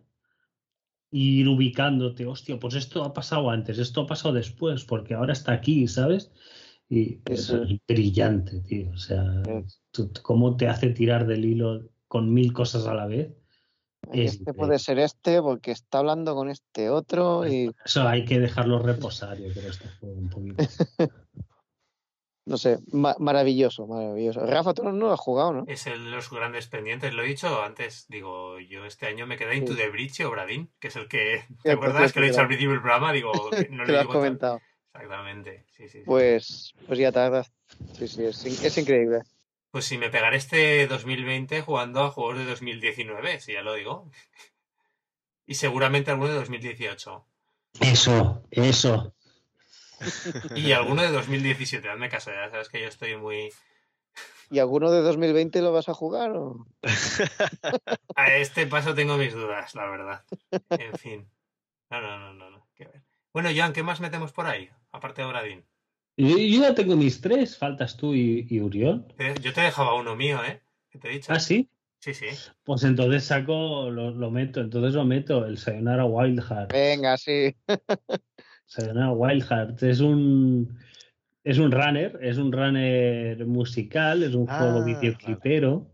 ir 1.12 1.48
ubicándote, 1.48 2.26
hostia, 2.26 2.60
pues 2.60 2.76
esto 2.76 3.04
ha 3.04 3.14
pasado 3.14 3.50
antes, 3.50 3.80
esto 3.80 4.02
ha 4.02 4.08
pasado 4.08 4.34
después, 4.34 4.84
porque 4.86 5.14
ahora 5.14 5.34
está 5.34 5.54
aquí, 5.54 5.88
¿sabes? 5.88 6.32
Y 6.90 7.20
eso 7.26 7.64
es 7.64 7.80
brillante, 7.88 8.60
tío. 8.62 8.90
O 8.92 8.98
sea, 8.98 9.24
tú- 9.92 10.12
cómo 10.24 10.56
te 10.56 10.68
hace 10.68 10.90
tirar 10.92 11.28
del 11.28 11.44
hilo 11.46 11.82
con 12.08 12.34
mil 12.34 12.54
cosas 12.54 12.88
a 12.88 12.94
la 12.94 13.08
vez. 13.08 13.28
es 14.14 14.32
Este 14.32 14.42
increíble. 14.44 14.54
puede 14.54 14.80
ser 14.80 15.00
este 15.00 15.42
porque 15.42 15.72
está 15.72 15.98
hablando 16.00 16.34
con 16.34 16.50
este 16.50 16.90
otro 16.90 17.46
y 17.46 17.72
Eso 17.84 18.08
hay 18.08 18.24
que 18.24 18.40
dejarlo 18.40 18.80
reposar, 18.80 19.38
yo 19.38 19.52
creo, 19.52 19.70
este 19.70 19.90
juego 20.00 20.16
un 20.16 20.30
poquito. 20.30 20.56
no 22.46 22.58
sé, 22.58 22.80
ma- 22.94 23.16
maravilloso, 23.20 23.86
maravilloso. 23.88 24.46
Rafa, 24.46 24.74
tú 24.74 24.84
no, 24.84 24.94
no 24.94 25.08
lo 25.08 25.14
has 25.14 25.20
jugado, 25.20 25.52
¿no? 25.52 25.66
Es 25.68 25.86
el 25.88 26.06
de 26.06 26.12
los 26.12 26.30
grandes 26.30 26.68
pendientes. 26.68 27.14
Lo 27.14 27.24
he 27.24 27.28
dicho 27.28 27.62
antes, 27.62 28.06
digo, 28.08 28.58
yo 28.62 28.86
este 28.86 29.08
año 29.08 29.28
me 29.28 29.36
quedé 29.36 29.58
Into 29.58 29.74
Sí. 29.74 29.80
the 29.80 29.90
Breach 29.90 30.22
o 30.22 30.32
Bradin, 30.32 30.70
que 30.80 30.88
es 30.88 30.96
el 30.96 31.10
que. 31.10 31.42
¿Te 31.64 31.72
acuerdas 31.72 32.14
que 32.14 32.22
lo 32.22 32.26
he 32.26 32.30
dicho 32.30 32.40
al 32.40 32.48
principio 32.48 32.72
del 32.72 32.82
programa? 32.82 33.12
Digo, 33.12 33.32
que 33.50 33.68
no 33.70 33.84
le 33.86 33.92
lo 33.94 34.00
has 34.00 34.06
tal- 34.06 34.16
comentado. 34.16 34.62
Exactamente, 35.02 35.66
sí, 35.72 35.84
sí. 35.84 36.00
sí. 36.00 36.04
Pues, 36.06 36.74
pues 36.86 37.00
ya 37.00 37.12
tardas. 37.12 37.52
Sí, 37.94 38.08
sí, 38.08 38.26
es, 38.26 38.46
es 38.46 38.78
increíble. 38.78 39.22
Pues 39.72 39.86
si 39.86 39.98
me 39.98 40.10
pegaré 40.10 40.38
este 40.38 40.88
2020 40.88 41.62
jugando 41.62 42.04
a 42.04 42.12
juegos 42.12 42.38
de 42.38 42.46
2019, 42.46 43.40
si 43.40 43.54
ya 43.54 43.62
lo 43.62 43.74
digo. 43.74 44.10
Y 45.46 45.56
seguramente 45.56 46.12
alguno 46.12 46.30
de 46.30 46.36
2018. 46.36 47.26
Eso, 47.82 48.44
eso. 48.52 49.14
Y 50.56 50.72
alguno 50.72 51.02
de 51.02 51.12
2017, 51.12 51.90
hazme 51.90 52.10
caso, 52.10 52.32
ya 52.32 52.50
sabes 52.50 52.70
que 52.70 52.82
yo 52.82 52.88
estoy 52.88 53.18
muy... 53.18 53.52
¿Y 54.50 54.60
alguno 54.60 54.92
de 54.92 55.02
2020 55.02 55.62
lo 55.62 55.74
vas 55.74 55.90
a 55.90 55.94
jugar? 55.94 56.32
O? 56.32 56.66
A 58.16 58.36
este 58.36 58.66
paso 58.68 58.96
tengo 58.96 59.18
mis 59.18 59.34
dudas, 59.34 59.76
la 59.76 59.90
verdad. 59.90 60.24
En 60.70 60.98
fin. 60.98 61.30
No, 61.90 62.02
no, 62.02 62.20
no, 62.20 62.34
no. 62.34 62.50
no. 62.50 62.67
Bueno, 63.38 63.52
Joan, 63.56 63.72
¿qué 63.72 63.84
más 63.84 64.02
metemos 64.02 64.32
por 64.32 64.48
ahí? 64.48 64.68
Aparte 64.92 65.22
de 65.22 65.28
Bradin. 65.28 65.64
Yo, 66.18 66.40
yo 66.40 66.62
ya 66.62 66.74
tengo 66.74 66.96
mis 66.96 67.22
tres, 67.22 67.56
faltas 67.56 67.96
tú 67.96 68.16
y. 68.16 68.42
Te- 68.48 69.36
Yo 69.44 69.54
te 69.54 69.62
dejaba 69.62 69.94
uno 69.94 70.16
mío, 70.16 70.44
¿eh? 70.44 70.64
¿Qué 70.90 70.98
te 70.98 71.08
he 71.08 71.12
dicho? 71.12 71.32
Ah, 71.32 71.40
sí. 71.40 71.70
Sí, 72.00 72.16
sí. 72.16 72.26
Pues 72.64 72.84
entonces 72.84 73.26
saco, 73.26 73.92
lo, 73.92 74.10
lo 74.10 74.32
meto, 74.32 74.60
entonces 74.60 74.96
lo 74.96 75.06
meto, 75.06 75.46
el 75.46 75.60
Sayonara 75.60 76.06
Wild 76.06 76.42
Heart. 76.42 76.72
Venga, 76.72 77.16
sí. 77.16 77.56
Sayonara 78.66 79.12
Wild 79.12 79.44
Heart 79.44 79.84
es 79.84 80.00
un 80.00 80.76
es 81.44 81.60
un 81.60 81.72
runner, 81.72 82.18
es 82.24 82.40
un 82.40 82.52
runner 82.52 83.46
musical, 83.46 84.24
es 84.24 84.34
un 84.34 84.48
Ah, 84.50 84.58
juego 84.58 84.84
videoclipero. 84.84 85.92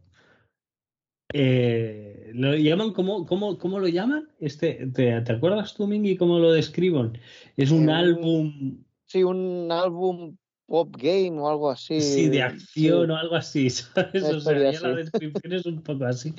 Eh, 1.34 2.32
lo 2.36 2.56
llaman 2.56 2.94
¿cómo, 2.94 3.26
cómo, 3.26 3.58
cómo 3.58 3.80
lo 3.80 3.88
llaman? 3.88 4.30
Este, 4.40 4.88
¿te, 4.94 5.20
te 5.22 5.32
acuerdas 5.32 5.74
tú, 5.74 5.88
Mingy, 5.88 6.16
cómo 6.16 6.40
lo 6.40 6.52
describen? 6.52 7.18
Es 7.58 7.72
un 7.72 7.90
Eh, 7.90 7.94
álbum 7.94 8.84
Sí, 9.06 9.24
un 9.24 9.72
álbum 9.72 10.38
pop 10.66 10.96
game 10.98 11.40
o 11.40 11.50
algo 11.50 11.70
así. 11.70 12.02
sí, 12.02 12.30
de 12.30 12.42
acción 12.42 13.06
Sí. 13.08 13.12
o 13.12 13.16
algo 13.16 13.36
así, 13.36 13.70
¿sabes? 13.70 14.24
O 14.24 14.40
sea, 14.40 14.72
ya 14.72 14.80
la 14.82 14.96
descripción 14.96 15.54
es 15.54 15.66
un 15.66 15.82
poco 15.84 16.06
así. 16.06 16.34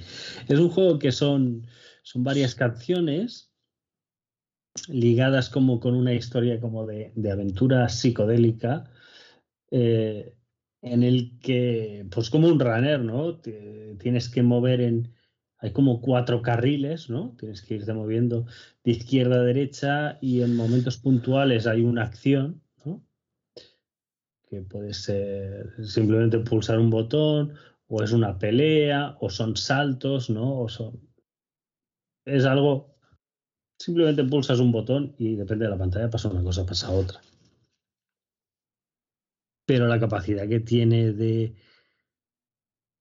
Es 0.48 0.58
un 0.58 0.70
juego 0.70 0.98
que 0.98 1.12
son, 1.12 1.66
son 2.02 2.24
varias 2.24 2.54
canciones 2.54 3.50
ligadas 4.88 5.50
como 5.50 5.78
con 5.78 5.94
una 5.94 6.14
historia 6.14 6.60
como 6.60 6.86
de, 6.86 7.12
de 7.14 7.30
aventura 7.30 7.88
psicodélica 7.88 8.90
eh, 9.70 10.34
en 10.84 11.02
el 11.02 11.38
que, 11.40 12.06
pues 12.10 12.28
como 12.28 12.46
un 12.46 12.60
runner, 12.60 13.00
¿no? 13.00 13.38
Tienes 13.98 14.28
que 14.28 14.42
mover 14.42 14.82
en... 14.82 15.14
Hay 15.58 15.72
como 15.72 16.02
cuatro 16.02 16.42
carriles, 16.42 17.08
¿no? 17.08 17.34
Tienes 17.38 17.62
que 17.62 17.76
irte 17.76 17.94
moviendo 17.94 18.44
de 18.84 18.90
izquierda 18.90 19.36
a 19.36 19.44
derecha 19.44 20.18
y 20.20 20.42
en 20.42 20.54
momentos 20.54 20.98
puntuales 20.98 21.66
hay 21.66 21.80
una 21.80 22.02
acción, 22.02 22.60
¿no? 22.84 23.02
Que 24.46 24.60
puede 24.60 24.92
ser 24.92 25.72
simplemente 25.82 26.38
pulsar 26.40 26.78
un 26.78 26.90
botón 26.90 27.54
o 27.86 28.02
es 28.02 28.12
una 28.12 28.38
pelea 28.38 29.16
o 29.20 29.30
son 29.30 29.56
saltos, 29.56 30.28
¿no? 30.28 30.60
O 30.60 30.68
son... 30.68 31.00
Es 32.26 32.44
algo... 32.44 32.94
Simplemente 33.78 34.22
pulsas 34.24 34.60
un 34.60 34.70
botón 34.70 35.14
y 35.16 35.34
depende 35.34 35.64
de 35.64 35.70
la 35.70 35.78
pantalla 35.78 36.10
pasa 36.10 36.28
una 36.28 36.42
cosa, 36.42 36.66
pasa 36.66 36.90
otra. 36.90 37.22
Pero 39.66 39.86
la 39.86 39.98
capacidad 39.98 40.46
que 40.48 40.60
tiene 40.60 41.12
de, 41.12 41.54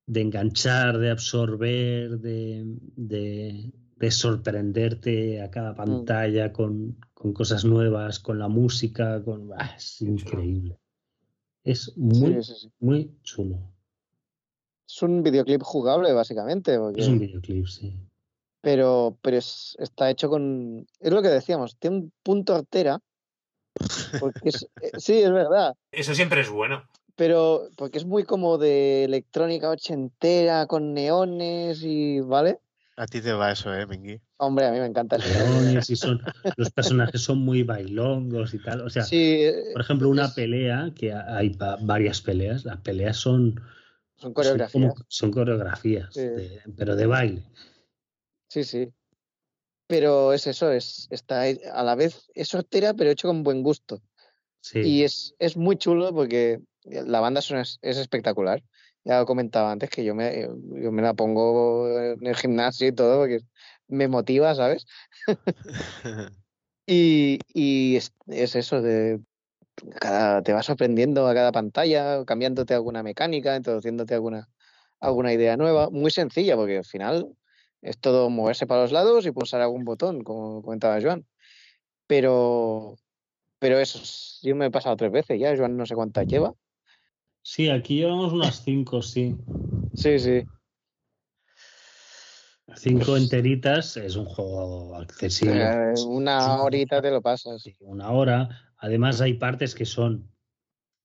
de 0.08 0.22
enganchar, 0.22 0.98
de 0.98 1.10
absorber, 1.12 2.20
de, 2.20 2.64
de, 2.96 3.72
de 3.98 4.12
sorprenderte 4.12 5.42
a 5.42 5.50
cada 5.52 5.76
pantalla 5.76 6.54
con, 6.54 6.98
con 7.14 7.34
cosas 7.34 7.66
nuevas, 7.66 8.20
con 8.20 8.40
la 8.40 8.48
música, 8.48 9.22
con... 9.24 9.50
¡ah! 9.58 9.74
es 9.76 10.02
increíble. 10.02 10.80
Es 11.66 11.98
muy, 11.98 12.44
Sí, 12.44 12.54
sí, 12.54 12.54
sí. 12.62 12.72
muy 12.80 13.12
chulo. 13.24 13.58
Es 14.88 15.02
un 15.02 15.24
videoclip 15.24 15.62
jugable, 15.64 16.12
básicamente. 16.14 16.78
porque- 16.78 17.02
Es 17.02 17.08
un 17.08 17.20
videoclip, 17.20 17.66
sí. 17.68 17.98
Pero, 18.62 19.18
pero 19.22 19.38
es- 19.38 19.76
está 19.80 20.10
hecho 20.10 20.30
con. 20.30 20.86
Es 21.00 21.12
lo 21.12 21.22
que 21.22 21.28
decíamos, 21.28 21.78
tiene 21.78 21.98
un 21.98 22.14
punto 22.24 22.56
hortera. 22.56 23.00
Porque 24.20 24.50
es, 24.50 24.68
eh, 24.82 24.92
sí, 25.00 25.20
es 25.22 25.32
verdad. 25.32 25.74
Eso 25.92 26.14
siempre 26.16 26.42
es 26.42 26.50
bueno. 26.50 26.84
Pero 27.16 27.70
porque 27.78 28.00
es 28.00 28.06
muy 28.06 28.24
como 28.24 28.58
de 28.58 29.04
electrónica 29.04 29.70
ochentera, 29.70 30.66
con 30.68 30.94
neones 30.94 31.82
y. 31.84 32.20
¿Vale? 32.22 32.60
A 32.96 33.06
ti 33.08 33.22
te 33.22 33.34
va 33.34 33.52
eso, 33.52 33.74
¿eh, 33.74 33.88
Mingui? 33.88 34.20
Hombre, 34.38 34.68
a 34.68 34.72
mí 34.72 34.80
me 34.80 34.86
encanta 34.86 35.16
el 35.16 35.24
Leones 35.24 35.90
y 35.90 35.96
son, 35.96 36.22
los 36.58 36.70
personajes 36.70 37.22
son 37.22 37.40
muy 37.40 37.64
bailongos 37.64 38.54
y 38.54 38.60
tal. 38.60 38.82
O 38.82 38.90
sea, 38.90 39.04
Sí, 39.04 39.44
eh, 39.44 39.54
por 39.74 39.82
ejemplo, 39.82 40.10
una 40.10 40.26
es- 40.26 40.34
pelea, 40.34 40.92
que 40.96 41.12
hay 41.14 41.58
varias 41.82 42.22
peleas, 42.22 42.66
las 42.66 42.78
peleas 42.82 43.18
son, 43.18 43.56
son 43.56 43.62
son, 44.16 44.34
coreografías. 44.34 44.72
como- 44.72 44.96
son 45.08 45.32
coreografías, 45.32 46.14
Sí. 46.14 46.22
de- 46.22 46.62
pero 46.78 46.96
de 46.96 47.06
baile. 47.08 47.44
Sí, 48.48 48.64
sí. 48.64 48.92
Pero 49.88 50.34
es 50.34 50.48
eso, 50.48 50.72
es 50.72 51.08
está 51.12 51.44
a 51.44 51.84
la 51.84 51.96
vez 51.96 52.30
es 52.34 52.48
sortera, 52.48 52.94
pero 52.94 53.12
hecho 53.12 53.28
con 53.28 53.44
buen 53.44 53.64
gusto. 53.64 54.02
Sí. 54.62 54.80
Y 54.80 55.04
es, 55.04 55.36
es 55.40 55.58
muy 55.58 55.78
chulo 55.78 56.14
porque 56.14 56.62
la 56.86 57.20
banda 57.20 57.40
es, 57.40 57.80
es 57.82 57.98
espectacular. 57.98 58.64
Ya 59.04 59.20
lo 59.20 59.26
comentaba 59.26 59.72
antes 59.72 59.90
que 59.90 60.06
yo 60.06 60.16
me, 60.16 60.48
yo 60.82 60.92
me 60.92 61.02
la 61.02 61.14
pongo 61.14 61.90
en 61.90 62.26
el 62.26 62.36
gimnasio 62.36 62.88
y 62.88 62.94
todo 62.94 63.20
porque 63.20 63.42
me 63.88 64.08
motiva, 64.08 64.56
¿sabes? 64.56 64.86
Y, 66.86 67.40
y 67.54 67.96
es, 67.96 68.12
es 68.28 68.56
eso, 68.56 68.82
de 68.82 69.22
cada, 70.00 70.42
te 70.44 70.54
vas 70.54 70.66
sorprendiendo 70.66 71.28
a 71.28 71.34
cada 71.34 71.52
pantalla, 71.52 72.26
cambiándote 72.26 72.74
alguna 72.74 73.04
mecánica, 73.04 73.56
introduciéndote 73.56 74.14
alguna, 74.14 74.50
alguna 75.00 75.34
idea 75.34 75.58
nueva. 75.58 75.90
Muy 75.90 76.12
sencilla, 76.12 76.56
porque 76.56 76.80
al 76.80 76.86
final 76.86 77.36
es 77.84 78.00
todo 78.00 78.30
moverse 78.30 78.66
para 78.66 78.82
los 78.82 78.92
lados 78.92 79.26
y 79.26 79.32
pulsar 79.32 79.62
algún 79.62 79.86
botón, 79.86 80.24
como 80.24 80.62
comentaba 80.64 81.00
Joan. 81.02 81.26
Pero, 82.08 82.96
pero 83.60 83.80
eso, 83.80 84.00
es- 84.00 84.40
yo 84.42 84.56
me 84.56 84.66
he 84.68 84.72
pasado 84.72 84.96
tres 84.98 85.12
veces 85.12 85.40
ya, 85.40 85.56
Joan 85.56 85.78
no 85.78 85.86
sé 85.86 85.96
cuántas 85.96 86.28
lleva. 86.28 86.54
Sí, 87.42 87.70
aquí 87.70 87.98
llevamos 87.98 88.34
unas 88.34 88.64
cinco, 88.64 89.02
sí. 89.02 89.36
Sí, 89.94 90.18
sí. 90.18 90.44
Cinco 92.76 93.18
enteritas 93.18 93.98
es 93.98 94.16
un 94.16 94.26
juego 94.26 94.96
accesible. 94.96 95.66
Eh, 95.66 95.94
una 96.08 96.64
horita 96.64 97.02
te 97.02 97.12
lo 97.12 97.22
pasas. 97.22 97.62
Sí, 97.62 97.76
una 97.82 98.12
hora. 98.12 98.74
Además 98.78 99.22
hay 99.22 99.36
partes 99.36 99.76
que 99.76 99.86
son 99.86 100.32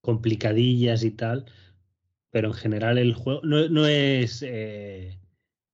complicadillas 0.00 1.02
y 1.02 1.10
tal, 1.10 1.46
pero 2.30 2.48
en 2.48 2.54
general 2.54 2.98
el 2.98 3.14
juego 3.14 3.40
no, 3.42 3.68
no 3.68 3.86
es 3.86 4.42
eh, 4.46 5.18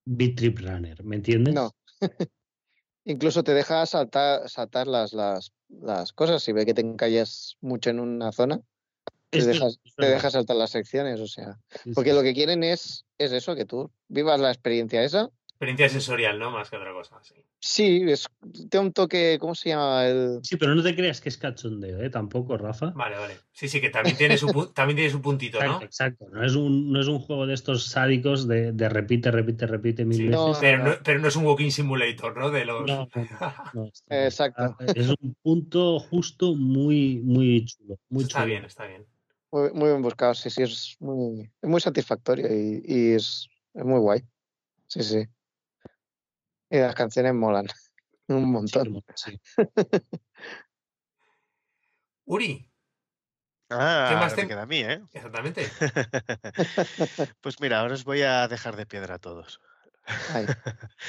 Beat 0.04 0.36
Trip 0.36 0.58
Runner, 0.58 1.02
¿me 1.04 1.16
entiendes? 1.16 1.54
No. 1.54 1.74
Incluso 3.04 3.44
te 3.44 3.52
deja 3.52 3.84
saltar, 3.86 4.48
saltar 4.48 4.86
las, 4.86 5.12
las, 5.12 5.52
las 5.68 6.12
cosas. 6.12 6.42
Si 6.42 6.52
ve 6.52 6.64
que 6.64 6.74
te 6.74 6.80
encallas 6.80 7.56
mucho 7.60 7.90
en 7.90 8.00
una 8.00 8.32
zona, 8.32 8.60
te 9.30 9.44
dejas, 9.44 9.78
te 9.96 10.06
deja 10.06 10.30
saltar 10.30 10.56
las 10.56 10.70
secciones. 10.70 11.20
O 11.20 11.26
sea, 11.26 11.58
porque 11.94 12.14
lo 12.14 12.22
que 12.22 12.32
quieren 12.32 12.64
es, 12.64 13.04
es 13.18 13.32
eso, 13.32 13.54
que 13.56 13.66
tú 13.66 13.90
vivas 14.08 14.40
la 14.40 14.50
experiencia 14.50 15.02
esa. 15.02 15.30
Experiencia 15.54 15.88
sensorial, 15.88 16.36
¿no? 16.40 16.50
Más 16.50 16.68
que 16.68 16.76
otra 16.76 16.92
cosa. 16.92 17.16
Sí. 17.22 17.34
Sí, 17.60 18.02
es, 18.10 18.26
tiene 18.68 18.86
un 18.86 18.92
toque, 18.92 19.38
¿cómo 19.40 19.54
se 19.54 19.68
llama? 19.68 20.04
El, 20.04 20.40
Sí, 20.42 20.56
pero 20.56 20.74
no 20.74 20.82
te 20.82 20.96
creas 20.96 21.20
que 21.20 21.28
es 21.28 21.38
cachondeo, 21.38 22.02
¿eh? 22.02 22.10
Tampoco, 22.10 22.58
Rafa. 22.58 22.90
Vale, 22.90 23.16
vale. 23.16 23.36
Sí, 23.52 23.68
sí, 23.68 23.80
que 23.80 23.88
también 23.88 24.16
tiene 24.16 24.36
su, 24.36 24.48
también 24.74 24.96
tiene 24.96 25.10
su 25.12 25.22
puntito, 25.22 25.58
¿no? 25.60 25.64
Exacto, 25.80 25.84
exacto. 25.84 26.26
No 26.32 26.44
es 26.44 26.56
un, 26.56 26.92
no 26.92 27.00
es 27.00 27.06
un 27.06 27.20
juego 27.20 27.46
de 27.46 27.54
estos 27.54 27.86
sádicos 27.86 28.48
de, 28.48 28.72
de 28.72 28.88
repite, 28.88 29.30
repite, 29.30 29.66
repite 29.68 30.04
mil 30.04 30.18
Sí, 30.18 30.24
veces. 30.24 30.38
no, 30.44 30.58
Pero 30.60 30.84
no, 30.84 30.94
pero 31.04 31.20
no 31.20 31.28
es 31.28 31.36
un 31.36 31.46
walking 31.46 31.70
simulator, 31.70 32.36
¿no? 32.36 32.50
De 32.50 32.64
los. 32.64 32.86
No, 32.90 33.08
no, 33.14 33.22
no, 33.24 33.54
no, 33.74 33.84
está- 33.86 34.24
Exacto. 34.24 34.76
Es 34.92 35.08
un 35.08 35.36
punto 35.40 36.00
justo 36.00 36.54
muy, 36.56 37.20
muy 37.22 37.64
chulo. 37.64 37.96
Muy 38.08 38.24
está 38.24 38.40
chulo. 38.40 38.46
bien, 38.46 38.64
está 38.64 38.86
bien. 38.86 39.06
muy, 39.52 39.70
muy 39.72 39.88
bien 39.90 40.02
buscado, 40.02 40.34
sí, 40.34 40.50
sí, 40.50 40.62
es 40.64 40.96
muy, 40.98 41.48
es 41.62 41.68
muy 41.70 41.80
satisfactorio 41.80 42.48
y, 42.52 42.82
y 42.84 43.12
es, 43.12 43.48
es 43.72 43.84
muy 43.84 44.00
guay. 44.00 44.20
Sí, 44.86 45.02
sí. 45.02 45.24
Y 46.74 46.78
las 46.78 46.94
canciones 46.96 47.32
molan 47.34 47.66
un 48.28 48.50
montón. 48.50 49.00
Sí, 49.14 49.40
Uri, 52.26 52.68
Ah, 53.70 54.06
¿Qué 54.08 54.14
más 54.16 54.32
ahora 54.32 54.36
me 54.36 54.42
te- 54.42 54.48
queda 54.48 54.62
a 54.62 54.66
mí, 54.66 54.78
¿eh? 54.80 55.00
exactamente. 55.12 55.66
pues 57.40 57.60
mira, 57.60 57.78
ahora 57.80 57.94
os 57.94 58.02
voy 58.04 58.22
a 58.22 58.48
dejar 58.48 58.74
de 58.76 58.86
piedra 58.86 59.14
a 59.14 59.18
todos. 59.18 59.60
Ay, 60.34 60.46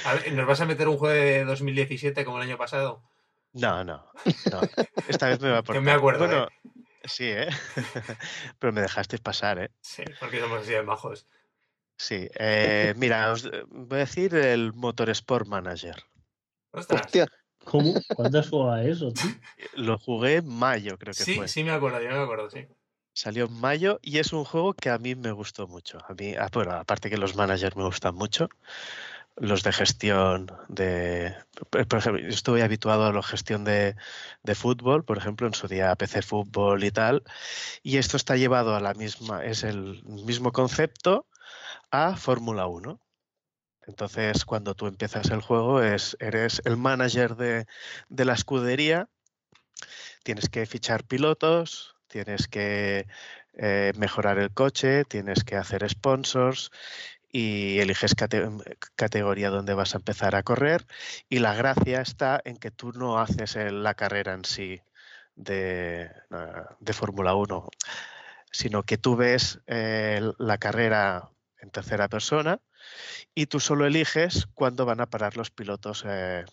A 0.05 0.13
ver, 0.13 0.33
¿nos 0.33 0.45
vas 0.47 0.61
a 0.61 0.65
meter 0.65 0.87
un 0.87 0.97
juego 0.97 1.15
de 1.15 1.43
2017 1.45 2.23
como 2.25 2.37
el 2.37 2.43
año 2.43 2.57
pasado? 2.57 3.01
No, 3.53 3.83
no, 3.83 4.05
no. 4.51 4.61
Esta 5.09 5.29
vez 5.29 5.39
me 5.41 5.49
va 5.49 5.57
a 5.59 5.63
Que 5.63 5.67
portar. 5.67 5.83
me 5.83 5.91
acuerdo, 5.91 6.27
Bueno, 6.27 6.47
sí, 7.05 7.25
¿eh? 7.25 7.49
Pero 8.59 8.71
me 8.71 8.81
dejasteis 8.81 9.21
pasar, 9.21 9.57
¿eh? 9.59 9.71
Sí, 9.81 10.03
porque 10.19 10.39
somos 10.39 10.61
así 10.61 10.71
de 10.73 10.83
majos. 10.83 11.27
Sí. 11.97 12.27
eh, 12.35 12.93
mira, 12.97 13.31
os 13.31 13.45
eh, 13.45 13.63
voy 13.69 13.97
a 13.97 13.99
decir 13.99 14.35
el 14.35 14.73
Motorsport 14.73 15.47
Manager. 15.47 15.95
Ostras. 16.71 17.05
hostia, 17.05 17.27
¿Cómo? 17.63 17.93
¿Cuándo 18.15 18.39
has 18.39 18.49
jugado 18.49 18.73
a 18.73 18.83
eso, 18.83 19.11
tío? 19.11 19.23
Lo 19.75 19.97
jugué 19.97 20.37
en 20.37 20.47
mayo, 20.47 20.97
creo 20.97 21.13
que 21.13 21.23
Sí, 21.23 21.35
fue. 21.35 21.47
sí 21.47 21.63
me 21.63 21.71
acuerdo, 21.71 22.01
yo 22.01 22.09
me 22.09 22.17
acuerdo, 22.17 22.49
sí. 22.49 22.67
Salió 23.13 23.45
en 23.45 23.53
mayo 23.53 23.99
y 24.01 24.19
es 24.19 24.33
un 24.33 24.43
juego 24.43 24.73
que 24.73 24.89
a 24.89 24.97
mí 24.97 25.15
me 25.15 25.31
gustó 25.31 25.67
mucho. 25.67 25.99
A 26.07 26.13
mí, 26.13 26.35
ah, 26.37 26.49
bueno, 26.51 26.73
aparte 26.73 27.09
que 27.09 27.17
los 27.17 27.35
managers 27.35 27.77
me 27.77 27.85
gustan 27.85 28.13
mucho, 28.13 28.49
los 29.37 29.63
de 29.63 29.71
gestión 29.71 30.47
de, 30.67 31.33
por 31.69 31.87
por 31.87 31.99
ejemplo, 31.99 32.21
yo 32.21 32.27
estuve 32.29 32.61
habituado 32.61 33.05
a 33.05 33.13
la 33.13 33.23
gestión 33.23 33.63
de, 33.63 33.95
de 34.43 34.55
fútbol, 34.55 35.03
por 35.05 35.17
ejemplo, 35.17 35.47
en 35.47 35.53
su 35.53 35.67
día 35.67 35.95
PC 35.95 36.21
Fútbol 36.21 36.83
y 36.83 36.91
tal, 36.91 37.23
y 37.83 37.97
esto 37.97 38.17
está 38.17 38.35
llevado 38.37 38.75
a 38.75 38.81
la 38.81 38.93
misma, 38.93 39.45
es 39.45 39.63
el 39.63 40.03
mismo 40.03 40.51
concepto 40.51 41.25
a 41.91 42.15
Fórmula 42.15 42.67
1. 42.67 42.99
Entonces, 43.87 44.45
cuando 44.45 44.73
tú 44.75 44.87
empiezas 44.87 45.29
el 45.29 45.41
juego, 45.41 45.81
es, 45.81 46.17
eres 46.19 46.61
el 46.65 46.77
manager 46.77 47.35
de, 47.35 47.65
de 48.09 48.25
la 48.25 48.33
escudería, 48.33 49.09
tienes 50.23 50.49
que 50.49 50.65
fichar 50.65 51.03
pilotos, 51.03 51.95
tienes 52.07 52.47
que 52.47 53.07
eh, 53.53 53.93
mejorar 53.97 54.39
el 54.39 54.51
coche, 54.51 55.05
tienes 55.05 55.43
que 55.43 55.55
hacer 55.55 55.87
sponsors 55.89 56.71
y 57.31 57.79
eliges 57.79 58.15
cate- 58.15 58.49
categoría 58.95 59.49
donde 59.49 59.73
vas 59.73 59.93
a 59.93 59.97
empezar 59.97 60.35
a 60.35 60.43
correr. 60.43 60.85
Y 61.29 61.39
la 61.39 61.53
gracia 61.53 62.01
está 62.01 62.41
en 62.45 62.57
que 62.57 62.71
tú 62.71 62.91
no 62.93 63.19
haces 63.19 63.55
la 63.71 63.93
carrera 63.93 64.33
en 64.33 64.45
sí 64.45 64.81
de, 65.35 66.09
ah, 66.31 66.75
de 66.79 66.93
Fórmula 66.93 67.35
1, 67.35 67.67
sino 68.51 68.83
que 68.83 68.97
tú 68.97 69.15
ves 69.15 69.59
eh, 69.67 70.21
la 70.37 70.57
carrera 70.57 71.29
en 71.65 71.71
tercera 71.71 72.07
persona 72.07 72.59
y 73.33 73.47
tú 73.47 73.59
solo 73.59 73.85
eliges 73.85 74.47
cuándo 74.53 74.85
van 74.85 75.01
a 75.01 75.07
parar 75.07 75.35
los 75.37 75.51
pilotos. 75.51 76.03
eh, 76.07 76.45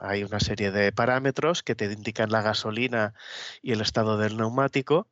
hay 0.00 0.24
una 0.24 0.40
serie 0.40 0.70
de 0.70 0.92
parámetros 0.92 1.62
que 1.62 1.74
te 1.74 1.86
indican 1.86 2.30
la 2.30 2.42
gasolina 2.42 3.14
y 3.62 3.72
el 3.72 3.80
estado 3.80 4.18
del 4.18 4.36
neumático 4.36 5.08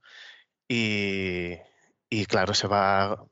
y, 0.68 1.56
y 2.10 2.27
claro, 2.27 2.55
se 2.55 2.68
va 2.68 3.24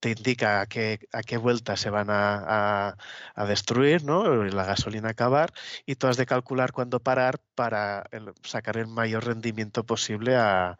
te 0.00 0.10
indica 0.10 0.62
a 0.62 0.66
qué, 0.66 0.98
a 1.12 1.22
qué 1.22 1.36
vuelta 1.36 1.76
se 1.76 1.90
van 1.90 2.10
a, 2.10 2.88
a- 2.88 2.96
a 3.34 3.44
destruir, 3.46 4.04
¿no? 4.04 4.44
La 4.44 4.64
gasolina 4.64 5.10
acabar 5.10 5.52
y 5.86 5.94
tú 5.96 6.06
has 6.08 6.16
de 6.16 6.26
calcular 6.26 6.72
cuándo 6.72 7.00
parar 7.00 7.40
para 7.54 8.04
el- 8.10 8.32
sacar 8.42 8.76
el 8.78 8.86
mayor 8.88 9.26
rendimiento 9.26 9.84
posible 9.84 10.36
a, 10.36 10.78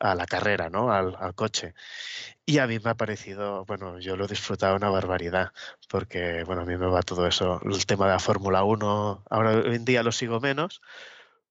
a 0.00 0.14
la 0.14 0.26
carrera, 0.26 0.70
¿no? 0.70 0.92
Al, 0.92 1.16
al 1.18 1.34
coche. 1.34 1.74
Y 2.46 2.58
a 2.58 2.66
mí 2.66 2.78
me 2.80 2.90
ha 2.90 2.94
parecido, 2.96 3.64
bueno, 3.66 3.98
yo 4.00 4.16
lo 4.16 4.24
he 4.24 4.28
disfrutado 4.28 4.76
una 4.76 4.90
barbaridad, 4.90 5.52
porque, 5.88 6.44
bueno, 6.44 6.62
a 6.62 6.64
mí 6.64 6.76
me 6.76 6.86
va 6.86 7.02
todo 7.02 7.26
eso, 7.26 7.60
el 7.64 7.86
tema 7.86 8.06
de 8.06 8.12
la 8.12 8.18
Fórmula 8.18 8.64
1, 8.64 9.22
ahora 9.30 9.50
hoy 9.52 9.76
en 9.76 9.84
día 9.84 10.02
lo 10.02 10.12
sigo 10.12 10.40
menos, 10.40 10.80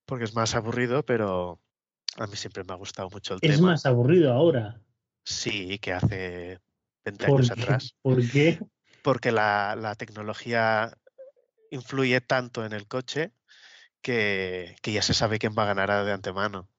porque 0.05 0.25
es 0.25 0.35
más 0.35 0.55
aburrido, 0.55 1.03
pero 1.05 1.59
a 2.17 2.27
mí 2.27 2.35
siempre 2.35 2.63
me 2.63 2.73
ha 2.73 2.77
gustado 2.77 3.09
mucho 3.09 3.35
el 3.35 3.41
Es 3.41 3.57
tema. 3.57 3.69
más 3.69 3.85
aburrido 3.85 4.33
ahora. 4.33 4.81
Sí, 5.23 5.77
que 5.79 5.93
hace 5.93 6.59
20 7.07 7.25
¿Por 7.25 7.41
años 7.41 7.49
qué? 7.51 7.61
atrás, 7.61 7.95
¿Por 8.01 8.27
qué? 8.27 8.59
porque 9.01 9.31
la, 9.31 9.75
la 9.75 9.95
tecnología 9.95 10.91
influye 11.71 12.21
tanto 12.21 12.65
en 12.65 12.73
el 12.73 12.87
coche 12.87 13.31
que, 14.01 14.75
que 14.81 14.93
ya 14.93 15.01
se 15.01 15.13
sabe 15.13 15.39
quién 15.39 15.53
va 15.57 15.63
a 15.63 15.73
ganar 15.73 16.05
de 16.05 16.11
antemano. 16.13 16.69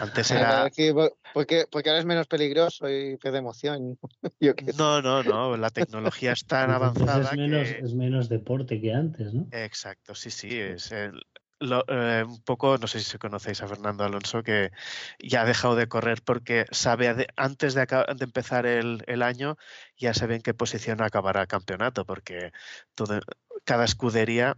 Antes 0.00 0.30
era... 0.32 0.64
Aquí, 0.64 0.92
po- 0.92 1.16
porque, 1.32 1.64
porque 1.70 1.90
ahora 1.90 2.00
es 2.00 2.06
menos 2.06 2.26
peligroso 2.26 2.88
y 2.88 3.18
que 3.18 3.30
de 3.30 3.38
emoción. 3.38 3.98
Yo 4.40 4.54
qué 4.54 4.72
sé. 4.72 4.78
No, 4.78 5.02
no, 5.02 5.22
no, 5.22 5.56
la 5.56 5.70
tecnología 5.70 6.32
es 6.32 6.44
tan 6.46 6.70
Entonces 6.70 6.74
avanzada 6.74 7.32
es 7.32 7.36
menos, 7.36 7.68
que... 7.68 7.78
es 7.84 7.94
menos 7.94 8.28
deporte 8.28 8.80
que 8.80 8.92
antes, 8.92 9.34
¿no? 9.34 9.46
Exacto, 9.52 10.14
sí, 10.14 10.30
sí, 10.30 10.48
es 10.58 10.90
el- 10.92 11.22
lo- 11.64 11.84
eh, 11.88 12.24
un 12.24 12.42
poco, 12.42 12.78
no 12.78 12.86
sé 12.86 13.00
si 13.00 13.18
conocéis 13.18 13.62
a 13.62 13.68
Fernando 13.68 14.04
Alonso, 14.04 14.42
que 14.42 14.70
ya 15.18 15.42
ha 15.42 15.44
dejado 15.44 15.76
de 15.76 15.88
correr 15.88 16.22
porque 16.22 16.66
sabe, 16.70 17.26
antes 17.36 17.74
de, 17.74 17.86
de 17.86 18.24
empezar 18.24 18.66
el, 18.66 19.22
año, 19.22 19.56
ya 19.96 20.14
sabe 20.14 20.36
en 20.36 20.42
qué 20.42 20.54
posición 20.54 21.02
acabará 21.02 21.42
el 21.42 21.48
campeonato, 21.48 22.04
porque 22.04 22.52
todo, 22.94 23.20
cada 23.64 23.84
escudería, 23.84 24.56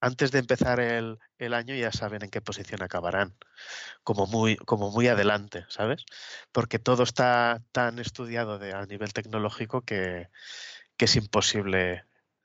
antes 0.00 0.32
de 0.32 0.40
empezar 0.40 0.80
el, 0.80 1.18
año, 1.54 1.74
ya 1.74 1.92
saben 1.92 2.24
en 2.24 2.30
qué 2.30 2.40
posición 2.40 2.82
acabarán, 2.82 3.34
como 4.02 4.26
muy, 4.26 4.56
como 4.56 4.90
muy 4.90 5.08
adelante, 5.08 5.64
¿sabes? 5.68 6.04
Porque 6.50 6.78
todo 6.78 7.04
está 7.04 7.62
tan 7.72 7.98
estudiado 7.98 8.58
de, 8.58 8.72
a 8.72 8.84
nivel 8.86 9.12
tecnológico 9.12 9.82
que, 9.82 10.28
es 10.98 11.16
imposible 11.16 12.04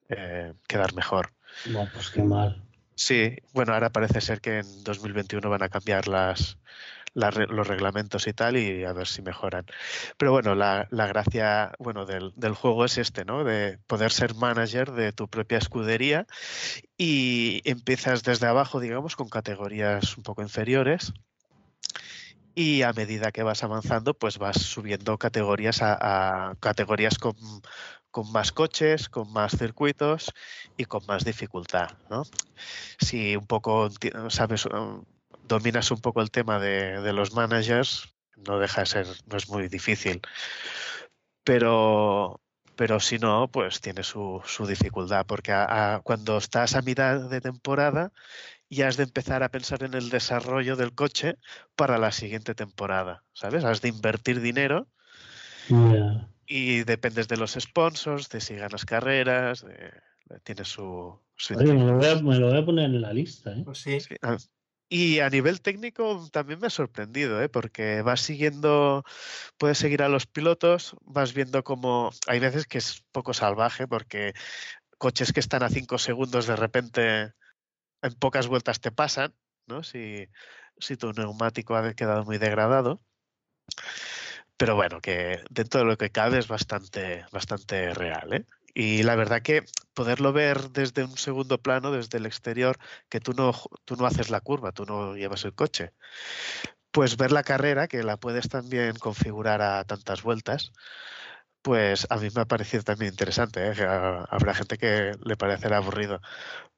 eh, 0.09 0.53
quedar 0.67 0.95
mejor. 0.95 1.31
Bueno, 1.65 1.91
pues 1.93 2.09
qué 2.09 2.23
mal. 2.23 2.66
Sí, 2.97 3.35
bueno, 3.53 3.73
ahora 3.73 3.91
parece 3.91 4.21
ser 4.21 4.41
que 4.41 4.57
en 4.57 4.83
2021 4.83 5.47
van 5.51 5.61
a 5.61 5.69
cambiar 5.69 6.07
las, 6.07 6.57
los 7.13 7.67
reglamentos 7.67 8.25
y 8.25 8.33
tal 8.33 8.57
y 8.57 8.83
a 8.85 8.91
ver 8.91 9.05
si 9.07 9.21
mejoran. 9.21 9.67
Pero 10.17 10.31
bueno, 10.31 10.55
la, 10.55 10.87
gracia 10.89 11.73
bueno, 11.77 12.07
del, 12.07 12.33
del, 12.35 12.55
juego 12.55 12.85
es 12.85 12.97
este, 12.97 13.23
¿no? 13.23 13.43
De 13.43 13.77
poder 13.85 14.11
ser 14.11 14.33
manager 14.33 14.93
de 14.93 15.11
tu 15.13 15.27
propia 15.27 15.59
escudería 15.59 16.25
y 16.97 17.61
empiezas 17.65 18.23
desde 18.23 18.47
abajo, 18.47 18.79
digamos, 18.79 19.15
con 19.15 19.29
categorías 19.29 20.17
un 20.17 20.23
poco 20.23 20.41
inferiores 20.41 21.13
y 22.55 22.81
a 22.81 22.93
medida 22.93 23.31
que 23.31 23.43
vas 23.43 23.63
avanzando, 23.63 24.15
pues 24.15 24.39
vas 24.39 24.59
subiendo 24.59 25.19
categorías 25.19 25.83
a, 25.83 26.49
a 26.49 26.55
categorías 26.55 27.19
con, 27.19 27.35
con, 28.17 28.31
más 28.31 28.51
coches, 28.51 29.09
con 29.09 29.31
más 29.31 29.55
circuitos 29.55 30.33
y 30.75 30.85
con 30.85 31.05
más 31.05 31.23
dificultad, 31.23 31.91
¿no? 32.09 32.23
Si 32.97 33.35
un 33.35 33.45
poco 33.45 33.89
sabes 34.29 34.67
dominas 35.47 35.91
un 35.91 36.01
poco 36.01 36.21
el 36.23 36.31
tema 36.31 36.57
de, 36.57 37.13
los 37.13 37.33
managers, 37.33 38.11
no 38.35 38.57
deja 38.57 38.81
de 38.81 38.87
ser, 38.87 39.07
no 39.27 39.37
es 39.37 39.49
muy 39.49 39.67
difícil. 39.67 40.21
Pero, 41.43 42.41
pero 42.75 42.99
si 42.99 43.19
no, 43.19 43.49
pues 43.51 43.81
tiene 43.81 44.01
su, 44.01 44.41
su 44.45 44.65
dificultad, 44.65 45.27
porque 45.27 45.51
a, 45.51 46.01
cuando 46.03 46.37
estás 46.37 46.73
a 46.73 46.81
mitad 46.81 47.29
de 47.29 47.39
temporada 47.39 48.11
ya 48.67 48.87
has 48.87 48.97
de 48.97 49.03
empezar 49.03 49.43
a 49.43 49.49
pensar 49.49 49.83
en 49.83 49.93
el 49.93 50.09
desarrollo 50.09 50.75
del 50.75 50.95
coche 50.95 51.37
para 51.75 51.99
la 51.99 52.11
siguiente 52.11 52.55
temporada, 52.55 53.23
¿sabes? 53.33 53.63
Has 53.63 53.81
de 53.81 53.89
invertir 53.89 54.41
dinero. 54.41 54.87
Y 56.47 56.83
dependes 56.83 57.27
de 57.27 57.37
los 57.37 57.57
sponsors, 57.59 58.29
de 58.29 58.39
si 58.39 58.55
ganas 58.55 58.85
carreras, 58.85 59.63
de, 59.63 59.91
tiene 60.43 60.63
su... 60.63 61.19
su 61.35 61.55
Oye, 61.55 61.73
me, 61.73 61.85
lo 61.85 61.97
voy 61.97 62.05
a, 62.05 62.15
me, 62.15 62.39
lo 62.39 62.49
voy 62.49 62.57
a, 62.57 62.65
poner 62.65 62.85
en 62.85 63.01
la 63.01 63.13
lista, 63.13 63.51
¿eh? 63.51 63.61
Pues 63.65 63.79
sí. 63.79 63.99
sí. 63.99 64.15
Y 64.89 65.19
a 65.19 65.29
nivel 65.29 65.61
técnico 65.61 66.29
también 66.31 66.59
me 66.59 66.67
ha 66.67 66.69
sorprendido, 66.69 67.41
¿eh? 67.41 67.49
porque 67.49 68.01
vas 68.01 68.21
siguiendo, 68.21 69.03
puedes 69.57 69.77
seguir 69.77 70.01
a 70.01 70.07
los 70.07 70.25
pilotos, 70.27 70.95
vas 71.01 71.33
viendo 71.33 71.61
como 71.65 72.11
hay 72.27 72.39
veces 72.39 72.65
que 72.65 72.77
es 72.77 73.03
poco 73.11 73.33
salvaje 73.33 73.85
porque 73.85 74.33
coches 74.97 75.33
que 75.33 75.41
están 75.41 75.63
a 75.63 75.69
5 75.69 75.97
segundos 75.97 76.47
de 76.47 76.55
repente 76.55 77.33
en 78.01 78.13
pocas 78.17 78.47
vueltas 78.47 78.79
te 78.79 78.91
pasan, 78.91 79.35
¿no? 79.67 79.83
Si, 79.83 80.29
si 80.79 80.95
tu 80.95 81.11
neumático 81.11 81.75
ha 81.75 81.93
quedado 81.93 82.23
muy 82.23 82.37
degradado. 82.37 83.01
Pero 84.57 84.75
bueno, 84.75 84.99
que 85.01 85.43
dentro 85.49 85.81
de 85.81 85.85
lo 85.85 85.97
que 85.97 86.11
cabe 86.11 86.39
es 86.39 86.47
bastante, 86.47 87.25
bastante 87.31 87.93
real, 87.93 88.33
¿eh? 88.33 88.45
Y 88.73 89.03
la 89.03 89.15
verdad 89.15 89.41
que 89.41 89.63
poderlo 89.93 90.33
ver 90.33 90.69
desde 90.71 91.03
un 91.03 91.17
segundo 91.17 91.59
plano, 91.59 91.91
desde 91.91 92.19
el 92.19 92.27
exterior, 92.27 92.77
que 93.09 93.19
tú 93.19 93.33
no, 93.33 93.53
tú 93.85 93.95
no 93.95 94.05
haces 94.05 94.29
la 94.29 94.41
curva, 94.41 94.71
tú 94.71 94.85
no 94.85 95.15
llevas 95.15 95.45
el 95.45 95.55
coche, 95.55 95.93
pues 96.91 97.17
ver 97.17 97.31
la 97.31 97.43
carrera, 97.43 97.87
que 97.87 98.03
la 98.03 98.17
puedes 98.17 98.49
también 98.49 98.95
configurar 98.97 99.61
a 99.61 99.83
tantas 99.85 100.23
vueltas, 100.23 100.73
pues 101.61 102.07
a 102.09 102.17
mí 102.17 102.29
me 102.35 102.41
ha 102.41 102.45
parecido 102.45 102.83
también 102.83 103.13
interesante. 103.13 103.67
¿eh? 103.71 103.73
Habrá 104.29 104.53
gente 104.53 104.77
que 104.77 105.13
le 105.23 105.37
parecerá 105.37 105.77
aburrido, 105.77 106.21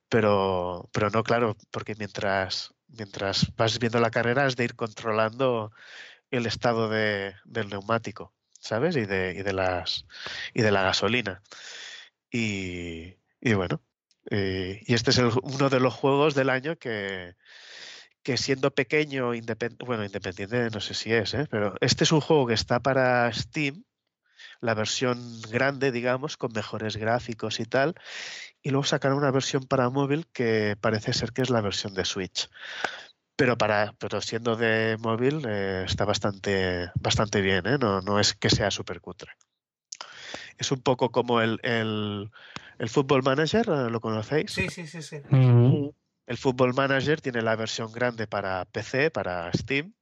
pero, 0.10 0.90
pero 0.94 1.10
no, 1.10 1.24
claro, 1.24 1.56
porque 1.72 1.96
mientras, 1.96 2.74
mientras 2.88 3.54
vas 3.56 3.80
viendo 3.80 4.00
la 4.00 4.12
carrera 4.12 4.46
has 4.46 4.56
de 4.56 4.66
ir 4.66 4.76
controlando 4.76 5.72
el 6.32 6.46
estado 6.46 6.90
de, 6.90 7.36
del 7.46 7.70
neumático, 7.70 8.34
¿sabes? 8.60 8.96
Y 8.96 9.06
de, 9.06 9.36
y 9.38 9.44
de, 9.44 9.54
las, 9.54 10.06
y 10.54 10.62
de 10.62 10.72
la 10.72 10.84
gasolina. 10.84 11.42
Y, 12.32 13.16
y 13.42 13.54
bueno, 13.54 13.82
eh, 14.30 14.84
y 14.86 14.94
este 14.94 15.12
es 15.12 15.18
uno 15.18 15.70
de 15.70 15.80
los 15.80 15.94
juegos 15.94 16.36
del 16.36 16.50
año 16.50 16.78
que, 16.78 17.36
que 18.24 18.38
siendo 18.38 18.72
pequeño, 18.72 19.34
independ, 19.34 19.78
bueno, 19.86 20.06
independiente 20.06 20.70
no 20.70 20.82
sé 20.82 20.94
si 20.94 21.14
es, 21.14 21.34
¿eh? 21.34 21.48
pero 21.50 21.76
este 21.82 22.04
es 22.04 22.12
un 22.12 22.22
juego 22.22 22.48
que 22.48 22.54
está 22.54 22.80
para 22.80 23.32
Steam, 23.34 23.84
la 24.62 24.74
versión 24.74 25.42
grande, 25.50 25.92
digamos, 25.92 26.38
con 26.38 26.52
mejores 26.54 26.98
gráficos 26.98 27.60
y 27.60 27.66
tal, 27.66 27.96
y 28.62 28.72
luego 28.72 28.84
sacaron 28.84 29.18
una 29.18 29.32
versión 29.32 29.64
para 29.64 29.90
móvil 29.90 30.28
que 30.28 30.76
parece 30.80 31.14
ser 31.14 31.32
que 31.32 31.42
es 31.42 31.50
la 31.50 31.62
versión 31.62 31.94
de 31.94 32.06
Switch. 32.06 32.50
Pero, 33.40 33.58
para, 33.58 33.94
pero 33.98 34.20
siendo 34.20 34.58
de 34.58 34.98
móvil 35.00 35.46
eh, 35.48 35.84
está 35.86 36.04
bastante, 36.04 36.92
bastante 36.96 37.40
bien, 37.42 37.66
¿eh? 37.68 37.78
no, 37.80 38.02
no 38.02 38.20
es 38.20 38.34
que 38.34 38.50
sea 38.50 38.70
súper 38.70 39.00
cutre 39.00 39.32
es 40.60 40.72
un 40.72 40.82
poco 40.82 41.10
como 41.12 41.42
el, 41.42 41.60
el, 41.64 42.30
el, 42.78 42.90
Football 42.90 43.24
Manager, 43.24 43.68
¿lo 43.68 44.02
conocéis? 44.02 44.52
Sí, 44.52 44.70
sí, 44.70 44.86
sí, 44.86 45.02
sí. 45.02 45.16
-huh. 45.18 45.94
El 46.28 46.38
Football 46.38 46.74
Manager 46.74 47.22
tiene 47.22 47.42
la 47.42 47.56
versión 47.56 47.92
grande 47.92 48.28
para 48.28 48.66
PC, 48.66 49.10
para 49.10 49.52
Steam, 49.54 49.94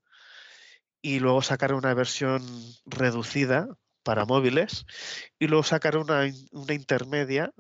y 1.02 1.20
luego 1.20 1.42
sacaron 1.42 1.78
una 1.78 1.94
versión 1.94 2.42
reducida 2.86 3.68
para 4.04 4.26
móviles, 4.26 4.86
y 5.40 5.48
luego 5.48 5.64
sacaron 5.64 6.04
una, 6.04 6.26
una 6.52 6.74
intermedia 6.74 7.54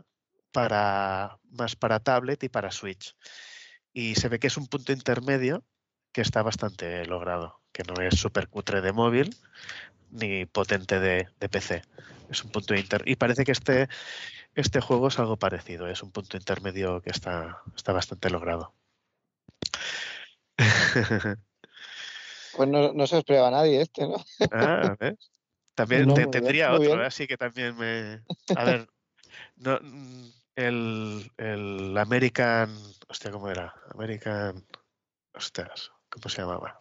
para 0.51 1.37
más 1.51 1.75
para 1.75 1.99
tablet 1.99 2.43
y 2.43 2.49
para 2.49 2.71
Switch. 2.71 3.15
Y 3.97 4.13
se 4.13 4.29
ve 4.29 4.37
que 4.37 4.45
es 4.45 4.57
un 4.57 4.67
punto 4.67 4.91
intermedio 4.91 5.63
que 6.11 6.21
está 6.21 6.43
bastante 6.43 7.03
logrado, 7.05 7.61
que 7.71 7.81
no 7.81 7.95
es 7.99 8.19
súper 8.19 8.47
cutre 8.47 8.81
de 8.81 8.91
móvil 8.91 9.35
ni 10.11 10.45
potente 10.45 10.99
de, 10.99 11.27
de 11.39 11.49
PC 11.49 11.81
es 12.29 12.43
un 12.43 12.51
punto 12.51 12.75
inter 12.75 13.01
y 13.05 13.15
parece 13.15 13.43
que 13.43 13.51
este 13.51 13.89
este 14.53 14.81
juego 14.81 15.07
es 15.07 15.17
algo 15.17 15.37
parecido 15.37 15.87
es 15.87 16.03
un 16.03 16.11
punto 16.11 16.37
intermedio 16.37 17.01
que 17.01 17.09
está 17.09 17.61
está 17.75 17.91
bastante 17.91 18.29
logrado. 18.29 18.73
Pues 22.55 22.69
no, 22.69 22.91
no 22.91 23.05
se 23.05 23.19
esperaba 23.19 23.51
nadie 23.51 23.81
este 23.81 24.07
no 24.07 24.15
ah, 24.51 24.95
¿ves? 24.99 25.29
también 25.75 26.07
no, 26.07 26.15
te, 26.15 26.25
tendría 26.25 26.71
bien, 26.71 26.91
otro 26.91 27.05
así 27.05 27.27
que 27.27 27.37
también 27.37 27.77
me 27.77 28.23
a 28.55 28.63
ver 28.63 28.89
no, 29.57 29.79
el, 30.57 31.31
el 31.37 31.97
American 31.97 32.75
hostia 33.07 33.31
cómo 33.31 33.49
era 33.49 33.73
American 33.93 34.65
hostias 35.33 35.91
cómo 36.09 36.27
se 36.29 36.41
llamaba 36.41 36.77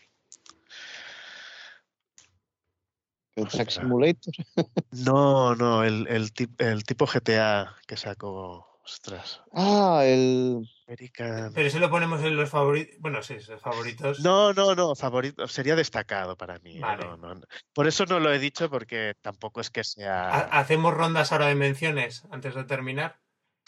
¿El 3.37 3.49
Track 3.49 3.71
Simulator? 3.71 4.35
No, 4.93 5.55
no, 5.55 5.85
el, 5.85 6.09
el, 6.09 6.33
tip, 6.33 6.59
el, 6.59 6.85
tipo 6.85 7.07
GTA 7.07 7.77
que 7.87 7.99
sacó. 7.99 8.67
Ostras. 8.83 9.43
Ah, 9.53 10.03
el. 10.05 10.67
American... 10.87 11.53
Pero 11.53 11.69
si 11.69 11.79
lo 11.79 11.91
ponemos 11.91 12.23
en 12.23 12.37
los 12.37 12.49
favoritos. 12.49 12.97
Bueno, 13.01 13.23
sí, 13.23 13.35
los 13.47 13.61
favoritos. 13.61 14.21
No, 14.21 14.55
no, 14.55 14.75
no, 14.75 14.95
favorito. 14.95 15.47
Sería 15.49 15.75
destacado 15.75 16.37
para 16.37 16.59
mí. 16.61 16.79
Vale. 16.79 17.05
No, 17.05 17.17
no, 17.17 17.41
Por 17.75 17.89
eso 17.89 18.07
no 18.07 18.21
lo 18.21 18.33
he 18.33 18.39
dicho, 18.39 18.71
porque 18.71 19.15
tampoco 19.21 19.61
es 19.61 19.71
que 19.71 19.85
sea. 19.85 20.31
¿Hacemos 20.31 20.95
rondas 20.95 21.33
ahora 21.33 21.49
de 21.49 21.57
menciones 21.57 22.25
antes 22.31 22.55
de 22.55 22.65
terminar? 22.65 23.19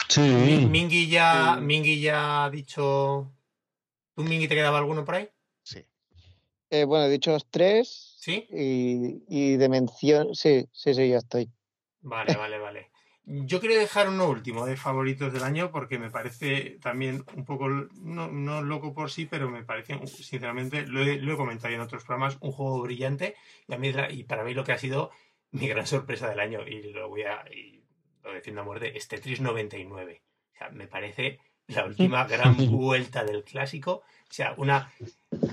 Sí. 0.09 0.67
Mingy 0.69 1.07
ya, 1.07 1.55
sí. 1.55 1.61
Mingy 1.61 2.01
ya 2.01 2.45
ha 2.45 2.49
dicho. 2.49 3.31
¿Tú, 4.15 4.23
Mingy, 4.23 4.47
te 4.47 4.55
quedaba 4.55 4.79
alguno 4.79 5.05
por 5.05 5.15
ahí? 5.15 5.29
Sí. 5.61 5.85
Eh, 6.71 6.83
bueno, 6.83 7.05
he 7.05 7.09
dicho 7.09 7.37
tres. 7.51 8.17
¿Sí? 8.19 8.47
Y, 8.49 9.23
y, 9.29 9.55
de 9.55 9.69
mención, 9.69 10.35
sí, 10.35 10.67
sí, 10.73 10.93
sí, 10.93 11.09
ya 11.09 11.17
estoy. 11.17 11.49
Vale, 12.01 12.35
vale, 12.35 12.57
vale. 12.57 12.91
Yo 13.23 13.59
quiero 13.59 13.75
dejar 13.75 14.09
uno 14.09 14.27
último 14.27 14.65
de 14.65 14.75
favoritos 14.75 15.31
del 15.31 15.43
año 15.43 15.71
porque 15.71 15.99
me 15.99 16.09
parece 16.09 16.79
también 16.81 17.23
un 17.35 17.45
poco, 17.45 17.69
no, 17.69 18.27
no 18.27 18.63
loco 18.63 18.93
por 18.93 19.11
sí, 19.11 19.27
pero 19.27 19.49
me 19.49 19.63
parece, 19.63 20.05
sinceramente, 20.07 20.87
lo 20.87 21.03
he, 21.03 21.17
lo 21.17 21.33
he, 21.33 21.37
comentado 21.37 21.73
en 21.73 21.81
otros 21.81 22.03
programas, 22.03 22.37
un 22.41 22.51
juego 22.51 22.81
brillante 22.81 23.35
y, 23.67 23.73
a 23.75 23.77
mí, 23.77 23.93
y 24.09 24.23
para 24.23 24.43
mí 24.43 24.55
lo 24.55 24.63
que 24.63 24.71
ha 24.71 24.79
sido 24.79 25.11
mi 25.51 25.67
gran 25.67 25.85
sorpresa 25.85 26.27
del 26.27 26.39
año 26.39 26.67
y 26.67 26.91
lo 26.91 27.07
voy 27.07 27.21
a, 27.21 27.45
y 27.55 27.78
lo 28.23 28.33
defiendo 28.33 28.61
a 28.61 28.65
muerte, 28.65 28.97
es 28.97 29.07
Tetris 29.07 29.41
99. 29.41 30.21
O 30.53 30.57
sea, 30.57 30.69
me 30.69 30.87
parece 30.87 31.39
la 31.67 31.85
última 31.85 32.25
gran 32.25 32.55
vuelta 32.69 33.23
del 33.23 33.43
clásico. 33.43 34.03
O 34.29 34.33
sea, 34.33 34.53
una. 34.57 34.91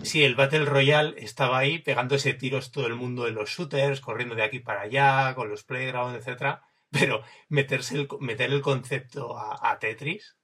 Sí, 0.03 0.25
el 0.25 0.35
Battle 0.35 0.65
Royale 0.65 1.15
estaba 1.19 1.59
ahí 1.59 1.79
pegándose 1.79 2.35
tiros 2.35 2.73
todo 2.73 2.87
el 2.87 2.95
mundo 2.95 3.25
de 3.25 3.33
los 3.33 3.51
shooters, 3.51 4.01
corriendo 4.01 4.35
de 4.35 4.43
aquí 4.43 4.61
para 4.61 4.83
allá, 4.83 5.35
con 5.35 5.49
los 5.49 5.65
playgrounds, 5.65 6.19
etcétera. 6.19 6.63
Pero 6.91 7.23
meterse 7.49 7.97
el, 7.97 8.09
meter 8.21 8.53
el 8.53 8.61
concepto 8.61 9.37
a, 9.37 9.71
a, 9.71 9.79
Tetris, 9.79 10.37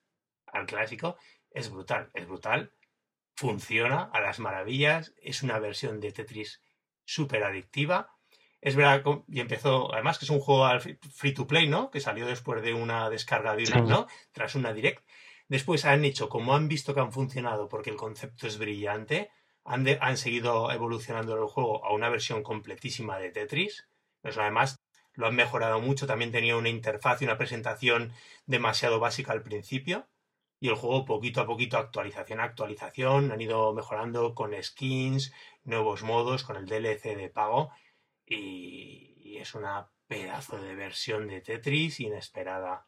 al 0.47 0.66
clásico, 0.66 1.16
es 1.51 1.70
brutal, 1.70 2.11
es 2.15 2.27
brutal. 2.27 2.73
Funciona 3.35 4.03
a 4.12 4.20
las 4.20 4.39
maravillas. 4.39 5.15
Es 5.23 5.43
una 5.43 5.59
versión 5.59 6.01
de 6.01 6.12
Tetris 6.12 6.61
súper 7.05 7.44
adictiva. 7.44 8.11
Es 8.62 8.76
verdad, 8.76 9.02
y 9.26 9.40
empezó, 9.40 9.93
además 9.93 10.20
que 10.20 10.24
es 10.24 10.30
un 10.30 10.39
juego 10.39 10.68
free 11.12 11.34
to 11.34 11.48
play, 11.48 11.66
¿no? 11.66 11.90
Que 11.90 11.98
salió 12.01 12.26
después 12.26 12.62
de 12.62 12.74
una 12.74 13.10
descarga 13.10 13.56
de 13.56 13.64
una, 13.64 13.80
¿no? 13.80 14.06
Tras 14.30 14.55
una 14.55 14.72
direct. 14.72 15.05
Después 15.48 15.84
han 15.84 16.05
hecho, 16.05 16.28
como 16.28 16.55
han 16.55 16.68
visto 16.68 16.94
que 16.94 17.01
han 17.01 17.10
funcionado, 17.10 17.68
porque 17.68 17.90
el 17.90 17.97
concepto 17.97 18.47
es 18.47 18.59
brillante, 18.59 19.30
han, 19.64 19.82
de, 19.82 19.98
han 20.01 20.16
seguido 20.16 20.70
evolucionando 20.70 21.34
el 21.34 21.48
juego 21.48 21.84
a 21.84 21.93
una 21.93 22.09
versión 22.09 22.44
completísima 22.44 23.18
de 23.18 23.30
Tetris. 23.32 23.89
Pues 24.20 24.39
además 24.39 24.80
lo 25.14 25.26
han 25.26 25.34
mejorado 25.34 25.80
mucho. 25.80 26.06
También 26.06 26.30
tenía 26.30 26.56
una 26.56 26.68
interfaz 26.68 27.20
y 27.20 27.24
una 27.24 27.39
presentación 27.39 28.12
demasiado 28.47 29.01
básica 29.01 29.32
al 29.32 29.43
principio. 29.43 30.09
y 30.60 30.68
el 30.68 30.76
juego 30.76 31.05
poquito 31.05 31.40
a 31.40 31.47
poquito, 31.47 31.76
actualización 31.76 32.39
a 32.39 32.44
actualización, 32.44 33.32
han 33.32 33.40
ido 33.40 33.74
mejorando 33.74 34.36
con 34.36 34.52
skins, 34.62 35.32
nuevos 35.64 36.05
modos, 36.05 36.44
con 36.44 36.56
el 36.56 36.66
DLC 36.66 37.16
de 37.16 37.28
pago 37.28 37.72
y, 38.27 39.36
es 39.39 39.55
una 39.55 39.90
pedazo 40.07 40.62
de 40.62 40.74
versión 40.77 41.27
de 41.27 41.40
Tetris 41.40 41.99
inesperada. 42.01 42.86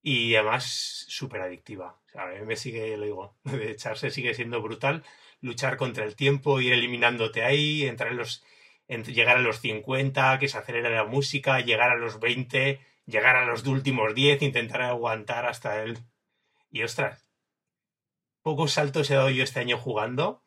Y 0.00 0.34
además 0.34 1.06
súper 1.08 1.42
adictiva. 1.42 2.00
A 2.14 2.26
mí 2.26 2.40
me 2.46 2.56
sigue, 2.56 2.96
lo 2.96 3.04
digo, 3.04 3.36
de 3.44 3.72
echarse 3.72 4.10
sigue 4.10 4.34
siendo 4.34 4.62
brutal. 4.62 5.04
Luchar 5.40 5.76
contra 5.76 6.04
el 6.04 6.16
tiempo, 6.16 6.60
ir 6.60 6.72
eliminándote 6.72 7.44
ahí, 7.44 7.84
entrar 7.84 8.12
en 8.12 8.18
los, 8.18 8.44
llegar 8.88 9.36
a 9.36 9.42
los 9.42 9.60
50, 9.60 10.38
que 10.38 10.48
se 10.48 10.58
acelere 10.58 10.90
la 10.90 11.04
música, 11.04 11.60
llegar 11.60 11.90
a 11.90 11.96
los 11.96 12.20
20, 12.20 12.80
llegar 13.06 13.36
a 13.36 13.44
los 13.44 13.66
últimos 13.66 14.14
10, 14.14 14.42
intentar 14.42 14.82
aguantar 14.82 15.46
hasta 15.46 15.82
el... 15.82 15.98
Y 16.70 16.82
ostras, 16.82 17.28
pocos 18.42 18.72
saltos 18.72 19.10
he 19.10 19.14
dado 19.14 19.30
yo 19.30 19.44
este 19.44 19.60
año 19.60 19.78
jugando, 19.78 20.41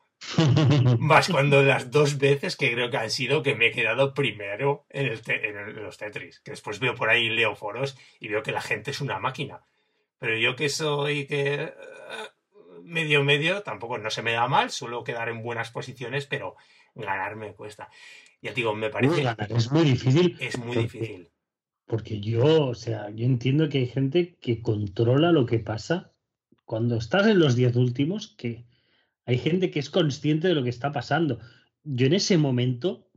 más 0.99 1.29
cuando 1.29 1.61
las 1.63 1.91
dos 1.91 2.17
veces 2.17 2.55
que 2.55 2.71
creo 2.73 2.89
que 2.89 2.97
han 2.97 3.09
sido 3.09 3.43
que 3.43 3.55
me 3.55 3.67
he 3.67 3.71
quedado 3.71 4.13
primero 4.13 4.85
en, 4.89 5.07
el 5.07 5.21
te- 5.21 5.47
en 5.49 5.57
el- 5.57 5.77
en 5.77 5.83
los 5.83 5.97
Tetris. 5.97 6.39
Que 6.39 6.51
después 6.51 6.79
veo 6.79 6.95
por 6.95 7.09
ahí, 7.09 7.29
leo 7.29 7.55
foros 7.55 7.97
y 8.19 8.27
veo 8.27 8.43
que 8.43 8.51
la 8.51 8.61
gente 8.61 8.91
es 8.91 9.01
una 9.01 9.19
máquina. 9.19 9.61
Pero 10.19 10.37
yo 10.37 10.55
que 10.55 10.69
soy 10.69 11.25
que 11.27 11.53
eh, 11.63 11.73
medio 12.83 13.23
medio, 13.23 13.61
tampoco 13.63 13.97
no 13.97 14.09
se 14.09 14.21
me 14.21 14.33
da 14.33 14.47
mal, 14.47 14.71
suelo 14.71 15.03
quedar 15.03 15.29
en 15.29 15.41
buenas 15.43 15.71
posiciones, 15.71 16.25
pero 16.25 16.55
ganar 16.95 17.35
me 17.35 17.53
cuesta. 17.53 17.89
Ya 18.41 18.51
te 18.51 18.55
digo, 18.57 18.75
me 18.75 18.89
parece 18.89 19.23
ganar 19.23 19.51
es 19.51 19.71
muy 19.71 19.83
difícil. 19.83 20.37
es 20.39 20.57
muy 20.57 20.67
porque- 20.75 20.81
difícil. 20.81 21.29
Porque 21.87 22.19
yo, 22.19 22.65
o 22.69 22.73
sea, 22.73 23.11
yo 23.11 23.25
entiendo 23.25 23.69
que 23.69 23.77
hay 23.77 23.85
gente 23.85 24.37
que 24.41 24.59
controla 24.63 25.31
lo 25.31 25.45
que 25.45 25.59
pasa 25.59 26.11
cuando 26.63 26.95
estás 26.97 27.27
en 27.27 27.37
los 27.37 27.55
10 27.55 27.75
últimos, 27.75 28.33
que 28.37 28.65
hay 29.25 29.37
gente 29.37 29.71
que 29.71 29.79
es 29.79 29.89
consciente 29.89 30.47
de 30.47 30.53
lo 30.55 30.63
que 30.63 30.69
está 30.69 30.91
pasando. 30.91 31.39
Yo 31.83 32.07
en 32.07 32.13
ese 32.13 32.37
momento, 32.37 33.09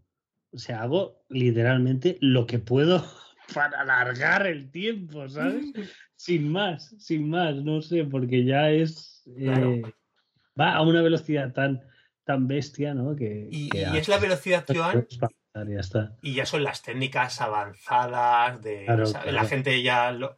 o 0.53 0.59
sea, 0.59 0.83
hago 0.83 1.25
literalmente 1.29 2.17
lo 2.21 2.47
que 2.47 2.59
puedo 2.59 3.05
para 3.55 3.81
alargar 3.81 4.47
el 4.47 4.71
tiempo, 4.71 5.29
¿sabes? 5.29 5.65
Sin 6.17 6.51
más, 6.51 6.97
sin 6.99 7.31
más, 7.31 7.55
no 7.55 7.81
sé, 7.81 8.03
porque 8.05 8.45
ya 8.45 8.71
es... 8.71 9.23
eh, 9.37 9.45
Claro. 9.45 9.77
va 10.61 10.73
a 10.75 10.83
una 10.83 11.01
velocidad 11.01 11.53
tan, 11.53 11.81
tan 12.25 12.49
bestia, 12.49 12.93
¿no? 12.93 13.15
Que, 13.15 13.47
Y, 13.53 13.69
que 13.69 13.83
y 13.83 13.97
es 13.97 14.09
la 14.09 14.19
velocidad, 14.19 14.65
Joan, 14.69 15.07
ya 15.55 15.79
está. 15.79 16.17
y 16.21 16.35
ya 16.35 16.45
son 16.45 16.65
las 16.65 16.83
técnicas 16.83 17.41
avanzadas 17.41 18.61
de 18.63 18.85
Claro, 18.85 19.07
¿sabes? 19.07 19.27
la 19.27 19.33
claro. 19.33 19.49
gente 19.49 19.81
ya 19.83 20.11
lo- 20.11 20.37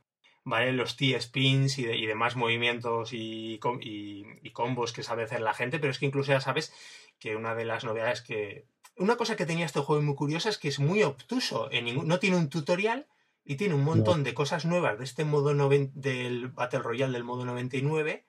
vale 0.50 0.72
los 0.72 0.96
T-spins 0.96 1.78
y, 1.78 1.84
de- 1.84 1.96
y 1.96 2.06
demás 2.06 2.36
movimientos 2.36 3.10
y, 3.12 3.58
com- 3.58 3.80
y- 3.82 4.24
y 4.42 4.50
combos 4.50 4.92
que 4.92 5.02
sabe 5.02 5.22
hacer 5.24 5.40
la 5.40 5.54
gente 5.54 5.78
pero 5.78 5.90
es 5.90 5.98
que 5.98 6.06
incluso 6.06 6.32
ya 6.32 6.40
sabes 6.40 6.72
que 7.18 7.36
una 7.36 7.54
de 7.54 7.64
las 7.64 7.84
novedades 7.84 8.20
que 8.22 8.66
una 8.96 9.16
cosa 9.16 9.36
que 9.36 9.46
tenía 9.46 9.64
este 9.66 9.80
juego 9.80 10.02
muy 10.02 10.14
curiosa 10.14 10.48
es 10.50 10.58
que 10.58 10.68
es 10.68 10.78
muy 10.78 11.02
obtuso 11.02 11.70
en 11.72 11.84
ningún- 11.86 12.06
no 12.08 12.18
tiene 12.18 12.36
un 12.36 12.50
tutorial 12.50 13.06
y 13.44 13.56
tiene 13.56 13.74
un 13.74 13.84
montón 13.84 14.22
de 14.24 14.34
cosas 14.34 14.64
nuevas 14.66 14.98
de 14.98 15.04
este 15.04 15.24
modo 15.24 15.54
noven- 15.54 15.92
del 15.94 16.48
Battle 16.48 16.80
Royale 16.80 17.12
del 17.14 17.24
modo 17.24 17.44
99 17.46 18.26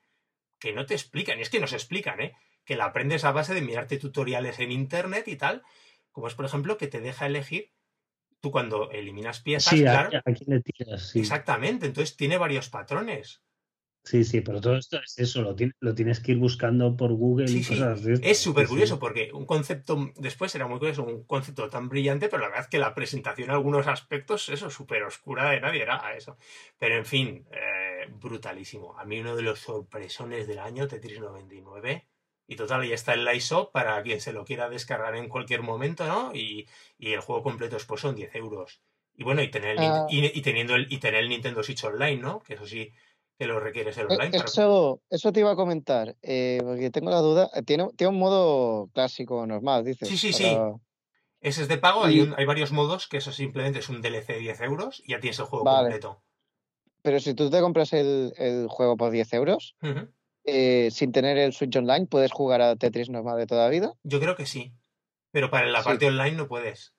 que 0.58 0.72
no 0.72 0.86
te 0.86 0.94
explican 0.94 1.38
y 1.38 1.42
es 1.42 1.50
que 1.50 1.60
no 1.60 1.66
se 1.66 1.76
explican 1.76 2.20
¿eh? 2.20 2.34
que 2.64 2.76
la 2.76 2.86
aprendes 2.86 3.24
a 3.24 3.32
base 3.32 3.52
de 3.54 3.60
mirarte 3.62 3.98
tutoriales 3.98 4.58
en 4.60 4.70
internet 4.72 5.26
y 5.28 5.36
tal 5.36 5.62
como 6.12 6.28
es 6.28 6.34
por 6.34 6.44
ejemplo 6.46 6.78
que 6.78 6.86
te 6.88 7.00
deja 7.00 7.26
elegir 7.26 7.72
tú 8.42 8.50
cuando 8.50 8.90
eliminas 8.90 9.40
piezas, 9.40 9.74
Sí, 9.74 9.82
claro, 9.84 10.10
a 10.26 10.32
quién 10.34 10.50
le 10.50 10.60
tiras, 10.60 11.08
sí. 11.08 11.20
exactamente, 11.20 11.86
entonces 11.86 12.16
tiene 12.16 12.36
varios 12.38 12.68
patrones. 12.68 13.42
Sí, 14.04 14.24
sí, 14.24 14.40
pero 14.42 14.60
todo 14.60 14.76
esto 14.76 14.98
es 15.04 15.18
eso, 15.18 15.42
lo, 15.42 15.54
ti- 15.56 15.70
lo 15.80 15.94
tienes 15.94 16.20
que 16.20 16.32
ir 16.32 16.38
buscando 16.38 16.96
por 16.96 17.12
Google 17.14 17.50
Sí, 17.50 17.58
y 17.60 17.64
cosas 17.64 18.04
estas. 18.06 18.30
Es 18.30 18.38
súper 18.38 18.68
curioso 18.68 18.98
porque 19.00 19.30
un 19.32 19.46
concepto, 19.46 20.10
después 20.16 20.54
era 20.54 20.66
muy 20.68 20.78
curioso, 20.78 21.02
un 21.04 21.24
concepto 21.24 21.68
tan 21.68 21.88
brillante, 21.88 22.28
pero 22.28 22.40
la 22.42 22.48
verdad 22.48 22.64
es 22.64 22.68
que 22.70 22.78
la 22.78 22.94
presentación 22.94 23.48
en 23.50 23.54
algunos 23.56 23.86
aspectos, 23.88 24.48
eso, 24.48 24.70
súper 24.70 25.02
oscura 25.02 25.50
de 25.50 25.60
nadie 25.60 25.82
era 25.82 26.04
a 26.06 26.14
eso. 26.16 26.36
Pero 26.78 26.96
en 26.96 27.04
fin, 27.06 27.46
eh, 27.50 28.06
brutalísimo. 28.10 28.96
A 28.98 29.04
mí 29.04 29.20
uno 29.20 29.34
de 29.36 29.42
los 29.42 29.58
sorpresones 29.60 30.46
del 30.46 30.60
año, 30.60 30.86
Tetris 30.86 31.18
99. 31.20 32.06
Y 32.52 32.56
total, 32.56 32.86
ya 32.86 32.94
está 32.94 33.14
en 33.14 33.24
la 33.24 33.34
ISO 33.34 33.70
para 33.70 34.02
quien 34.02 34.20
se 34.20 34.32
lo 34.34 34.44
quiera 34.44 34.68
descargar 34.68 35.16
en 35.16 35.28
cualquier 35.30 35.62
momento, 35.62 36.06
¿no? 36.06 36.34
Y, 36.34 36.68
y 36.98 37.12
el 37.14 37.20
juego 37.20 37.42
completo 37.42 37.76
después 37.76 38.00
son 38.02 38.14
10 38.14 38.34
euros. 38.34 38.82
Y 39.16 39.24
bueno, 39.24 39.40
y 39.42 39.50
tener 39.50 39.70
el, 39.78 39.78
Ah. 39.80 40.06
y, 40.10 40.26
y 40.38 40.42
teniendo 40.42 40.74
el, 40.74 40.92
y 40.92 40.98
tener 40.98 41.20
el 41.20 41.30
Nintendo 41.30 41.62
Switch 41.62 41.82
Online, 41.84 42.16
¿no? 42.20 42.40
Que 42.40 42.54
eso 42.54 42.66
sí, 42.66 42.92
que 43.38 43.46
lo 43.46 43.58
requieres 43.58 43.96
el 43.96 44.04
online. 44.06 44.32
para- 44.36 44.44
Eso, 44.44 45.00
eso 45.08 45.32
te 45.32 45.40
iba 45.40 45.52
a 45.52 45.56
comentar, 45.56 46.14
eh, 46.20 46.60
porque 46.62 46.90
tengo 46.90 47.10
la 47.10 47.20
duda. 47.20 47.48
eh, 47.54 47.62
Tiene, 47.62 47.88
tiene 47.96 48.10
un 48.12 48.18
modo 48.18 48.88
clásico 48.92 49.46
normal, 49.46 49.82
dices. 49.84 50.06
Sí, 50.08 50.18
sí, 50.18 50.34
sí. 50.34 50.54
Ese 51.40 51.62
es 51.62 51.68
de 51.68 51.78
pago, 51.78 52.04
hay, 52.04 52.20
un- 52.20 52.34
hay 52.36 52.44
varios 52.44 52.70
modos 52.70 53.08
que 53.08 53.16
eso 53.16 53.32
simplemente 53.32 53.78
es 53.78 53.88
un 53.88 54.02
DLC 54.02 54.34
de 54.34 54.38
10 54.40 54.60
euros 54.60 55.02
y 55.06 55.12
ya 55.12 55.20
tienes 55.20 55.38
el 55.38 55.46
juego 55.46 55.64
Vale. 55.64 55.84
completo. 55.88 56.22
Pero 57.00 57.18
si 57.18 57.32
tú 57.34 57.48
te 57.50 57.60
compras 57.62 57.94
el, 57.94 58.32
el 58.36 58.68
juego 58.68 58.96
por 58.98 59.10
10 59.10 59.32
euros. 59.32 59.74
Eh, 60.44 60.90
sin 60.90 61.12
tener 61.12 61.38
el 61.38 61.52
Switch 61.52 61.76
Online, 61.76 62.06
¿puedes 62.06 62.32
jugar 62.32 62.60
a 62.62 62.76
Tetris 62.76 63.10
normal 63.10 63.38
de 63.38 63.46
toda 63.46 63.64
la 63.64 63.70
vida? 63.70 63.92
Yo 64.02 64.20
creo 64.20 64.36
que 64.36 64.46
sí. 64.46 64.72
Pero 65.32 65.50
para 65.50 65.66
la 65.66 65.80
Sí. 65.82 65.88
parte 65.88 66.06
online 66.06 66.32
no 66.32 66.48
puedes. 66.48 66.94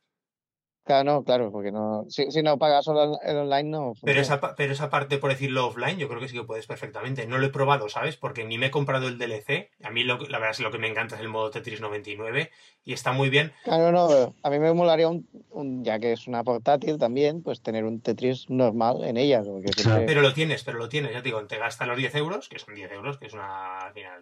Claro, 0.85 1.03
no, 1.05 1.23
claro, 1.23 1.49
porque 1.49 1.72
no, 1.72 2.05
si, 2.10 2.30
si 2.30 2.43
no 2.43 2.57
pagas 2.57 2.84
solo 2.84 3.18
el 3.23 3.38
online 3.38 3.69
no 3.69 3.93
Pero 4.03 4.19
esa, 4.19 4.41
pero 4.55 4.73
esa 4.73 4.89
parte, 4.89 5.18
por 5.18 5.30
decirlo 5.31 5.68
offline, 5.68 5.97
yo 5.97 6.10
creo 6.10 6.19
que 6.19 6.27
sí 6.27 6.35
que 6.35 6.43
puedes 6.43 6.68
perfectamente. 6.68 7.26
No 7.26 7.38
lo 7.38 7.45
he 7.45 7.49
probado, 7.51 7.88
¿sabes? 7.88 8.18
Porque 8.18 8.43
ni 8.43 8.57
me 8.57 8.65
he 8.65 8.72
comprado 8.72 9.07
el 9.07 9.18
DLC. 9.18 9.69
A 9.84 9.91
mí 9.91 10.03
lo, 10.03 10.19
que- 10.19 10.27
la 10.30 10.39
verdad 10.39 10.51
es 10.51 10.57
que 10.57 10.64
lo 10.64 10.72
que 10.72 10.80
me 10.80 10.89
encanta 10.89 11.15
es 11.15 11.22
el 11.22 11.30
modo 11.30 11.51
Tetris 11.51 11.80
99 11.80 12.51
y 12.84 12.91
está 12.91 13.14
muy 13.14 13.30
bien. 13.30 13.53
Claro, 13.64 13.93
no, 13.93 14.07
pero 14.10 14.34
a 14.43 14.49
mí 14.49 14.60
me 14.60 14.73
molaría, 14.73 15.07
un, 15.07 15.26
un- 15.51 15.85
ya 15.85 15.99
que 15.99 16.11
es 16.11 16.27
una 16.27 16.43
portátil 16.43 16.97
también, 16.97 17.41
pues 17.43 17.61
tener 17.61 17.85
un 17.85 18.01
Tetris 18.01 18.49
normal 18.49 19.05
en 19.05 19.15
ella. 19.15 19.41
Porque 19.41 19.69
Claro. 19.72 19.81
siempre- 19.91 20.05
Pero 20.07 20.22
lo 20.22 20.34
tienes, 20.34 20.64
pero 20.65 20.77
lo 20.80 20.89
tienes. 20.89 21.14
Ya 21.14 21.19
te 21.19 21.30
digo, 21.30 21.45
te 21.45 21.57
gastas 21.60 21.88
los 21.88 21.97
10 21.97 22.14
euros, 22.15 22.49
que 22.49 22.60
son 22.60 22.76
10 22.76 22.91
euros, 22.91 23.18
que 23.18 23.27
es 23.27 23.34
una, 23.34 23.80
al 23.80 23.93
final, 23.93 24.22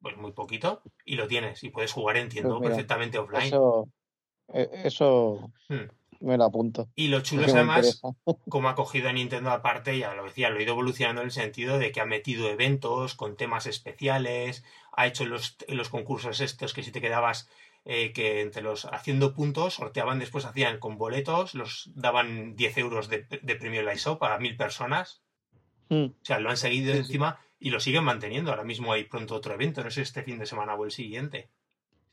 pues 0.00 0.16
muy 0.16 0.30
poquito, 0.30 0.80
y 1.04 1.16
lo 1.16 1.26
tienes. 1.26 1.62
Y 1.64 1.70
puedes 1.70 1.92
jugar, 1.92 2.18
entiendo, 2.18 2.50
Pues 2.50 2.60
mira, 2.60 2.70
perfectamente 2.76 3.18
offline. 3.18 3.42
Eso, 3.46 3.88
eso 4.54 5.50
Hmm. 5.68 5.88
me 6.20 6.36
lo 6.36 6.44
apunto. 6.44 6.88
Y 6.94 7.08
lo 7.08 7.20
chulo 7.20 7.46
es 7.46 7.54
además 7.54 8.00
como 8.48 8.68
ha 8.68 8.74
cogido 8.74 9.08
a 9.08 9.12
Nintendo 9.12 9.50
aparte, 9.50 9.98
ya 9.98 10.14
lo 10.14 10.24
decía, 10.24 10.50
lo 10.50 10.58
ha 10.58 10.62
ido 10.62 10.72
evolucionando 10.72 11.20
en 11.22 11.26
el 11.26 11.32
sentido 11.32 11.78
de 11.78 11.92
que 11.92 12.00
ha 12.00 12.06
metido 12.06 12.48
eventos 12.48 13.14
con 13.14 13.36
temas 13.36 13.66
especiales, 13.66 14.64
ha 14.92 15.06
hecho 15.06 15.24
los, 15.24 15.56
los 15.68 15.88
concursos 15.88 16.40
estos 16.40 16.72
que 16.74 16.82
si 16.82 16.92
te 16.92 17.00
quedabas 17.00 17.48
eh, 17.84 18.12
que 18.12 18.40
entre 18.42 18.62
los 18.62 18.84
haciendo 18.84 19.34
puntos, 19.34 19.74
sorteaban 19.74 20.20
después, 20.20 20.44
hacían 20.44 20.78
con 20.78 20.98
boletos, 20.98 21.54
los 21.54 21.90
daban 21.96 22.54
10 22.54 22.78
euros 22.78 23.08
de, 23.08 23.26
de 23.42 23.56
premio 23.56 23.80
en 23.80 23.86
la 23.86 23.94
ISO 23.94 24.18
para 24.18 24.38
mil 24.38 24.56
personas. 24.56 25.22
Hmm. 25.88 26.04
O 26.04 26.24
sea, 26.24 26.38
lo 26.38 26.50
han 26.50 26.56
seguido 26.56 26.92
Sí, 26.92 26.98
sí. 26.98 26.98
encima 27.06 27.40
y 27.58 27.70
lo 27.70 27.80
siguen 27.80 28.04
manteniendo. 28.04 28.50
Ahora 28.52 28.62
mismo 28.64 28.92
hay 28.92 29.04
pronto 29.04 29.34
otro 29.34 29.54
evento, 29.54 29.82
no 29.82 29.90
sé 29.90 30.02
este 30.02 30.22
fin 30.22 30.38
de 30.38 30.46
semana 30.46 30.74
o 30.74 30.84
el 30.84 30.92
siguiente. 30.92 31.50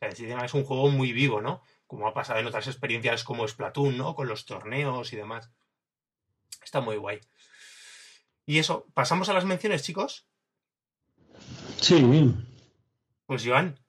O 0.02 0.12
sea, 0.16 0.46
es 0.46 0.54
un 0.54 0.64
juego 0.64 0.90
muy 0.90 1.12
vivo, 1.14 1.42
¿no? 1.42 1.62
Como 1.90 2.08
ha 2.08 2.14
pasado 2.14 2.40
en 2.40 2.46
otras 2.46 2.68
experiencias 2.68 3.24
como 3.24 3.48
Splatoon, 3.48 3.98
¿no? 3.98 4.14
Con 4.14 4.28
los 4.28 4.46
torneos 4.46 5.12
y 5.12 5.16
demás. 5.16 5.50
Está 6.64 6.82
muy 6.82 6.98
guay. 6.98 7.20
Y 8.46 8.60
eso, 8.60 8.86
pasamos 8.94 9.28
a 9.30 9.34
las 9.34 9.44
menciones, 9.46 9.82
chicos. 9.82 10.28
Sí, 11.78 12.32
Pues 13.26 13.44
Joan, 13.44 13.80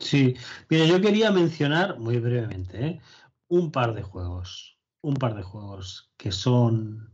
sí. 0.00 0.34
Mira, 0.68 0.86
yo 0.86 1.00
quería 1.00 1.30
mencionar 1.30 2.00
muy 2.00 2.18
brevemente 2.18 2.84
¿eh? 2.84 3.00
un 3.46 3.70
par 3.70 3.94
de 3.94 4.02
juegos. 4.02 4.80
Un 5.00 5.14
par 5.14 5.36
de 5.36 5.44
juegos 5.44 6.10
que 6.16 6.32
son. 6.32 7.12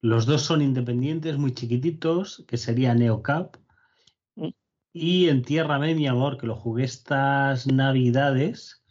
Los 0.00 0.24
dos 0.24 0.42
son 0.42 0.62
independientes, 0.62 1.36
muy 1.36 1.52
chiquititos, 1.52 2.44
que 2.46 2.58
sería 2.58 2.94
NeoCap. 2.94 3.56
Mm. 4.36 4.50
Y 4.92 5.28
Entiérrame, 5.30 5.96
mi 5.96 6.06
amor, 6.06 6.38
que 6.38 6.46
lo 6.46 6.54
jugué 6.54 6.84
estas 6.84 7.66
navidades. 7.66 8.81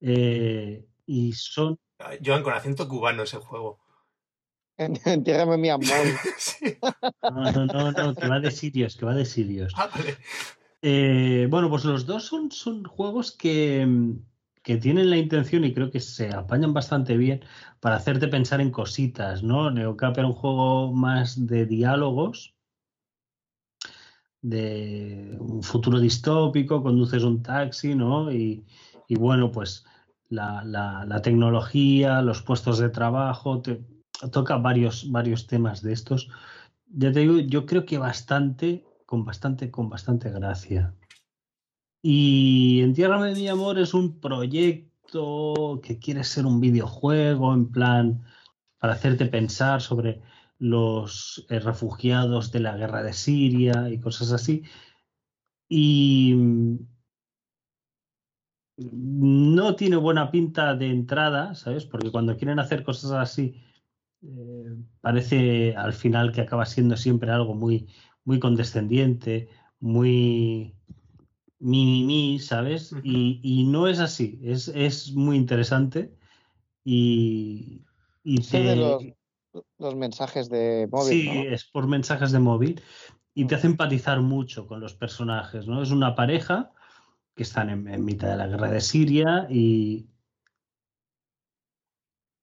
Eh, 0.00 0.86
y 1.06 1.32
son. 1.32 1.78
Joan 2.24 2.42
con 2.42 2.54
acento 2.54 2.88
cubano 2.88 3.22
ese 3.22 3.38
juego. 3.38 3.78
Entiérrame 5.04 5.58
mi 5.58 5.68
amor. 5.68 5.86
Sí. 6.38 6.76
No, 7.22 7.52
no, 7.52 7.66
no, 7.66 7.92
no, 7.92 8.14
que 8.14 8.28
va 8.28 8.40
de 8.40 8.50
sirios, 8.50 8.96
que 8.96 9.04
va 9.04 9.14
de 9.14 9.26
sirios. 9.26 9.72
Ah, 9.76 9.90
vale. 9.94 10.16
Eh, 10.82 11.46
bueno, 11.50 11.68
pues 11.68 11.84
los 11.84 12.06
dos 12.06 12.24
son, 12.24 12.50
son 12.50 12.84
juegos 12.84 13.32
que, 13.32 13.84
mm, 13.86 14.22
que 14.62 14.78
tienen 14.78 15.10
la 15.10 15.18
intención 15.18 15.64
y 15.64 15.74
creo 15.74 15.90
que 15.90 16.00
se 16.00 16.30
apañan 16.30 16.72
bastante 16.72 17.16
bien 17.18 17.44
para 17.80 17.96
hacerte 17.96 18.28
pensar 18.28 18.60
en 18.62 18.70
cositas, 18.70 19.42
¿no? 19.42 19.70
Neocap 19.70 20.16
era 20.16 20.26
un 20.26 20.32
juego 20.32 20.92
más 20.92 21.46
de 21.46 21.66
diálogos, 21.66 22.54
de 24.42 25.36
un 25.38 25.62
futuro 25.62 26.00
distópico, 26.00 26.82
conduces 26.82 27.22
un 27.22 27.42
taxi, 27.42 27.94
¿no? 27.94 28.32
Y, 28.32 28.64
y 29.10 29.16
bueno, 29.16 29.52
pues 29.52 29.84
la, 30.30 30.64
la- 30.64 31.22
tecnología, 31.22 32.22
los 32.22 32.42
puestos 32.42 32.78
de 32.78 32.90
trabajo, 32.90 33.62
toca 34.32 34.56
varios, 34.56 35.10
varios 35.10 35.46
temas 35.48 35.82
de 35.82 35.92
estos 35.92 36.28
ya 36.92 37.12
te 37.12 37.20
digo, 37.20 37.38
yo 37.38 37.66
creo 37.66 37.86
que 37.86 37.98
bastante, 37.98 38.84
con 39.06 39.24
bastante, 39.24 39.70
con 39.70 39.88
bastante 39.88 40.30
gracia. 40.30 40.94
Y 42.02 42.80
en 42.82 42.94
Tierra 42.94 43.22
de 43.22 43.34
mi 43.34 43.48
amor 43.48 43.78
es 43.78 43.94
un 43.94 44.20
proyecto 44.20 45.80
que 45.82 45.98
quiere 45.98 46.24
ser 46.24 46.46
un 46.46 46.60
videojuego 46.60 47.54
en 47.54 47.70
plan 47.70 48.24
para 48.78 48.94
hacerte 48.94 49.26
pensar 49.26 49.82
sobre 49.82 50.22
los 50.58 51.46
eh, 51.50 51.60
refugiados 51.60 52.52
de 52.52 52.60
la 52.60 52.76
guerra 52.76 53.02
de 53.02 53.12
Siria 53.12 53.88
y 53.90 54.00
cosas 54.00 54.32
así. 54.32 54.62
Y 55.68 56.34
no 58.92 59.76
tiene 59.76 59.96
buena 59.96 60.30
pinta 60.30 60.74
de 60.74 60.88
entrada, 60.88 61.54
¿sabes? 61.54 61.84
Porque 61.84 62.10
cuando 62.10 62.36
quieren 62.36 62.58
hacer 62.58 62.82
cosas 62.82 63.12
así, 63.12 63.62
eh, 64.22 64.76
parece 65.00 65.74
al 65.76 65.92
final 65.92 66.32
que 66.32 66.40
acaba 66.40 66.66
siendo 66.66 66.96
siempre 66.96 67.30
algo 67.30 67.54
muy, 67.54 67.88
muy 68.24 68.38
condescendiente, 68.38 69.48
muy 69.80 70.74
mini 71.58 72.38
¿sabes? 72.38 72.94
y, 73.02 73.40
y, 73.42 73.64
no 73.64 73.86
es 73.86 74.00
así, 74.00 74.40
es, 74.42 74.68
es 74.68 75.12
muy 75.12 75.36
interesante 75.36 76.14
y, 76.84 77.82
y 78.24 78.40
te... 78.40 78.76
los, 78.76 79.04
los, 79.78 79.94
mensajes 79.94 80.48
de 80.48 80.88
móvil. 80.90 81.10
Sí, 81.10 81.28
es 81.28 81.64
por 81.66 81.86
mensajes 81.86 82.32
de 82.32 82.38
móvil 82.38 82.80
y 83.34 83.44
te 83.44 83.56
hace 83.56 83.66
empatizar 83.66 84.22
mucho 84.22 84.66
con 84.66 84.80
los 84.80 84.94
personajes, 84.94 85.66
¿no? 85.66 85.82
Es 85.82 85.90
una 85.90 86.14
pareja 86.14 86.72
que 87.40 87.44
están 87.44 87.70
en, 87.70 88.04
mitad 88.04 88.28
de 88.28 88.36
la 88.36 88.48
guerra 88.48 88.70
de 88.70 88.82
Siria 88.82 89.46
y 89.48 90.10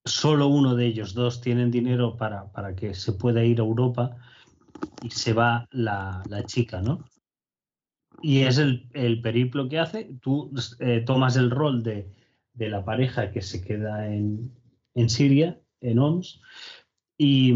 solo 0.04 0.48
uno 0.48 0.74
de 0.74 0.88
ellos 0.88 1.14
dos 1.14 1.40
tienen 1.40 1.70
dinero 1.70 2.18
para, 2.18 2.52
para 2.52 2.76
que 2.76 2.96
se 2.96 3.14
pueda 3.14 3.44
ir 3.44 3.60
a 3.60 3.64
Europa 3.64 4.18
y 5.04 5.12
se 5.12 5.34
va 5.34 5.68
la, 5.70 6.24
la 6.28 6.44
chica, 6.46 6.82
¿no? 6.82 7.06
Y 8.24 8.40
es 8.40 8.58
el, 8.58 8.90
el, 8.94 9.22
periplo 9.22 9.70
que 9.70 9.78
hace. 9.78 10.18
Tú 10.20 10.52
eh, 10.80 11.04
tomas 11.06 11.36
el 11.36 11.52
rol 11.52 11.84
de, 11.84 12.12
de, 12.56 12.68
la 12.68 12.84
pareja 12.84 13.30
que 13.30 13.44
se 13.44 13.64
queda 13.64 14.12
en, 14.12 14.52
en 14.96 15.10
Siria, 15.12 15.62
en 15.80 16.00
OMS, 16.00 16.42
y, 17.20 17.54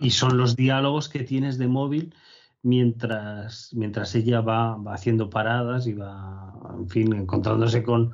y 0.00 0.10
son 0.12 0.38
los 0.38 0.56
diálogos 0.56 1.10
que 1.10 1.24
tienes 1.24 1.58
de 1.58 1.68
móvil 1.68 2.14
mientras, 2.62 3.70
mientras 3.74 4.14
ella 4.14 4.40
va, 4.40 4.76
va, 4.76 4.94
haciendo 4.94 5.30
paradas 5.30 5.86
y 5.86 5.94
va, 5.94 6.52
en 6.78 6.88
fin, 6.88 7.14
encontrándose 7.14 7.82
con 7.82 8.12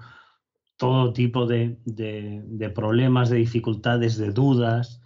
todo 0.76 1.12
tipo 1.12 1.46
de, 1.46 1.78
de, 1.84 2.42
de 2.44 2.70
problemas, 2.70 3.30
de 3.30 3.38
dificultades, 3.38 4.16
de 4.16 4.32
dudas. 4.32 5.00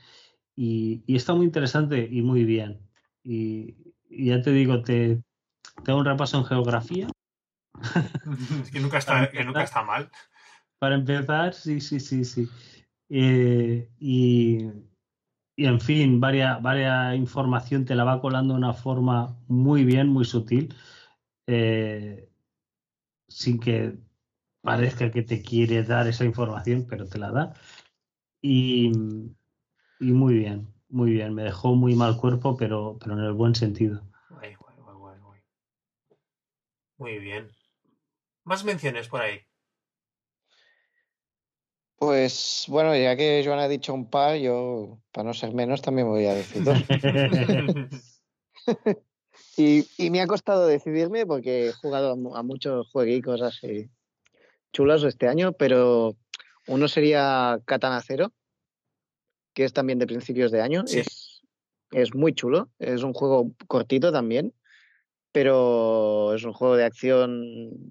Y, 0.56 1.02
y, 1.06 1.16
está 1.16 1.34
muy 1.34 1.46
interesante 1.46 2.08
y 2.10 2.22
muy 2.22 2.44
bien. 2.44 2.80
Y, 3.22 3.76
y 4.08 4.26
ya 4.26 4.42
te 4.42 4.50
digo, 4.50 4.82
te, 4.82 5.22
te 5.84 5.90
hago 5.90 6.00
un 6.00 6.06
repaso 6.06 6.38
en 6.38 6.44
geografía. 6.44 7.08
es 8.62 8.70
que 8.70 8.80
nunca 8.80 8.98
está, 8.98 9.30
que 9.30 9.44
nunca 9.44 9.62
está 9.62 9.82
mal. 9.82 10.10
Para 10.78 10.96
empezar, 10.96 11.54
sí, 11.54 11.80
sí, 11.80 12.00
sí, 12.00 12.24
sí. 12.24 12.48
Eh, 13.08 13.88
y, 13.98 14.66
y 15.60 15.66
en 15.66 15.78
fin, 15.78 16.20
varias, 16.20 16.62
varias 16.62 17.14
información 17.16 17.84
te 17.84 17.94
la 17.94 18.04
va 18.04 18.22
colando 18.22 18.54
de 18.54 18.60
una 18.60 18.72
forma 18.72 19.36
muy 19.46 19.84
bien, 19.84 20.08
muy 20.08 20.24
sutil, 20.24 20.74
eh, 21.46 22.30
sin 23.28 23.60
que 23.60 23.98
parezca 24.62 25.10
que 25.10 25.20
te 25.20 25.42
quiere 25.42 25.82
dar 25.82 26.06
esa 26.06 26.24
información, 26.24 26.86
pero 26.88 27.06
te 27.06 27.18
la 27.18 27.30
da. 27.30 27.54
Y, 28.40 28.90
y 30.00 30.12
muy 30.12 30.38
bien, 30.38 30.72
muy 30.88 31.10
bien. 31.10 31.34
Me 31.34 31.42
dejó 31.42 31.74
muy 31.74 31.94
mal 31.94 32.16
cuerpo, 32.16 32.56
pero, 32.56 32.96
pero 32.98 33.18
en 33.18 33.24
el 33.26 33.34
buen 33.34 33.54
sentido. 33.54 34.00
Muy 36.96 37.18
bien. 37.18 37.48
Más 38.44 38.64
menciones 38.64 39.08
por 39.08 39.20
ahí. 39.20 39.49
Pues 42.00 42.64
bueno, 42.68 42.96
ya 42.96 43.14
que 43.14 43.42
Joan 43.44 43.58
ha 43.58 43.68
dicho 43.68 43.92
un 43.92 44.08
par, 44.08 44.38
yo, 44.38 44.98
para 45.12 45.26
no 45.26 45.34
ser 45.34 45.52
menos, 45.52 45.82
también 45.82 46.08
voy 46.08 46.24
a 46.24 46.32
decir 46.32 46.64
dos. 46.64 46.78
y, 49.58 49.86
y, 49.98 50.08
me 50.08 50.22
ha 50.22 50.26
costado 50.26 50.66
decidirme 50.66 51.26
porque 51.26 51.68
he 51.68 51.72
jugado 51.72 52.12
a, 52.34 52.42
muchos 52.42 52.88
jueguitos 52.90 53.42
así 53.42 53.90
chulos 54.72 55.04
este 55.04 55.28
año, 55.28 55.52
pero 55.52 56.16
uno 56.68 56.88
sería 56.88 57.60
Katana 57.66 58.00
Zero, 58.00 58.32
que 59.52 59.64
es 59.64 59.74
también 59.74 59.98
de 59.98 60.06
principios 60.06 60.50
de 60.50 60.62
año. 60.62 60.86
Sí. 60.86 61.00
Es, 61.00 61.42
es 61.90 62.14
muy 62.14 62.32
chulo, 62.32 62.70
es 62.78 63.02
un 63.02 63.12
juego 63.12 63.52
cortito 63.66 64.10
también, 64.10 64.54
pero 65.32 66.34
es 66.34 66.44
un 66.44 66.54
juego 66.54 66.76
de 66.76 66.84
acción 66.84 67.42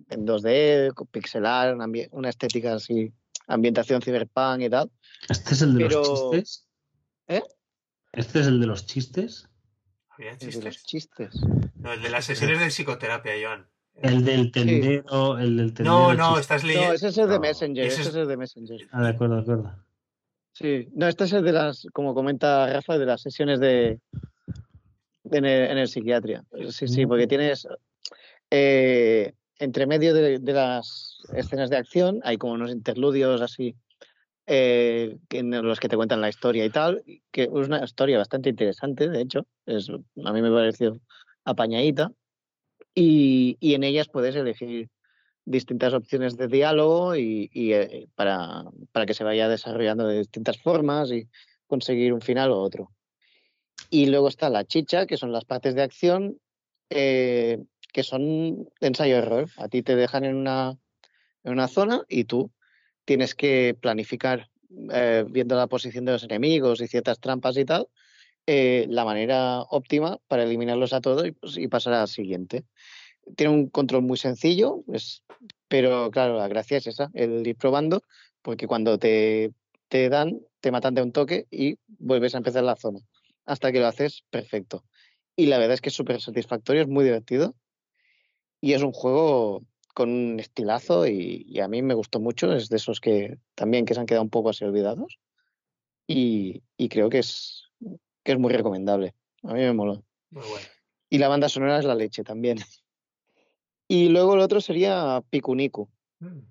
en 0.10 0.26
2D, 0.26 0.96
pixelar, 1.12 1.78
una 2.10 2.30
estética 2.30 2.74
así 2.74 3.14
ambientación 3.50 4.02
cyberpunk 4.02 4.62
y 4.62 4.70
tal. 4.70 4.90
¿Este 5.28 5.54
es 5.54 5.62
el 5.62 5.74
de 5.78 5.86
Pero... 5.86 6.00
los 6.00 6.32
chistes? 6.32 6.68
¿Eh? 7.28 7.44
¿Este 8.14 8.40
es 8.40 8.48
el 8.48 8.60
de 8.62 8.68
los 8.68 8.86
chistes? 8.86 9.50
¿Había 10.10 10.32
El 10.32 10.38
de 10.38 10.46
chistes? 10.46 10.64
los 10.66 10.84
chistes. 10.84 11.42
No, 11.76 11.94
el 11.94 12.02
de 12.02 12.10
las 12.10 12.26
sesiones 12.26 12.60
de 12.60 12.68
psicoterapia, 12.72 13.34
Joan. 13.42 13.68
El 13.96 14.24
del 14.24 14.52
tendero, 14.52 15.38
el 15.38 15.58
del 15.58 15.74
tendero. 15.74 15.98
No, 16.00 16.14
no, 16.14 16.26
chiste. 16.28 16.42
estás 16.42 16.64
leyendo. 16.64 16.88
No, 16.90 16.94
ese 16.94 17.08
es 17.10 17.18
el 17.18 17.28
de 17.28 17.36
No, 17.36 17.40
Messenger, 17.42 17.86
ese 17.86 17.94
ese 17.94 18.02
es- 18.04 18.08
es 18.10 18.16
el 18.16 18.28
de 18.28 18.38
Messenger. 18.38 18.88
Ah, 18.92 19.04
de 19.04 19.10
acuerdo, 19.10 19.36
de 19.36 19.42
acuerdo. 19.42 19.86
Sí, 20.54 20.88
no, 20.94 21.08
este 21.08 21.24
es 21.26 21.34
el 21.34 21.44
de 21.44 21.52
las, 21.52 21.86
como 21.94 22.14
comenta 22.14 22.72
Rafa, 22.72 22.98
de 22.98 23.06
las 23.06 23.22
sesiones 23.22 23.60
de, 23.60 24.00
de 25.24 25.38
en, 25.38 25.46
el, 25.46 25.72
en 25.72 25.78
el 25.78 25.88
psiquiatria. 25.88 26.44
Sí, 26.70 26.88
sí, 26.88 27.06
porque 27.06 27.28
tienes 27.28 27.68
eh, 28.52 29.34
entre 29.60 29.86
medio 29.86 30.14
de, 30.14 30.40
las 30.40 31.20
escenas 31.34 31.70
de 31.70 31.78
acción 31.78 32.22
hay 32.24 32.38
como 32.38 32.54
unos 32.54 32.72
interludios 32.72 33.42
así 33.42 33.76
eh, 34.48 35.18
en 35.30 35.52
los 35.62 35.80
que 35.80 35.90
te 35.90 35.96
cuentan 35.96 36.22
la 36.22 36.30
historia 36.30 36.66
y 36.66 36.72
tal, 36.72 37.04
que 37.32 37.44
es 37.44 37.50
una 37.50 37.84
historia 37.84 38.18
bastante 38.18 38.50
interesante, 38.50 39.08
de 39.08 39.22
hecho, 39.22 39.46
es, 39.68 39.90
a 39.90 40.34
mí 40.34 40.42
me 40.42 40.50
pareció 40.50 41.00
apañadita, 41.46 42.12
y, 42.96 43.58
en 43.62 43.84
ellas 43.84 44.10
puedes 44.10 44.36
elegir 44.36 44.90
distintas 45.46 45.94
opciones 45.94 46.36
de 46.38 46.48
diálogo 46.48 47.16
y, 47.16 47.50
eh, 47.54 48.08
para, 48.16 48.66
para 48.92 49.06
que 49.06 49.14
se 49.14 49.24
vaya 49.24 49.48
desarrollando 49.48 50.08
de 50.08 50.20
distintas 50.20 50.58
formas 50.58 51.12
y 51.12 51.28
conseguir 51.68 52.14
un 52.14 52.22
final 52.22 52.52
o 52.52 52.60
otro. 52.60 52.92
Y 53.90 54.08
luego 54.08 54.28
está 54.28 54.50
la 54.50 54.66
chicha, 54.66 55.06
que 55.06 55.18
son 55.18 55.32
las 55.32 55.46
partes 55.46 55.76
de 55.76 55.82
acción, 55.82 56.40
eh, 56.90 57.60
que 57.92 58.04
son 58.04 58.70
ensayo-error. 58.82 59.50
A 59.58 59.68
ti 59.68 59.82
te 59.82 59.96
dejan 59.96 60.26
en 60.26 60.36
una, 60.36 60.78
en 61.44 61.52
una 61.52 61.68
zona 61.68 62.04
y 62.08 62.26
tú 62.26 62.52
tienes 63.06 63.36
que 63.36 63.76
planificar, 63.80 64.50
eh, 64.92 65.26
viendo 65.28 65.56
la 65.56 65.68
posición 65.68 66.06
de 66.06 66.14
los 66.14 66.24
enemigos 66.24 66.82
y 66.82 66.88
ciertas 66.88 67.20
trampas 67.20 67.58
y 67.58 67.66
tal, 67.66 67.88
eh, 68.46 68.86
la 68.90 69.06
manera 69.06 69.62
óptima 69.62 70.20
para 70.28 70.44
eliminarlos 70.44 70.94
a 70.94 71.02
todos 71.02 71.28
y, 71.28 71.32
pues, 71.32 71.58
pasar 71.70 71.94
al 71.94 72.08
siguiente. 72.08 72.66
Tiene 73.36 73.54
un 73.54 73.70
control 73.70 74.04
muy 74.04 74.18
sencillo, 74.18 74.84
pues, 74.86 75.24
pero 75.68 76.10
claro, 76.12 76.38
la 76.38 76.48
gracia 76.48 76.78
es 76.78 76.88
esa, 76.88 77.10
el 77.14 77.46
ir 77.46 77.56
probando, 77.56 78.04
porque 78.42 78.68
cuando 78.68 78.98
te, 78.98 79.52
te 79.88 80.10
dan, 80.10 80.40
te 80.62 80.72
matan 80.72 80.96
de 80.96 81.02
un 81.02 81.12
toque 81.12 81.48
y 81.52 81.78
vuelves 81.88 82.34
a 82.34 82.38
empezar 82.38 82.64
la 82.64 82.76
zona, 82.76 83.00
hasta 83.46 83.72
que 83.72 83.80
lo 83.80 83.88
haces 83.88 84.24
perfecto. 84.30 84.84
Y 85.36 85.46
la 85.46 85.58
verdad 85.58 85.76
es 85.76 85.82
que 85.82 85.90
es 85.90 85.96
súper 85.96 86.22
satisfactorio, 86.22 86.82
es 86.82 86.88
muy 86.88 87.04
divertido 87.04 87.56
y 88.62 88.74
es 88.74 88.82
un 88.84 88.92
juego 88.92 89.64
con 89.94 90.10
un 90.10 90.40
estilazo 90.40 91.08
y, 91.08 91.46
y 91.48 91.60
a 91.60 91.68
mí 91.68 91.82
me 91.82 91.94
gustó 91.94 92.20
mucho, 92.20 92.54
es 92.54 92.70
de 92.70 92.78
esos 92.78 93.00
que 93.02 93.38
también 93.56 93.86
que 93.86 93.94
se 93.94 94.00
han 94.00 94.06
quedado 94.06 94.24
un 94.24 94.30
poco 94.30 94.50
así 94.50 94.64
olvidados 94.64 95.20
y, 96.08 96.64
y 96.78 96.90
creo 96.90 97.10
que 97.10 97.20
es, 97.20 97.64
que 98.24 98.32
es 98.34 98.40
muy 98.40 98.52
recomendable. 98.54 99.14
A 99.44 99.54
mí 99.54 99.60
me 99.62 99.74
moló. 99.74 100.04
Muy 100.32 100.44
bueno. 100.48 100.66
Y 101.10 101.18
la 101.18 101.28
banda 101.28 101.50
sonora 101.50 101.80
es 101.80 101.86
la 101.86 101.96
leche 101.96 102.24
también. 102.24 102.58
Y 103.92 104.10
luego 104.10 104.36
el 104.36 104.42
otro 104.42 104.62
sería 104.62 105.20
Pikuniku. 105.32 105.90
Mm, 106.20 106.42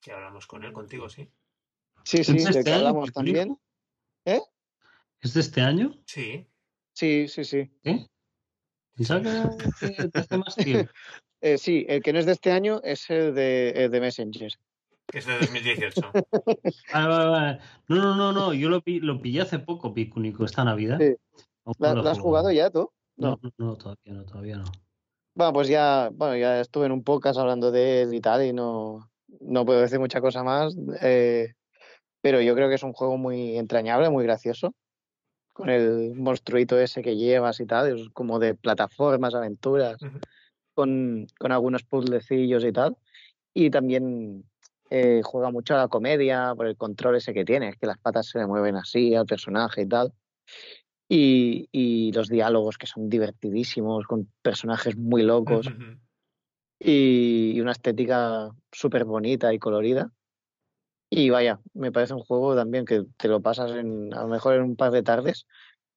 Que 0.00 0.12
hablamos 0.12 0.46
con 0.46 0.64
él, 0.64 0.72
contigo, 0.72 1.10
sí. 1.10 1.28
Sí, 2.04 2.24
sí, 2.24 2.36
¿Es 2.36 2.44
del 2.44 2.56
este 2.56 2.64
que 2.64 2.72
hablamos 2.72 3.10
Pikuniku? 3.10 3.36
también. 4.24 4.42
¿Es 5.20 5.34
de 5.34 5.40
este 5.40 5.60
año? 5.60 5.94
Sí. 6.06 6.46
Sí, 6.94 7.28
sí, 7.28 7.44
sí. 7.44 7.70
¿Eh? 7.84 8.06
Pensaba 8.94 9.20
que 9.20 9.66
que 9.78 10.08
de 10.08 10.20
hace 10.20 10.38
más 10.38 10.56
tiempo. 10.56 10.90
Eh, 11.46 11.58
sí, 11.58 11.84
el 11.88 12.02
que 12.02 12.12
no 12.12 12.18
es 12.18 12.26
de 12.26 12.32
este 12.32 12.50
año 12.50 12.80
es 12.82 13.08
el 13.10 13.34
de, 13.34 13.70
el 13.70 13.90
de 13.90 14.00
Messenger. 14.00 14.50
Que 15.06 15.18
es 15.18 15.26
de 15.26 15.38
2018. 15.38 16.00
Ah, 16.92 17.06
vale, 17.06 17.30
vale. 17.30 17.58
No, 17.88 17.96
no, 17.96 18.14
no, 18.16 18.32
no. 18.32 18.52
Yo 18.54 18.68
lo, 18.68 18.80
pi- 18.80 19.00
lo 19.00 19.20
pillé 19.20 19.42
hace 19.42 19.58
poco, 19.60 19.94
Picunico, 19.94 20.44
esta 20.44 20.64
Navidad. 20.64 20.98
Sí. 21.00 21.14
Aún 21.64 21.74
¿La, 21.78 21.94
no 21.94 22.02
la 22.02 22.10
has 22.12 22.18
jugado 22.18 22.50
ya 22.50 22.70
tú? 22.70 22.90
No, 23.16 23.38
no, 23.42 23.50
no, 23.58 23.76
todavía 23.76 24.12
no, 24.12 24.24
todavía 24.24 24.56
no. 24.56 24.64
Bueno, 25.34 25.52
pues 25.52 25.68
ya, 25.68 26.10
bueno, 26.12 26.36
ya 26.36 26.60
estuve 26.60 26.86
en 26.86 26.92
un 26.92 27.04
podcast 27.04 27.38
hablando 27.38 27.70
de 27.70 28.02
él 28.02 28.14
y 28.14 28.20
tal, 28.20 28.44
y 28.44 28.52
no, 28.52 29.08
no 29.40 29.64
puedo 29.66 29.80
decir 29.80 30.00
mucha 30.00 30.20
cosa 30.20 30.42
más. 30.42 30.74
eh, 31.02 31.52
pero 32.22 32.40
yo 32.40 32.54
creo 32.56 32.68
que 32.68 32.74
es 32.74 32.82
un 32.82 32.92
juego 32.92 33.16
muy 33.18 33.56
entrañable, 33.56 34.10
muy 34.10 34.24
gracioso. 34.24 34.74
con 35.52 35.70
el 35.70 36.14
monstruito 36.14 36.78
ese 36.78 37.00
que 37.02 37.16
llevas 37.16 37.60
y 37.60 37.66
tal, 37.66 37.96
es 37.98 38.08
como 38.12 38.38
de 38.38 38.54
plataformas, 38.54 39.34
aventuras. 39.34 39.96
Con, 40.76 41.26
con 41.40 41.50
algunos 41.50 41.82
puzzlecillos 41.82 42.62
y 42.64 42.70
tal. 42.70 42.96
Y 43.52 43.70
también 43.70 44.44
eh, 44.90 45.22
juega 45.24 45.50
mucho 45.50 45.74
a 45.74 45.78
la 45.78 45.88
comedia 45.88 46.52
por 46.54 46.66
el 46.66 46.76
control 46.76 47.16
ese 47.16 47.34
que 47.34 47.44
tiene, 47.44 47.70
es 47.70 47.76
que 47.76 47.86
las 47.86 47.98
patas 47.98 48.28
se 48.28 48.38
le 48.38 48.46
mueven 48.46 48.76
así 48.76 49.14
al 49.16 49.26
personaje 49.26 49.82
y 49.82 49.86
tal. 49.88 50.12
Y, 51.08 51.68
y 51.72 52.12
los 52.12 52.28
diálogos 52.28 52.78
que 52.78 52.86
son 52.86 53.08
divertidísimos, 53.08 54.06
con 54.06 54.28
personajes 54.42 54.96
muy 54.96 55.22
locos 55.22 55.66
y, 56.78 57.52
y 57.56 57.60
una 57.60 57.72
estética 57.72 58.50
súper 58.72 59.04
bonita 59.04 59.52
y 59.54 59.58
colorida. 59.58 60.10
Y 61.08 61.30
vaya, 61.30 61.60
me 61.72 61.92
parece 61.92 62.14
un 62.14 62.20
juego 62.20 62.54
también 62.56 62.84
que 62.84 63.04
te 63.16 63.28
lo 63.28 63.40
pasas 63.40 63.70
en, 63.72 64.12
a 64.12 64.22
lo 64.22 64.28
mejor 64.28 64.54
en 64.56 64.62
un 64.62 64.76
par 64.76 64.90
de 64.90 65.02
tardes, 65.04 65.46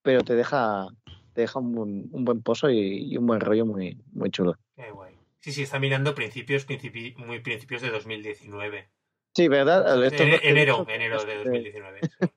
pero 0.04 0.22
te 0.24 0.36
deja, 0.36 0.88
te 1.34 1.42
deja 1.42 1.60
un, 1.60 1.74
buen- 1.74 2.10
un 2.12 2.24
buen 2.26 2.42
pozo 2.44 2.70
y, 2.70 3.12
y 3.12 3.18
un 3.18 3.26
buen 3.26 3.40
rollo 3.42 3.66
muy, 3.66 3.98
muy 4.14 4.30
chulo. 4.30 4.54
Qué 4.80 4.92
guay. 4.92 5.20
Sí, 5.42 5.52
sí, 5.52 5.64
está 5.64 5.78
mirando 5.78 6.16
principios, 6.16 6.66
principi- 6.66 7.14
muy 7.18 7.40
principios 7.42 7.82
de 7.82 7.90
2019. 7.90 8.90
Sí, 9.36 9.50
¿verdad? 9.50 10.06
Enero, 10.06 10.78
dicho, 10.78 10.90
enero 10.90 11.26
de 11.26 11.34
eh, 11.34 11.38
2019. 11.38 12.00
sí. 12.02 12.28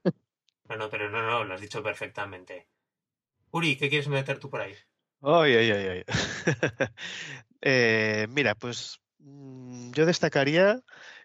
No, 0.69 0.77
no, 0.77 0.91
pero 0.91 1.09
no, 1.09 1.23
no, 1.23 1.45
lo 1.45 1.55
has 1.55 1.61
dicho 1.61 1.85
perfectamente. 1.85 2.67
Uri, 3.53 3.77
¿qué 3.77 3.89
quieres 3.89 4.09
meter 4.09 4.41
tú 4.41 4.51
por 4.51 4.61
ahí? 4.61 4.75
Ay, 5.21 5.55
ay, 5.55 5.71
ay, 5.71 5.87
ay. 5.89 6.05
Eh, 7.65 8.27
mira, 8.31 8.57
pues 8.57 8.99
mm, 9.19 9.93
yo 9.93 10.05
destacaría 10.05 10.81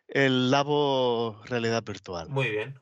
el 0.07 0.51
Labo 0.51 1.41
Realidad 1.45 1.81
Virtual, 1.83 2.29
Muy 2.29 2.51
bien. 2.51 2.79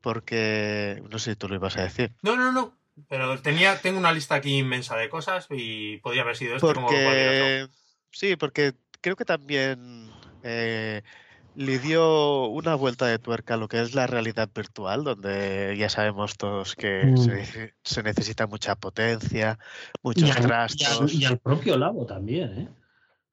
porque 0.00 1.02
no 1.10 1.18
sé 1.18 1.32
si 1.32 1.36
tú 1.36 1.48
lo 1.48 1.56
ibas 1.56 1.76
a 1.76 1.82
decir. 1.82 2.14
No, 2.22 2.36
no, 2.36 2.52
no. 2.52 2.78
Pero 3.08 3.40
tenía, 3.40 3.80
tengo 3.80 3.98
una 3.98 4.12
lista 4.12 4.34
aquí 4.36 4.58
inmensa 4.58 4.96
de 4.96 5.08
cosas 5.08 5.46
y 5.50 5.98
podría 5.98 6.22
haber 6.22 6.36
sido 6.36 6.56
este 6.56 6.74
como 6.74 6.86
cualquier 6.86 7.28
otro. 7.28 7.44
Porque 7.44 7.68
sí, 8.10 8.36
porque 8.36 8.74
creo 9.00 9.16
que 9.16 9.24
también 9.24 10.10
eh, 10.42 11.02
le 11.54 11.78
dio 11.78 12.46
una 12.46 12.74
vuelta 12.74 13.06
de 13.06 13.18
tuerca 13.18 13.54
a 13.54 13.56
lo 13.56 13.68
que 13.68 13.80
es 13.80 13.94
la 13.94 14.06
realidad 14.06 14.50
virtual, 14.54 15.04
donde 15.04 15.74
ya 15.78 15.88
sabemos 15.88 16.36
todos 16.36 16.76
que 16.76 17.12
Mm. 17.12 17.16
se, 17.16 17.74
se 17.82 18.02
necesita 18.02 18.46
mucha 18.46 18.76
potencia, 18.76 19.58
muchos 20.02 20.28
Y 20.28 20.30
al, 20.32 20.38
y 20.38 20.42
al- 20.42 20.46
trastos. 20.46 21.14
y 21.14 21.24
al 21.24 21.38
propio 21.38 21.76
Labo 21.76 22.06
también, 22.06 22.58
¿eh? 22.58 22.68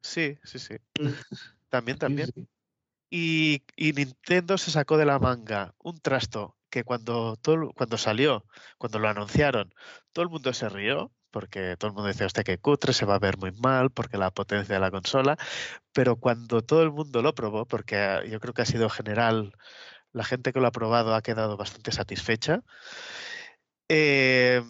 Sí, 0.01 0.37
sí, 0.43 0.59
sí. 0.59 0.75
También, 1.69 1.97
Sí, 1.97 1.99
también. 1.99 2.31
sí. 2.33 2.47
Y, 3.11 3.63
y 3.75 3.93
Nintendo 3.93 4.57
se 4.57 4.71
sacó 4.71 4.97
de 4.97 5.05
la 5.05 5.19
manga 5.19 5.75
un 5.79 5.99
trasto 5.99 6.57
que 6.69 6.83
cuando, 6.83 7.35
todo, 7.37 7.71
cuando 7.73 7.97
salió, 7.97 8.45
cuando 8.77 8.99
lo 8.99 9.09
anunciaron, 9.09 9.73
todo 10.13 10.23
el 10.23 10.29
mundo 10.29 10.53
se 10.53 10.69
rió, 10.69 11.11
porque 11.31 11.75
todo 11.77 11.89
el 11.89 11.95
mundo 11.95 12.07
decía, 12.07 12.25
hostia, 12.25 12.43
que 12.43 12.57
cutre, 12.57 12.93
se 12.93 13.05
va 13.05 13.15
a 13.15 13.19
ver 13.19 13.37
muy 13.37 13.51
mal, 13.51 13.91
porque 13.91 14.17
la 14.17 14.31
potencia 14.31 14.75
de 14.75 14.81
la 14.81 14.91
consola, 14.91 15.37
pero 15.93 16.17
cuando 16.17 16.61
todo 16.63 16.83
el 16.83 16.91
mundo 16.91 17.21
lo 17.21 17.35
probó, 17.35 17.65
porque 17.65 17.97
ah, 17.97 18.23
yo 18.25 18.39
creo 18.39 18.53
que 18.53 18.63
ha 18.63 18.65
sido 18.65 18.89
general, 18.89 19.53
la 20.13 20.23
gente 20.23 20.53
que 20.53 20.59
lo 20.59 20.67
ha 20.67 20.71
probado 20.71 21.15
ha 21.15 21.21
quedado 21.21 21.57
bastante 21.57 21.91
satisfecha, 21.91 22.63
eh, 23.89 24.61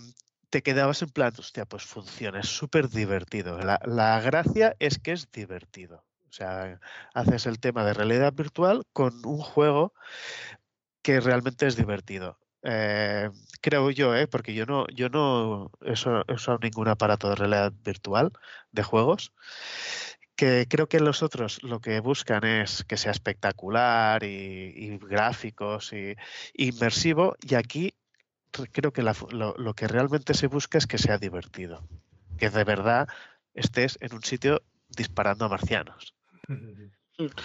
te 0.49 0.63
quedabas 0.63 1.01
en 1.01 1.09
plan, 1.09 1.33
hostia, 1.37 1.65
pues 1.65 1.83
funciona, 1.83 2.39
es 2.39 2.47
súper 2.47 2.89
divertido. 2.89 3.59
La, 3.59 3.79
la 3.85 4.19
gracia 4.21 4.75
es 4.79 4.99
que 4.99 5.11
es 5.11 5.31
divertido. 5.31 6.05
O 6.29 6.31
sea, 6.31 6.79
haces 7.13 7.47
el 7.47 7.59
tema 7.59 7.83
de 7.83 7.93
realidad 7.93 8.33
virtual 8.33 8.85
con 8.93 9.25
un 9.25 9.39
juego 9.39 9.93
que 11.01 11.19
realmente 11.19 11.67
es 11.67 11.75
divertido. 11.75 12.37
Eh, 12.61 13.29
creo 13.61 13.89
yo, 13.91 14.15
¿eh? 14.15 14.27
porque 14.27 14.53
yo 14.53 14.65
no, 14.65 14.85
yo 14.89 15.09
no 15.09 15.71
he 15.81 15.93
usa- 15.93 16.23
he 16.27 16.33
usado 16.33 16.59
ningún 16.61 16.89
aparato 16.89 17.29
de 17.29 17.35
realidad 17.35 17.71
virtual 17.83 18.31
de 18.71 18.83
juegos, 18.83 19.31
que 20.35 20.67
creo 20.69 20.87
que 20.87 20.99
los 20.99 21.23
otros 21.23 21.63
lo 21.63 21.79
que 21.79 21.99
buscan 22.01 22.43
es 22.45 22.83
que 22.83 22.97
sea 22.97 23.11
espectacular 23.11 24.23
y, 24.23 24.73
y 24.75 24.97
gráficos 24.97 25.93
y, 25.93 26.15
inmersivo, 26.53 27.35
y 27.41 27.55
aquí 27.55 27.93
re- 28.53 28.67
creo 28.71 28.91
que 28.91 29.03
la 29.03 29.15
lo, 29.31 29.55
lo 29.57 29.73
que 29.73 29.87
realmente 29.87 30.33
se 30.33 30.47
busca 30.47 30.77
es 30.77 30.87
que 30.87 30.97
sea 30.97 31.17
divertido, 31.17 31.87
que 32.37 32.49
de 32.49 32.63
verdad 32.65 33.07
estés 33.53 33.97
en 34.01 34.13
un 34.13 34.23
sitio 34.23 34.61
disparando 34.89 35.45
a 35.45 35.49
marcianos. 35.49 36.13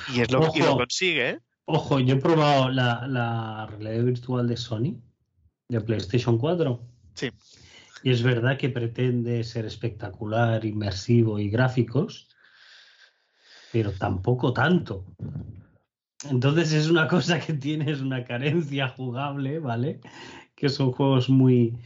Y, 0.09 0.21
es 0.21 0.31
lo, 0.31 0.41
y 0.55 0.59
lo 0.61 0.71
Ojo. 0.71 0.79
consigue, 0.79 1.31
¿eh? 1.31 1.41
Ojo, 1.67 1.99
yo 2.01 2.17
he 2.17 2.21
probado 2.21 2.69
la, 2.71 3.07
la 3.07 3.67
realidad 3.67 4.05
virtual 4.05 4.47
de 4.47 4.57
Sony, 4.57 5.01
de 5.69 5.81
PlayStation 5.81 6.39
4. 6.39 6.81
Sí. 7.15 7.31
Y 8.03 8.11
es 8.11 8.23
verdad 8.23 8.59
que 8.59 8.69
pretende 8.69 9.43
ser 9.45 9.65
espectacular, 9.65 10.65
inmersivo 10.67 11.39
y 11.39 11.49
gráficos, 11.49 12.29
pero 13.73 13.93
tampoco 13.93 14.53
tanto. 14.53 15.07
Entonces 16.31 16.73
es 16.73 16.91
una 16.91 17.09
cosa 17.09 17.41
que 17.41 17.55
tienes 17.55 18.03
una 18.03 18.25
carencia 18.25 18.89
jugable, 18.89 19.59
¿vale? 19.59 20.01
Que 20.55 20.69
son 20.69 20.93
juegos 20.93 21.31
muy, 21.31 21.79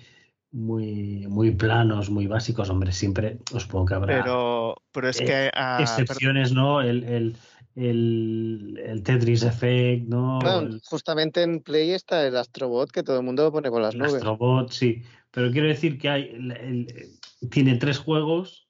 muy, 0.51 1.27
muy 1.29 1.53
planos, 1.53 2.11
muy 2.11 2.27
básicos. 2.27 2.69
Hombre, 2.69 2.93
siempre 2.93 3.39
os 3.55 3.63
supongo 3.63 3.87
que 3.87 3.95
habrá 3.95 4.23
Pero, 4.23 4.75
pero 4.93 5.09
es 5.09 5.21
eh, 5.21 5.25
que 5.25 5.51
ah, 5.55 5.79
excepciones, 5.81 6.53
¿no? 6.53 6.81
El, 6.81 7.05
el, 7.05 7.37
el, 7.79 8.81
el 8.85 9.03
Tetris 9.03 9.43
Effect, 9.45 10.09
¿no? 10.09 10.39
Bueno, 10.41 10.59
El- 10.61 10.81
justamente 10.85 11.43
en 11.43 11.61
Play 11.61 11.93
está 11.93 12.27
el 12.27 12.37
Astrobot 12.37 12.91
que 12.91 13.03
todo 13.03 13.19
el 13.19 13.25
mundo 13.25 13.51
pone 13.53 13.71
por 13.71 13.81
las 13.81 13.95
el 13.95 14.01
nubes. 14.01 14.15
Astrobot, 14.15 14.71
sí. 14.71 15.03
Pero 15.31 15.51
quiero 15.53 15.69
decir 15.69 15.99
que 15.99 16.09
hay, 16.09 16.23
el- 16.33 16.53
el- 16.53 17.49
tiene 17.51 17.77
tres 17.77 17.99
juegos 17.99 18.69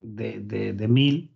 de, 0.00 0.40
de, 0.40 0.72
de 0.72 0.88
1000, 0.88 1.30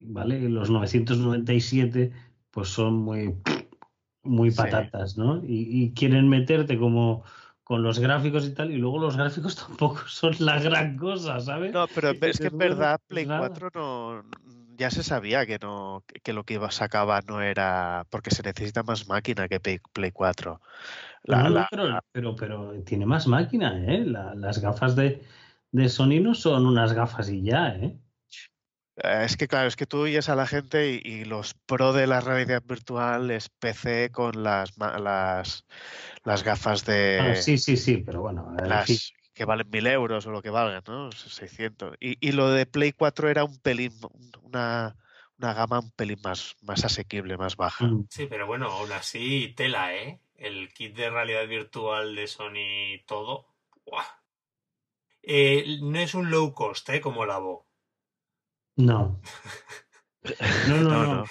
¿vale? 0.00 0.38
Y 0.40 0.48
los 0.48 0.68
997 0.70 2.12
pues 2.50 2.68
son 2.68 2.94
muy, 2.98 3.34
muy 4.22 4.50
Sí. 4.50 4.56
patatas, 4.58 5.16
¿no? 5.16 5.42
Y, 5.44 5.84
y 5.84 5.92
quieren 5.94 6.28
meterte 6.28 6.78
como 6.78 7.24
con 7.64 7.82
los 7.82 7.98
gráficos 7.98 8.46
y 8.46 8.54
tal, 8.54 8.70
y 8.70 8.76
luego 8.76 8.98
los 8.98 9.16
gráficos 9.16 9.56
tampoco 9.66 10.00
son 10.06 10.34
la 10.38 10.60
gran 10.60 10.96
cosa, 10.96 11.40
¿sabes? 11.40 11.72
No, 11.72 11.86
pero 11.94 12.10
es 12.10 12.38
que 12.38 12.46
en 12.48 12.58
verdad 12.58 13.00
Play 13.08 13.26
nada. 13.26 13.48
4 13.48 13.70
no 13.74 14.22
ya 14.76 14.90
se 14.90 15.02
sabía 15.02 15.46
que 15.46 15.58
no 15.58 16.04
que 16.22 16.32
lo 16.32 16.44
que 16.44 16.54
iba 16.54 16.70
sacaba 16.70 17.20
no 17.22 17.42
era 17.42 18.06
porque 18.10 18.30
se 18.30 18.42
necesita 18.42 18.82
más 18.82 19.08
máquina 19.08 19.48
que 19.48 19.60
Play, 19.60 19.80
Play 19.92 20.12
4. 20.12 20.60
La- 21.24 21.42
No, 21.44 21.50
la- 21.50 21.68
pero, 21.70 22.00
pero, 22.12 22.36
pero 22.36 22.82
tiene 22.84 23.06
más 23.06 23.26
máquina, 23.26 23.78
¿eh? 23.92 24.04
La- 24.04 24.34
las 24.34 24.60
gafas 24.60 24.94
de, 24.96 25.22
de 25.72 25.88
Sony 25.88 26.20
no 26.20 26.34
son 26.34 26.66
unas 26.66 26.92
gafas 26.92 27.28
y 27.30 27.42
ya, 27.42 27.68
¿eh? 27.76 27.98
eh, 28.96 29.22
es 29.24 29.36
que 29.36 29.48
claro, 29.48 29.68
es 29.68 29.76
que 29.76 29.86
tú 29.86 29.98
oyes 29.98 30.28
a 30.28 30.34
la 30.36 30.46
gente 30.46 30.90
y, 30.92 31.00
y 31.04 31.24
los 31.24 31.54
pro 31.54 31.92
de 31.92 32.06
la 32.06 32.20
realidad 32.20 32.62
virtual 32.64 33.30
es 33.30 33.48
PC 33.48 34.10
con 34.10 34.42
las 34.42 34.76
las, 34.78 35.64
las 36.24 36.42
gafas 36.42 36.84
de 36.84 37.18
Ah, 37.20 37.34
sí, 37.34 37.58
sí, 37.58 37.76
sí, 37.76 37.98
pero 37.98 38.22
bueno, 38.22 38.50
en 38.50 38.58
fin, 38.58 38.68
las 38.70 39.12
que 39.36 39.44
valen 39.44 39.68
mil 39.70 39.86
euros 39.86 40.26
o 40.26 40.30
lo 40.32 40.42
que 40.42 40.50
valgan, 40.50 40.82
¿no? 40.88 41.12
600. 41.12 41.96
Y, 42.00 42.16
y 42.26 42.32
lo 42.32 42.50
de 42.50 42.66
Play 42.66 42.92
4 42.92 43.28
era 43.28 43.44
un 43.44 43.58
pelín, 43.58 43.92
una, 44.42 44.96
una 45.38 45.54
gama 45.54 45.80
un 45.80 45.90
pelín 45.92 46.18
más, 46.24 46.56
más 46.62 46.84
asequible, 46.84 47.36
más 47.36 47.56
baja. 47.56 47.84
mm, 47.84 48.06
Sí, 48.10 48.26
pero 48.26 48.46
bueno, 48.46 48.66
aún 48.72 48.90
así, 48.92 49.52
tela, 49.56 49.94
¿eh? 49.94 50.20
El 50.36 50.72
kit 50.72 50.96
de 50.96 51.10
realidad 51.10 51.46
virtual 51.46 52.14
de 52.16 52.26
Sony, 52.26 53.04
todo. 53.06 53.46
¡buah! 53.84 54.04
Eh, 55.22 55.78
no 55.82 55.98
es 55.98 56.14
un 56.14 56.30
low 56.30 56.54
cost, 56.54 56.88
¿eh? 56.90 57.00
Como 57.00 57.26
la 57.26 57.38
Bo. 57.38 57.66
no. 58.76 59.20
No, 60.68 60.76
no, 60.76 60.90
No, 60.90 61.04
no. 61.06 61.14
no. 61.14 61.24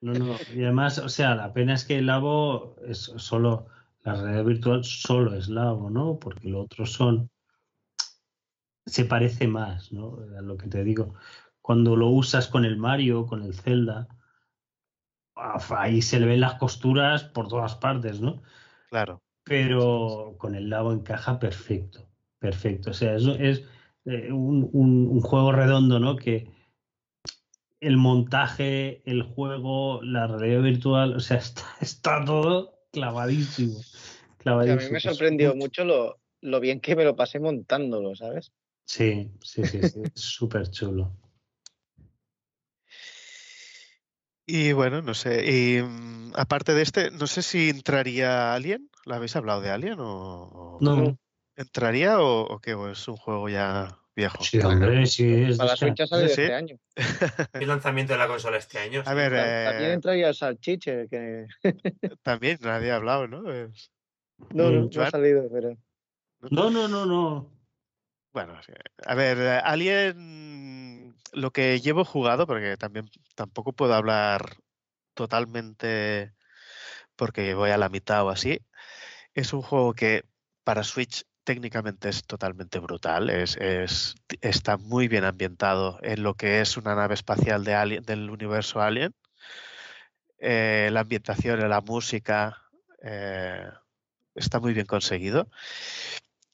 No, 0.00 0.12
no. 0.12 0.36
Y 0.54 0.62
además, 0.62 0.98
o 0.98 1.08
sea, 1.08 1.34
la 1.34 1.52
pena 1.52 1.74
es 1.74 1.84
que 1.84 1.98
el 1.98 2.06
Labo 2.06 2.76
es 2.86 3.12
solo, 3.16 3.66
la 4.06 4.14
realidad 4.14 4.44
virtual 4.44 4.84
solo 4.84 5.34
es 5.34 5.48
Labo, 5.48 5.90
¿no? 5.90 6.18
Porque 6.20 6.48
lo 6.48 6.60
otro 6.62 6.86
son, 6.86 7.28
se 8.86 9.04
parece 9.04 9.48
más, 9.48 9.92
¿no? 9.92 10.18
A 10.38 10.42
lo 10.42 10.56
que 10.56 10.68
te 10.68 10.84
digo. 10.84 11.14
Cuando 11.60 11.96
lo 11.96 12.08
usas 12.10 12.46
con 12.46 12.64
el 12.64 12.76
Mario, 12.76 13.26
con 13.26 13.42
el 13.42 13.52
Zelda, 13.52 14.06
ahí 15.34 16.02
se 16.02 16.20
le 16.20 16.26
ven 16.26 16.40
las 16.40 16.54
costuras 16.54 17.24
por 17.24 17.48
todas 17.48 17.74
partes, 17.74 18.20
¿no? 18.20 18.42
Claro. 18.90 19.24
Pero 19.42 20.36
con 20.38 20.54
el 20.54 20.70
Labo 20.70 20.92
encaja 20.92 21.40
perfecto, 21.40 22.08
perfecto. 22.38 22.90
O 22.90 22.94
sea, 22.94 23.16
es, 23.16 23.26
es 23.26 23.64
eh, 24.04 24.30
un, 24.30 24.70
un- 24.72 25.08
un 25.08 25.20
juego 25.20 25.50
redondo, 25.50 25.98
¿no? 25.98 26.14
Que 26.14 26.48
el 27.80 27.96
montaje, 27.96 29.02
el 29.10 29.22
juego, 29.22 30.00
la 30.02 30.28
realidad 30.28 30.62
virtual, 30.62 31.16
o 31.16 31.20
sea, 31.20 31.36
está, 31.38 31.62
está 31.80 32.24
todo 32.24 32.75
clavadísimo. 32.96 33.78
Sí, 33.82 34.48
a 34.48 34.76
mí 34.76 34.90
me 34.90 35.00
sorprendió 35.00 35.48
mucho- 35.54 35.58
mucho 35.58 35.84
lo, 35.84 36.20
lo 36.40 36.60
bien 36.60 36.80
que 36.80 36.96
me 36.96 37.04
lo 37.04 37.14
pasé 37.14 37.38
montándolo, 37.38 38.14
¿sabes? 38.16 38.52
Sí, 38.86 39.30
sí, 39.42 39.66
sí, 39.66 39.82
sí, 39.82 40.00
es 40.14 40.20
súper 40.20 40.70
chulo. 40.70 41.12
Y 44.46 44.72
bueno, 44.72 45.02
no 45.02 45.12
sé. 45.14 45.44
Y 45.44 45.82
mm, 45.82 46.32
aparte 46.36 46.72
de 46.72 46.82
este, 46.82 47.10
no 47.10 47.26
sé 47.26 47.42
si 47.42 47.68
entraría 47.68 48.54
Alien, 48.54 48.90
¿La 49.04 49.16
habéis 49.16 49.36
hablado 49.36 49.60
de 49.60 49.70
Alien 49.70 50.00
o, 50.00 50.44
o 50.44 50.78
No, 50.80 51.18
entraría 51.56 52.20
o, 52.20 52.42
o 52.42 52.58
qué? 52.60 52.74
¿O 52.74 52.88
es 52.88 53.06
un 53.08 53.16
juego 53.16 53.48
ya 53.48 53.98
viejo? 54.16 54.42
sí, 54.42 54.58
hombre, 54.60 55.06
sí. 55.06 55.44
Es, 55.44 55.58
Para 55.58 55.70
la 55.70 55.76
Switch 55.76 56.00
ha 56.00 56.06
salido 56.06 56.28
Sí, 56.28 56.42
este 56.42 56.54
año. 56.54 56.78
El 57.52 57.68
lanzamiento 57.68 58.14
de 58.14 58.18
la 58.18 58.26
consola 58.26 58.56
este 58.56 58.78
año. 58.78 59.02
A 59.04 59.10
sí. 59.10 59.14
ver, 59.14 59.32
También 59.32 59.90
eh, 59.90 59.94
entraría 59.94 60.28
el 60.28 60.34
salchiche, 60.34 61.08
que 61.08 61.46
también 62.22 62.58
nadie 62.62 62.90
ha 62.90 62.96
hablado, 62.96 63.28
¿no? 63.28 63.52
Es- 63.52 63.92
no, 64.52 64.70
no, 64.70 64.88
no 64.92 65.02
ha 65.02 65.10
salido, 65.10 65.48
pero 65.50 65.76
No, 66.50 66.70
no, 66.70 66.88
no, 66.88 67.06
no. 67.06 67.50
Bueno, 68.32 68.58
a 69.06 69.14
ver, 69.14 69.38
eh, 69.38 69.60
Alien, 69.64 71.14
lo 71.32 71.50
que 71.52 71.80
llevo 71.80 72.04
jugado, 72.04 72.46
porque 72.46 72.76
también 72.76 73.08
tampoco 73.34 73.72
puedo 73.72 73.94
hablar 73.94 74.56
totalmente 75.14 76.34
porque 77.16 77.54
voy 77.54 77.70
a 77.70 77.78
la 77.78 77.88
mitad 77.88 78.24
o 78.24 78.30
así, 78.30 78.60
es 79.34 79.52
un 79.52 79.62
juego 79.62 79.94
que 79.94 80.24
para 80.64 80.84
Switch 80.84 81.24
técnicamente 81.46 82.10
es 82.10 82.24
totalmente 82.26 82.78
brutal, 82.80 83.30
es, 83.30 83.56
es- 83.58 84.16
está 84.42 84.76
muy 84.78 85.08
bien 85.08 85.24
ambientado 85.24 85.98
en 86.02 86.22
lo 86.24 86.34
que 86.34 86.60
es 86.60 86.76
una 86.76 86.94
nave 86.94 87.14
espacial 87.14 87.64
de 87.64 87.74
Alien, 87.74 88.04
del 88.04 88.30
universo 88.30 88.82
Alien. 88.82 89.14
Eh, 90.38 90.90
la 90.92 91.00
ambientación, 91.00 91.68
la 91.68 91.80
música, 91.80 92.62
eh, 93.02 93.64
está 94.34 94.60
muy 94.60 94.74
bien 94.74 94.86
conseguido. 94.86 95.48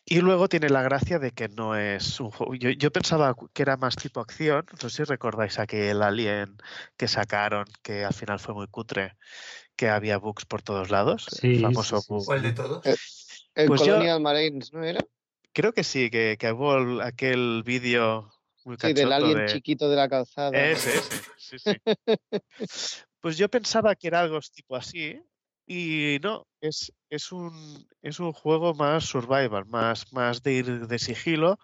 Y 0.05 0.21
luego 0.21 0.49
tiene 0.49 0.69
la 0.69 0.83
gracia 0.83 1.19
de 1.19 1.31
que 1.31 1.49
no 1.49 1.77
es 1.77 2.19
un 2.21 2.31
juego. 2.31 2.55
Yo, 2.55 2.71
yo 2.71 2.91
pensaba 2.93 3.35
que 3.53 3.63
era 3.63 3.77
más 3.77 3.97
tipo 3.97 4.21
acción. 4.21 4.67
No 4.73 4.79
sé 4.79 4.91
si 4.91 5.05
recordáis 5.05 5.59
aquel 5.59 6.03
Alien 6.03 6.57
que 6.97 7.09
sacaron, 7.09 7.67
que 7.83 8.05
al 8.05 8.13
final 8.13 8.39
fue 8.41 8.55
muy 8.55 8.67
cutre, 8.67 9.17
que 9.77 9.89
había 9.91 10.19
bugs 10.19 10.45
por 10.47 10.63
todos 10.63 10.91
lados. 10.91 11.29
el 11.43 11.57
Sí, 11.57 11.63
famoso 11.63 11.97
sí, 11.99 12.03
sí, 12.03 12.07
bug. 12.13 12.27
¿Cuál 12.27 12.43
de 12.43 12.53
todos? 12.53 12.85
El 13.55 13.69
Pues 13.69 13.81
yo- 13.83 13.87
Colonial 13.95 14.21
Marines, 14.21 14.73
¿no 14.73 14.83
era? 14.85 15.01
Creo 15.53 15.73
que 15.73 15.85
sí, 15.85 16.09
que, 16.11 16.37
que 16.39 16.53
hubo 16.53 16.77
el- 16.77 17.01
aquel 17.03 17.63
vídeo 17.65 18.31
muy 18.65 18.77
Sí, 18.81 18.93
del 18.93 19.13
alien 19.13 19.39
de- 19.39 19.47
chiquito 19.53 19.89
de 19.91 19.97
la 19.97 20.09
calzada. 20.09 20.57
Ese, 20.59 20.97
ese, 20.99 21.21
sí, 21.37 21.59
sí. 21.59 21.71
Pues 23.21 23.37
yo 23.37 23.49
pensaba 23.49 23.95
que 23.95 24.09
era 24.09 24.21
algo 24.21 24.41
tipo 24.53 24.75
así 24.75 25.21
y 25.67 26.19
no, 26.23 26.47
es, 26.61 26.93
es 27.09 27.31
un, 27.31 27.87
es 28.01 28.19
un 28.19 28.33
juego 28.33 28.75
más 28.75 29.05
survival, 29.05 29.65
más, 29.67 30.13
más 30.13 30.43
de 30.43 30.53
ir 30.55 30.87
de 30.89 30.99
sigilo. 30.99 31.59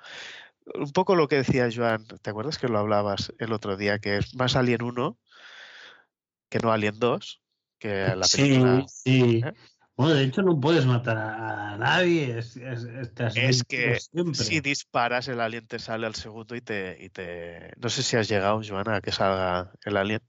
Un 0.74 0.92
poco 0.92 1.16
lo 1.16 1.26
que 1.26 1.36
decía 1.36 1.68
Joan, 1.74 2.06
¿te 2.06 2.30
acuerdas 2.30 2.58
que 2.58 2.68
lo 2.68 2.78
hablabas 2.78 3.32
el 3.38 3.52
otro 3.52 3.76
día? 3.76 3.98
Que 3.98 4.18
es 4.18 4.34
más 4.36 4.54
Alien 4.54 4.82
1 4.82 5.18
que 6.48 6.58
no 6.60 6.70
Alien 6.72 6.98
2, 6.98 7.42
que 7.78 8.14
la 8.16 8.24
Sí, 8.26 8.42
película... 8.42 8.84
sí. 8.88 9.42
¿eh? 9.44 9.52
Bueno, 9.98 10.14
de 10.14 10.22
hecho 10.22 10.42
no 10.42 10.60
puedes 10.60 10.86
matar 10.86 11.18
a 11.18 11.76
nadie. 11.76 12.38
Es, 12.38 12.56
que 13.66 13.98
si 14.32 14.60
disparas 14.60 15.26
el 15.26 15.40
alien 15.40 15.66
te 15.66 15.80
sale 15.80 16.06
al 16.06 16.14
segundo 16.14 16.54
y 16.54 16.60
te, 16.60 16.96
y 17.00 17.10
te... 17.10 17.72
No 17.78 17.88
sé 17.88 18.04
si 18.04 18.16
has 18.16 18.28
llegado, 18.28 18.60
Joana, 18.64 18.94
a 18.94 19.00
que 19.00 19.10
salga 19.10 19.72
el 19.84 19.96
alien. 19.96 20.20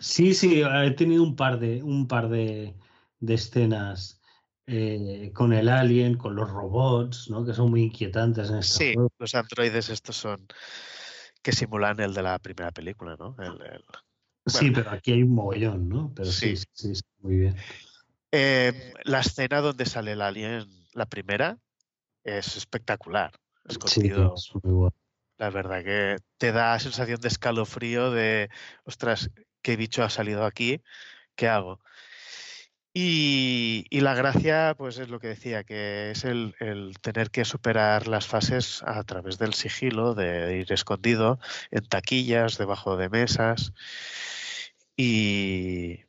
Sí, 0.00 0.34
sí, 0.34 0.62
he 0.62 0.90
tenido 0.92 1.24
un 1.24 1.34
par 1.34 1.58
de, 1.58 1.82
un 1.82 2.06
par 2.06 2.28
de, 2.28 2.76
de 3.18 3.34
escenas 3.34 4.22
eh, 4.68 5.32
con 5.34 5.52
el 5.52 5.68
alien, 5.68 6.16
con 6.16 6.36
los 6.36 6.48
robots, 6.48 7.28
¿no? 7.28 7.44
Que 7.44 7.54
son 7.54 7.70
muy 7.70 7.82
inquietantes 7.82 8.50
en 8.50 8.58
este 8.58 8.84
Sí, 8.84 8.94
juego. 8.94 9.10
los 9.18 9.34
androides 9.34 9.88
estos 9.88 10.16
son 10.16 10.46
que 11.42 11.50
simulan 11.50 11.98
el 11.98 12.14
de 12.14 12.22
la 12.22 12.38
primera 12.38 12.70
película, 12.70 13.16
¿no? 13.18 13.34
El- 13.40 13.60
el- 13.62 13.84
Sí, 14.46 14.70
pero 14.70 14.90
aquí 14.90 15.12
hay 15.12 15.24
un 15.24 15.34
mogollón, 15.34 15.88
¿no? 15.88 16.12
Pero 16.14 16.30
sí, 16.30 16.56
Sí. 16.56 16.64
sí, 16.72 16.94
sí, 16.94 17.02
muy 17.18 17.36
bien. 17.36 17.56
Eh, 18.32 18.92
la 19.04 19.20
escena 19.20 19.60
donde 19.60 19.86
sale 19.86 20.12
el 20.12 20.22
alien, 20.22 20.68
la 20.92 21.06
primera, 21.06 21.58
es 22.24 22.56
espectacular. 22.56 23.32
Sí, 23.68 23.76
Escondido, 23.76 24.34
es 24.36 24.50
muy 24.62 24.72
bueno. 24.72 24.96
la 25.38 25.50
verdad 25.50 25.84
que 25.84 26.16
te 26.38 26.52
da 26.52 26.78
sensación 26.78 27.20
de 27.20 27.28
escalofrío 27.28 28.10
de, 28.10 28.50
ostras, 28.84 29.30
qué 29.62 29.76
bicho 29.76 30.02
ha 30.02 30.10
salido 30.10 30.44
aquí, 30.44 30.82
¿qué 31.34 31.48
hago? 31.48 31.80
Y, 32.92 33.84
y 33.88 34.00
la 34.00 34.14
gracia, 34.14 34.74
pues 34.76 34.98
es 34.98 35.10
lo 35.10 35.20
que 35.20 35.28
decía, 35.28 35.62
que 35.62 36.10
es 36.10 36.24
el, 36.24 36.56
el 36.58 36.98
tener 37.00 37.30
que 37.30 37.44
superar 37.44 38.08
las 38.08 38.26
fases 38.26 38.82
a 38.84 39.04
través 39.04 39.38
del 39.38 39.54
sigilo, 39.54 40.14
de 40.14 40.58
ir 40.58 40.72
escondido 40.72 41.38
en 41.70 41.86
taquillas, 41.86 42.58
debajo 42.58 42.96
de 42.96 43.08
mesas. 43.08 43.72
Y 44.96 46.00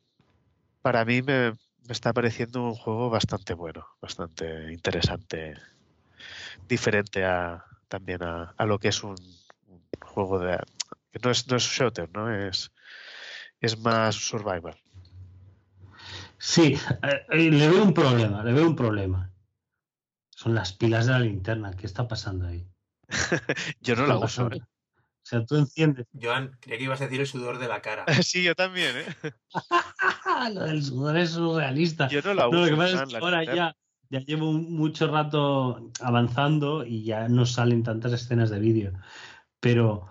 para 0.82 1.04
mí 1.04 1.22
me, 1.22 1.52
me 1.86 1.92
está 1.92 2.12
pareciendo 2.12 2.62
un 2.62 2.74
juego 2.74 3.10
bastante 3.10 3.54
bueno, 3.54 3.86
bastante 4.00 4.72
interesante, 4.72 5.54
diferente 6.68 7.24
a, 7.24 7.64
también 7.88 8.22
a, 8.22 8.54
a 8.56 8.66
lo 8.66 8.78
que 8.78 8.88
es 8.88 9.02
un, 9.02 9.16
un 9.66 9.82
juego 10.00 10.38
de... 10.38 10.58
que 11.10 11.18
no 11.22 11.30
es, 11.30 11.48
no 11.48 11.56
es 11.56 11.64
shooter, 11.64 12.08
¿no? 12.12 12.32
Es, 12.34 12.72
es 13.60 13.78
más 13.78 14.14
survival. 14.14 14.76
Sí, 16.38 16.76
eh, 17.02 17.26
eh, 17.30 17.50
le 17.50 17.68
veo 17.68 17.84
un 17.84 17.94
problema, 17.94 18.42
le 18.42 18.52
veo 18.52 18.66
un 18.66 18.76
problema. 18.76 19.32
Son 20.30 20.54
las 20.54 20.72
pilas 20.72 21.06
de 21.06 21.12
la 21.12 21.20
linterna. 21.20 21.72
¿Qué 21.72 21.86
está 21.86 22.08
pasando 22.08 22.48
ahí? 22.48 22.66
Yo 23.80 23.94
no 23.94 24.02
¿Qué 24.02 24.08
la 24.08 24.18
uso? 24.18 24.50
¿eh? 24.50 24.60
O 25.32 25.36
sea, 25.38 25.46
tú 25.46 25.56
enciendes. 25.56 26.06
Joan, 26.20 26.58
creía 26.60 26.76
que 26.78 26.84
ibas 26.84 27.00
a 27.00 27.04
decir 27.04 27.20
el 27.20 27.26
sudor 27.26 27.58
de 27.58 27.66
la 27.66 27.80
cara. 27.80 28.04
Sí, 28.22 28.42
yo 28.42 28.54
también, 28.54 28.94
¿eh? 28.98 29.32
Lo 30.52 30.64
del 30.64 30.82
sudor 30.84 31.16
es 31.16 31.30
surrealista. 31.30 32.08
Yo 32.08 32.20
no 32.22 32.34
la 32.34 32.48
uso. 32.48 32.58
No, 32.58 32.64
lo 32.66 32.70
que 32.70 32.76
pasa 32.76 33.02
es 33.04 33.08
que 33.08 33.16
ahora 33.16 33.44
ya, 33.44 33.76
ya 34.10 34.20
llevo 34.20 34.50
un- 34.50 34.74
mucho 34.74 35.06
rato 35.10 35.90
avanzando 36.00 36.84
y 36.84 37.04
ya 37.04 37.28
no 37.28 37.46
salen 37.46 37.82
tantas 37.82 38.12
escenas 38.12 38.50
de 38.50 38.60
vídeo. 38.60 38.92
Pero, 39.58 40.06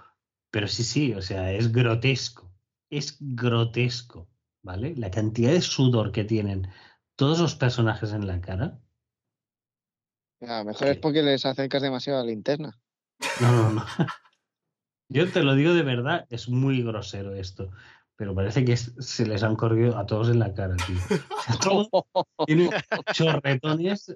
pero 0.49 0.67
sí, 0.67 0.83
sí, 0.83 1.13
o 1.13 1.21
sea, 1.21 1.51
es 1.51 1.71
grotesco. 1.71 2.51
Es 2.89 3.17
grotesco, 3.19 4.27
¿vale? 4.63 4.95
La 4.97 5.11
cantidad 5.11 5.51
de 5.51 5.61
sudor 5.61 6.11
que 6.11 6.23
tienen 6.23 6.67
todos 7.15 7.39
los 7.39 7.53
personajes 7.53 8.11
en 8.11 8.25
la 8.25 8.41
cara. 8.41 8.79
A 10.41 10.57
lo 10.59 10.65
mejor 10.65 10.87
es 10.87 10.97
porque 10.97 11.21
les 11.21 11.45
acercas 11.45 11.83
demasiado 11.83 12.19
a 12.19 12.23
la 12.23 12.31
linterna. 12.31 12.79
No, 13.39 13.51
no, 13.51 13.69
no. 13.69 13.85
Yo 15.13 15.29
te 15.29 15.43
lo 15.43 15.55
digo 15.55 15.73
de 15.73 15.83
verdad, 15.83 16.25
es 16.29 16.47
muy 16.49 16.81
grosero 16.83 17.35
esto. 17.35 17.69
Pero 18.15 18.35
parece 18.35 18.63
que 18.63 18.73
es- 18.73 18.93
se 18.99 19.25
les 19.25 19.43
han 19.43 19.55
corrido 19.55 19.97
a 19.97 20.05
todos 20.05 20.29
en 20.29 20.39
la 20.39 20.53
cara, 20.53 20.75
tío. 20.77 20.95
Tienen 22.45 22.69
chorretones, 23.13 24.15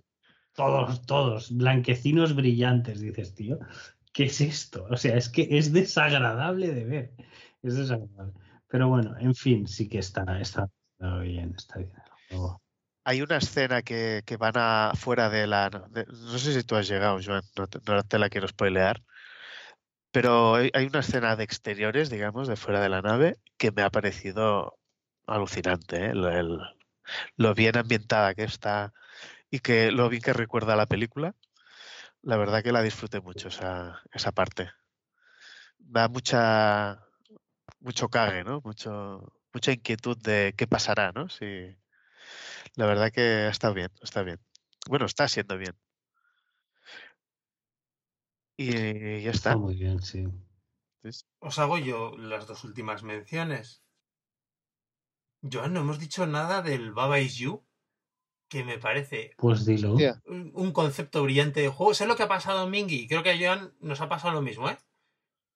todos, 0.54 1.06
todos, 1.06 1.56
blanquecinos 1.56 2.36
brillantes, 2.36 3.02
dices, 3.02 3.34
tío. 3.34 3.60
¿Qué 4.14 4.26
es 4.26 4.40
esto? 4.42 4.88
O 4.90 4.96
sea, 4.98 5.18
es 5.18 5.28
que 5.30 5.48
es 5.52 5.74
desagradable 5.74 6.72
de 6.74 6.86
ver. 6.86 7.12
Es 7.62 7.76
desagradable. 7.76 8.34
Pero 8.68 8.88
bueno, 8.90 9.16
en 9.20 9.36
fin, 9.36 9.68
sí 9.68 9.90
que 9.90 10.00
está, 10.00 10.22
está, 10.40 10.70
está 10.98 11.18
bien, 11.20 11.54
está 11.58 11.80
bien. 11.80 11.92
Hay 13.04 13.22
una 13.22 13.38
escena 13.38 13.82
que, 13.82 14.22
que 14.26 14.38
van 14.38 14.54
a 14.56 14.92
fuera 14.96 15.30
de 15.30 15.48
la... 15.48 15.70
de- 15.92 16.06
no 16.06 16.38
sé 16.38 16.54
si 16.54 16.64
tú 16.64 16.76
has 16.76 16.88
llegado, 16.88 17.20
Joan, 17.24 17.44
no 17.58 17.68
te, 17.68 17.80
no 17.86 18.04
te 18.04 18.20
la 18.20 18.30
quiero 18.30 18.48
spoilear, 18.48 19.02
pero 20.16 20.56
hay, 20.56 20.72
una 20.86 21.00
escena 21.02 21.36
de 21.36 21.44
exteriores, 21.44 22.10
digamos, 22.10 22.48
de 22.48 22.56
fuera 22.56 22.80
de 22.80 22.88
la 22.88 23.02
nave, 23.02 23.36
que 23.58 23.74
me 23.74 23.82
ha 23.82 23.90
parecido 23.90 24.80
alucinante, 25.28 26.06
¿eh? 26.06 26.14
Lo, 27.36 27.54
bien 27.54 27.76
ambientada 27.76 28.34
que 28.34 28.46
está 28.46 28.94
y 29.52 29.60
que 29.60 29.92
lo 29.92 30.08
bien 30.08 30.22
que 30.22 30.32
recuerda 30.32 30.78
la 30.78 30.86
película. 30.86 31.36
La 32.22 32.38
verdad 32.38 32.64
que 32.64 32.72
la 32.72 32.82
disfruté 32.82 33.20
mucho 33.20 33.50
esa, 33.50 34.04
esa 34.14 34.32
parte. 34.32 34.72
Da 35.80 36.08
mucha 36.08 37.06
mucho 37.82 38.08
cague, 38.08 38.46
¿no? 38.46 38.62
Mucho, 38.64 39.34
mucha 39.54 39.74
inquietud 39.74 40.18
de 40.18 40.54
qué 40.56 40.66
pasará, 40.66 41.12
¿no? 41.12 41.28
Si, 41.28 41.76
la 42.76 42.86
verdad 42.86 43.12
que 43.12 43.50
está 43.50 43.72
bien, 43.72 43.92
está 44.02 44.24
bien. 44.24 44.40
Bueno, 44.88 45.08
está 45.08 45.28
siendo 45.28 45.58
bien. 45.58 45.76
Y 48.58 49.22
ya 49.22 49.32
Está 49.32 49.52
está. 49.52 49.58
muy 49.58 49.76
bien, 49.76 50.02
sí. 50.02 50.26
Os 51.40 51.60
hago 51.60 51.78
yo 51.78 52.18
las 52.18 52.48
dos 52.48 52.64
últimas 52.64 53.04
menciones. 53.04 53.84
Joan, 55.44 55.74
no 55.74 55.82
hemos 55.82 56.00
dicho 56.00 56.26
nada 56.26 56.62
del 56.62 56.92
Baba 56.92 57.20
Is 57.20 57.38
You, 57.38 57.64
que 58.50 58.64
me 58.64 58.80
parece 58.80 59.34
Pues 59.38 59.66
dilo. 59.66 59.94
Un 60.26 60.52
un 60.56 60.72
concepto 60.72 61.24
brillante 61.24 61.62
de 61.62 61.70
juego. 61.70 61.94
¿Sabes 61.94 62.10
lo 62.10 62.16
que 62.18 62.24
ha 62.24 62.28
pasado, 62.28 62.68
Mingy? 62.68 63.08
Creo 63.08 63.24
que 63.24 63.32
a 63.32 63.38
Joan 63.38 63.76
nos 63.80 64.02
ha 64.02 64.10
pasado 64.10 64.34
lo 64.34 64.42
mismo, 64.42 64.70
¿eh? 64.70 64.78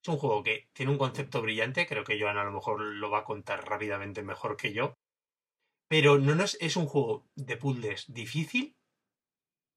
Es 0.03 0.09
un 0.09 0.17
juego 0.17 0.43
que 0.43 0.69
tiene 0.73 0.91
un 0.91 0.97
concepto 0.97 1.41
brillante, 1.41 1.87
creo 1.87 2.03
que 2.03 2.19
Joan 2.19 2.37
a 2.37 2.43
lo 2.43 2.51
mejor 2.51 2.79
lo 2.81 3.09
va 3.09 3.19
a 3.19 3.23
contar 3.25 3.65
rápidamente 3.67 4.23
mejor 4.23 4.55
que 4.57 4.73
yo. 4.73 4.93
Pero 5.89 6.19
no 6.19 6.35
nos, 6.35 6.55
es 6.61 6.77
un 6.77 6.85
juego 6.85 7.27
de 7.35 7.57
puzzles 7.57 8.05
difícil, 8.13 8.77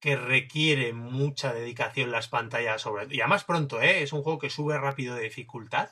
que 0.02 0.16
requiere 0.16 0.92
mucha 0.92 1.54
dedicación 1.54 2.10
las 2.10 2.26
pantallas 2.26 2.82
sobre 2.82 3.06
y 3.14 3.20
además 3.20 3.44
pronto, 3.44 3.80
¿eh? 3.80 4.02
Es 4.02 4.12
un 4.12 4.24
juego 4.24 4.40
que 4.40 4.50
sube 4.50 4.76
rápido 4.76 5.14
de 5.14 5.22
dificultad. 5.22 5.90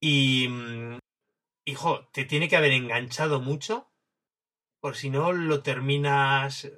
Y 0.00 0.46
mm, 0.48 0.98
hijo, 1.64 2.06
te 2.12 2.24
tiene 2.24 2.48
que 2.48 2.56
haber 2.56 2.70
enganchado 2.70 3.40
mucho 3.40 3.90
por 4.80 4.94
si 4.94 5.10
no 5.10 5.32
lo 5.32 5.64
terminas 5.64 6.70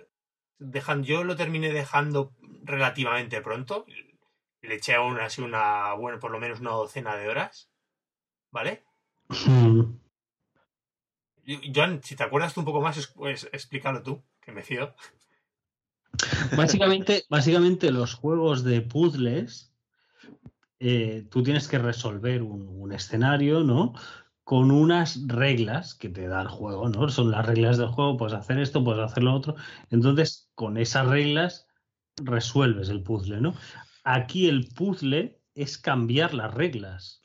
dejando, 0.59 1.07
yo 1.07 1.25
lo 1.25 1.37
terminé 1.37 1.73
dejando 1.75 2.35
relativamente 2.63 3.43
pronto. 3.43 3.85
Le 4.63 4.77
eché 4.77 4.95
aún 4.95 5.21
así 5.21 5.43
una, 5.43 5.93
bueno, 5.93 6.19
por 6.19 6.31
lo 6.31 6.41
menos 6.41 6.61
una 6.61 6.71
docena 6.71 7.17
de 7.17 7.29
horas. 7.29 7.71
¿Vale? 8.51 8.83
Joan, 11.75 12.03
si 12.03 12.17
te 12.17 12.25
acuerdas 12.25 12.55
tú 12.55 12.61
un 12.61 12.67
poco 12.67 12.81
más, 12.81 13.09
pues 13.09 13.47
explícalo 13.53 14.03
tú, 14.03 14.25
que 14.49 14.55
me 14.55 14.62
fío. 14.62 14.95
Básicamente, 16.57 17.25
básicamente 17.29 17.91
los 17.91 18.15
juegos 18.15 18.65
de 18.65 18.81
puzzles, 18.81 19.75
eh, 20.81 21.27
tú 21.31 21.43
tienes 21.43 21.69
que 21.69 21.79
resolver 21.79 22.43
un, 22.43 22.93
escenario, 22.93 23.62
¿no? 23.62 23.93
Con 24.45 24.70
unas 24.70 25.27
reglas 25.27 25.95
que 25.95 26.09
te 26.09 26.27
da 26.27 26.41
el 26.41 26.49
juego, 26.49 26.89
¿no? 26.89 27.11
Son 27.11 27.31
las 27.31 27.45
reglas 27.45 27.77
del 27.77 27.89
juego, 27.89 28.16
puedes 28.16 28.35
hacer 28.35 28.59
esto, 28.59 28.83
puedes 28.83 29.05
hacer 29.05 29.23
lo 29.23 29.35
otro. 29.35 29.57
Entonces, 29.91 30.51
con 30.55 30.79
esas 30.79 31.07
reglas 31.07 31.66
resuelves 32.16 32.89
el 32.89 33.03
puzzle, 33.03 33.43
¿no? 33.43 33.55
Aquí 34.05 34.49
el 34.49 34.69
puzzle 34.75 35.39
es 35.55 35.77
cambiar 35.77 36.33
las 36.33 36.55
reglas. 36.55 37.20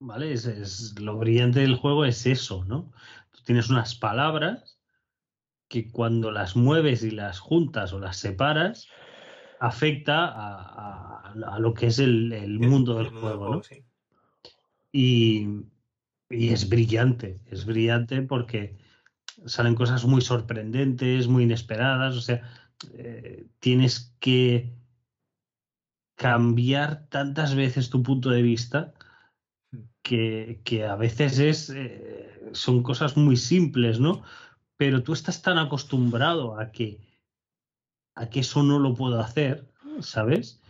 ¿Vale? 0.00 0.32
Es, 0.32 0.98
lo 0.98 1.18
brillante 1.18 1.60
del 1.60 1.76
juego 1.76 2.06
es 2.06 2.24
eso, 2.24 2.64
¿no? 2.64 2.90
Tienes 3.44 3.70
unas 3.70 3.94
palabras 3.94 4.78
que 5.68 5.90
cuando 5.90 6.30
las 6.30 6.56
mueves 6.56 7.02
y 7.02 7.10
las 7.10 7.38
juntas 7.38 7.92
o 7.92 7.98
las 7.98 8.16
separas, 8.16 8.88
afecta 9.60 10.32
a, 10.34 11.58
lo 11.58 11.74
que 11.74 11.86
es 11.86 11.98
el, 11.98 12.58
mundo 12.60 12.96
del 12.98 13.08
juego, 13.08 13.56
¿no? 13.56 13.62
Y, 14.92 15.48
es 16.30 16.68
brillante, 16.68 17.40
es 17.46 17.64
brillante 17.64 18.22
porque 18.22 18.76
salen 19.46 19.74
cosas 19.74 20.04
muy 20.04 20.20
sorprendentes, 20.20 21.28
muy 21.28 21.44
inesperadas, 21.44 22.16
o 22.16 22.20
sea, 22.20 22.42
eh, 22.94 23.46
tienes 23.60 24.14
que 24.20 24.74
cambiar 26.16 27.06
tantas 27.08 27.54
veces 27.54 27.90
tu 27.90 28.02
punto 28.02 28.30
de 28.30 28.42
vista 28.42 28.94
que, 30.04 30.86
a 30.88 30.96
veces 30.96 31.38
es, 31.38 31.70
eh, 31.70 32.50
son 32.52 32.82
cosas 32.82 33.16
muy 33.16 33.36
simples, 33.36 33.98
¿no? 33.98 34.22
Pero 34.76 35.02
tú 35.02 35.12
estás 35.14 35.40
tan 35.42 35.58
acostumbrado 35.58 36.58
a 36.60 36.70
que, 36.70 37.00
a 38.14 38.28
que 38.28 38.40
eso 38.40 38.62
no 38.62 38.78
lo 38.78 38.94
puedo 38.94 39.18
hacer, 39.20 39.72
¿sabes? 40.00 40.62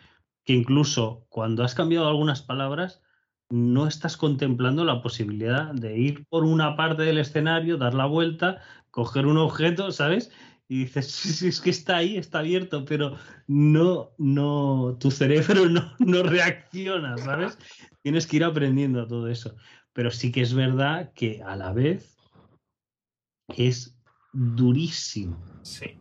Que 0.44 0.52
incluso 0.52 1.27
cuando 1.28 1.65
has 1.65 1.74
cambiado 1.74 2.09
algunas 2.09 2.43
palabras, 2.43 3.02
no 3.51 3.86
estás 3.86 4.16
contemplando 4.16 4.85
la 4.85 5.02
posibilidad 5.02 5.74
de 5.74 5.98
ir 5.98 6.27
por 6.27 6.44
una 6.44 6.77
parte 6.77 7.02
del 7.02 7.19
escenario, 7.19 7.77
dar 7.77 7.94
la 7.94 8.06
vuelta, 8.06 8.62
coger 8.90 9.27
un 9.27 9.36
objeto, 9.36 9.90
¿sabes? 9.90 10.31
Y 10.69 10.85
dices, 10.85 11.11
sí, 11.11 11.49
es 11.49 11.61
que 11.61 11.70
está 11.70 11.99
ahí, 11.99 12.16
está 12.16 12.39
abierto, 12.39 12.85
pero 12.85 13.19
no, 13.47 14.15
no, 14.16 14.97
tu 14.99 15.11
cerebro 15.11 15.66
no, 15.69 15.95
no 15.99 16.23
reacciona, 16.23 17.19
¿sabes? 17.19 17.59
Tienes 18.03 18.27
que 18.27 18.36
ir 18.36 18.45
aprendiendo 18.45 19.07
todo 19.07 19.28
eso. 19.28 19.57
Pero 19.93 20.11
sí 20.11 20.32
que 20.32 20.41
es 20.41 20.55
verdad 20.55 21.12
que 21.15 21.43
a 21.43 21.55
la 21.55 21.73
vez 21.73 22.16
es 23.57 23.97
durísimo. 24.32 25.39
Sí. 25.62 25.99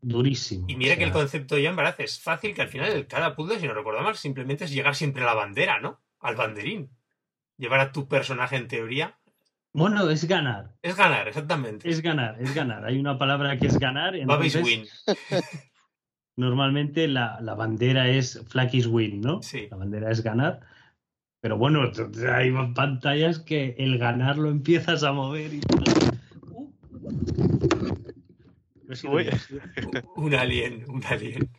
Durísimo. 0.00 0.66
Y 0.68 0.76
mira 0.76 0.96
que 0.96 1.04
el 1.04 1.12
concepto 1.12 1.56
ya 1.58 1.70
en 1.70 1.76
verdad 1.76 1.94
es 1.98 2.18
fácil, 2.18 2.54
que 2.54 2.62
al 2.62 2.68
final 2.68 3.06
cada 3.06 3.36
puzzle, 3.36 3.60
si 3.60 3.68
no 3.68 3.74
recuerdo 3.74 4.02
mal, 4.02 4.16
simplemente 4.16 4.64
es 4.64 4.72
llegar 4.72 4.96
siempre 4.96 5.22
a 5.22 5.26
la 5.26 5.34
bandera, 5.34 5.80
¿no? 5.80 6.00
Al 6.18 6.34
banderín. 6.34 6.90
Llevar 7.56 7.80
a 7.80 7.92
tu 7.92 8.08
personaje 8.08 8.56
en 8.56 8.66
teoría 8.66 9.20
bueno, 9.72 10.10
es 10.10 10.26
ganar. 10.26 10.74
Es 10.82 10.96
ganar, 10.96 11.28
exactamente. 11.28 11.88
Es 11.88 12.02
ganar, 12.02 12.40
es 12.40 12.54
ganar. 12.54 12.84
Hay 12.84 12.98
una 12.98 13.18
palabra 13.18 13.58
que 13.58 13.66
es 13.66 13.78
ganar. 13.78 14.14
Entonces, 14.14 14.64
win. 14.64 14.84
Normalmente 16.36 17.08
la, 17.08 17.38
bandera 17.56 18.08
es 18.08 18.42
flag 18.48 18.74
is 18.74 18.86
win, 18.86 19.20
¿no? 19.20 19.42
Sí. 19.42 19.68
La 19.70 19.76
bandera 19.76 20.10
es 20.10 20.22
ganar. 20.22 20.60
Pero 21.40 21.58
bueno, 21.58 21.90
hay 22.32 22.52
pantallas 22.74 23.38
que 23.40 23.74
el 23.78 23.98
ganar 23.98 24.38
lo 24.38 24.48
empiezas 24.48 25.02
a 25.02 25.12
mover 25.12 25.54
y 25.54 25.60
un 30.16 30.34
alien, 30.34 30.84
un 30.88 31.04
alien. 31.04 31.50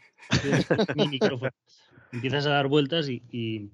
Empiezas 2.12 2.46
a 2.46 2.50
dar 2.50 2.68
vueltas 2.68 3.10
y 3.10 3.24
y 3.32 3.72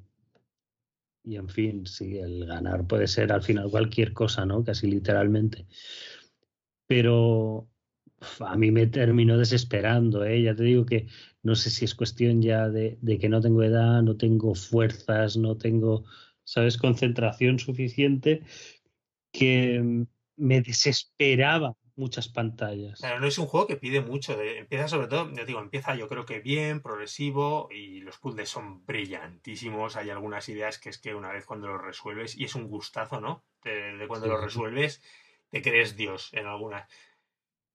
en 1.36 1.50
fin, 1.50 1.86
sí, 1.86 2.18
el 2.18 2.46
ganar 2.46 2.88
puede 2.88 3.08
ser 3.08 3.32
al 3.32 3.42
final 3.44 3.70
cualquier 3.70 4.14
cosa, 4.14 4.46
¿no? 4.46 4.64
Casi 4.64 4.88
literalmente. 4.88 5.66
Pero 6.88 7.70
a 8.40 8.56
mí 8.56 8.72
me 8.72 8.88
terminó 8.88 9.38
desesperando, 9.38 10.26
¿eh? 10.26 10.42
Ya 10.44 10.56
te 10.56 10.64
digo 10.64 10.86
que 10.86 11.08
no 11.44 11.56
sé 11.56 11.70
si 11.70 11.86
es 11.86 11.96
cuestión 11.96 12.42
ya 12.42 12.70
de, 12.70 12.98
de 13.02 13.18
que 13.18 13.30
no 13.30 13.42
tengo 13.42 13.64
edad, 13.64 14.02
no 14.02 14.18
tengo 14.18 14.56
fuerzas, 14.56 15.38
no 15.38 15.58
tengo, 15.58 16.06
¿sabes?, 16.44 16.78
concentración 16.78 17.60
suficiente, 17.60 18.44
que 19.32 20.06
me 20.36 20.62
desesperaba 20.62 21.76
muchas 22.00 22.30
pantallas. 22.30 23.00
Claro, 23.00 23.20
no 23.20 23.28
es 23.28 23.38
un 23.38 23.46
juego 23.46 23.68
que 23.68 23.76
pide 23.76 24.02
mucho. 24.02 24.42
empieza 24.42 24.88
sobre 24.88 25.08
todo, 25.08 25.32
ya 25.34 25.46
digo, 25.46 25.60
empieza 25.60 25.96
yo 25.96 26.08
creo 26.08 26.26
que 26.26 26.40
bien, 26.40 26.82
progresivo 26.82 27.68
y 27.72 28.00
los 28.00 28.18
puzzles 28.18 28.50
son 28.50 28.86
brillantísimos. 28.86 29.96
Hay 29.96 30.10
algunas 30.10 30.50
ideas 30.50 30.80
que 30.80 30.90
es 30.90 30.98
que 30.98 31.14
una 31.14 31.32
vez 31.32 31.46
cuando 31.46 31.68
los 31.68 31.82
resuelves, 31.82 32.36
y 32.36 32.46
es 32.46 32.56
un 32.56 32.68
gustazo, 32.68 33.22
¿no? 33.22 33.44
De, 33.64 34.06
cuando 34.08 34.28
los 34.28 34.42
resuelves, 34.42 35.02
te 35.50 35.62
crees 35.62 35.96
Dios 35.96 36.30
en 36.34 36.48
algunas. 36.48 36.90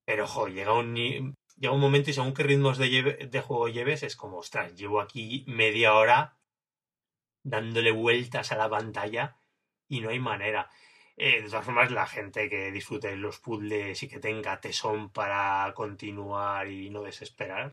Pero, 0.05 0.27
jo, 0.27 0.49
llega 0.49 0.73
un, 0.73 0.95
llega 0.95 1.73
un 1.73 1.81
momento 1.81 2.11
y 2.11 2.15
según 2.15 2.35
qué 2.35 2.43
ritmos 2.43 2.79
de, 2.79 3.29
de 3.31 3.41
juego 3.41 3.69
lleves, 3.69 4.03
es 4.03 4.17
como, 4.17 4.39
ostras, 4.39 4.75
llevo 4.75 5.01
aquí 5.01 5.45
media 5.47 5.95
hora 5.95 6.37
dándole 7.43 7.93
vueltas 7.93 8.51
a 8.53 8.57
la 8.57 8.69
pantalla 8.71 9.37
y 9.87 10.01
no 10.01 10.09
hay 10.09 10.19
manera. 10.19 10.71
Eh, 11.17 11.43
de 11.43 11.49
todas 11.49 11.65
formas, 11.65 11.93
la 11.93 12.07
gente 12.07 12.49
que 12.49 12.73
disfrute 12.73 13.17
los 13.17 13.39
puzzles 13.39 14.03
y 14.03 14.09
que 14.09 14.19
tenga 14.19 14.61
tesón 14.61 15.11
para 15.11 15.73
continuar 15.75 16.69
y 16.69 16.91
no 16.91 17.03
desesperar. 17.03 17.73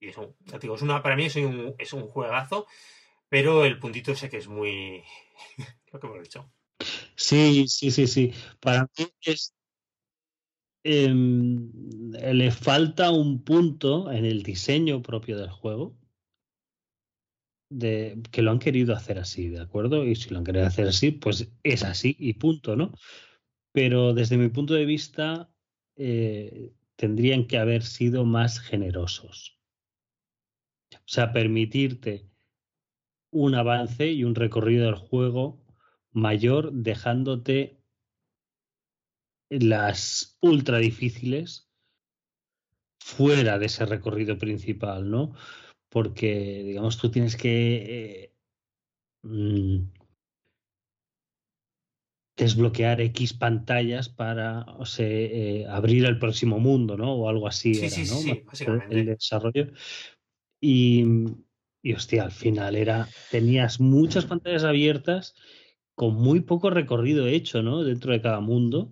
Y 0.00 0.08
eso, 0.08 0.34
digo, 0.60 0.74
es 0.74 0.82
una, 0.82 1.02
para 1.02 1.16
mí 1.16 1.26
es 1.26 1.36
un, 1.36 1.74
es 1.78 1.92
un 1.92 2.08
juegazo, 2.08 2.66
pero 3.28 3.64
el 3.64 3.78
puntito 3.78 4.12
ese 4.12 4.28
que 4.28 4.38
es 4.38 4.48
muy. 4.48 5.04
lo 5.92 6.00
que 6.00 6.06
hemos 6.06 6.22
dicho. 6.22 6.50
Sí, 7.16 7.66
sí, 7.68 7.90
sí, 7.90 8.06
sí. 8.06 8.32
Para 8.60 8.88
mí 8.98 9.06
es. 9.22 9.54
Em, 10.86 11.70
le 12.12 12.50
falta 12.50 13.10
un 13.10 13.42
punto 13.42 14.12
en 14.12 14.26
el 14.26 14.42
diseño 14.42 15.00
propio 15.00 15.38
del 15.38 15.48
juego 15.48 15.96
de 17.70 18.20
que 18.30 18.42
lo 18.42 18.50
han 18.50 18.58
querido 18.58 18.94
hacer 18.94 19.18
así, 19.18 19.48
¿de 19.48 19.60
acuerdo? 19.60 20.04
Y 20.04 20.14
si 20.16 20.30
lo 20.30 20.38
han 20.38 20.44
querido 20.44 20.66
hacer 20.66 20.88
así, 20.88 21.10
pues 21.10 21.52
es 21.62 21.82
así 21.84 22.16
y 22.18 22.34
punto, 22.34 22.76
¿no? 22.76 22.92
Pero 23.72 24.14
desde 24.14 24.36
mi 24.36 24.48
punto 24.48 24.74
de 24.74 24.84
vista, 24.84 25.50
eh, 25.96 26.72
tendrían 26.96 27.46
que 27.46 27.58
haber 27.58 27.82
sido 27.82 28.24
más 28.24 28.60
generosos. 28.60 29.58
O 30.92 31.06
sea, 31.06 31.32
permitirte 31.32 32.30
un 33.30 33.54
avance 33.54 34.10
y 34.12 34.24
un 34.24 34.34
recorrido 34.34 34.86
del 34.86 34.94
juego 34.94 35.64
mayor, 36.12 36.72
dejándote 36.72 37.82
las 39.50 40.38
ultra 40.40 40.78
difíciles 40.78 41.68
fuera 42.98 43.58
de 43.58 43.66
ese 43.66 43.84
recorrido 43.84 44.38
principal, 44.38 45.10
¿no? 45.10 45.34
Porque, 45.94 46.64
digamos, 46.64 46.98
tú 46.98 47.08
tienes 47.08 47.36
que 47.36 47.52
eh, 48.24 48.32
mm, 49.22 49.84
desbloquear 52.36 53.00
X 53.00 53.32
pantallas 53.34 54.08
para 54.08 54.62
o 54.76 54.86
sea, 54.86 55.06
eh, 55.06 55.66
abrir 55.68 56.04
el 56.06 56.18
próximo 56.18 56.58
mundo, 56.58 56.96
¿no? 56.96 57.14
O 57.14 57.28
algo 57.28 57.46
así 57.46 57.74
sí, 57.74 57.86
era, 57.86 57.90
sí, 57.90 58.06
¿no? 58.06 58.16
Sí, 58.16 58.42
básicamente. 58.44 58.92
El 58.92 59.06
desarrollo. 59.06 59.68
Y, 60.60 61.04
y, 61.80 61.92
hostia, 61.92 62.24
al 62.24 62.32
final 62.32 62.74
era, 62.74 63.08
tenías 63.30 63.78
muchas 63.78 64.26
pantallas 64.26 64.64
abiertas 64.64 65.36
con 65.94 66.16
muy 66.16 66.40
poco 66.40 66.70
recorrido 66.70 67.28
hecho, 67.28 67.62
¿no? 67.62 67.84
Dentro 67.84 68.10
de 68.10 68.20
cada 68.20 68.40
mundo. 68.40 68.90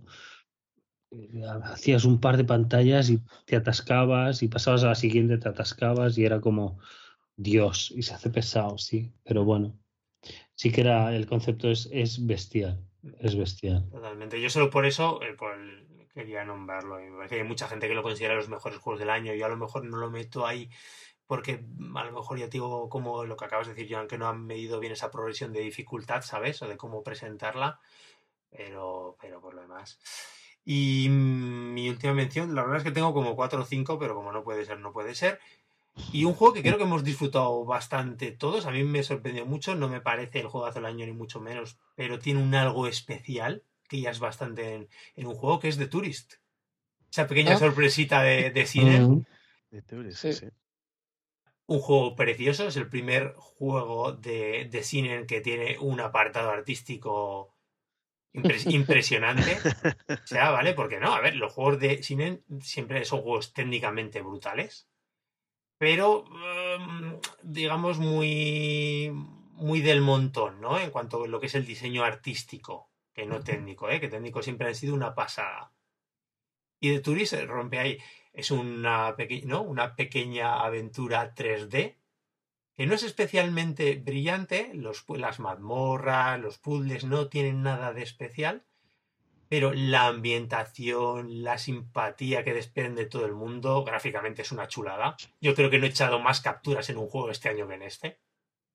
Hacías 1.64 2.04
un 2.04 2.20
par 2.20 2.36
de 2.36 2.44
pantallas 2.44 3.10
y 3.10 3.20
te 3.44 3.56
atascabas 3.56 4.42
y 4.42 4.48
pasabas 4.48 4.84
a 4.84 4.88
la 4.88 4.94
siguiente, 4.94 5.38
te 5.38 5.48
atascabas 5.48 6.16
y 6.16 6.24
era 6.24 6.40
como 6.40 6.78
Dios, 7.36 7.92
y 7.94 8.02
se 8.02 8.14
hace 8.14 8.30
pesado, 8.30 8.78
sí, 8.78 9.12
pero 9.24 9.44
bueno, 9.44 9.78
sí 10.54 10.70
que 10.70 10.82
era, 10.82 11.14
el 11.14 11.26
concepto 11.26 11.70
es, 11.70 11.88
es 11.92 12.24
bestial, 12.26 12.82
es 13.18 13.36
bestial. 13.36 13.88
Totalmente, 13.90 14.40
yo 14.40 14.48
solo 14.48 14.70
por 14.70 14.86
eso 14.86 15.20
eh, 15.22 15.36
quería 16.14 16.44
nombrarlo, 16.44 16.96
me 16.96 17.16
parece 17.16 17.36
que 17.36 17.40
hay 17.42 17.48
mucha 17.48 17.68
gente 17.68 17.88
que 17.88 17.94
lo 17.94 18.02
considera 18.02 18.34
los 18.34 18.48
mejores 18.48 18.78
juegos 18.78 19.00
del 19.00 19.10
año, 19.10 19.34
yo 19.34 19.46
a 19.46 19.50
lo 19.50 19.56
mejor 19.56 19.84
no 19.84 19.96
lo 19.98 20.10
meto 20.10 20.46
ahí 20.46 20.70
porque 21.26 21.64
a 21.94 22.04
lo 22.04 22.12
mejor 22.12 22.38
ya 22.38 22.48
digo 22.48 22.90
como 22.90 23.24
lo 23.24 23.38
que 23.38 23.44
acabas 23.46 23.66
de 23.66 23.72
decir, 23.72 23.90
Joan, 23.90 24.06
que 24.06 24.18
no 24.18 24.28
han 24.28 24.44
medido 24.44 24.80
bien 24.80 24.92
esa 24.92 25.10
progresión 25.10 25.52
de 25.54 25.60
dificultad, 25.60 26.20
¿sabes? 26.20 26.60
O 26.60 26.68
de 26.68 26.76
cómo 26.76 27.02
presentarla 27.02 27.80
Pero, 28.50 29.16
pero 29.18 29.40
por 29.40 29.54
lo 29.54 29.62
demás. 29.62 29.98
Y 30.64 31.08
mi 31.10 31.88
última 31.88 32.14
mención, 32.14 32.54
la 32.54 32.62
verdad 32.62 32.78
es 32.78 32.84
que 32.84 32.92
tengo 32.92 33.12
como 33.12 33.34
4 33.34 33.62
o 33.62 33.64
5, 33.64 33.98
pero 33.98 34.14
como 34.14 34.30
no 34.32 34.44
puede 34.44 34.64
ser, 34.64 34.78
no 34.78 34.92
puede 34.92 35.14
ser. 35.14 35.40
Y 36.12 36.24
un 36.24 36.34
juego 36.34 36.54
que 36.54 36.62
creo 36.62 36.78
que 36.78 36.84
hemos 36.84 37.04
disfrutado 37.04 37.64
bastante 37.64 38.32
todos, 38.32 38.64
a 38.66 38.70
mí 38.70 38.82
me 38.84 39.02
sorprendió 39.02 39.44
mucho, 39.44 39.74
no 39.74 39.88
me 39.88 40.00
parece 40.00 40.40
el 40.40 40.46
juego 40.46 40.66
hace 40.66 40.78
el 40.78 40.86
año 40.86 41.04
ni 41.04 41.12
mucho 41.12 41.40
menos, 41.40 41.76
pero 41.96 42.18
tiene 42.18 42.40
un 42.42 42.54
algo 42.54 42.86
especial, 42.86 43.62
que 43.88 44.00
ya 44.00 44.10
es 44.10 44.18
bastante 44.20 44.74
en, 44.74 44.88
en 45.16 45.26
un 45.26 45.34
juego, 45.34 45.58
que 45.60 45.68
es 45.68 45.76
The 45.76 45.88
Tourist. 45.88 46.34
Esa 47.10 47.26
pequeña 47.26 47.54
Ah. 47.56 47.58
sorpresita 47.58 48.22
de, 48.22 48.50
de 48.50 48.66
cine. 48.66 49.00
Mm. 49.00 49.24
De 49.70 49.82
Turis, 49.82 50.18
Sí. 50.18 50.32
sí. 50.32 50.46
Un 51.66 51.78
juego 51.80 52.16
precioso, 52.16 52.66
es 52.68 52.76
el 52.76 52.88
primer 52.88 53.34
juego 53.36 54.12
de, 54.12 54.66
de 54.70 54.82
cine 54.82 55.26
que 55.26 55.40
tiene 55.40 55.78
un 55.78 56.00
apartado 56.00 56.50
artístico 56.50 57.51
impres- 58.34 58.70
impresionante. 58.72 59.58
O 60.08 60.26
sea, 60.26 60.50
¿vale? 60.50 60.74
Porque 60.74 60.98
no, 61.00 61.14
a 61.14 61.20
ver, 61.20 61.36
los 61.36 61.52
juegos 61.52 61.78
de 61.80 62.02
cine 62.02 62.42
siempre 62.60 63.04
son 63.04 63.22
juegos 63.22 63.52
técnicamente 63.52 64.20
brutales, 64.22 64.88
pero 65.78 66.24
em, 66.76 67.18
digamos 67.42 67.98
muy, 67.98 69.10
muy 69.52 69.80
del 69.80 70.00
montón, 70.00 70.60
¿no? 70.60 70.78
En 70.78 70.90
cuanto 70.90 71.24
a 71.24 71.28
lo 71.28 71.40
que 71.40 71.46
es 71.46 71.54
el 71.54 71.66
diseño 71.66 72.04
artístico, 72.04 72.90
que 73.12 73.26
no 73.26 73.40
técnico, 73.42 73.88
¿eh? 73.90 74.00
Que 74.00 74.08
técnico 74.08 74.42
siempre 74.42 74.68
han 74.68 74.74
sido 74.74 74.94
una 74.94 75.14
pasada. 75.14 75.72
Y 76.80 76.90
de 76.90 77.00
Turis 77.00 77.46
rompe 77.46 77.78
ahí. 77.78 77.98
Es 78.32 78.50
una, 78.50 79.14
peque- 79.16 79.42
¿no? 79.44 79.62
una 79.62 79.94
pequeña 79.94 80.62
aventura 80.64 81.34
3D 81.34 81.98
no 82.86 82.94
es 82.94 83.02
especialmente 83.02 83.96
brillante. 83.96 84.70
Los, 84.74 85.04
las 85.08 85.40
mazmorras, 85.40 86.40
los 86.40 86.58
puzzles 86.58 87.04
no 87.04 87.28
tienen 87.28 87.62
nada 87.62 87.92
de 87.92 88.02
especial. 88.02 88.64
Pero 89.48 89.74
la 89.74 90.06
ambientación, 90.06 91.42
la 91.42 91.58
simpatía 91.58 92.42
que 92.42 92.54
desprende 92.54 93.04
todo 93.04 93.26
el 93.26 93.34
mundo, 93.34 93.84
gráficamente 93.84 94.40
es 94.40 94.50
una 94.50 94.66
chulada. 94.66 95.16
Yo 95.42 95.54
creo 95.54 95.68
que 95.68 95.78
no 95.78 95.84
he 95.84 95.90
echado 95.90 96.18
más 96.20 96.40
capturas 96.40 96.88
en 96.88 96.96
un 96.96 97.08
juego 97.08 97.30
este 97.30 97.50
año 97.50 97.68
que 97.68 97.74
en 97.74 97.82
este. 97.82 98.20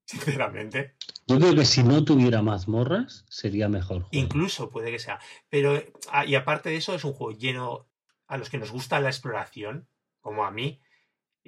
Sinceramente. 0.05 0.93
Yo 1.25 1.37
creo 1.37 1.55
que 1.55 1.65
si 1.65 1.83
no 1.83 2.05
tuviera 2.05 2.41
mazmorras, 2.41 3.25
sería 3.27 3.67
mejor. 3.67 4.03
juego. 4.03 4.09
Incluso 4.11 4.69
puede 4.69 4.91
que 4.91 4.99
sea. 4.99 5.19
Pero, 5.49 5.83
ah, 6.11 6.25
y 6.25 6.35
aparte 6.35 6.69
de 6.69 6.77
eso, 6.77 6.93
es 6.93 7.03
un 7.03 7.13
juego 7.13 7.37
lleno 7.37 7.89
a 8.27 8.37
los 8.37 8.49
que 8.49 8.57
nos 8.57 8.71
gusta 8.71 9.01
la 9.01 9.09
exploración, 9.09 9.87
como 10.21 10.45
a 10.45 10.51
mí. 10.51 10.79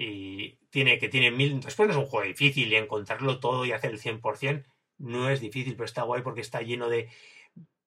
Y 0.01 0.57
tiene 0.69 0.97
que 0.97 1.09
tiene 1.09 1.29
mil. 1.29 1.59
Después 1.59 1.87
no 1.87 1.93
es 1.93 1.99
un 1.99 2.05
juego 2.05 2.25
difícil 2.25 2.71
y 2.71 2.75
encontrarlo 2.77 3.41
todo 3.41 3.65
y 3.65 3.73
hacer 3.73 3.91
el 3.91 3.99
100% 3.99 4.63
no 4.99 5.29
es 5.29 5.41
difícil, 5.41 5.73
pero 5.73 5.85
está 5.85 6.03
guay 6.03 6.21
porque 6.21 6.41
está 6.41 6.61
lleno 6.61 6.89
de 6.89 7.09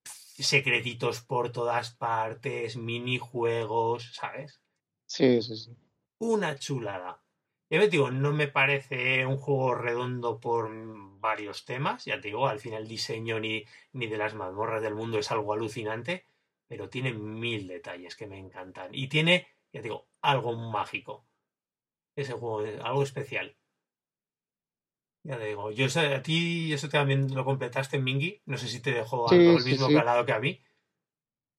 secretitos 0.05 1.21
por 1.21 1.53
todas 1.53 1.95
partes, 1.95 2.77
minijuegos, 2.77 4.15
¿sabes? 4.15 4.61
Sí, 5.07 5.41
sí, 5.43 5.57
sí. 5.57 5.77
Una 6.19 6.59
chulada. 6.59 7.23
Ya 7.71 7.81
te 7.81 7.89
digo, 7.89 8.11
no 8.11 8.33
me 8.33 8.49
parece 8.49 9.25
un 9.25 9.39
juego 9.39 9.75
redondo 9.75 10.41
por 10.41 10.71
varios 11.21 11.65
temas. 11.65 12.05
Ya 12.05 12.21
te 12.21 12.29
digo, 12.29 12.47
al 12.47 12.61
final 12.61 12.83
el 12.83 12.89
diseño 12.89 13.41
ni, 13.41 13.65
ni 13.93 14.07
de 14.07 14.19
las 14.19 14.35
mazmorras 14.35 14.83
del 14.83 14.95
mundo 14.95 15.19
es 15.19 15.31
algo 15.31 15.53
alucinante, 15.53 16.27
pero 16.67 16.89
tiene 16.89 17.13
mil 17.13 17.67
detalles 17.69 18.17
que 18.17 18.27
me 18.27 18.39
encantan. 18.39 18.95
Y 18.95 19.09
tiene, 19.09 19.47
ya 19.73 19.81
te 19.81 19.85
digo, 19.85 20.09
algo 20.21 20.55
mágico. 20.55 21.27
Ese 22.17 22.33
juego 22.33 22.63
es 22.65 22.81
algo 22.81 23.03
especial. 23.03 23.57
Ya 25.25 25.39
te 25.39 25.47
digo, 25.47 25.71
yo 25.71 25.89
sé, 25.89 26.01
a 26.15 26.23
ti 26.23 26.73
eso 26.73 26.89
también 26.89 27.33
lo 27.35 27.45
completaste 27.45 27.97
en 27.97 28.05
Mingy. 28.05 28.43
No 28.47 28.59
sé 28.59 28.67
si 28.69 28.81
te 28.81 28.91
dejó 28.93 29.29
Sí, 29.29 29.37
algo 29.37 29.59
el 29.59 29.65
mismo 29.65 29.87
sí. 29.87 29.95
calado 29.95 30.27
que 30.27 30.33
a 30.33 30.41
mí. 30.41 30.61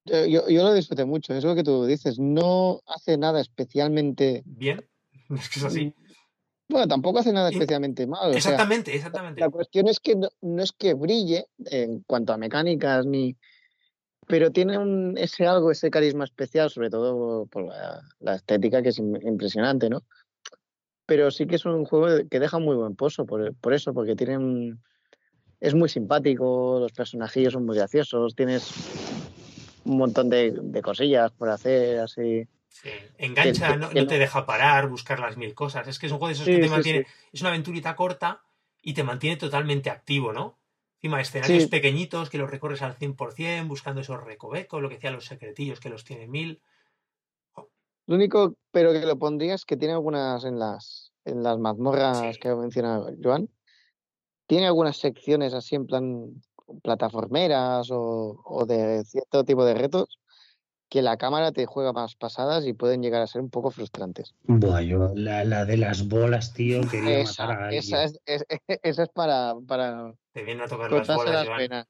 Yo, 0.06 0.26
yo, 0.26 0.50
yo 0.50 0.64
lo 0.64 0.74
disfruté 0.74 1.06
mucho, 1.06 1.34
es 1.34 1.46
lo 1.46 1.56
que 1.56 1.64
tú 1.64 1.86
dices. 1.86 2.20
No 2.20 2.82
hace 2.86 3.18
nada 3.18 3.40
especialmente. 3.40 4.44
Bien. 4.46 4.86
Es 5.30 5.50
que 5.50 5.60
es 5.60 5.66
así. 5.66 5.94
Bueno, 6.70 6.88
tampoco 6.88 7.20
hace 7.20 7.32
nada 7.32 7.50
especialmente 7.50 8.06
mal. 8.06 8.30
o 8.30 8.32
sea, 8.32 8.38
Exactamente, 8.38 8.94
exactamente. 8.96 9.40
La 9.42 9.50
cuestión 9.50 9.88
es 9.88 10.00
que 10.00 10.16
no, 10.16 10.28
no 10.42 10.62
es 10.62 10.72
que 10.74 10.94
brille 10.94 11.46
en 11.66 12.02
cuanto 12.02 12.34
a 12.34 12.38
mecánicas 12.38 13.06
ni. 13.06 13.38
Pero 14.28 14.52
tiene 14.52 14.78
un, 14.78 15.18
ese 15.18 15.46
algo, 15.46 15.72
ese 15.72 15.90
carisma 15.90 16.24
especial, 16.24 16.70
sobre 16.70 16.90
todo 16.90 17.46
por 17.48 17.68
la, 17.68 18.02
la 18.20 18.36
estética 18.36 18.82
que 18.82 18.90
es 18.90 19.00
im- 19.00 19.22
impresionante, 19.26 19.90
¿no? 19.90 20.04
Pero 21.06 21.32
sí 21.32 21.46
que 21.48 21.56
es 21.56 21.66
un 21.66 21.86
juego 21.86 22.28
que 22.30 22.40
deja 22.40 22.60
muy 22.60 22.76
buen 22.76 22.96
pozo 22.96 23.26
por, 23.26 23.54
por 23.56 23.74
eso, 23.74 23.94
porque 23.94 24.16
tiene 24.16 24.38
un- 24.38 24.82
es 25.60 25.74
muy 25.74 25.90
simpático, 25.90 26.78
los 26.80 26.92
personajillos 26.92 27.54
son 27.54 27.66
muy 27.66 27.76
graciosos, 27.78 28.36
tienes 28.36 28.72
un 29.86 29.98
montón 29.98 30.30
de, 30.30 30.52
de 30.62 30.82
cosillas 30.82 31.32
por 31.32 31.50
hacer, 31.50 32.00
así. 32.00 32.48
Sí. 32.70 32.90
Engancha, 33.18 33.74
que- 33.74 33.78
no, 33.78 33.90
que 33.90 33.96
no 33.96 34.02
no- 34.02 34.08
te 34.08 34.18
deja 34.18 34.46
parar, 34.46 34.88
buscar 34.88 35.20
las 35.20 35.38
mil 35.38 35.54
cosas. 35.54 35.88
Es 35.88 36.00
que 36.00 36.08
es 36.08 36.12
un 36.12 36.18
juego 36.20 36.30
de 36.30 36.34
esos 36.34 36.46
Sí, 36.46 36.54
que 36.54 36.60
te 36.60 36.68
sí, 36.68 36.72
mantiene. 36.72 37.06
Es 37.32 37.42
una 37.42 37.50
aventurita 37.50 37.96
corta 37.96 38.42
y 38.82 38.94
te 38.94 39.04
mantiene 39.04 39.38
totalmente 39.38 39.90
activo, 39.90 40.34
¿no? 40.34 40.58
Encima, 40.96 41.20
escenarios 41.22 41.64
pequeñitos 41.68 42.30
que 42.30 42.38
los 42.38 42.50
recorres 42.50 42.82
al 42.82 42.96
100%, 42.96 43.68
buscando 43.68 44.02
esos 44.02 44.24
recovecos, 44.24 44.82
lo 44.82 44.88
que 44.90 44.96
decía 44.96 45.12
los 45.12 45.26
secretillos 45.26 45.80
que 45.82 45.90
los 45.90 46.04
tiene 46.06 46.28
mil. 46.28 46.62
Lo 48.08 48.16
único, 48.16 48.56
pero 48.72 48.92
que 48.92 49.06
lo 49.06 49.18
pondría 49.18 49.54
es 49.56 49.66
que 49.66 49.78
tiene 49.78 49.94
algunas 49.94 50.44
en 50.44 50.60
las, 50.60 51.12
en 51.26 51.42
las 51.44 51.58
mazmorras 51.58 52.34
Sí. 52.34 52.40
que 52.40 52.54
menciona 52.56 53.02
Joan. 53.24 53.50
Tiene 54.48 54.68
algunas 54.68 54.98
secciones 54.98 55.54
así 55.54 55.76
en 55.76 55.86
plan 55.88 56.42
plataformeras 56.82 57.90
o, 57.92 58.42
o 58.44 58.66
de 58.66 59.04
cierto 59.06 59.44
tipo 59.44 59.64
de 59.66 59.74
retos 59.74 60.20
que 60.90 61.02
la 61.02 61.18
cámara 61.18 61.52
te 61.52 61.66
juega 61.66 61.92
más 61.92 62.16
pasadas 62.16 62.66
y 62.68 62.74
pueden 62.74 63.02
llegar 63.02 63.22
a 63.22 63.28
ser 63.28 63.42
un 63.42 63.50
poco 63.50 63.72
frustrantes. 63.72 64.36
Buah, 64.44 64.82
yo, 64.82 65.12
la, 65.16 65.44
la 65.44 65.66
de 65.66 65.78
las 65.78 66.08
bolas, 66.08 66.54
tío, 66.54 66.82
quería 66.92 67.24
matar 67.24 67.52
a 67.52 67.54
Esa, 67.54 67.66
alguien. 67.66 67.80
esa 67.80 68.04
es, 68.04 68.20
es- 68.26 68.46
esa 68.84 69.04
es 69.04 69.10
para, 69.10 69.56
para 69.68 70.14
Te 70.34 70.44
vienen 70.44 70.64
a 70.64 70.68
tocar 70.68 70.92
las 70.92 71.08
bolas, 71.08 71.34
las 71.34 71.46
Joan. 71.48 71.58
penas. 71.58 71.88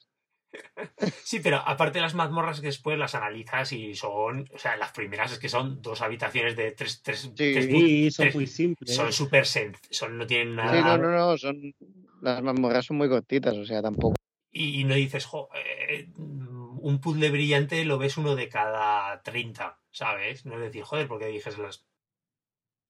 Sí, 1.23 1.39
pero 1.39 1.57
aparte 1.57 1.97
de 1.97 2.01
las 2.03 2.13
mazmorras 2.15 2.59
que 2.61 2.67
después 2.67 2.97
las 2.97 3.15
analizas 3.15 3.71
y 3.73 3.95
son. 3.95 4.49
O 4.53 4.57
sea, 4.57 4.77
las 4.77 4.91
primeras 4.91 5.31
es 5.31 5.39
que 5.39 5.49
son 5.49 5.81
dos 5.81 6.01
habitaciones 6.01 6.55
de 6.55 6.71
tres. 6.71 7.01
tres, 7.01 7.21
Sí. 7.21 7.31
tres 7.35 7.65
Sí, 7.65 8.11
son 8.11 8.23
tres- 8.25 8.35
muy 8.35 8.47
simples. 8.47 8.95
son 8.95 9.11
súper 9.13 9.45
sen- 9.45 9.75
son 9.89 10.17
No 10.17 10.27
tienen 10.27 10.55
nada. 10.55 10.73
Sí, 10.77 10.83
no, 10.83 10.97
no, 10.97 11.11
no, 11.11 11.37
son, 11.37 11.73
las 12.21 12.41
mazmorras 12.41 12.85
son 12.85 12.97
muy 12.97 13.09
cortitas, 13.09 13.55
o 13.57 13.65
sea, 13.65 13.81
tampoco. 13.81 14.15
y, 14.51 14.81
y 14.81 14.83
no 14.83 14.93
dices, 14.95 15.25
jo, 15.25 15.49
eh, 15.55 16.07
un 16.15 16.99
puzzle 17.01 17.31
brillante 17.31 17.83
lo 17.85 17.97
ves 17.97 18.17
uno 18.17 18.35
de 18.35 18.49
cada 18.49 19.21
30, 19.23 19.79
¿sabes? 19.91 20.45
No 20.45 20.55
es 20.55 20.61
decir, 20.61 20.83
joder, 20.83 21.07
porque 21.07 21.25
dijes 21.27 21.57
las. 21.57 21.85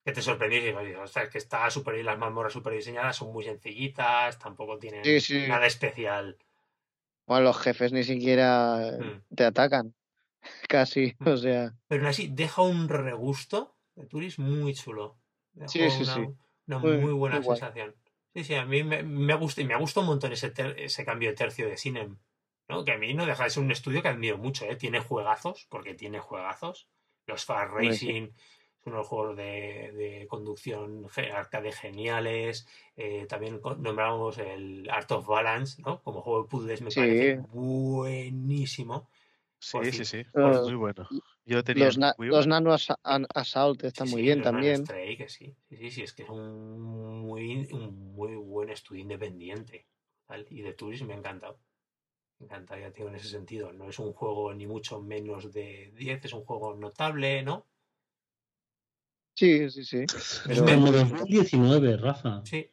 Que 0.06 0.11
te 0.11 0.22
sorprendís 0.22 0.64
y 0.64 0.65
dices, 0.65 0.98
ostras, 1.02 1.30
que 1.30 1.38
está 1.38 1.69
súper 1.69 2.03
las 2.03 2.18
mazmorras 2.18 2.52
súper 2.52 2.73
diseñadas, 2.73 3.15
son 3.15 3.31
muy 3.31 3.45
sencillitas, 3.45 4.38
tampoco 4.38 4.77
tienen 4.77 5.06
Sí, 5.06 5.22
sí. 5.22 5.45
nada 5.48 5.65
especial. 5.65 6.38
Bueno, 7.26 7.44
los 7.45 7.58
jefes 7.60 7.91
ni 7.94 8.04
siquiera 8.04 8.98
Mm. 9.00 9.36
te 9.36 9.45
atacan, 9.45 9.94
casi, 10.70 11.16
o 11.26 11.38
sea. 11.38 11.74
Pero 11.88 12.02
aún 12.04 12.10
así, 12.10 12.28
deja 12.32 12.62
un 12.62 12.90
regusto 12.90 13.76
de 13.95 14.06
Turis 14.06 14.40
muy 14.40 14.74
chulo. 14.74 15.18
Dejó 15.54 15.70
Sí, 15.72 15.90
sí, 15.90 16.04
una, 16.04 16.14
sí. 16.16 16.22
una 16.68 16.80
Muy- 16.80 16.98
muy, 16.98 17.14
buena 17.14 17.36
muy 17.38 17.45
guay. 17.45 17.60
sensación. 17.60 17.95
Sí, 18.34 18.44
sí, 18.44 18.56
a 18.56 18.66
mí 18.66 18.84
me, 18.84 19.04
me 19.04 19.32
ha 19.32 19.36
gustado, 19.36 19.64
y 19.64 19.68
me 19.68 19.74
ha 19.76 19.78
gustado 19.78 20.02
un 20.06 20.08
montón 20.14 20.32
ese, 20.34 20.50
ter- 20.50 20.80
ese 20.80 21.06
cambio 21.06 21.30
de 21.30 21.36
tercio 21.36 21.68
de 21.68 21.78
Sinem. 21.78 22.18
¿no? 22.70 22.84
Que 22.86 22.94
a 22.94 22.98
mí 22.98 23.14
no 23.14 23.26
deja 23.26 23.44
de 23.44 23.50
ser 23.50 23.62
un 23.62 23.72
estudio 23.72 24.02
que 24.02 24.08
admiro 24.08 24.38
mucho, 24.38 24.66
¿eh? 24.66 24.76
Tiene 24.78 25.00
juegazos, 25.02 25.68
porque 25.70 25.94
tiene 25.95 26.20
juegazos. 26.20 26.88
Los 27.28 27.44
Far 27.45 27.70
sí. 27.94 28.32
Son 28.84 28.93
unos 28.93 29.07
juegos 29.07 29.38
de, 29.38 29.91
de 29.93 30.27
conducción 30.27 31.07
arcade 31.34 31.72
geniales. 31.72 32.68
Eh, 32.97 33.26
también 33.30 33.61
nombramos 33.77 34.38
el 34.39 34.89
Art 34.89 35.10
of 35.14 35.26
Balance, 35.26 35.81
¿no? 35.81 36.01
Como 36.01 36.22
juego 36.22 36.43
de 36.43 36.49
puzzles 36.49 36.81
me 36.81 36.91
Sí. 36.91 36.99
parece 36.99 37.35
buenísimo. 37.53 39.10
Sí, 39.60 39.80
sí, 39.93 40.03
sí. 40.03 40.26
Los- 40.34 40.64
muy 40.68 40.76
bueno. 40.76 41.07
Yo 41.45 41.64
tenía 41.64 41.85
Los, 41.85 41.95
el 41.95 42.01
na- 42.01 42.15
Wii 42.18 42.30
U. 42.30 42.34
los 42.34 42.47
Nano 42.47 42.76
An- 43.03 43.27
Assault 43.34 43.84
están 43.85 44.07
Sí, 44.07 44.14
muy 44.14 44.22
sí, 44.22 44.26
bien 44.27 44.41
también. 44.41 44.85
Stray, 44.85 45.15
que 45.18 45.30
sí. 45.30 45.55
Sí, 45.69 45.77
sí, 45.77 45.91
sí, 45.91 46.03
es 46.03 46.14
que 46.14 46.23
es 46.23 46.30
un 46.30 46.81
muy, 46.81 47.69
un 47.72 48.14
muy 48.15 48.35
buen 48.35 48.69
estudio 48.69 49.01
independiente. 49.01 49.88
¿vale? 50.27 50.45
Y 50.49 50.61
de 50.61 50.73
Turis 50.73 51.03
me 51.03 51.14
ha 51.14 51.18
encantado. 51.18 51.57
Me 52.39 52.45
encanta, 52.47 52.77
ya 52.77 52.91
te 52.91 52.97
digo, 52.97 53.10
en 53.10 53.15
ese 53.15 53.30
sentido. 53.30 53.72
No 53.72 53.88
es 53.88 53.97
un 53.99 54.11
juego 54.11 54.53
ni 54.53 54.68
mucho 54.68 54.99
menos 55.01 55.53
de 55.53 55.91
10, 55.95 56.26
es 56.26 56.34
un 56.34 56.43
juego 56.43 56.76
notable, 56.76 57.43
¿no? 57.43 57.65
Sí, 59.35 59.69
sí, 59.72 59.84
sí. 59.84 60.05
Pero- 60.45 60.65
Como 60.65 60.91
2019, 60.91 61.97
Rafa. 61.97 62.41
Sí. 62.45 62.69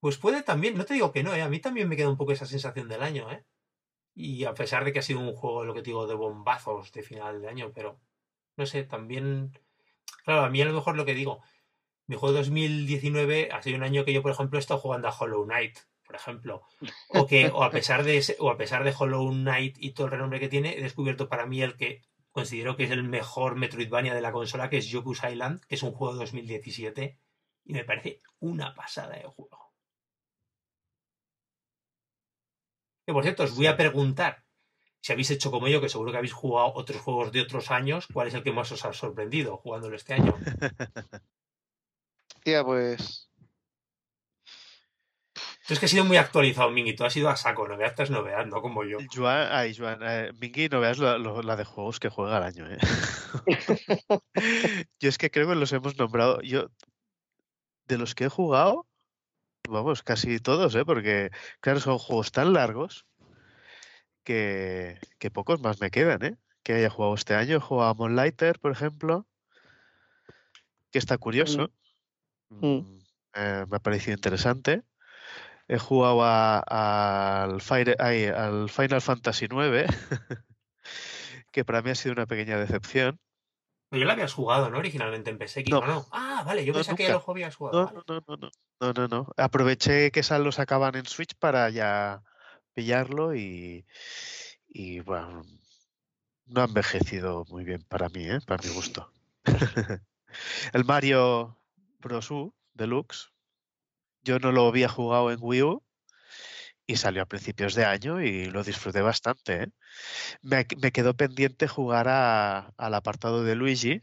Pues 0.00 0.18
puede 0.18 0.42
también, 0.42 0.76
no 0.76 0.84
te 0.84 0.94
digo 0.94 1.10
que 1.12 1.22
no, 1.22 1.34
¿eh? 1.34 1.42
a 1.42 1.48
mí 1.48 1.58
también 1.58 1.88
me 1.88 1.96
queda 1.96 2.08
un 2.08 2.16
poco 2.16 2.32
esa 2.32 2.46
sensación 2.46 2.88
del 2.88 3.02
año, 3.02 3.30
¿eh? 3.32 3.44
Y 4.14 4.44
a 4.44 4.54
pesar 4.54 4.84
de 4.84 4.92
que 4.92 5.00
ha 5.00 5.02
sido 5.02 5.20
un 5.20 5.34
juego, 5.34 5.64
lo 5.64 5.74
que 5.74 5.80
te 5.80 5.86
digo, 5.90 6.06
de 6.06 6.14
bombazos 6.14 6.92
de 6.92 7.02
final 7.02 7.40
de 7.42 7.48
año, 7.48 7.72
pero 7.74 8.00
no 8.56 8.66
sé, 8.66 8.84
también. 8.84 9.58
Claro, 10.24 10.42
a 10.42 10.50
mí 10.50 10.60
a 10.62 10.64
lo 10.66 10.72
mejor 10.72 10.96
lo 10.96 11.04
que 11.04 11.14
digo, 11.14 11.42
mi 12.06 12.16
juego 12.16 12.34
2019 12.36 13.50
ha 13.52 13.62
sido 13.62 13.76
un 13.76 13.82
año 13.82 14.04
que 14.04 14.12
yo, 14.12 14.22
por 14.22 14.30
ejemplo, 14.32 14.58
he 14.58 14.60
estado 14.60 14.80
jugando 14.80 15.08
a 15.08 15.16
Hollow 15.18 15.44
Knight, 15.44 15.78
por 16.06 16.14
ejemplo. 16.16 16.62
O 17.08 17.26
que, 17.26 17.48
o 17.48 17.62
a 17.64 17.70
pesar 17.70 18.04
de 18.04 18.18
ese- 18.18 18.36
o 18.38 18.50
a 18.50 18.56
pesar 18.56 18.84
de 18.84 18.94
Hollow 18.96 19.30
Knight 19.32 19.76
y 19.80 19.92
todo 19.92 20.06
el 20.06 20.12
renombre 20.12 20.40
que 20.40 20.48
tiene, 20.48 20.78
he 20.78 20.82
descubierto 20.82 21.28
para 21.28 21.46
mí 21.46 21.62
el 21.62 21.76
que 21.76 22.02
considero 22.36 22.76
que 22.76 22.84
es 22.84 22.90
el 22.90 23.02
mejor 23.02 23.56
Metroidvania 23.56 24.14
de 24.14 24.20
la 24.20 24.30
consola, 24.30 24.68
que 24.68 24.76
es 24.76 24.88
Yoku's 24.88 25.22
Island, 25.24 25.64
que 25.64 25.74
es 25.74 25.82
un 25.82 25.92
juego 25.92 26.12
de 26.12 26.20
2017, 26.20 27.18
y 27.64 27.72
me 27.72 27.82
parece 27.82 28.20
una 28.40 28.74
pasada 28.74 29.16
de 29.16 29.22
juego. 29.22 29.72
Que 33.06 33.14
por 33.14 33.22
cierto, 33.22 33.44
os 33.44 33.56
voy 33.56 33.68
a 33.68 33.78
preguntar 33.78 34.44
si 35.00 35.12
habéis 35.12 35.30
hecho 35.30 35.50
como 35.50 35.66
yo, 35.66 35.80
que 35.80 35.88
seguro 35.88 36.12
que 36.12 36.18
habéis 36.18 36.34
jugado 36.34 36.74
otros 36.74 37.00
juegos 37.00 37.32
de 37.32 37.40
otros 37.40 37.70
años, 37.70 38.06
¿cuál 38.12 38.28
es 38.28 38.34
el 38.34 38.42
que 38.42 38.52
más 38.52 38.70
os 38.70 38.84
ha 38.84 38.92
sorprendido 38.92 39.56
jugándolo 39.56 39.96
este 39.96 40.12
año? 40.12 40.36
Tía, 42.44 42.62
pues. 42.62 43.30
Tú 45.66 45.74
es 45.74 45.80
que 45.80 45.86
has 45.86 45.90
sido 45.90 46.04
muy 46.04 46.16
actualizado, 46.16 46.70
Mingy, 46.70 46.94
tú 46.94 47.04
has 47.04 47.16
ido 47.16 47.28
a 47.28 47.36
saco, 47.36 47.66
novedad 47.66 47.94
tras 47.96 48.10
novedad, 48.10 48.46
no 48.46 48.60
como 48.62 48.84
yo. 48.84 48.98
Joan, 49.12 49.48
ay, 49.50 49.74
Joan, 49.74 49.98
eh, 50.02 50.30
Mingui, 50.40 50.68
no 50.68 50.78
veas 50.80 50.98
lo- 50.98 51.18
lo- 51.18 51.42
la 51.42 51.56
de 51.56 51.64
juegos 51.64 51.98
que 51.98 52.08
juega 52.08 52.36
al 52.36 52.44
año, 52.44 52.66
¿eh? 52.70 52.78
Yo 55.00 55.08
es 55.08 55.18
que 55.18 55.30
creo 55.30 55.48
que 55.48 55.54
los 55.56 55.72
hemos 55.72 55.96
nombrado. 55.98 56.40
Yo, 56.42 56.70
de 57.88 57.98
los 57.98 58.14
que 58.14 58.24
he 58.24 58.28
jugado, 58.28 58.86
vamos, 59.68 60.02
casi 60.04 60.38
todos, 60.38 60.74
¿eh? 60.76 60.84
Porque, 60.84 61.30
claro, 61.60 61.80
son 61.80 61.98
juegos 61.98 62.30
tan 62.30 62.52
largos 62.52 63.04
que, 64.24 64.98
que 65.18 65.30
pocos 65.30 65.60
más 65.60 65.80
me 65.80 65.90
quedan, 65.90 66.22
¿eh? 66.24 66.36
Que 66.62 66.74
haya 66.74 66.90
jugado 66.90 67.14
este 67.14 67.34
año. 67.34 67.56
He 67.56 67.60
jugado 67.60 67.90
a 67.90 67.94
Moonlighter, 67.94 68.58
por 68.60 68.72
ejemplo, 68.72 69.26
que 70.90 70.98
está 70.98 71.18
curioso. 71.18 71.70
Mm. 72.50 72.66
Mm, 72.66 72.98
eh, 73.34 73.64
me 73.68 73.76
ha 73.76 73.80
parecido 73.80 74.14
interesante. 74.14 74.82
He 75.68 75.78
jugado 75.78 76.22
a- 76.22 76.58
al, 76.60 77.58
al 77.60 78.70
Final 78.70 79.00
Fantasy 79.00 79.46
IX, 79.46 79.86
que 81.50 81.64
para 81.64 81.82
mí 81.82 81.90
ha 81.90 81.94
sido 81.94 82.12
una 82.12 82.26
pequeña 82.26 82.56
decepción. 82.58 83.18
Yo 83.90 84.04
la 84.04 84.12
habías 84.14 84.32
jugado, 84.34 84.68
¿no? 84.70 84.78
Originalmente 84.78 85.30
en 85.30 85.38
PSX, 85.38 85.70
No. 85.70 85.78
¿o 85.78 85.86
no? 85.86 86.06
Ah, 86.12 86.42
vale, 86.46 86.64
yo 86.64 86.72
No, 86.72 86.78
pensaba 86.80 86.96
que 86.96 87.04
ya 87.04 87.12
lo 87.12 87.24
habías 87.26 87.54
jugado. 87.56 87.78
No, 87.80 87.86
vale. 87.86 88.00
no, 88.08 88.22
no, 88.26 88.36
no, 88.36 88.50
no, 88.80 88.92
no, 88.92 89.08
no. 89.08 89.32
Aproveché 89.36 90.10
que 90.10 90.20
esas 90.20 90.40
lo 90.40 90.52
sacaban 90.52 90.94
en 90.96 91.06
Switch 91.06 91.34
para 91.38 91.70
ya 91.70 92.22
pillarlo 92.74 93.34
y, 93.34 93.86
y 94.68 95.00
bueno, 95.00 95.44
no 96.46 96.60
ha 96.60 96.64
envejecido 96.64 97.44
muy 97.48 97.64
bien 97.64 97.82
para 97.88 98.08
mí, 98.08 98.28
¿eh? 98.28 98.40
Para 98.46 98.62
mi 98.62 98.70
gusto. 98.74 99.10
El 100.72 100.84
Mario 100.84 101.58
Bros. 102.00 102.30
U 102.30 102.54
Deluxe, 102.74 103.28
yo 104.26 104.38
no 104.40 104.50
lo 104.52 104.66
había 104.68 104.88
jugado 104.88 105.30
en 105.30 105.38
Wii 105.40 105.62
U 105.62 105.82
y 106.86 106.96
salió 106.96 107.22
a 107.22 107.26
principios 107.26 107.74
de 107.74 107.84
año 107.84 108.20
y 108.20 108.46
lo 108.46 108.62
disfruté 108.64 109.00
bastante, 109.00 109.62
¿eh? 109.64 109.66
Me, 110.42 110.66
me 110.82 110.92
quedó 110.92 111.14
pendiente 111.14 111.68
jugar 111.68 112.08
a- 112.08 112.72
al 112.76 112.94
apartado 112.94 113.44
de 113.44 113.54
Luigi 113.54 114.02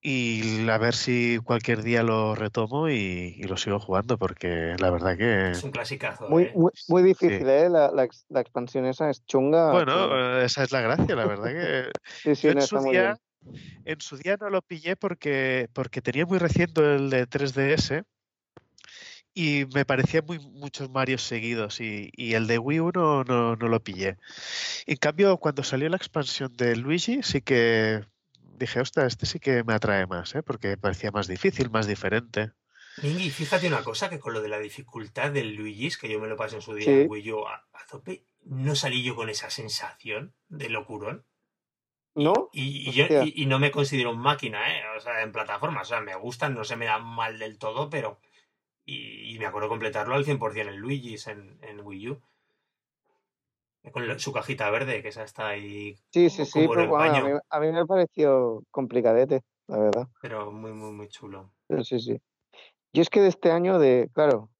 y 0.00 0.68
a 0.68 0.78
ver 0.78 0.94
si 0.94 1.38
cualquier 1.42 1.82
día 1.82 2.02
lo 2.02 2.34
retomo 2.34 2.88
y, 2.88 3.34
y 3.38 3.42
lo 3.44 3.56
sigo 3.56 3.80
jugando 3.80 4.18
porque 4.18 4.76
la 4.78 4.90
verdad 4.90 5.16
que 5.16 5.50
Es 5.50 5.64
un 5.64 5.70
clasicazo. 5.72 6.28
Muy, 6.28 6.44
¿eh? 6.44 6.52
muy, 6.54 6.70
muy 6.88 7.02
difícil, 7.02 7.48
¿eh? 7.48 7.68
La, 7.68 7.90
la, 7.90 8.04
ex- 8.04 8.26
la 8.28 8.40
expansión 8.40 8.86
esa 8.86 9.10
es 9.10 9.24
chunga. 9.26 9.72
bueno, 9.72 10.38
eh, 10.40 10.44
esa 10.44 10.62
es 10.62 10.70
la 10.72 10.80
gracia, 10.80 11.16
la 11.16 11.26
verdad 11.26 11.50
que 11.50 11.90
sí, 12.24 12.34
sí, 12.36 12.42
yo 12.46 12.52
en 12.52 12.60
su 12.60 12.78
día 12.78 13.16
en 13.84 14.00
su 14.00 14.16
día 14.16 14.36
no 14.40 14.50
lo 14.50 14.62
pillé 14.62 14.96
porque 14.96 15.68
porque 15.72 16.02
tenía 16.02 16.26
muy 16.26 16.38
reciente 16.38 16.96
el 16.96 17.10
de 17.10 17.26
3DS 17.26 18.02
y 19.36 19.66
me 19.74 19.84
parecían 19.84 20.24
muy 20.26 20.38
muchos 20.40 20.88
Marios 20.90 21.22
seguidos 21.22 21.80
y, 21.80 22.10
y 22.16 22.32
el 22.34 22.46
de 22.46 22.58
Wii 22.58 22.80
U 22.80 22.90
no, 22.94 23.22
no, 23.24 23.54
no 23.54 23.68
lo 23.68 23.80
pillé. 23.84 24.16
En 24.86 24.96
cambio, 24.96 25.36
cuando 25.36 25.62
salió 25.62 25.88
la 25.90 25.96
expansión 25.98 26.52
de 26.56 26.74
Luigi, 26.74 27.22
sí 27.22 27.42
que 27.42 28.02
dije, 28.58 28.80
ostras, 28.80 29.08
este 29.08 29.26
sí 29.26 29.38
que 29.38 29.62
me 29.62 29.74
atrae 29.74 30.06
más, 30.06 30.34
¿eh? 30.34 30.42
porque 30.42 30.78
parecía 30.78 31.10
más 31.10 31.28
difícil, 31.28 31.70
más 31.70 31.86
diferente. 31.86 32.52
Mingy, 33.02 33.28
fíjate 33.30 33.66
una 33.68 33.82
cosa, 33.84 34.08
que 34.08 34.18
con 34.18 34.32
lo 34.32 34.40
de 34.40 34.48
la 34.48 34.58
dificultad 34.58 35.30
del 35.30 35.54
Luigi's, 35.54 35.98
que 35.98 36.08
yo 36.08 36.18
me 36.18 36.28
lo 36.28 36.36
pasé 36.36 36.56
en 36.56 36.62
su 36.62 36.72
día 36.74 36.86
Sí. 36.86 36.92
en 37.02 37.10
Wii 37.10 37.32
U 37.32 37.46
a, 37.46 37.56
a 37.74 37.86
tope, 37.90 38.24
no 38.46 38.74
salí 38.74 39.02
yo 39.02 39.14
con 39.14 39.28
esa 39.28 39.50
sensación 39.50 40.34
de 40.48 40.70
locurón. 40.70 41.26
¿No? 42.14 42.48
Y, 42.54 42.88
y 42.88 42.92
yo, 42.92 43.04
y, 43.24 43.34
y 43.42 43.44
no 43.44 43.58
me 43.58 43.70
considero 43.70 44.10
un 44.12 44.18
máquina, 44.18 44.72
¿eh? 44.74 44.80
O 44.96 45.00
sea, 45.00 45.20
en 45.20 45.32
plataformas. 45.32 45.88
O 45.88 45.90
sea, 45.90 46.00
me 46.00 46.14
gustan, 46.16 46.54
no 46.54 46.64
se 46.64 46.76
me 46.76 46.86
dan 46.86 47.04
mal 47.04 47.38
del 47.38 47.58
todo, 47.58 47.90
pero. 47.90 48.18
Y, 48.86 49.34
y 49.34 49.38
me 49.38 49.46
acuerdo 49.46 49.68
completarlo 49.68 50.14
al 50.14 50.24
100% 50.24 50.68
en 50.70 50.76
Luigi's 50.78 51.26
en, 51.26 51.58
en 51.62 51.80
Wii 51.84 52.10
U. 52.10 52.22
Con 53.92 54.18
su 54.18 54.32
cajita 54.32 54.70
verde, 54.70 55.02
que 55.02 55.08
esa 55.08 55.22
está 55.24 55.48
ahí. 55.48 55.96
Sí, 56.12 56.30
sí, 56.30 56.44
sí, 56.44 56.66
pero 56.68 56.88
bueno, 56.88 57.14
a, 57.16 57.20
mí, 57.22 57.30
a 57.50 57.60
mí 57.60 57.72
me 57.72 57.86
pareció 57.86 58.62
complicadete, 58.70 59.42
la 59.68 59.78
verdad. 59.78 60.08
pero 60.20 60.50
muy, 60.50 60.72
muy, 60.72 60.92
muy 60.92 61.08
chulo. 61.08 61.52
Pero 61.68 61.84
sí, 61.84 62.00
sí. 62.00 62.16
Yo 62.92 63.02
es 63.02 63.10
que 63.10 63.20
de 63.20 63.28
este 63.28 63.52
año, 63.52 63.78
de, 63.78 64.08
claro, 64.12 64.50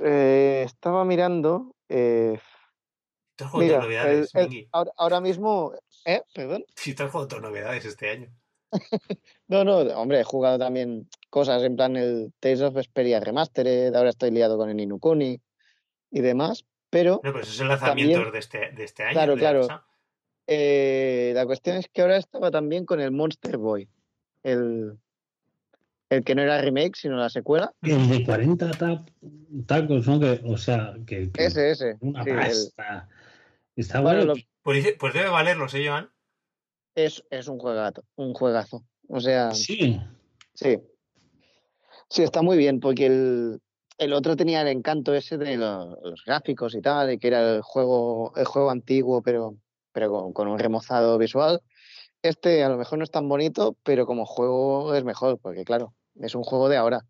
eh, 0.00 0.62
estaba 0.64 1.04
mirando, 1.04 1.74
eh, 1.88 2.38
¿Te 3.36 3.44
has 3.44 3.50
jugado 3.50 3.66
mira, 3.68 3.82
novedades, 3.82 4.34
el- 4.34 4.68
ahora, 4.72 4.92
ahora 4.96 5.20
mismo, 5.20 5.72
¿eh? 6.04 6.22
Perdón. 6.34 6.64
Sí, 6.76 6.94
jugado 7.10 7.26
otras 7.26 7.42
novedades 7.42 7.84
este 7.84 8.10
año. 8.10 8.28
No, 9.48 9.62
no, 9.64 9.76
hombre, 10.00 10.20
he 10.20 10.24
jugado 10.24 10.58
también 10.58 11.06
cosas 11.30 11.62
en 11.62 11.76
plan 11.76 11.96
el 11.96 12.32
Tales 12.40 12.62
of 12.62 12.74
Vesperia 12.74 13.20
Remastered, 13.20 13.94
ahora 13.94 14.10
estoy 14.10 14.30
liado 14.30 14.56
con 14.56 14.70
el 14.70 14.80
Inukuni 14.80 15.40
y 16.10 16.20
demás, 16.20 16.64
pero 16.90 17.20
No, 17.22 17.32
pero 17.32 17.40
esos 17.40 17.56
son 17.56 17.68
lanzamientos 17.68 18.14
También- 18.16 18.32
de, 18.32 18.38
este, 18.38 18.70
de 18.74 18.84
este 18.84 19.02
año. 19.02 19.12
Claro, 19.12 19.34
la 19.36 19.40
claro. 19.40 19.84
eh, 20.46 21.32
la 21.34 21.46
cuestión 21.46 21.76
es 21.76 21.88
que 21.92 22.02
ahora 22.02 22.16
estaba 22.16 22.50
también 22.50 22.84
con 22.86 23.00
el 23.00 23.10
Monster 23.10 23.56
Boy, 23.58 23.88
el, 24.42 24.96
el 26.10 26.24
que 26.24 26.34
no 26.34 26.42
era 26.42 26.60
remake, 26.60 26.96
sino 26.96 27.16
la 27.16 27.28
secuela. 27.30 27.72
El 27.82 28.08
de 28.08 28.24
40 28.24 28.70
tap- 28.72 29.10
tacos, 29.66 30.06
¿no? 30.06 30.20
Que, 30.20 30.40
o 30.44 30.56
sea, 30.56 30.94
que, 31.06 31.30
que 31.30 31.44
Ese, 31.44 31.70
ese. 31.70 31.96
una 32.00 32.24
sí, 32.24 32.30
el- 32.30 32.36
pasta. 32.36 33.08
Está 33.76 34.00
Bueno, 34.00 34.18
bueno. 34.18 34.34
lo- 34.34 34.40
Pues, 34.62 34.94
pues 34.98 35.12
debe 35.14 35.28
valerlo, 35.28 35.66
¿eh, 35.72 35.86
Joan? 35.88 36.08
Es, 36.94 37.24
es 37.30 37.48
un 37.48 37.58
juegazo, 37.58 38.04
un 38.16 38.34
juegazo. 38.34 38.84
O 39.08 39.20
sea, 39.20 39.52
Sí. 39.52 40.00
Sí. 40.54 40.78
Sí, 42.08 42.22
está 42.22 42.42
muy 42.42 42.56
bien, 42.56 42.80
porque 42.80 43.06
el, 43.06 43.60
el 43.98 44.12
otro 44.12 44.36
tenía 44.36 44.62
el 44.62 44.68
encanto 44.68 45.14
ese 45.14 45.36
de 45.36 45.56
lo- 45.56 45.96
los, 46.02 46.24
gráficos 46.24 46.74
y 46.74 46.80
tal, 46.80 47.12
y 47.12 47.18
que 47.18 47.28
era 47.28 47.56
el 47.56 47.62
juego, 47.62 48.32
el 48.36 48.44
juego 48.44 48.70
antiguo, 48.70 49.22
pero, 49.22 49.56
pero 49.92 50.10
con, 50.10 50.32
con 50.32 50.48
un 50.48 50.58
remozado 50.58 51.18
visual. 51.18 51.60
Este 52.22 52.62
a 52.62 52.68
lo 52.68 52.76
mejor 52.76 52.98
no 52.98 53.04
es 53.04 53.10
tan 53.10 53.28
bonito, 53.28 53.76
pero 53.82 54.06
como 54.06 54.26
juego 54.26 54.94
es 54.94 55.04
mejor, 55.04 55.38
porque 55.38 55.64
claro, 55.64 55.94
es 56.20 56.34
un 56.34 56.42
juego 56.42 56.68
de 56.68 56.76
ahora. 56.76 57.04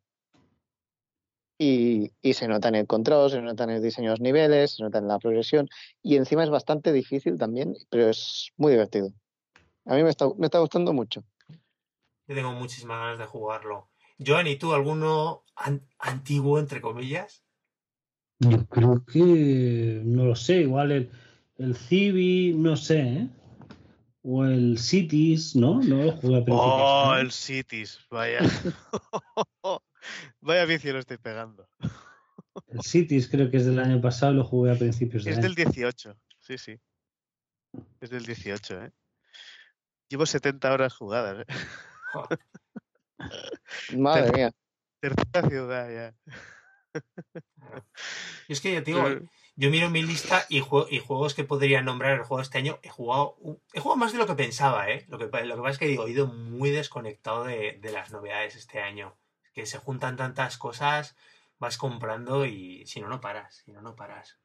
Y, 1.57 2.11
y 2.21 2.35
se 2.35 2.49
nota 2.49 2.69
en 2.69 2.75
el 2.75 2.87
control, 2.87 3.31
se 3.31 3.41
nota 3.41 3.65
en 3.65 3.71
el 3.71 3.83
diseño 3.83 4.09
de 4.09 4.13
los 4.15 4.21
niveles, 4.21 4.77
se 4.77 4.83
nota 4.83 4.99
en 4.99 5.07
la 5.07 5.19
progresión, 5.19 5.69
y 6.03 6.17
encima 6.17 6.43
es 6.43 6.51
bastante 6.51 6.93
difícil 6.93 7.39
también, 7.39 7.75
pero 7.91 8.09
es 8.09 8.49
muy 8.57 8.73
divertido. 8.73 9.13
A 9.87 9.95
mí 9.97 10.03
me 10.03 10.11
está, 10.11 10.27
me 10.39 10.47
está 10.47 10.59
gustando 10.59 10.93
mucho. 10.93 11.25
Yo 12.27 12.35
tengo 12.35 12.53
muchísimas 12.53 12.99
ganas 12.99 13.19
de 13.19 13.27
jugarlo. 13.27 13.91
Joan, 14.25 14.47
¿y 14.47 14.57
tú 14.57 14.73
alguno 14.73 15.45
an- 15.57 15.87
antiguo, 15.99 16.59
entre 16.59 16.81
comillas? 16.81 17.43
Yo 18.39 18.67
creo 18.67 19.05
que 19.05 20.03
no 20.05 20.25
lo 20.25 20.35
sé, 20.37 20.61
igual 20.63 20.93
el, 20.93 21.11
el 21.59 21.77
Civi, 21.77 22.55
no 22.57 22.77
sé, 22.77 23.01
¿eh? 23.01 23.29
O 24.23 24.45
el 24.45 24.79
Cities, 24.79 25.55
¿no? 25.55 25.81
No 25.83 25.97
lo 26.03 26.13
jugué 26.13 26.39
a 26.39 26.45
principios. 26.45 26.81
Oh, 26.81 27.15
el. 27.17 27.31
Cities, 27.31 28.01
vaya. 28.11 28.39
vaya 30.41 30.65
vicio 30.65 30.93
lo 30.95 30.99
estoy 31.01 31.19
pegando. 31.19 31.69
El 32.69 32.81
Cities 32.81 33.29
creo 33.29 33.51
que 33.51 33.59
es 33.59 33.67
del 33.67 33.79
año 33.79 34.01
pasado, 34.01 34.33
lo 34.33 34.45
jugué 34.45 34.73
a 34.73 34.79
principios 34.79 35.25
de 35.25 35.33
Es 35.33 35.37
año. 35.37 35.43
del 35.43 35.55
18, 35.55 36.17
sí, 36.41 36.57
sí. 36.57 36.81
Es 38.01 38.09
del 38.11 38.25
18, 38.25 38.83
¿eh? 38.85 38.93
Llevo 40.09 40.27
70 40.27 40.73
horas 40.73 40.95
jugadas, 40.95 41.45
¿eh? 41.49 41.55
Madre 43.99 44.33
mía. 44.33 44.51
Tercera 45.01 45.49
ciudad 45.49 45.91
ya. 45.91 46.15
Y 48.49 48.53
es 48.53 48.61
que 48.61 48.73
yo 48.75 48.83
te 48.83 48.91
digo, 48.93 49.03
yo 49.57 49.71
miro 49.71 49.91
mi 49.91 50.03
lista 50.03 50.45
y, 50.49 50.61
jue- 50.61 50.87
y 50.91 50.99
juegos 50.99 51.35
que 51.35 51.45
podría 51.45 51.83
nombrar 51.83 52.13
el 52.13 52.23
juego 52.25 52.41
este 52.43 52.59
año, 52.59 52.79
he 52.83 52.89
jugado, 52.91 53.37
he 53.73 53.81
jugado 53.81 53.97
más 53.99 54.13
de 54.13 54.19
lo 54.19 54.27
que 54.27 54.35
pensaba, 54.35 54.91
¿eh? 54.91 55.05
Lo 55.09 55.19
que, 55.19 55.27
pa- 55.27 55.41
lo 55.43 55.57
que 55.57 55.61
pasa 55.63 55.73
es 55.73 55.79
que 55.79 55.87
digo, 55.87 56.07
he 56.07 56.11
ido 56.11 56.27
muy 56.27 56.71
desconectado 56.71 57.45
de, 57.45 57.79
de 57.81 57.93
las 57.93 58.11
novedades 58.13 58.57
este 58.57 58.81
año. 58.81 59.17
Que 59.53 59.67
se 59.67 59.79
juntan 59.79 60.17
tantas 60.17 60.59
cosas, 60.59 61.17
vas 61.59 61.79
comprando 61.79 62.45
y 62.45 62.85
si 62.87 63.01
no, 63.01 63.09
no 63.09 63.21
paras, 63.21 63.63
si 63.65 63.73
no, 63.73 63.81
no 63.83 63.95
paras. 63.97 64.39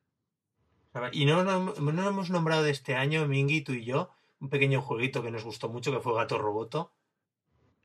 Y 1.12 1.26
no, 1.26 1.44
no, 1.44 1.74
no 1.76 2.08
hemos 2.10 2.30
nombrado 2.30 2.64
de 2.64 2.72
este 2.72 2.96
año, 2.96 3.28
Mingy, 3.28 3.62
tú 3.62 3.74
y 3.74 3.86
yo, 3.86 4.12
un 4.42 4.50
pequeño 4.50 4.82
jueguito 4.82 5.22
que 5.22 5.32
nos 5.32 5.44
gustó 5.44 5.70
mucho, 5.70 5.92
que 5.92 6.00
fue 6.00 6.16
Gato 6.16 6.38
Roboto. 6.38 6.92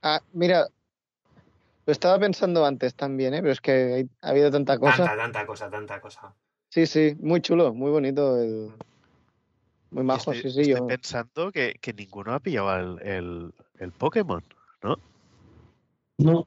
Ah, 0.03 0.21
mira, 0.33 0.69
Lo 1.87 1.93
estaba 1.93 2.19
pensando 2.19 2.65
antes 2.65 2.95
también, 2.95 3.35
¿eh? 3.35 3.41
pero 3.41 3.53
es 3.53 3.61
que 3.61 4.07
ha 4.23 4.31
habido 4.31 4.51
tanta 4.51 4.79
cosa. 4.79 4.97
Tanta, 5.05 5.17
tanta 5.17 5.47
cosa, 5.47 5.71
tanta 5.71 6.01
cosa. 6.01 6.35
Sí, 6.71 6.87
sí, 6.87 7.15
muy 7.21 7.41
chulo, 7.43 7.75
muy 7.75 7.91
bonito. 7.91 8.41
el- 8.41 8.73
Muy 9.91 10.03
majo, 10.03 10.33
estoy, 10.33 10.51
sí, 10.51 10.51
sí. 10.51 10.61
estoy 10.71 10.81
Yo... 10.81 10.87
pensando 10.87 11.53
que, 11.53 11.75
que 11.81 11.93
ninguno 11.93 12.33
ha 12.33 12.41
pillado 12.41 12.75
el, 12.77 13.07
el, 13.07 13.55
el 13.79 13.93
Pokémon. 13.93 14.43
No. 16.19 16.47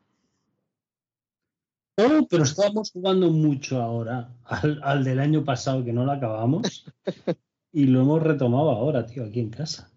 No, 1.98 2.28
pero 2.30 2.44
estábamos 2.44 2.92
jugando 2.92 3.30
mucho 3.32 3.82
ahora 3.82 4.30
al, 4.46 4.80
al 4.84 5.04
del 5.04 5.20
año 5.20 5.44
pasado 5.44 5.84
que 5.84 5.92
no 5.94 6.06
lo 6.06 6.12
acabamos 6.12 6.86
y 7.72 7.86
lo 7.86 8.02
hemos 8.02 8.22
retomado 8.24 8.70
ahora, 8.70 9.06
tío, 9.06 9.26
aquí 9.26 9.40
en 9.40 9.50
casa. 9.50 9.90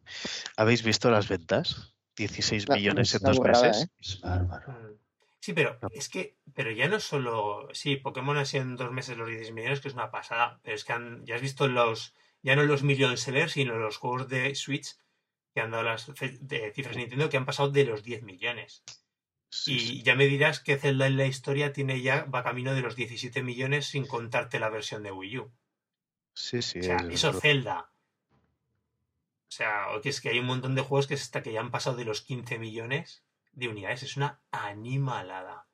¿Habéis 0.56 0.82
visto 0.82 1.10
las 1.10 1.28
ventas? 1.28 1.94
16 2.16 2.68
La- 2.68 2.76
millones 2.76 3.14
en 3.14 3.22
dos 3.22 3.36
burrada, 3.38 3.68
meses. 3.68 3.84
¿eh? 3.84 3.92
Es 4.00 4.20
bárbaro. 4.20 4.72
Mm. 4.72 4.98
Sí, 5.42 5.52
pero 5.54 5.78
No. 5.80 5.88
es 5.92 6.08
que, 6.10 6.36
pero 6.54 6.70
ya 6.70 6.86
no 6.88 7.00
solo, 7.00 7.68
sí, 7.72 7.96
Pokémon 7.96 8.36
ha 8.36 8.44
sido 8.44 8.62
en 8.62 8.76
dos 8.76 8.92
meses 8.92 9.16
los 9.16 9.26
16 9.28 9.54
millones, 9.54 9.80
que 9.80 9.88
es 9.88 9.94
una 9.94 10.10
pasada, 10.10 10.60
pero 10.62 10.76
es 10.76 10.84
que 10.84 10.92
han- 10.92 11.24
ya 11.24 11.36
has 11.36 11.40
visto 11.40 11.66
los, 11.66 12.12
ya 12.42 12.56
no 12.56 12.62
los 12.64 12.82
million 12.82 13.16
sellers, 13.16 13.52
sino 13.52 13.76
los 13.78 13.96
juegos 13.96 14.28
de 14.28 14.54
Switch 14.54 14.96
que 15.54 15.60
han 15.62 15.70
dado 15.70 15.82
las 15.84 16.04
fe- 16.14 16.36
de 16.42 16.72
cifras 16.72 16.96
Nintendo 16.96 17.30
que 17.30 17.36
han 17.38 17.46
pasado 17.46 17.70
de 17.70 17.84
los 17.84 18.02
10 18.02 18.22
millones. 18.22 18.82
Sí, 19.48 19.74
Y 19.76 19.80
sí. 19.80 20.02
ya 20.02 20.14
me 20.14 20.26
dirás 20.26 20.60
que 20.60 20.76
Zelda 20.76 21.06
en 21.06 21.16
la 21.16 21.26
historia 21.26 21.72
tiene 21.72 22.02
ya, 22.02 22.24
va 22.24 22.44
camino 22.44 22.72
de 22.74 22.82
los 22.82 22.94
17 22.94 23.42
millones 23.42 23.86
sin 23.86 24.06
contarte 24.06 24.60
la 24.60 24.68
versión 24.68 25.02
de 25.02 25.10
Wii 25.10 25.38
U. 25.38 25.52
Sí, 26.34 26.62
sí, 26.62 26.78
O 26.80 26.82
sea, 26.82 26.96
es 26.98 27.14
eso 27.14 27.32
Zelda. 27.32 27.89
O 29.50 29.52
sea, 29.52 29.86
que 30.00 30.10
es 30.10 30.20
que 30.20 30.28
hay 30.28 30.38
un 30.38 30.46
montón 30.46 30.76
de 30.76 30.82
juegos 30.82 31.08
que, 31.08 31.14
es 31.14 31.22
hasta 31.22 31.42
que 31.42 31.52
ya 31.52 31.58
han 31.58 31.72
pasado 31.72 31.96
de 31.96 32.04
los 32.04 32.22
15 32.22 32.60
millones 32.60 33.24
de 33.50 33.66
unidades. 33.66 34.04
Es 34.04 34.16
una 34.16 34.40
animalada. 34.52 35.66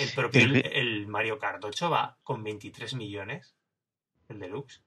El 0.00 0.10
propio 0.10 0.42
El 0.42 1.06
Mario 1.06 1.38
Kart 1.38 1.64
8 1.64 1.88
va 1.88 2.18
con 2.24 2.42
23 2.42 2.94
millones. 2.94 3.54
El 4.28 4.40
deluxe. 4.40 4.82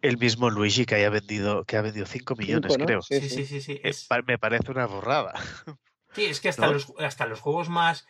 El 0.00 0.18
mismo 0.18 0.50
Luigi 0.50 0.84
que 0.84 0.96
haya 0.96 1.08
vendido, 1.08 1.64
que 1.64 1.76
ha 1.76 1.82
vendido 1.82 2.04
5 2.04 2.34
millones, 2.34 2.72
Cinco, 2.72 2.78
¿no? 2.78 2.86
creo. 2.86 3.02
Sí, 3.02 3.20
Sí, 3.20 3.28
sí. 3.28 3.46
sí, 3.46 3.60
sí. 3.60 3.72
Eh, 3.74 3.90
Es, 3.90 4.08
me 4.26 4.38
parece 4.38 4.72
una 4.72 4.86
borrada. 4.86 5.34
sí, 6.14 6.24
es 6.24 6.40
que 6.40 6.48
hasta, 6.48 6.66
¿no? 6.66 6.72
los, 6.72 6.92
hasta 6.98 7.26
los 7.26 7.40
juegos 7.40 7.68
más 7.68 8.08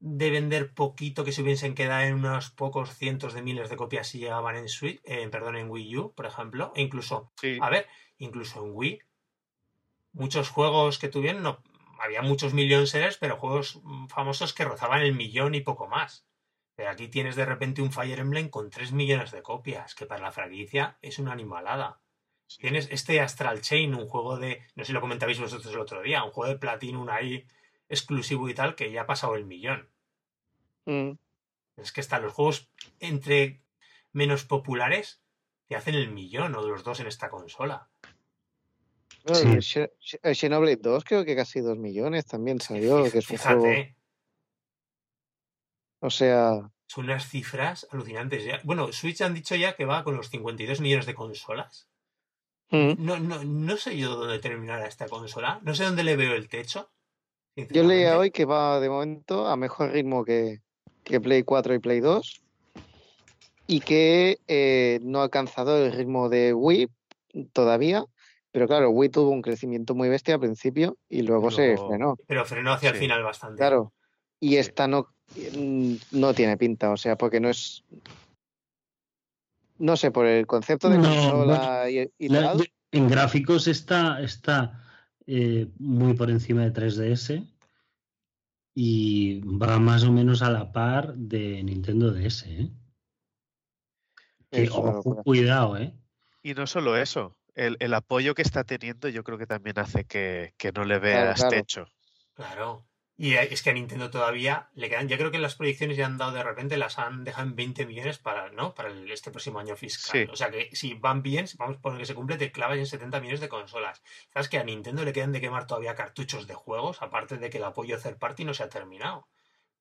de 0.00 0.30
vender 0.30 0.72
poquito 0.72 1.24
que 1.24 1.32
se 1.32 1.42
hubiesen 1.42 1.74
quedado 1.74 2.02
en 2.02 2.14
unos 2.14 2.50
pocos 2.50 2.94
cientos 2.96 3.34
de 3.34 3.42
miles 3.42 3.68
de 3.68 3.76
copias 3.76 4.08
si 4.08 4.18
llegaban 4.18 4.56
en 4.56 4.68
Switch, 4.68 5.00
eh, 5.04 5.28
perdón, 5.28 5.56
en 5.56 5.70
Wii 5.70 5.96
U, 5.98 6.14
por 6.14 6.26
ejemplo, 6.26 6.72
e 6.74 6.82
incluso 6.82 7.30
Sí. 7.36 7.58
A 7.60 7.68
ver, 7.68 7.86
incluso 8.16 8.64
en 8.64 8.70
Wii, 8.72 8.98
muchos 10.12 10.48
juegos 10.48 10.98
que 10.98 11.08
tuvieron, 11.08 11.42
no, 11.42 11.62
había 12.00 12.22
muchos 12.22 12.54
million 12.54 12.86
sellers, 12.86 13.18
pero 13.18 13.36
juegos 13.36 13.80
mm, 13.82 14.06
famosos 14.06 14.54
que 14.54 14.64
rozaban 14.64 15.02
el 15.02 15.14
millón 15.14 15.54
y 15.54 15.60
poco 15.60 15.86
más. 15.86 16.26
Pero 16.74 16.90
aquí 16.90 17.08
tienes 17.08 17.36
de 17.36 17.44
repente 17.44 17.82
un 17.82 17.92
Fire 17.92 18.18
Emblem 18.18 18.48
con 18.48 18.70
3 18.70 18.92
millones 18.92 19.32
de 19.32 19.42
copias, 19.42 19.94
que 19.94 20.06
para 20.06 20.22
la 20.22 20.32
franquicia 20.32 20.96
es 21.02 21.18
una 21.18 21.32
animalada. 21.32 22.00
Tienes 22.58 22.88
este 22.90 23.20
Astral 23.20 23.60
Chain, 23.60 23.94
un 23.94 24.08
juego 24.08 24.38
de, 24.38 24.62
no 24.74 24.82
sé 24.82 24.88
si 24.88 24.92
lo 24.94 25.02
comentabais 25.02 25.38
vosotros 25.38 25.72
el 25.72 25.78
otro 25.78 26.02
día, 26.02 26.24
un 26.24 26.30
juego 26.30 26.50
de 26.50 26.58
Platinum 26.58 27.08
ahí 27.10 27.46
exclusivo 27.88 28.48
y 28.48 28.54
tal, 28.54 28.74
que 28.74 28.90
ya 28.90 29.02
ha 29.02 29.06
pasado 29.06 29.36
el 29.36 29.44
millón. 29.44 29.89
Mm. 30.86 31.12
Es 31.76 31.92
que 31.92 32.00
están 32.00 32.22
los 32.22 32.32
juegos 32.32 32.68
entre 32.98 33.62
menos 34.12 34.44
populares 34.44 35.20
te 35.68 35.76
hacen 35.76 35.94
el 35.94 36.10
millón 36.10 36.54
o 36.56 36.62
de 36.64 36.70
los 36.70 36.82
dos 36.82 36.98
en 37.00 37.06
esta 37.06 37.30
consola. 37.30 37.88
Bueno, 39.24 39.38
Sí. 39.38 39.48
el 39.48 39.58
Xe- 39.62 39.92
Xe- 40.00 40.20
el 40.22 40.34
Xenoblade 40.34 40.76
2 40.76 41.04
creo 41.04 41.24
que 41.24 41.36
casi 41.36 41.60
2 41.60 41.78
millones 41.78 42.26
también 42.26 42.60
salió, 42.60 43.02
que 43.04 43.18
es 43.18 43.30
un 43.30 43.36
Fíjate, 43.36 43.54
juego... 43.60 43.94
O 46.00 46.10
sea, 46.10 46.70
son 46.86 47.04
unas 47.04 47.28
cifras 47.28 47.86
alucinantes. 47.90 48.44
Ya. 48.44 48.60
Bueno, 48.64 48.92
Switch 48.92 49.20
han 49.20 49.34
dicho 49.34 49.54
ya 49.54 49.76
que 49.76 49.84
va 49.84 50.02
con 50.02 50.16
los 50.16 50.30
52 50.30 50.80
millones 50.80 51.06
de 51.06 51.14
consolas. 51.14 51.88
mm. 52.70 52.94
No, 52.98 53.18
no, 53.20 53.44
no 53.44 53.76
sé 53.76 53.96
yo 53.98 54.16
dónde 54.16 54.38
terminará 54.38 54.86
esta 54.86 55.08
consola. 55.08 55.60
No 55.62 55.74
sé 55.74 55.84
dónde 55.84 56.02
le 56.04 56.16
veo 56.16 56.34
el 56.34 56.48
techo. 56.48 56.90
yo 57.54 57.84
leía 57.84 58.16
hoy 58.18 58.30
que 58.30 58.44
va 58.46 58.80
de 58.80 58.88
momento 58.88 59.46
a 59.46 59.56
mejor 59.56 59.90
ritmo 59.92 60.24
que, 60.24 60.62
que 61.10 61.20
Play 61.20 61.42
4 61.42 61.74
y 61.74 61.78
Play 61.80 62.00
2 62.00 62.40
y 63.66 63.80
que 63.80 64.38
eh, 64.46 65.00
no 65.02 65.20
ha 65.20 65.24
alcanzado 65.24 65.84
el 65.84 65.92
ritmo 65.92 66.28
de 66.28 66.54
Wii 66.54 66.88
todavía, 67.52 68.04
pero 68.52 68.66
claro, 68.66 68.90
Wii 68.90 69.10
tuvo 69.10 69.30
un 69.30 69.42
crecimiento 69.42 69.94
muy 69.94 70.08
bestia 70.08 70.34
al 70.34 70.40
principio 70.40 70.96
y 71.08 71.22
luego 71.22 71.50
se 71.50 71.76
frenó. 71.76 72.16
Pero 72.26 72.44
frenó 72.44 72.72
hacia 72.72 72.90
el 72.90 72.96
final 72.96 73.22
bastante. 73.22 73.58
Claro. 73.58 73.92
Y 74.40 74.50
Sí. 74.50 74.56
esta 74.56 74.88
no, 74.88 75.08
no 76.12 76.34
tiene 76.34 76.56
pinta, 76.56 76.90
o 76.90 76.96
sea, 76.96 77.16
porque 77.16 77.40
no 77.40 77.50
es. 77.50 77.84
No 79.78 79.96
sé, 79.96 80.10
por 80.10 80.26
el 80.26 80.46
concepto 80.46 80.88
de 80.88 80.98
No, 80.98 81.04
consola 81.04 81.90
y, 81.90 82.10
y 82.18 82.28
La- 82.28 82.52
tal. 82.52 82.66
en 82.92 83.08
gráficos 83.08 83.66
está, 83.66 84.20
está 84.20 84.84
eh, 85.26 85.68
muy 85.78 86.14
por 86.14 86.28
encima 86.30 86.62
de 86.64 86.72
3DS 86.72 87.44
y 88.74 89.40
va 89.40 89.78
más 89.78 90.04
o 90.04 90.12
menos 90.12 90.42
a 90.42 90.50
la 90.50 90.72
par 90.72 91.14
de 91.14 91.62
Nintendo 91.62 92.12
DS. 92.12 92.44
¿eh? 92.48 92.70
Que, 94.50 94.68
ojo, 94.70 95.22
cuidado, 95.22 95.76
¿eh? 95.76 95.94
Y 96.42 96.54
no 96.54 96.66
solo 96.66 96.96
eso, 96.96 97.36
el, 97.54 97.76
el 97.80 97.94
apoyo 97.94 98.34
que 98.34 98.42
está 98.42 98.64
teniendo 98.64 99.08
yo 99.08 99.22
creo 99.22 99.38
que 99.38 99.46
también 99.46 99.78
hace 99.78 100.04
que, 100.04 100.54
que 100.56 100.72
no 100.72 100.84
le 100.84 100.98
Claro, 100.98 101.24
veas 101.24 101.36
claro. 101.36 101.50
techo. 101.50 101.86
Claro. 102.34 102.89
Y 103.22 103.34
es 103.34 103.62
que 103.62 103.68
a 103.68 103.72
Nintendo 103.74 104.08
todavía 104.08 104.70
le 104.72 104.88
quedan, 104.88 105.06
ya 105.06 105.18
creo 105.18 105.30
que 105.30 105.38
las 105.38 105.54
proyecciones 105.54 105.98
ya 105.98 106.06
han 106.06 106.16
dado 106.16 106.32
de 106.32 106.42
repente, 106.42 106.78
las 106.78 106.98
han 106.98 107.22
dejado 107.22 107.46
en 107.48 107.54
20 107.54 107.84
millones 107.84 108.16
para, 108.16 108.48
¿no? 108.50 108.74
para 108.74 108.88
el- 108.88 109.10
este 109.12 109.30
próximo 109.30 109.58
año 109.58 109.76
fiscal. 109.76 110.22
Sí. 110.24 110.32
O 110.32 110.36
sea 110.36 110.50
que 110.50 110.70
si 110.74 110.94
van 110.94 111.22
bien, 111.22 111.46
si 111.46 111.58
vamos 111.58 111.76
a 111.76 111.80
poner 111.82 111.98
que 111.98 112.06
se 112.06 112.14
cumple, 112.14 112.38
te 112.38 112.50
clavas 112.50 112.78
en 112.78 112.86
70 112.86 113.20
millones 113.20 113.40
de 113.40 113.50
consolas. 113.50 114.02
¿Sabes 114.32 114.48
que 114.48 114.56
a 114.58 114.64
Nintendo 114.64 115.04
le 115.04 115.12
quedan 115.12 115.32
de 115.32 115.40
quemar 115.42 115.66
todavía 115.66 115.94
cartuchos 115.94 116.46
de 116.46 116.54
juegos? 116.54 117.02
Aparte 117.02 117.36
de 117.36 117.50
que 117.50 117.58
el 117.58 117.64
apoyo 117.64 117.98
third 118.00 118.16
party 118.16 118.44
no 118.46 118.54
se 118.54 118.62
ha 118.62 118.70
terminado. 118.70 119.28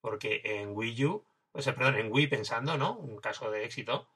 Porque 0.02 0.42
en 0.44 0.72
Wii 0.76 1.06
U, 1.06 1.26
o 1.54 1.62
sea, 1.62 1.74
perdón, 1.76 1.96
en 1.96 2.12
Wii 2.12 2.28
pensando, 2.28 2.78
¿no? 2.78 2.98
Un 2.98 3.20
caso 3.22 3.50
de 3.52 3.64
éxito, 3.64 4.10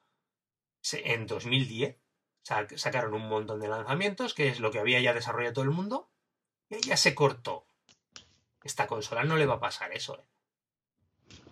en 0.92 1.28
2010 1.28 1.98
sa- 2.42 2.68
sacaron 2.76 3.14
un 3.14 3.30
montón 3.30 3.62
de 3.62 3.70
lanzamientos, 3.70 4.34
que 4.34 4.50
es 4.50 4.60
lo 4.60 4.70
que 4.72 4.80
había 4.80 5.00
ya 5.00 5.14
desarrollado 5.14 5.54
todo 5.54 5.64
el 5.66 5.72
mundo, 5.72 6.10
y 6.70 6.82
ya 6.82 6.98
se 6.98 7.16
cortó. 7.16 7.66
Esta 8.64 8.88
consola 8.88 9.24
no 9.24 9.36
le 9.36 9.46
va 9.46 9.56
a 9.56 9.60
pasar 9.60 9.92
eso. 9.94 10.16
¿eh? 10.20 10.24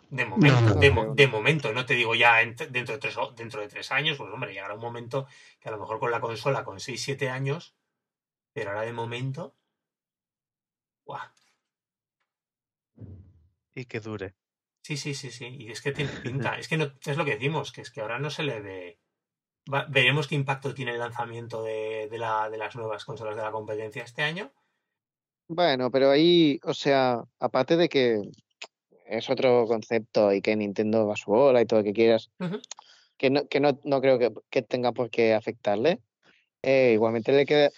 De 0.10 0.26
momento, 0.26 0.62
No, 0.62 0.76
no 0.76 0.80
de, 0.82 0.92
mo- 0.92 1.02
creo. 1.04 1.16
de 1.16 1.28
momento, 1.28 1.74
no 1.74 1.86
te 1.86 1.94
digo 1.94 2.16
ya 2.16 2.42
en- 2.42 2.56
dentro, 2.56 2.94
de 2.96 3.00
tres, 3.00 3.16
dentro 3.36 3.62
de 3.62 3.68
tres 3.70 3.92
años, 3.92 4.18
pues 4.18 4.32
hombre, 4.32 4.54
llegará 4.54 4.74
un 4.74 4.82
momento 4.82 5.28
que 5.60 5.70
a 5.70 5.72
lo 5.72 5.80
mejor 5.80 6.00
con 6.00 6.12
la 6.12 6.20
consola 6.22 6.64
con 6.64 6.80
6, 6.80 7.02
7 7.02 7.30
años, 7.30 7.76
pero 8.54 8.72
ahora 8.72 8.82
de 8.82 8.94
momento, 8.94 9.56
¡guau! 11.06 11.30
Y 13.74 13.86
que 13.86 14.00
dure. 14.02 14.36
Sí, 14.84 14.98
sí, 14.98 15.14
sí, 15.14 15.32
sí. 15.32 15.46
Y 15.48 15.72
es 15.72 15.82
que 15.82 15.92
tiene 15.92 16.12
pinta. 16.24 16.58
Es 16.58 16.68
que 16.68 16.78
no, 16.78 16.92
es 17.06 17.18
lo 17.18 17.24
que 17.26 17.36
decimos, 17.36 17.72
que 17.72 17.82
es 17.82 17.92
que 17.92 18.02
ahora 18.02 18.20
no 18.20 18.30
se 18.30 18.44
le 18.44 18.60
ve. 18.60 19.00
Va- 19.74 19.86
veremos 19.90 20.28
qué 20.28 20.36
impacto 20.36 20.74
tiene 20.74 20.92
el 20.92 21.00
lanzamiento 21.00 21.64
de, 21.64 22.08
de 22.10 22.18
la, 22.18 22.50
de 22.50 22.58
las 22.58 22.76
nuevas 22.76 23.06
consolas 23.06 23.36
de 23.36 23.44
la 23.44 23.52
competencia 23.52 24.04
este 24.04 24.24
año. 24.24 24.52
Bueno, 25.53 25.91
pero 25.91 26.10
ahí, 26.11 26.60
o 26.64 26.73
sea, 26.73 27.22
aparte 27.40 27.76
de 27.76 27.90
que 27.90 28.22
es 29.06 29.30
otro 29.30 29.65
concepto 29.68 30.32
y 30.32 30.41
que 30.41 30.56
Nintendo 30.56 31.06
va 31.06 31.14
a 31.15 31.18
su 31.18 31.30
bola 31.30 31.61
y 31.61 31.65
todo 31.65 31.80
lo 31.82 31.84
que 31.84 31.91
quieras, 31.91 32.30
que 33.18 33.30
no, 33.30 33.45
que 33.49 33.60
no, 33.60 33.78
no 33.84 33.99
creo 33.99 34.18
que, 34.18 34.32
que 34.49 34.61
tenga 34.61 34.94
por 34.94 35.10
qué 35.10 35.34
afectarle. 35.34 35.99
eh, 36.64 36.91
igualmente 36.94 37.34
le 37.34 37.45
queda. 37.45 37.69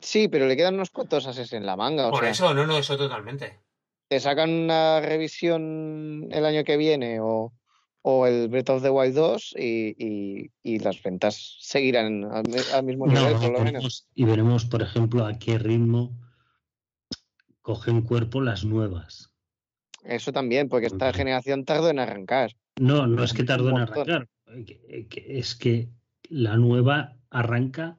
Sí, 0.00 0.28
pero 0.28 0.46
le 0.46 0.56
quedan 0.56 0.74
unos 0.74 0.88
cuantos 0.90 1.26
ases 1.26 1.52
en 1.52 1.66
la 1.66 1.76
manga. 1.76 2.08
O 2.08 2.10
Por 2.12 2.20
sea, 2.20 2.30
eso, 2.30 2.54
no, 2.54 2.66
no, 2.66 2.78
eso 2.78 2.96
totalmente. 2.96 3.60
te 4.08 4.18
sacan 4.18 4.48
una 4.50 5.00
revisión 5.02 6.28
el 6.30 6.46
año 6.46 6.64
que 6.64 6.78
viene 6.78 7.20
o, 7.20 7.52
o 8.00 8.26
el 8.26 8.48
Breath 8.48 8.70
of 8.70 8.82
the 8.82 8.88
Wild 8.90 9.14
2 9.14 9.54
y, 9.58 9.94
y- 9.98 10.50
y 10.62 10.78
las 10.78 11.02
ventas 11.02 11.58
seguirán 11.60 12.24
al, 12.24 12.44
al 12.72 12.84
mismo 12.84 13.06
No, 13.06 13.20
nivel, 13.20 13.36
por 13.38 13.52
lo 13.52 13.60
menos. 13.64 14.08
y 14.14 14.24
veremos, 14.24 14.64
por 14.64 14.80
ejemplo, 14.80 15.26
a 15.26 15.38
qué 15.38 15.58
ritmo 15.58 16.10
cogen 17.62 18.02
cuerpo 18.02 18.40
las 18.40 18.64
nuevas. 18.64 19.32
Eso 20.04 20.32
también, 20.32 20.68
porque 20.68 20.86
esta 20.86 21.12
generación 21.12 21.64
tardó 21.64 21.88
en 21.88 22.00
arrancar. 22.00 22.50
No, 22.80 23.06
no 23.06 23.22
es 23.22 23.32
que 23.32 23.44
tardó 23.44 23.70
en 23.70 23.78
arrancar, 23.78 24.28
es 25.10 25.54
que 25.54 25.88
la 26.28 26.56
nueva 26.56 27.16
arranca 27.30 27.98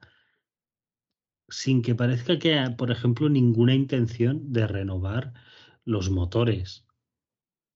sin 1.49 1.81
que 1.81 1.95
parezca 1.95 2.39
que 2.39 2.53
haya, 2.53 2.75
por 2.75 2.91
ejemplo, 2.91 3.29
ninguna 3.29 3.73
intención 3.73 4.51
de 4.51 4.67
renovar 4.67 5.33
los 5.85 6.09
motores, 6.09 6.85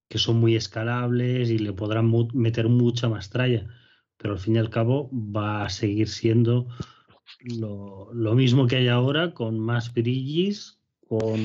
que 0.10 0.18
son 0.18 0.40
muy 0.40 0.56
escalables 0.56 1.50
y 1.50 1.60
le 1.60 1.74
podrán 1.74 2.12
meter 2.34 2.70
mucha 2.70 3.08
más 3.08 3.30
tralla, 3.30 3.68
pero 4.18 4.34
al 4.34 4.40
fin 4.40 4.56
y 4.56 4.60
al 4.60 4.70
cabo 4.70 5.10
va 5.14 5.64
a 5.64 5.70
seguir 5.70 6.08
siendo 6.08 6.68
lo, 7.42 8.12
lo 8.14 8.34
mismo 8.34 8.68
que 8.68 8.78
hay 8.78 8.88
ahora, 8.88 9.34
con 9.34 9.60
más 9.60 9.94
brillis, 9.94 10.77
con 11.08 11.38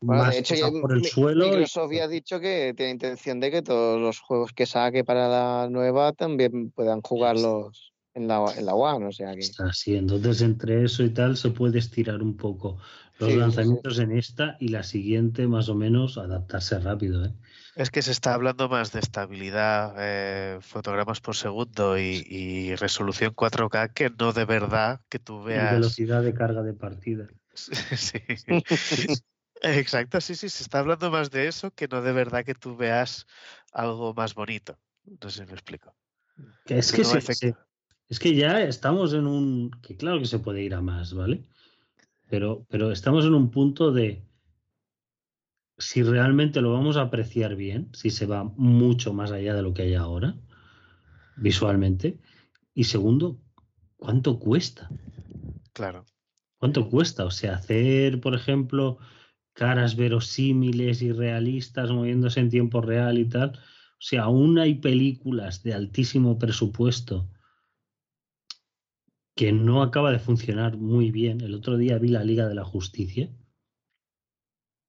Bueno, 0.00 0.24
más 0.24 0.34
de 0.34 0.40
hecho, 0.40 0.54
ya 0.54 0.70
por 0.70 0.92
el 0.92 1.04
suelo. 1.04 1.46
y- 1.46 1.50
Microsoft 1.50 1.92
ya 1.92 2.04
ha 2.04 2.08
dicho 2.08 2.40
que 2.40 2.74
tiene 2.76 2.92
intención 2.92 3.40
de 3.40 3.50
que 3.50 3.62
todos 3.62 4.00
los 4.00 4.20
juegos 4.20 4.52
que 4.52 4.66
saque 4.66 5.04
para 5.04 5.28
la 5.28 5.68
nueva 5.70 6.12
también 6.12 6.70
puedan 6.70 7.00
jugarlos 7.02 7.92
en 8.14 8.28
la, 8.28 8.44
en 8.56 8.66
la 8.66 8.74
One, 8.74 9.06
o 9.06 9.12
sea 9.12 9.32
que... 9.34 9.40
Está 9.40 9.66
así, 9.66 9.96
entonces 9.96 10.42
entre 10.42 10.84
eso 10.84 11.02
y 11.02 11.10
tal 11.10 11.36
se 11.36 11.50
puede 11.50 11.78
estirar 11.78 12.22
un 12.22 12.36
poco 12.36 12.78
los 13.18 13.28
Sí, 13.28 13.34
sí, 13.34 13.34
sí. 13.34 13.38
lanzamientos 13.40 13.98
en 13.98 14.12
esta 14.12 14.56
y 14.60 14.68
la 14.68 14.82
siguiente 14.82 15.46
más 15.46 15.68
o 15.68 15.74
menos 15.74 16.18
adaptarse 16.18 16.78
rápido. 16.78 17.24
¿eh? 17.24 17.32
Es 17.76 17.90
que 17.90 18.02
se 18.02 18.12
está 18.12 18.34
hablando 18.34 18.68
más 18.68 18.92
de 18.92 19.00
estabilidad, 19.00 19.94
eh, 19.98 20.58
fotogramas 20.60 21.20
por 21.20 21.36
segundo 21.36 21.98
y, 21.98 22.24
y 22.28 22.74
resolución 22.76 23.32
4K 23.34 23.92
que 23.94 24.10
no 24.10 24.32
de 24.32 24.44
verdad 24.44 25.00
que 25.08 25.18
tú 25.18 25.40
Y 25.40 25.44
veas. 25.44 25.72
velocidad 25.72 26.22
de 26.22 26.34
carga 26.34 26.62
de 26.62 26.74
partida. 26.74 27.28
Sí. 27.96 28.18
Exacto, 29.62 30.20
sí, 30.20 30.34
sí, 30.34 30.48
se 30.48 30.64
está 30.64 30.80
hablando 30.80 31.10
más 31.10 31.30
de 31.30 31.46
eso 31.46 31.70
que 31.70 31.86
no 31.86 32.02
de 32.02 32.12
verdad 32.12 32.44
que 32.44 32.54
tú 32.54 32.76
veas 32.76 33.26
algo 33.72 34.12
más 34.12 34.34
bonito. 34.34 34.76
No 35.04 35.30
sé 35.30 35.44
si 35.44 35.46
me 35.46 35.52
explico. 35.52 35.94
Que 36.66 36.78
es, 36.78 36.90
Que 36.90 37.02
no 37.02 37.12
es 38.08 38.18
que 38.18 38.34
ya 38.34 38.62
estamos 38.62 39.14
en 39.14 39.26
un... 39.26 39.70
que 39.82 39.96
claro 39.96 40.18
que 40.18 40.26
se 40.26 40.38
puede 40.38 40.62
ir 40.62 40.74
a 40.74 40.80
más, 40.80 41.14
¿vale? 41.14 41.44
Pero, 42.28 42.66
pero 42.68 42.90
estamos 42.90 43.24
en 43.24 43.34
un 43.34 43.50
punto 43.50 43.92
de 43.92 44.24
si 45.78 46.02
realmente 46.02 46.60
lo 46.60 46.72
vamos 46.72 46.96
a 46.96 47.02
apreciar 47.02 47.56
bien, 47.56 47.88
si 47.92 48.10
se 48.10 48.26
va 48.26 48.44
mucho 48.44 49.12
más 49.12 49.32
allá 49.32 49.54
de 49.54 49.62
lo 49.62 49.74
que 49.74 49.82
hay 49.82 49.94
ahora, 49.94 50.36
visualmente. 51.36 52.18
Y 52.74 52.84
segundo, 52.84 53.40
¿cuánto 53.96 54.38
cuesta? 54.38 54.88
Claro. 55.72 56.04
¿Cuánto 56.62 56.88
cuesta? 56.88 57.24
O 57.24 57.30
sea, 57.32 57.54
hacer, 57.56 58.20
por 58.20 58.36
ejemplo, 58.36 58.98
caras 59.52 59.96
verosímiles 59.96 61.02
y 61.02 61.10
realistas 61.10 61.90
moviéndose 61.90 62.38
en 62.38 62.50
tiempo 62.50 62.80
real 62.80 63.18
y 63.18 63.24
tal. 63.24 63.58
O 63.58 63.98
sea, 63.98 64.22
aún 64.22 64.60
hay 64.60 64.76
películas 64.76 65.64
de 65.64 65.74
altísimo 65.74 66.38
presupuesto 66.38 67.28
que 69.34 69.50
no 69.50 69.82
acaba 69.82 70.12
de 70.12 70.20
funcionar 70.20 70.76
muy 70.76 71.10
bien. 71.10 71.40
El 71.40 71.56
otro 71.56 71.76
día 71.76 71.98
vi 71.98 72.10
la 72.10 72.22
Liga 72.22 72.46
de 72.46 72.54
la 72.54 72.64
Justicia 72.64 73.28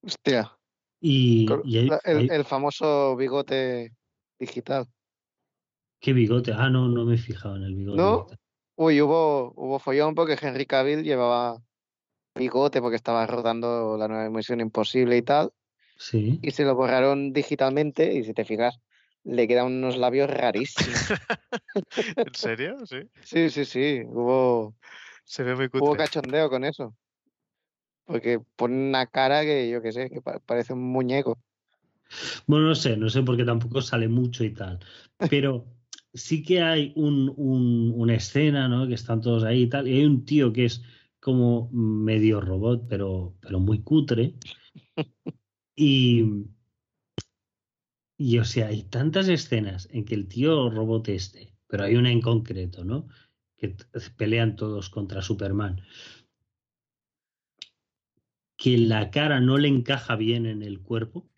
Hostia, 0.03 0.55
y, 1.01 1.47
hay- 1.51 1.87
el, 1.87 1.99
hay- 2.03 2.27
el 2.29 2.45
famoso 2.45 3.15
bigote 3.17 3.95
digital. 4.37 4.85
¿Qué 5.99 6.13
bigote? 6.13 6.53
Ah, 6.53 6.69
no, 6.69 6.87
no 6.87 7.03
me 7.03 7.15
he 7.15 7.17
fijado 7.17 7.55
en 7.55 7.63
el 7.63 7.73
bigote. 7.73 7.97
¿No? 7.99 8.27
Uy, 8.75 9.01
hubo, 9.01 9.53
hubo 9.55 9.79
follón 9.79 10.15
porque 10.15 10.37
Henry 10.41 10.65
Cavill 10.65 11.03
llevaba 11.03 11.61
bigote 12.35 12.81
porque 12.81 12.95
estaba 12.95 13.27
rodando 13.27 13.97
la 13.97 14.07
nueva 14.07 14.29
Misión 14.29 14.61
Imposible 14.61 15.17
y 15.17 15.21
tal, 15.21 15.51
Sí. 15.97 16.39
y 16.41 16.51
se 16.51 16.63
lo 16.63 16.75
borraron 16.75 17.33
digitalmente, 17.33 18.13
y 18.13 18.23
si 18.23 18.33
te 18.33 18.45
fijas, 18.45 18.79
le 19.23 19.47
quedan 19.47 19.67
unos 19.67 19.97
labios 19.97 20.29
rarísimos. 20.29 20.99
¿En 22.17 22.33
serio? 22.33 22.85
Sí. 22.85 23.01
Sí, 23.23 23.49
sí, 23.51 23.65
sí, 23.65 24.01
hubo, 24.07 24.75
Se 25.23 25.43
ve 25.43 25.55
muy 25.55 25.65
hubo 25.67 25.91
cutre. 25.91 25.97
cachondeo 26.05 26.49
con 26.49 26.63
eso. 26.65 26.95
Porque 28.05 28.39
pone 28.55 28.75
una 28.89 29.05
cara 29.07 29.43
que 29.43 29.69
yo 29.69 29.81
qué 29.81 29.91
sé, 29.91 30.09
que 30.09 30.21
pa- 30.21 30.39
parece 30.39 30.73
un 30.73 30.81
muñeco. 30.91 31.37
Bueno, 32.47 32.67
no 32.67 32.75
sé, 32.75 32.97
no 32.97 33.09
sé 33.09 33.23
porque 33.23 33.45
tampoco 33.45 33.81
sale 33.81 34.07
mucho 34.07 34.43
y 34.43 34.49
tal. 34.53 34.79
Pero 35.29 35.65
sí 36.13 36.43
que 36.43 36.61
hay 36.61 36.93
un, 36.95 37.33
un- 37.37 37.91
una 37.95 38.15
escena, 38.15 38.67
¿no? 38.67 38.87
Que 38.87 38.93
están 38.95 39.21
todos 39.21 39.43
ahí 39.43 39.63
y 39.63 39.69
tal. 39.69 39.87
Y 39.87 39.93
hay 39.99 40.05
un 40.05 40.25
tío 40.25 40.53
que 40.53 40.65
es 40.65 40.83
como 41.19 41.69
medio 41.71 42.41
robot, 42.41 42.85
pero, 42.89 43.35
pero 43.41 43.59
muy 43.59 43.81
cutre. 43.83 44.35
Y, 45.75 46.23
y, 48.17 48.39
o 48.39 48.45
sea, 48.45 48.67
hay 48.67 48.83
tantas 48.83 49.27
escenas 49.27 49.87
en 49.91 50.05
que 50.05 50.15
el 50.15 50.27
tío 50.27 50.69
robot 50.69 51.09
este, 51.09 51.55
pero 51.67 51.83
hay 51.83 51.95
una 51.95 52.11
en 52.11 52.21
concreto, 52.21 52.83
¿no? 52.83 53.07
Que 53.57 53.75
pelean 54.17 54.55
todos 54.55 54.89
contra 54.89 55.21
Superman. 55.21 55.81
Que 58.57 58.79
la 58.79 59.11
cara 59.11 59.39
no 59.39 59.59
le 59.59 59.67
encaja 59.67 60.15
bien 60.15 60.47
en 60.47 60.63
el 60.63 60.81
cuerpo. 60.81 61.29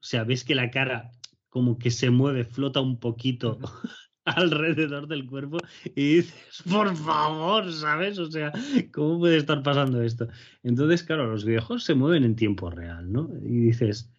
O 0.00 0.04
sea, 0.08 0.24
ves 0.24 0.44
que 0.44 0.54
la 0.54 0.70
cara 0.70 1.12
como 1.56 1.78
que 1.78 1.90
se 1.90 2.10
mueve, 2.10 2.44
flota 2.44 2.82
un 2.82 3.00
poquito 3.00 3.58
alrededor 4.26 5.08
del 5.08 5.24
cuerpo 5.24 5.56
y 5.94 6.16
dices, 6.16 6.62
por 6.70 6.94
favor, 6.94 7.72
¿sabes? 7.72 8.18
O 8.18 8.30
sea, 8.30 8.52
¿cómo 8.92 9.20
puede 9.20 9.38
estar 9.38 9.62
pasando 9.62 10.02
esto? 10.02 10.28
Entonces, 10.62 11.02
claro, 11.02 11.26
los 11.30 11.46
videojuegos 11.46 11.84
se 11.84 11.94
mueven 11.94 12.24
en 12.24 12.36
tiempo 12.36 12.68
real, 12.68 13.10
¿no? 13.10 13.30
Y 13.42 13.58
dices, 13.60 14.12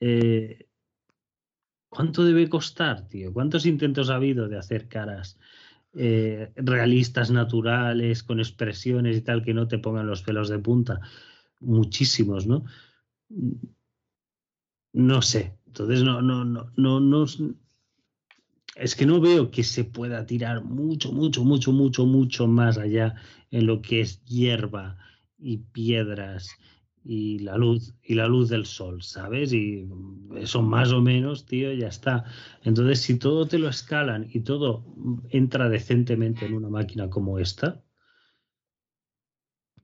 eh, 0.00 0.66
¿cuánto 1.88 2.24
debe 2.24 2.48
costar, 2.48 3.06
tío? 3.06 3.32
¿Cuántos 3.32 3.64
intentos 3.64 4.10
ha 4.10 4.16
habido 4.16 4.48
de 4.48 4.58
hacer 4.58 4.88
caras 4.88 5.38
eh, 5.94 6.50
realistas, 6.56 7.30
naturales, 7.30 8.24
con 8.24 8.40
expresiones 8.40 9.16
y 9.16 9.20
tal, 9.20 9.44
que 9.44 9.54
no 9.54 9.68
te 9.68 9.78
pongan 9.78 10.08
los 10.08 10.22
pelos 10.24 10.48
de 10.48 10.58
punta? 10.58 10.98
Muchísimos, 11.60 12.48
¿no? 12.48 12.64
No 14.92 15.22
sé. 15.22 15.61
Entonces, 15.72 16.02
no, 16.02 16.20
no, 16.20 16.44
no, 16.44 16.70
no, 16.76 17.00
no. 17.00 17.24
Es 18.76 18.94
que 18.94 19.06
no 19.06 19.22
veo 19.22 19.50
que 19.50 19.64
se 19.64 19.84
pueda 19.84 20.26
tirar 20.26 20.62
mucho, 20.62 21.12
mucho, 21.12 21.44
mucho, 21.44 21.72
mucho, 21.72 22.04
mucho 22.04 22.46
más 22.46 22.76
allá 22.76 23.14
en 23.50 23.66
lo 23.66 23.80
que 23.80 24.02
es 24.02 24.22
hierba 24.26 24.98
y 25.38 25.56
piedras 25.72 26.58
y 27.02 27.38
la 27.38 27.56
luz 27.56 27.94
y 28.02 28.14
la 28.16 28.26
luz 28.26 28.50
del 28.50 28.66
sol, 28.66 29.02
¿sabes? 29.02 29.54
Y 29.54 29.88
eso 30.36 30.60
más 30.60 30.92
o 30.92 31.00
menos, 31.00 31.46
tío, 31.46 31.72
ya 31.72 31.88
está. 31.88 32.26
Entonces, 32.64 33.00
si 33.00 33.18
todo 33.18 33.46
te 33.46 33.58
lo 33.58 33.70
escalan 33.70 34.28
y 34.30 34.40
todo 34.40 34.84
entra 35.30 35.70
decentemente 35.70 36.44
en 36.44 36.52
una 36.52 36.68
máquina 36.68 37.08
como 37.08 37.38
esta, 37.38 37.82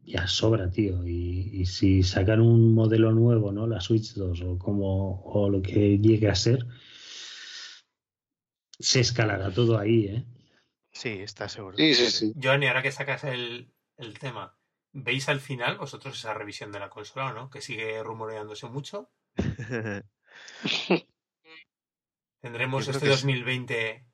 ya 0.09 0.26
sobra, 0.26 0.70
tío. 0.70 1.06
Y, 1.06 1.51
y 1.52 1.66
si 1.66 2.02
sacan 2.02 2.40
un 2.40 2.74
modelo 2.74 3.12
nuevo, 3.12 3.52
¿no? 3.52 3.66
La 3.66 3.80
Switch 3.80 4.14
2 4.14 4.40
o 4.43 4.59
como 4.59 5.22
o 5.22 5.51
lo 5.51 5.60
que 5.60 5.98
llegue 5.98 6.28
a 6.28 6.35
ser, 6.35 6.66
se 8.78 9.01
escalará 9.01 9.52
todo 9.52 9.78
ahí, 9.78 10.06
¿eh? 10.06 10.24
Sí, 10.90 11.10
está 11.10 11.48
seguro. 11.48 11.76
Sí, 11.76 11.94
sí, 11.94 12.10
sí. 12.10 12.32
Johnny, 12.43 12.66
ahora 12.66 12.82
que 12.82 12.90
sacas 12.90 13.24
el, 13.24 13.70
el 13.98 14.18
tema, 14.18 14.59
¿veis 14.93 15.28
al 15.28 15.40
final 15.40 15.76
vosotros 15.76 16.18
esa 16.18 16.32
revisión 16.35 16.72
de 16.72 16.80
la 16.80 16.89
consola 16.89 17.26
o 17.26 17.35
no? 17.35 17.51
Que 17.51 17.60
sigue 17.60 18.02
rumoreándose 18.02 18.66
mucho. 18.68 19.10
¿Tendremos 22.40 22.89
este 22.89 23.01
que 23.01 23.06
sí. 23.06 23.26
2020? 23.26 24.06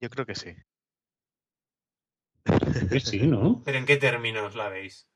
Yo 0.00 0.10
creo 0.10 0.26
que 0.26 0.34
sí. 0.34 0.54
Que 2.90 3.00
sí, 3.00 3.26
¿no? 3.26 3.62
¿Pero 3.64 3.78
en 3.78 3.86
qué 3.86 3.96
términos 3.96 4.54
la 4.54 4.68
veis? 4.68 5.08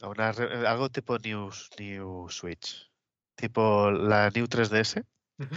A 0.00 0.08
una 0.08 0.32
re- 0.32 0.66
algo 0.66 0.88
tipo 0.90 1.18
New, 1.18 1.50
New 1.78 2.28
Switch. 2.30 2.90
Tipo 3.34 3.90
la 3.90 4.30
New 4.30 4.46
3DS. 4.46 5.04
Ujú. 5.38 5.54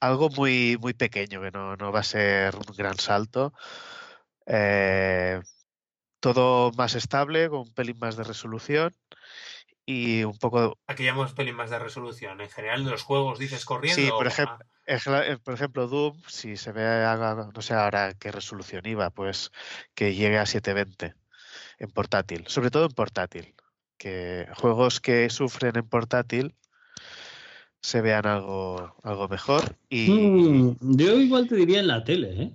Algo 0.00 0.30
muy, 0.30 0.76
muy 0.80 0.94
pequeño, 0.94 1.40
que 1.42 1.50
no, 1.50 1.76
no 1.76 1.92
va 1.92 2.00
a 2.00 2.04
ser 2.04 2.56
un 2.56 2.74
gran 2.76 2.98
salto. 2.98 3.52
Eh, 4.46 5.40
todo 6.20 6.72
más 6.72 6.94
estable, 6.94 7.48
con 7.48 7.60
un 7.60 7.74
pelín 7.74 7.98
más 7.98 8.16
de 8.16 8.24
resolución. 8.24 8.94
Y 9.84 10.22
un 10.24 10.38
poco 10.38 10.78
Aquí 10.86 11.04
llamamos 11.04 11.32
pelín 11.34 11.56
más 11.56 11.70
de 11.70 11.78
resolución. 11.78 12.40
En 12.40 12.48
general, 12.48 12.84
de 12.84 12.90
los 12.92 13.02
juegos 13.02 13.38
dices 13.38 13.64
corriendo. 13.64 14.02
Sí, 14.02 14.10
por 14.10 14.26
ejemplo, 14.26 14.56
eh, 14.60 14.68
Por 15.44 15.54
ejemplo, 15.54 15.86
Doom, 15.86 16.20
si 16.26 16.56
se 16.56 16.72
ve, 16.72 16.82
no 17.54 17.62
sé 17.62 17.74
ahora 17.74 18.14
qué 18.14 18.32
resolución 18.32 18.82
iba, 18.86 19.10
pues 19.10 19.50
que 19.94 20.14
llegue 20.14 20.38
a 20.38 20.46
720 20.46 21.14
en 21.78 21.90
portátil, 21.90 22.44
sobre 22.48 22.70
todo 22.70 22.86
en 22.86 22.92
portátil. 22.92 23.54
Que 23.96 24.48
juegos 24.56 25.00
que 25.00 25.30
sufren 25.30 25.76
en 25.76 25.88
portátil 25.88 26.54
se 27.80 28.00
vean 28.00 28.26
algo, 28.26 28.96
algo 29.04 29.28
mejor. 29.28 29.76
Y 29.88 30.10
Mm, 30.10 30.76
yo 30.96 31.18
igual 31.18 31.46
te 31.48 31.54
diría 31.56 31.80
en 31.80 31.86
la 31.86 32.02
tele, 32.04 32.42
¿eh? 32.42 32.52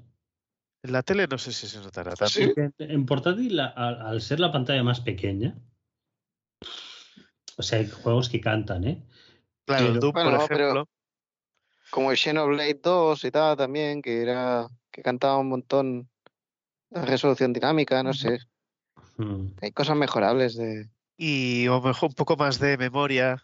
en 0.83 0.91
la 0.91 1.03
tele 1.03 1.27
no 1.27 1.37
sé 1.37 1.51
si 1.53 1.67
se 1.67 1.79
notará 1.79 2.15
tanto. 2.15 2.33
Sí. 2.33 2.51
En 2.79 3.05
portátil, 3.05 3.59
al, 3.59 4.01
al 4.01 4.21
ser 4.21 4.39
la 4.39 4.51
pantalla 4.51 4.83
más 4.83 4.99
pequeña, 5.01 5.55
o 7.57 7.63
sea, 7.63 7.79
hay 7.79 7.89
juegos 7.89 8.29
que 8.29 8.39
cantan, 8.41 8.83
¿eh? 8.83 9.01
Claro, 9.65 9.87
el 9.87 9.99
Doom, 9.99 10.13
Bueno, 10.13 10.37
por 10.39 10.47
pero- 10.47 10.63
ejemplo, 10.63 10.89
Como 11.89 12.11
el 12.11 12.17
Xenoblade 12.17 12.79
2 12.81 13.23
y 13.23 13.31
tal 13.31 13.57
también, 13.57 14.01
que 14.01 14.21
era 14.21 14.67
que 14.91 15.01
cantaba 15.01 15.37
un 15.37 15.49
montón 15.49 16.09
de 16.89 17.05
resolución 17.05 17.53
dinámica, 17.53 18.01
no 18.03 18.13
sé. 18.13 18.39
Hay 19.61 19.71
cosas 19.71 19.95
mejorables 19.95 20.55
de... 20.55 20.89
y 21.17 21.65
lo 21.65 21.81
mejor 21.81 22.09
un 22.09 22.15
poco 22.15 22.35
más 22.35 22.59
de 22.59 22.77
memoria, 22.77 23.43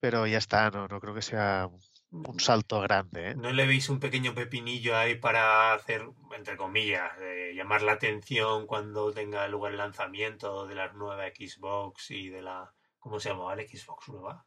pero 0.00 0.26
ya 0.26 0.38
está, 0.38 0.70
no, 0.70 0.88
no 0.88 1.00
creo 1.00 1.14
que 1.14 1.22
sea 1.22 1.68
un 2.10 2.40
salto 2.40 2.80
grande. 2.80 3.30
¿eh? 3.30 3.34
¿No 3.36 3.52
le 3.52 3.66
veis 3.66 3.88
un 3.88 4.00
pequeño 4.00 4.34
pepinillo 4.34 4.96
ahí 4.96 5.14
para 5.14 5.74
hacer, 5.74 6.08
entre 6.36 6.56
comillas, 6.56 7.12
eh, 7.20 7.52
llamar 7.54 7.82
la 7.82 7.92
atención 7.92 8.66
cuando 8.66 9.12
tenga 9.12 9.46
lugar 9.48 9.72
el 9.72 9.78
lanzamiento 9.78 10.66
de 10.66 10.74
la 10.74 10.92
nueva 10.92 11.28
Xbox 11.28 12.10
y 12.10 12.28
de 12.28 12.42
la. 12.42 12.74
¿Cómo 12.98 13.20
se 13.20 13.30
llamaba 13.30 13.56
la 13.56 13.62
Xbox 13.62 14.08
nueva? 14.08 14.44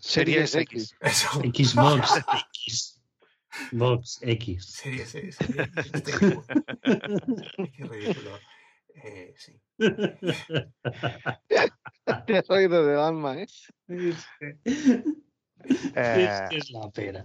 Series 0.00 0.54
X. 0.54 0.94
Eso. 1.00 1.28
Xbox 1.40 2.10
X. 2.66 3.00
Box 3.72 4.18
X. 4.22 4.66
Series 4.66 5.14
X. 5.14 5.36
Series 5.36 5.68
X. 6.06 6.38
Qué 7.76 7.84
ridículo. 7.84 8.38
Eh, 9.02 9.34
sí. 9.36 9.60
Te 12.26 12.38
has 12.38 12.50
oído 12.50 12.84
de 12.86 13.00
Alma, 13.00 13.38
¿eh? 13.40 13.46
Eh, 13.88 14.14
Es 15.94 16.52
es 16.52 16.70
la 16.70 16.90
pera. 16.90 17.24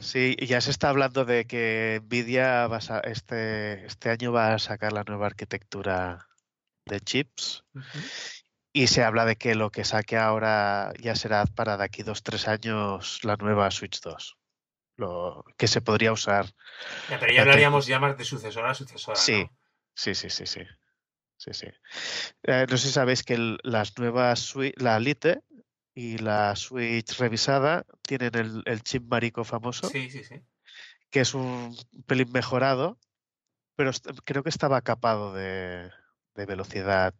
Sí, 0.00 0.36
y 0.38 0.46
ya 0.46 0.60
se 0.60 0.70
está 0.70 0.90
hablando 0.90 1.24
de 1.24 1.44
que 1.46 2.00
Nvidia 2.04 2.68
va 2.68 2.78
a 2.78 2.98
este, 3.00 3.84
este 3.84 4.10
año 4.10 4.32
va 4.32 4.54
a 4.54 4.58
sacar 4.58 4.92
la 4.92 5.02
nueva 5.02 5.26
arquitectura 5.26 6.28
de 6.86 7.00
chips 7.00 7.64
Ujú. 7.74 7.98
Y 8.72 8.86
se 8.86 9.04
habla 9.04 9.24
de 9.24 9.36
que 9.36 9.54
lo 9.54 9.70
que 9.70 9.84
saque 9.84 10.16
ahora 10.16 10.92
ya 11.00 11.14
será 11.14 11.44
para 11.46 11.76
de 11.76 11.84
aquí 11.84 12.02
dos, 12.02 12.22
tres 12.22 12.48
años 12.48 13.20
la 13.24 13.36
nueva 13.36 13.70
Switch 13.70 14.00
2. 14.00 14.36
Lo 14.96 15.44
que 15.56 15.68
se 15.68 15.80
podría 15.80 16.12
usar. 16.12 16.46
Ya, 17.08 17.18
pero 17.18 17.32
ya 17.32 17.42
hablaríamos 17.42 17.86
ya 17.86 17.98
más 17.98 18.16
de 18.16 18.24
sucesora 18.24 18.70
a 18.70 18.74
sucesora. 18.74 19.16
Sí, 19.16 19.44
¿no? 19.44 19.58
sí, 19.94 20.14
sí, 20.14 20.30
sí, 20.30 20.46
sí. 20.46 20.60
sí, 21.36 21.52
sí. 21.54 21.66
Eh, 22.44 22.66
no 22.70 22.76
sé 22.76 22.86
si 22.88 22.92
sabéis 22.92 23.22
que 23.22 23.34
el- 23.34 23.58
las 23.62 23.98
nuevas 23.98 24.38
Switch, 24.40 24.74
la 24.80 24.98
Lite 25.00 25.42
y 25.94 26.18
la 26.18 26.54
Switch 26.56 27.18
revisada 27.18 27.84
tienen 28.02 28.34
el, 28.34 28.62
el 28.64 28.82
chip 28.82 29.04
marico 29.10 29.44
famoso. 29.44 29.88
Sí, 29.88 30.10
sí, 30.10 30.24
sí. 30.24 30.36
que 31.10 31.20
es 31.20 31.34
un 31.34 31.76
pelín 32.06 32.32
mejorado, 32.32 32.98
pero 33.76 33.90
creo 34.24 34.42
que 34.42 34.48
estaba 34.50 34.80
capado 34.80 35.34
de, 35.34 35.90
de 36.34 36.46
velocidad. 36.46 37.14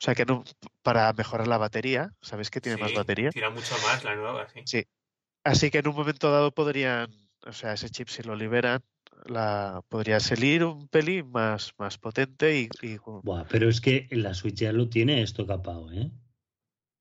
O 0.00 0.04
sea 0.04 0.14
que 0.14 0.24
no, 0.24 0.44
para 0.82 1.12
mejorar 1.12 1.46
la 1.46 1.58
batería, 1.58 2.12
¿sabéis 2.20 2.50
que 2.50 2.60
tiene 2.60 2.78
más 2.78 2.90
Sí, 2.90 2.96
batería? 2.96 3.30
Tira 3.30 3.50
mucho 3.50 3.74
más 3.86 4.04
la 4.04 4.14
nueva, 4.14 4.48
sí. 4.48 4.60
Sí. 4.64 4.84
Así 5.44 5.70
que 5.70 5.78
en 5.78 5.88
un 5.88 5.94
momento 5.96 6.30
dado 6.30 6.52
podrían, 6.52 7.08
o 7.46 7.52
sea, 7.52 7.74
ese 7.74 7.90
chip 7.90 8.08
si 8.08 8.22
lo 8.22 8.34
liberan, 8.34 8.82
la, 9.26 9.82
podría 9.88 10.20
salir 10.20 10.64
un 10.64 10.88
pelín 10.88 11.30
más, 11.30 11.72
más 11.78 11.98
potente 11.98 12.58
y, 12.58 12.68
y 12.82 12.98
Buah, 12.98 13.44
pero 13.48 13.68
es 13.68 13.80
que 13.80 14.06
la 14.10 14.34
Switch 14.34 14.56
ya 14.56 14.72
lo 14.72 14.88
tiene 14.88 15.22
esto 15.22 15.46
capado, 15.46 15.90
¿eh? 15.92 16.10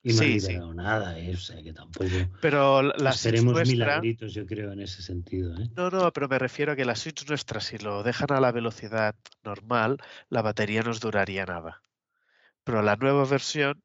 Y 0.03 0.13
no 0.13 0.19
Sí, 0.19 0.25
ha 0.25 0.27
sí. 0.27 0.47
liberado 0.47 0.73
nada, 0.73 1.19
¿eh? 1.19 1.33
O 1.33 1.37
sea 1.37 1.63
que 1.63 1.73
tampoco. 1.73 2.07
pero 2.41 2.81
la 2.81 3.11
Esperemos 3.11 3.53
nuestra, 3.53 3.75
milagritos, 3.85 4.33
yo 4.33 4.45
creo, 4.45 4.71
en 4.73 4.81
ese 4.81 5.01
sentido, 5.01 5.55
¿eh? 5.55 5.69
no, 5.75 5.89
no, 5.89 6.11
pero 6.11 6.27
me 6.27 6.39
refiero 6.39 6.73
a 6.73 6.75
que 6.75 6.85
la 6.85 6.95
Switch 6.95 7.27
nuestra, 7.27 7.61
si 7.61 7.77
lo 7.77 8.03
dejan 8.03 8.31
a 8.31 8.39
la 8.41 8.51
velocidad 8.51 9.15
normal, 9.43 9.97
la 10.29 10.41
batería 10.41 10.81
nos 10.83 10.99
duraría 10.99 11.45
nada. 11.45 11.81
Pero 12.65 12.81
la 12.81 12.95
nueva 12.97 13.25
versión 13.25 13.81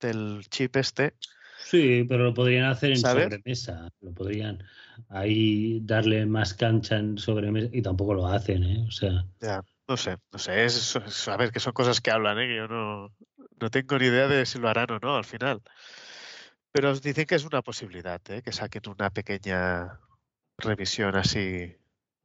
del 0.00 0.44
chip 0.50 0.76
este 0.76 1.14
Sí, 1.56 2.04
pero 2.08 2.24
lo 2.24 2.34
podrían 2.34 2.64
hacer 2.66 2.92
en 2.92 2.98
¿Sabes? 3.00 3.28
sobremesa. 3.28 3.90
Lo 4.00 4.12
podrían 4.14 4.62
ahí 5.08 5.80
darle 5.82 6.24
más 6.26 6.54
cancha 6.54 6.96
en 6.98 7.18
sobremesa 7.18 7.68
y 7.72 7.82
tampoco 7.82 8.14
lo 8.14 8.26
hacen, 8.26 8.62
¿eh? 8.64 8.84
O 8.88 8.90
sea, 8.90 9.26
Ya, 9.40 9.62
no 9.86 9.96
sé, 9.96 10.16
no 10.32 10.38
sé, 10.38 10.64
es, 10.64 10.96
es- 10.96 11.28
a 11.28 11.36
ver, 11.36 11.52
que 11.52 11.60
son 11.60 11.72
cosas 11.72 12.00
que 12.00 12.10
hablan, 12.10 12.38
¿eh? 12.40 12.48
que 12.48 12.56
yo 12.56 12.66
no, 12.68 13.14
no 13.60 13.70
tengo 13.70 13.98
ni 13.98 14.06
idea 14.06 14.26
de 14.28 14.44
si 14.46 14.58
lo 14.58 14.68
harán 14.68 14.90
o 14.90 14.98
no 14.98 15.16
al 15.16 15.24
final. 15.24 15.62
Pero 16.72 16.86
os 16.92 17.02
dicen 17.06 17.26
que 17.26 17.34
es 17.36 17.44
una 17.44 17.62
posibilidad, 17.62 18.20
¿eh? 18.30 18.42
que 18.44 18.52
saquen 18.52 18.82
una 18.94 19.10
pequeña 19.10 20.00
revisión 20.58 21.16
así 21.16 21.77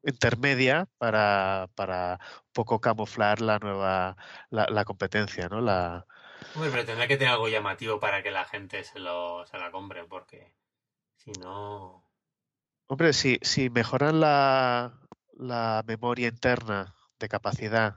intermedia 0.03 0.87
para, 0.97 1.69
para 1.75 2.19
un 2.21 2.51
poco 2.53 2.79
camuflar 2.79 3.41
la 3.41 3.59
nueva, 3.59 4.17
la, 4.49 4.67
la 4.69 4.85
competencia, 4.85 5.47
¿no? 5.49 5.61
La, 5.61 6.05
Hombre, 6.55 6.71
pero 6.71 6.85
tendrá 6.85 7.07
que 7.07 7.17
tener 7.17 7.33
algo 7.33 7.47
llamativo 7.47 7.99
para 7.99 8.21
que 8.21 8.29
la 8.31 8.45
gente 8.45 8.83
se, 8.83 8.99
lo, 8.99 9.45
se 9.47 9.57
la 9.57 9.71
compre, 9.71 10.03
porque 10.05 10.53
si 11.17 11.31
no. 11.31 12.05
hombre, 12.87 13.13
si, 13.13 13.39
si 13.41 13.69
mejoran 13.69 14.19
la, 14.19 14.99
la 15.33 15.83
memoria 15.87 16.27
interna 16.27 16.93
de 17.19 17.29
capacidad 17.29 17.95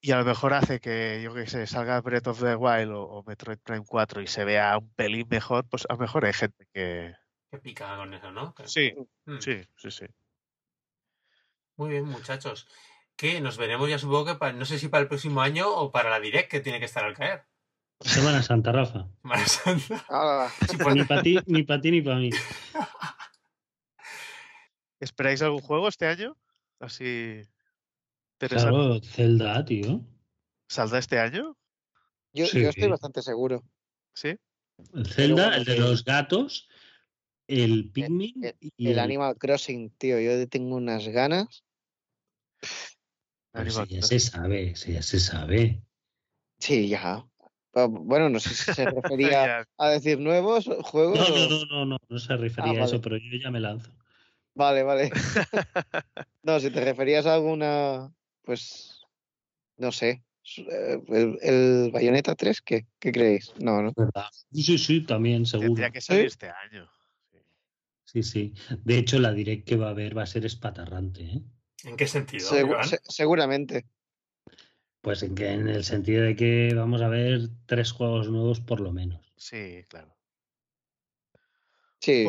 y 0.00 0.12
a 0.12 0.18
lo 0.18 0.24
mejor 0.24 0.54
hace 0.54 0.80
que, 0.80 1.20
yo 1.22 1.34
qué 1.34 1.46
sé, 1.46 1.66
salga 1.66 2.00
Breath 2.00 2.28
of 2.28 2.40
the 2.40 2.56
Wild 2.56 2.90
o, 2.92 3.02
o 3.04 3.22
Metroid 3.24 3.58
Prime 3.58 3.84
4 3.86 4.22
y 4.22 4.26
se 4.26 4.44
vea 4.44 4.76
un 4.78 4.88
pelín 4.94 5.26
mejor, 5.28 5.68
pues 5.68 5.86
a 5.90 5.92
lo 5.92 5.98
mejor 5.98 6.24
hay 6.24 6.32
gente 6.32 6.66
que... 6.72 7.14
Que 7.50 7.58
pica 7.58 7.96
con 7.96 8.14
eso, 8.14 8.30
¿no? 8.32 8.54
Que- 8.54 8.66
Sí, 8.66 8.94
Mm. 9.26 9.38
sí, 9.38 9.62
sí, 9.76 9.90
sí. 9.90 10.06
Muy 11.80 11.88
bien, 11.92 12.04
muchachos. 12.04 12.68
Que 13.16 13.40
nos 13.40 13.56
veremos 13.56 13.88
ya 13.88 13.98
supongo 13.98 14.26
que 14.26 14.34
para, 14.34 14.52
no 14.52 14.66
sé 14.66 14.78
si 14.78 14.88
para 14.88 15.00
el 15.00 15.08
próximo 15.08 15.40
año 15.40 15.66
o 15.66 15.90
para 15.90 16.10
la 16.10 16.20
Direct 16.20 16.50
que 16.50 16.60
tiene 16.60 16.78
que 16.78 16.84
estar 16.84 17.02
al 17.04 17.14
caer. 17.14 17.44
Semana 18.00 18.42
Santa, 18.42 18.70
Rafa. 18.70 19.08
Semana 19.22 19.46
Santa. 19.46 20.50
Sí, 20.68 20.76
pues, 20.76 20.94
Ni 20.94 21.04
para 21.04 21.22
ti, 21.22 21.38
ni 21.46 21.62
para 21.62 21.80
ti, 21.80 21.90
ni 21.90 22.02
para 22.02 22.16
mí. 22.18 22.28
¿Esperáis 25.00 25.40
algún 25.40 25.62
juego 25.62 25.88
este 25.88 26.06
año? 26.06 26.36
Así 26.80 27.40
interesante. 28.38 28.76
Claro, 28.76 29.00
Zelda, 29.02 29.64
tío. 29.64 30.02
¿Saldrá 30.68 30.98
este 30.98 31.18
año? 31.18 31.56
yo, 32.34 32.44
Sí. 32.44 32.60
yo 32.60 32.68
estoy 32.68 32.88
bastante 32.88 33.22
seguro. 33.22 33.64
¿Sí? 34.14 34.36
El 34.92 35.06
Zelda, 35.06 35.44
bueno, 35.46 35.56
el 35.56 35.64
de 35.64 35.78
los 35.78 36.04
gatos, 36.04 36.68
el 37.48 37.90
Pikmin 37.90 38.44
el- 38.44 38.56
y 38.76 38.90
El 38.90 38.98
Animal 38.98 39.38
Crossing, 39.38 39.88
tío, 39.96 40.20
yo 40.20 40.46
tengo 40.46 40.76
unas 40.76 41.08
ganas. 41.08 41.64
Pero 43.52 43.70
si 43.70 43.86
ya 43.86 44.02
se 44.02 44.20
sabe, 44.20 44.76
si 44.76 44.92
ya 44.92 45.02
se 45.02 45.18
sabe. 45.20 45.82
Sí, 46.58 46.88
ya. 46.88 47.26
Bueno, 47.72 48.28
no 48.28 48.40
sé 48.40 48.50
si 48.50 48.72
se 48.72 48.84
refería 48.86 49.66
a 49.78 49.88
decir 49.90 50.18
nuevos 50.18 50.68
juegos. 50.82 51.18
No, 51.18 51.28
no, 51.28 51.48
no, 51.48 51.64
no, 51.66 51.84
no, 51.86 51.98
no 52.08 52.18
se 52.18 52.36
refería 52.36 52.70
a 52.70 52.74
vale. 52.74 52.84
eso, 52.86 53.00
pero 53.00 53.16
yo 53.16 53.38
ya 53.42 53.50
me 53.50 53.60
lanzo. 53.60 53.92
Vale, 54.54 54.82
vale. 54.82 55.10
No, 56.42 56.58
si 56.58 56.70
te 56.70 56.82
referías 56.82 57.26
a 57.26 57.34
alguna, 57.34 58.12
pues, 58.44 59.02
no 59.76 59.92
sé. 59.92 60.24
eh, 60.56 60.98
¿El, 61.08 61.38
el 61.42 61.90
Bayonetta 61.92 62.34
3? 62.34 62.62
¿Qué, 62.62 62.86
¿Qué 62.98 63.12
creéis? 63.12 63.52
No, 63.58 63.82
no. 63.82 63.92
¿Verdad? 63.94 64.24
Sí, 64.50 64.78
sí, 64.78 65.02
también, 65.02 65.44
seguro. 65.44 65.66
Tendría 65.68 65.90
que 65.90 66.00
salir 66.00 66.22
¿Sí? 66.22 66.26
este 66.28 66.48
año. 66.48 66.88
Sí, 68.06 68.22
Sí. 68.22 68.22
sí. 68.22 68.54
De 68.84 68.96
hecho, 68.98 69.18
la 69.18 69.32
direct 69.32 69.68
que 69.68 69.76
va 69.76 69.88
a 69.88 69.90
haber 69.90 70.16
va 70.16 70.22
a 70.22 70.26
ser 70.26 70.46
espatarrante, 70.46 71.24
¿eh? 71.24 71.42
¿En 71.84 71.96
qué 71.96 72.06
sentido? 72.06 72.48
Segu- 72.50 72.70
Iván? 72.70 72.84
se- 72.88 73.00
seguramente. 73.04 73.86
Pues 75.00 75.22
en, 75.22 75.34
que, 75.34 75.48
en 75.50 75.68
el 75.68 75.84
sentido 75.84 76.22
de 76.24 76.36
que 76.36 76.72
vamos 76.74 77.00
a 77.00 77.08
ver 77.08 77.48
tres 77.66 77.92
juegos 77.92 78.28
nuevos 78.28 78.60
por 78.60 78.80
lo 78.80 78.92
menos. 78.92 79.32
Sí, 79.36 79.84
claro. 79.88 80.14
Sí. 82.00 82.28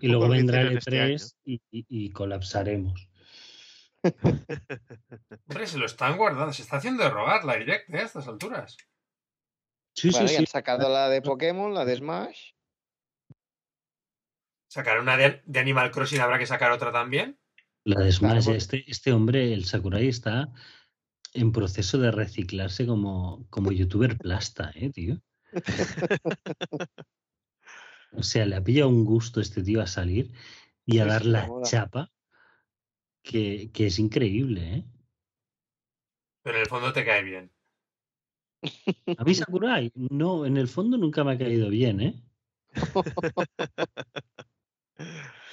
Y 0.00 0.08
luego 0.08 0.28
vendrá 0.28 0.62
el 0.62 0.78
este 0.78 1.00
año. 1.00 1.14
E3 1.14 1.34
y, 1.44 1.54
y- 1.70 1.86
y 1.88 2.10
colapsaremos. 2.10 3.08
Hombre, 5.46 5.66
se 5.66 5.78
lo 5.78 5.86
están 5.86 6.16
guardando. 6.16 6.52
Se 6.52 6.62
está 6.62 6.78
haciendo 6.78 7.04
de 7.04 7.10
rogar 7.10 7.44
la 7.44 7.56
Direct 7.56 7.88
¿eh? 7.94 7.98
a 7.98 8.02
estas 8.02 8.26
alturas. 8.26 8.76
Sí, 9.94 10.10
Bueno, 10.10 10.26
sí, 10.26 10.34
sí. 10.34 10.40
han 10.40 10.46
sacado 10.46 10.88
la 10.88 11.08
de 11.08 11.22
Pokémon, 11.22 11.72
la 11.74 11.84
de 11.84 11.96
Smash. 11.96 12.52
Sacar 14.68 14.98
una 14.98 15.16
de, 15.16 15.42
de 15.44 15.60
Animal 15.60 15.90
Crossing, 15.90 16.20
habrá 16.20 16.38
que 16.38 16.46
sacar 16.46 16.72
otra 16.72 16.90
también. 16.90 17.38
La 17.84 18.00
de 18.00 18.12
Smash, 18.12 18.44
porque- 18.44 18.56
este, 18.58 18.84
este 18.90 19.12
hombre, 19.12 19.52
el 19.52 19.64
Sakurai, 19.64 20.06
está 20.08 20.52
en 21.34 21.52
proceso 21.52 21.98
de 21.98 22.10
reciclarse 22.10 22.86
como, 22.86 23.46
como 23.50 23.72
youtuber 23.72 24.16
plasta, 24.18 24.72
¿eh, 24.74 24.90
tío? 24.90 25.20
O 28.14 28.22
sea, 28.22 28.44
le 28.44 28.56
ha 28.56 28.62
pillado 28.62 28.90
un 28.90 29.06
gusto 29.06 29.40
este 29.40 29.62
tío 29.62 29.80
a 29.80 29.86
salir 29.86 30.32
y 30.84 30.98
a 30.98 31.04
Sí, 31.04 31.08
dar 31.08 31.24
la 31.24 31.46
mola. 31.46 31.66
chapa 31.66 32.12
que, 33.22 33.70
que 33.72 33.86
es 33.86 33.98
increíble, 33.98 34.74
¿eh? 34.74 34.84
Pero 36.42 36.56
en 36.58 36.62
el 36.62 36.68
fondo 36.68 36.92
te 36.92 37.06
cae 37.06 37.22
bien. 37.22 37.50
A 39.16 39.24
mí 39.24 39.34
Sakurai, 39.34 39.90
no, 39.94 40.44
en 40.44 40.58
el 40.58 40.68
fondo 40.68 40.98
nunca 40.98 41.24
me 41.24 41.32
ha 41.32 41.38
caído 41.38 41.70
bien, 41.70 42.00
¿eh? 42.02 42.22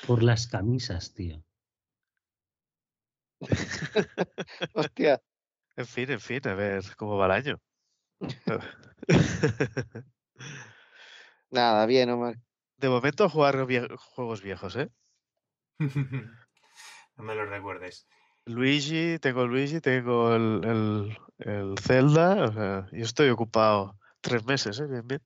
Por 0.05 0.21
las 0.21 0.47
camisas, 0.47 1.13
tío. 1.13 1.41
Hostia. 4.73 5.21
En 5.75 5.85
fin, 5.85 6.11
en 6.11 6.19
fin, 6.19 6.41
a 6.47 6.53
ver 6.55 6.83
cómo 6.97 7.17
va 7.17 7.25
el 7.27 7.31
año. 7.31 7.61
Nada, 11.49 11.85
bien, 11.85 12.09
Omar. 12.09 12.35
De 12.77 12.89
momento 12.89 13.29
jugar 13.29 13.55
vie- 13.65 13.87
juegos 13.97 14.41
viejos, 14.41 14.75
¿eh? 14.75 14.89
no 15.79 17.23
me 17.23 17.35
lo 17.35 17.45
recuerdes. 17.45 18.07
Luigi, 18.45 19.19
tengo 19.19 19.45
Luigi, 19.47 19.79
tengo 19.81 20.33
el, 20.35 20.61
el, 20.63 21.17
el 21.39 21.75
Zelda, 21.79 22.45
o 22.45 22.53
sea, 22.53 22.87
yo 22.91 23.03
estoy 23.03 23.29
ocupado 23.29 23.97
tres 24.21 24.43
meses, 24.45 24.79
¿eh? 24.79 24.87
Bien, 24.87 25.07
bien. 25.07 25.21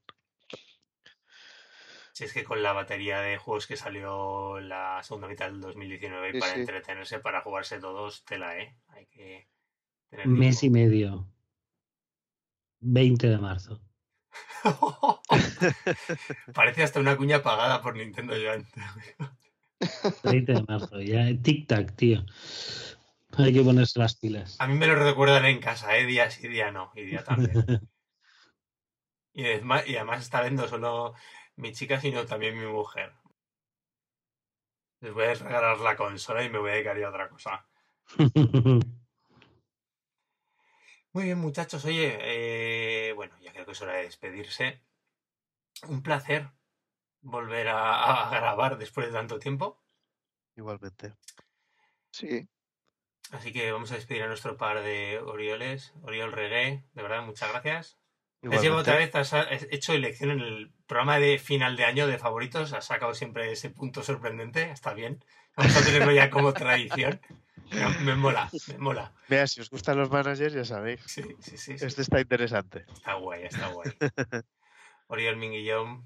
Si 2.13 2.25
es 2.25 2.33
que 2.33 2.43
con 2.43 2.61
la 2.61 2.73
batería 2.73 3.21
de 3.21 3.37
juegos 3.37 3.65
que 3.65 3.75
salió 3.75 4.59
la 4.59 5.01
segunda 5.01 5.27
mitad 5.27 5.47
del 5.47 5.59
2019 5.59 6.29
y 6.29 6.33
Sí, 6.33 6.39
para 6.39 6.53
sí. 6.53 6.59
entretenerse, 6.59 7.19
para 7.19 7.41
jugarse 7.41 7.79
todos, 7.79 8.23
tela, 8.23 8.55
¿eh? 8.59 8.75
Hay 8.89 9.07
que 9.07 9.49
tener 10.09 10.27
Mes 10.27 10.61
y 10.61 10.69
medio. 10.69 11.27
20 12.81 13.29
de 13.29 13.37
marzo. 13.39 13.81
Parece 16.53 16.83
hasta 16.83 16.99
una 16.99 17.17
cuña 17.17 17.41
pagada 17.41 17.81
por 17.81 17.95
Nintendo 17.95 18.35
Joan. 18.35 18.67
20 20.23 20.53
de 20.53 20.63
marzo. 20.67 21.01
Ya, 21.01 21.29
tic-tac, 21.31 21.95
tío. 21.95 22.23
Hay 23.37 23.53
que 23.53 23.63
ponerse 23.63 23.97
las 23.97 24.15
pilas. 24.15 24.55
A 24.59 24.67
mí 24.67 24.75
me 24.75 24.85
lo 24.85 24.95
recuerdan 24.95 25.45
en 25.45 25.59
casa, 25.59 25.97
¿eh? 25.97 26.05
Día 26.05 26.29
sí, 26.29 26.47
día 26.47 26.71
no. 26.71 26.91
Y 26.95 27.01
día 27.05 27.23
también. 27.23 27.65
Y 29.35 29.45
además, 29.45 29.87
y 29.87 29.95
además 29.95 30.21
esta 30.21 30.41
vez 30.41 30.51
no 30.51 30.67
solo 30.67 31.15
mi 31.55 31.71
chica, 31.71 31.99
sino 31.99 32.25
también 32.25 32.59
mi 32.59 32.65
mujer. 32.65 33.13
Les 35.01 35.13
voy 35.13 35.25
a 35.25 35.33
regalar 35.33 35.79
la 35.79 35.95
consola 35.95 36.43
y 36.43 36.49
me 36.49 36.59
voy 36.59 36.71
a 36.71 36.73
dedicar 36.73 37.01
a 37.03 37.09
otra 37.09 37.29
cosa. 37.29 37.67
Muy 41.11 41.25
bien, 41.25 41.37
muchachos. 41.37 41.85
Oye, 41.85 42.17
eh, 42.19 43.13
bueno, 43.13 43.37
ya 43.39 43.51
creo 43.51 43.65
que 43.65 43.73
es 43.73 43.81
hora 43.81 43.93
de 43.93 44.03
despedirse. 44.03 44.81
Un 45.87 46.01
placer 46.01 46.49
volver 47.21 47.67
a, 47.67 48.29
a 48.29 48.29
grabar 48.31 48.77
después 48.77 49.07
de 49.07 49.13
tanto 49.13 49.39
tiempo. 49.39 49.83
Igualmente. 50.55 51.13
Sí. 52.11 52.47
Así 53.31 53.51
que 53.51 53.71
vamos 53.71 53.91
a 53.91 53.95
despedir 53.95 54.23
a 54.23 54.27
nuestro 54.27 54.57
par 54.57 54.81
de 54.81 55.19
Orioles, 55.19 55.93
Oriol 56.03 56.31
Regué. 56.31 56.83
De 56.93 57.01
verdad, 57.01 57.23
muchas 57.23 57.49
gracias. 57.49 57.97
Has 58.51 58.61
llevado 58.61 58.81
otra 58.81 58.93
Igualmente. 59.01 59.17
vez, 59.19 59.33
has 59.33 59.63
hecho 59.71 59.93
elección 59.93 60.31
en 60.31 60.39
el 60.41 60.71
programa 60.85 61.17
de 61.19 61.39
final 61.39 61.75
de 61.77 61.85
año 61.85 62.07
de 62.07 62.17
favoritos, 62.17 62.73
has 62.73 62.85
sacado 62.85 63.13
siempre 63.13 63.51
ese 63.51 63.69
punto 63.69 64.03
sorprendente, 64.03 64.69
está 64.71 64.93
bien. 64.93 65.23
Vamos 65.55 65.75
a 65.77 65.83
tenerlo 65.83 66.11
ya 66.11 66.29
como 66.29 66.51
tradición. 66.53 67.21
Me, 67.71 67.87
me 67.99 68.15
mola, 68.15 68.49
me 68.67 68.77
mola. 68.77 69.13
Mira, 69.29 69.47
si 69.47 69.61
os 69.61 69.69
gustan 69.69 69.97
los 69.97 70.11
managers, 70.11 70.53
ya 70.53 70.65
sabéis. 70.65 70.99
Sí, 71.05 71.23
sí, 71.39 71.57
sí, 71.57 71.77
sí. 71.77 71.85
Este 71.85 72.01
está 72.01 72.19
interesante. 72.19 72.85
Está 72.93 73.13
guay, 73.13 73.43
está 73.45 73.67
guay. 73.67 73.91
Oriol 75.07 75.37
Minguillón. 75.37 76.05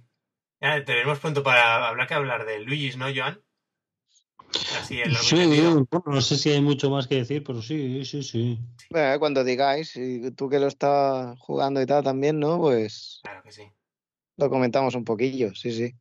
Ya 0.62 0.84
tenemos 0.86 1.20
pronto 1.20 1.44
para 1.44 1.88
hablar 1.88 2.08
que 2.08 2.14
hablar 2.14 2.46
de 2.46 2.60
Luis, 2.60 2.98
¿no, 2.98 3.08
Joan? 3.14 3.42
Así 4.80 5.02
en 5.02 5.14
lo 5.14 5.20
Sí, 5.20 5.36
bueno, 5.36 5.88
no 6.06 6.22
sé 6.22 6.38
si 6.38 6.50
hay 6.52 6.62
mucho 6.62 6.90
más 6.90 7.08
que 7.08 7.16
decir, 7.16 7.44
pero 7.44 7.62
sí, 7.62 8.06
sí, 8.06 8.24
sí. 8.24 8.60
Bueno, 8.90 9.20
cuando 9.20 9.44
digáis, 9.44 9.96
y 9.96 10.32
tú 10.32 10.50
que 10.50 10.60
lo 10.60 10.68
estás 10.68 11.38
jugando 11.40 11.82
y 11.82 11.86
tal 11.86 12.04
también, 12.04 12.40
¿no? 12.40 12.58
Pues 12.58 13.20
Claro 13.24 13.44
que 13.44 13.52
sí. 13.52 13.64
lo 14.38 14.50
comentamos 14.50 14.96
un 14.96 15.04
poquillo, 15.04 15.54
sí, 15.54 15.72
sí. 15.72 15.94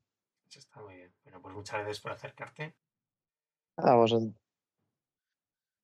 Eso 0.49 0.59
está 0.61 0.81
muy 0.81 0.95
bien. 0.95 1.13
Bueno, 1.25 1.43
pues 1.43 1.55
muchas 1.55 1.75
gracias 1.81 2.01
por 2.01 2.13
acercarte. 2.13 2.75
Nada, 3.77 3.97
vosotros. 3.97 4.33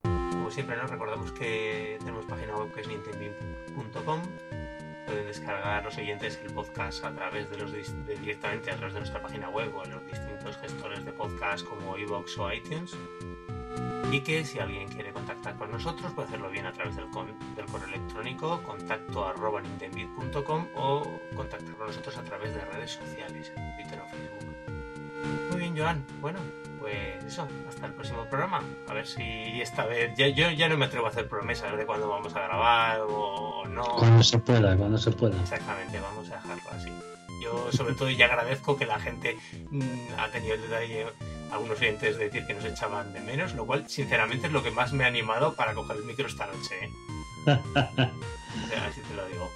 Como 0.03 0.51
siempre, 0.51 0.77
nos 0.77 0.91
recordamos 0.91 1.33
que 1.33 1.97
tenemos 1.99 2.25
página 2.27 2.57
web 2.57 2.73
que 2.73 2.81
es 2.81 2.89
nintendo.com. 2.89 4.23
Pueden 5.07 5.27
descargar 5.27 5.85
los 5.85 5.97
oyentes 5.99 6.39
el 6.45 6.53
podcast 6.53 7.05
a 7.05 7.13
través 7.13 7.51
de 7.51 7.59
los 7.59 7.73
de- 7.73 8.17
directamente 8.21 8.71
a 8.71 8.77
través 8.77 8.95
de 8.95 9.01
nuestra 9.01 9.21
página 9.21 9.49
web 9.49 9.75
o 9.77 9.85
en 9.85 9.91
los 9.93 10.07
distintos 10.07 10.57
gestores 10.59 11.05
de 11.05 11.13
podcast 11.13 11.67
como 11.67 11.97
iVoox 11.99 12.39
o 12.39 12.53
iTunes. 12.53 12.97
Y 14.13 14.21
que 14.21 14.45
si 14.45 14.59
alguien 14.59 14.89
quiere 14.89 15.13
contactar 15.13 15.57
con 15.57 15.71
nosotros 15.71 16.13
puede 16.13 16.29
hacerlo 16.29 16.51
bien 16.51 16.67
a 16.67 16.73
través 16.73 16.97
del, 16.97 17.09
con- 17.11 17.35
del 17.57 17.65
correo 17.67 17.89
electrónico 17.89 18.63
contacto 18.63 19.27
arroba 19.27 19.61
nintendbit.com 19.63 20.67
o 20.77 21.03
contactar 21.35 21.75
con 21.77 21.87
nosotros 21.87 22.17
a 22.19 22.23
través 22.23 22.55
de 22.55 22.61
redes 22.67 22.91
sociales, 22.93 23.53
Twitter 23.77 24.01
o 24.01 24.09
Facebook. 24.09 25.51
Muy 25.51 25.61
bien, 25.61 25.77
Joan. 25.77 26.05
Bueno, 26.21 26.41
pues 26.83 27.25
eso, 27.25 27.47
hasta 27.69 27.87
el 27.87 27.93
próximo 27.93 28.25
programa. 28.27 28.61
A 28.89 28.95
ver 28.95 29.07
si 29.07 29.23
esta 29.61 29.87
vez. 29.87 30.13
Ya, 30.17 30.29
yo 30.29 30.51
ya 30.51 30.69
no 30.69 30.77
me 30.77 30.87
atrevo 30.87 31.07
a 31.07 31.11
hacer 31.11 31.29
promesas 31.29 31.77
de 31.77 31.87
cuándo 31.87 32.09
vamos 32.09 32.35
a 32.35 32.41
grabar 32.41 33.01
o 33.09 33.65
no. 33.69 33.85
Cuando 33.99 34.23
se 34.23 34.39
pueda, 34.39 34.77
cuando 34.77 34.99
se 34.99 35.13
pueda. 35.13 35.41
Exactamente, 35.41 36.01
vamos 36.01 36.29
a 36.29 36.35
dejarlo 36.35 36.71
así. 36.73 36.93
Yo, 37.43 37.73
sobre 37.73 37.95
todo, 37.95 38.11
ya 38.11 38.27
agradezco 38.27 38.77
que 38.77 38.87
la 38.87 38.99
gente 39.01 39.37
mm, 39.71 39.81
ha 40.19 40.29
tenido 40.29 40.55
el 40.55 40.63
detalle, 40.63 41.07
algunos 41.53 41.79
oyentes, 41.81 42.19
de 42.19 42.25
decir 42.25 42.47
que 42.47 42.55
nos 42.55 42.65
echaban 42.65 43.13
de 43.13 43.21
menos, 43.21 43.55
lo 43.55 43.65
cual, 43.65 43.89
sinceramente, 43.89 44.49
es 44.49 44.53
lo 44.53 44.63
que 44.63 44.71
más 44.71 44.93
me 44.93 45.05
ha 45.05 45.09
animado 45.09 45.55
para 45.55 45.75
coger 45.75 45.97
el 45.97 46.05
micro 46.05 46.27
esta 46.27 46.47
noche. 46.47 46.75
¿eh? 46.83 46.91
O 48.53 48.69
sea, 48.69 48.85
así 48.87 49.01
te 49.01 49.15
lo 49.15 49.27
digo. 49.29 49.51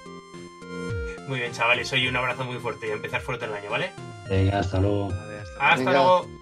Muy 1.27 1.39
bien, 1.39 1.51
chavales, 1.51 1.93
hoy 1.93 2.07
un 2.07 2.15
abrazo 2.15 2.43
muy 2.45 2.57
fuerte 2.57 2.87
y 2.87 2.89
a 2.89 2.93
empezar 2.93 3.21
fuerte 3.21 3.45
el 3.45 3.53
año, 3.53 3.69
¿vale? 3.69 3.91
Venga, 4.27 4.59
hasta 4.59 4.79
luego. 4.79 5.09
Vale, 5.09 5.39
hasta 5.39 5.51
luego. 5.51 5.61
Hasta 5.61 5.77
Venga. 5.77 5.91
luego. 5.91 6.36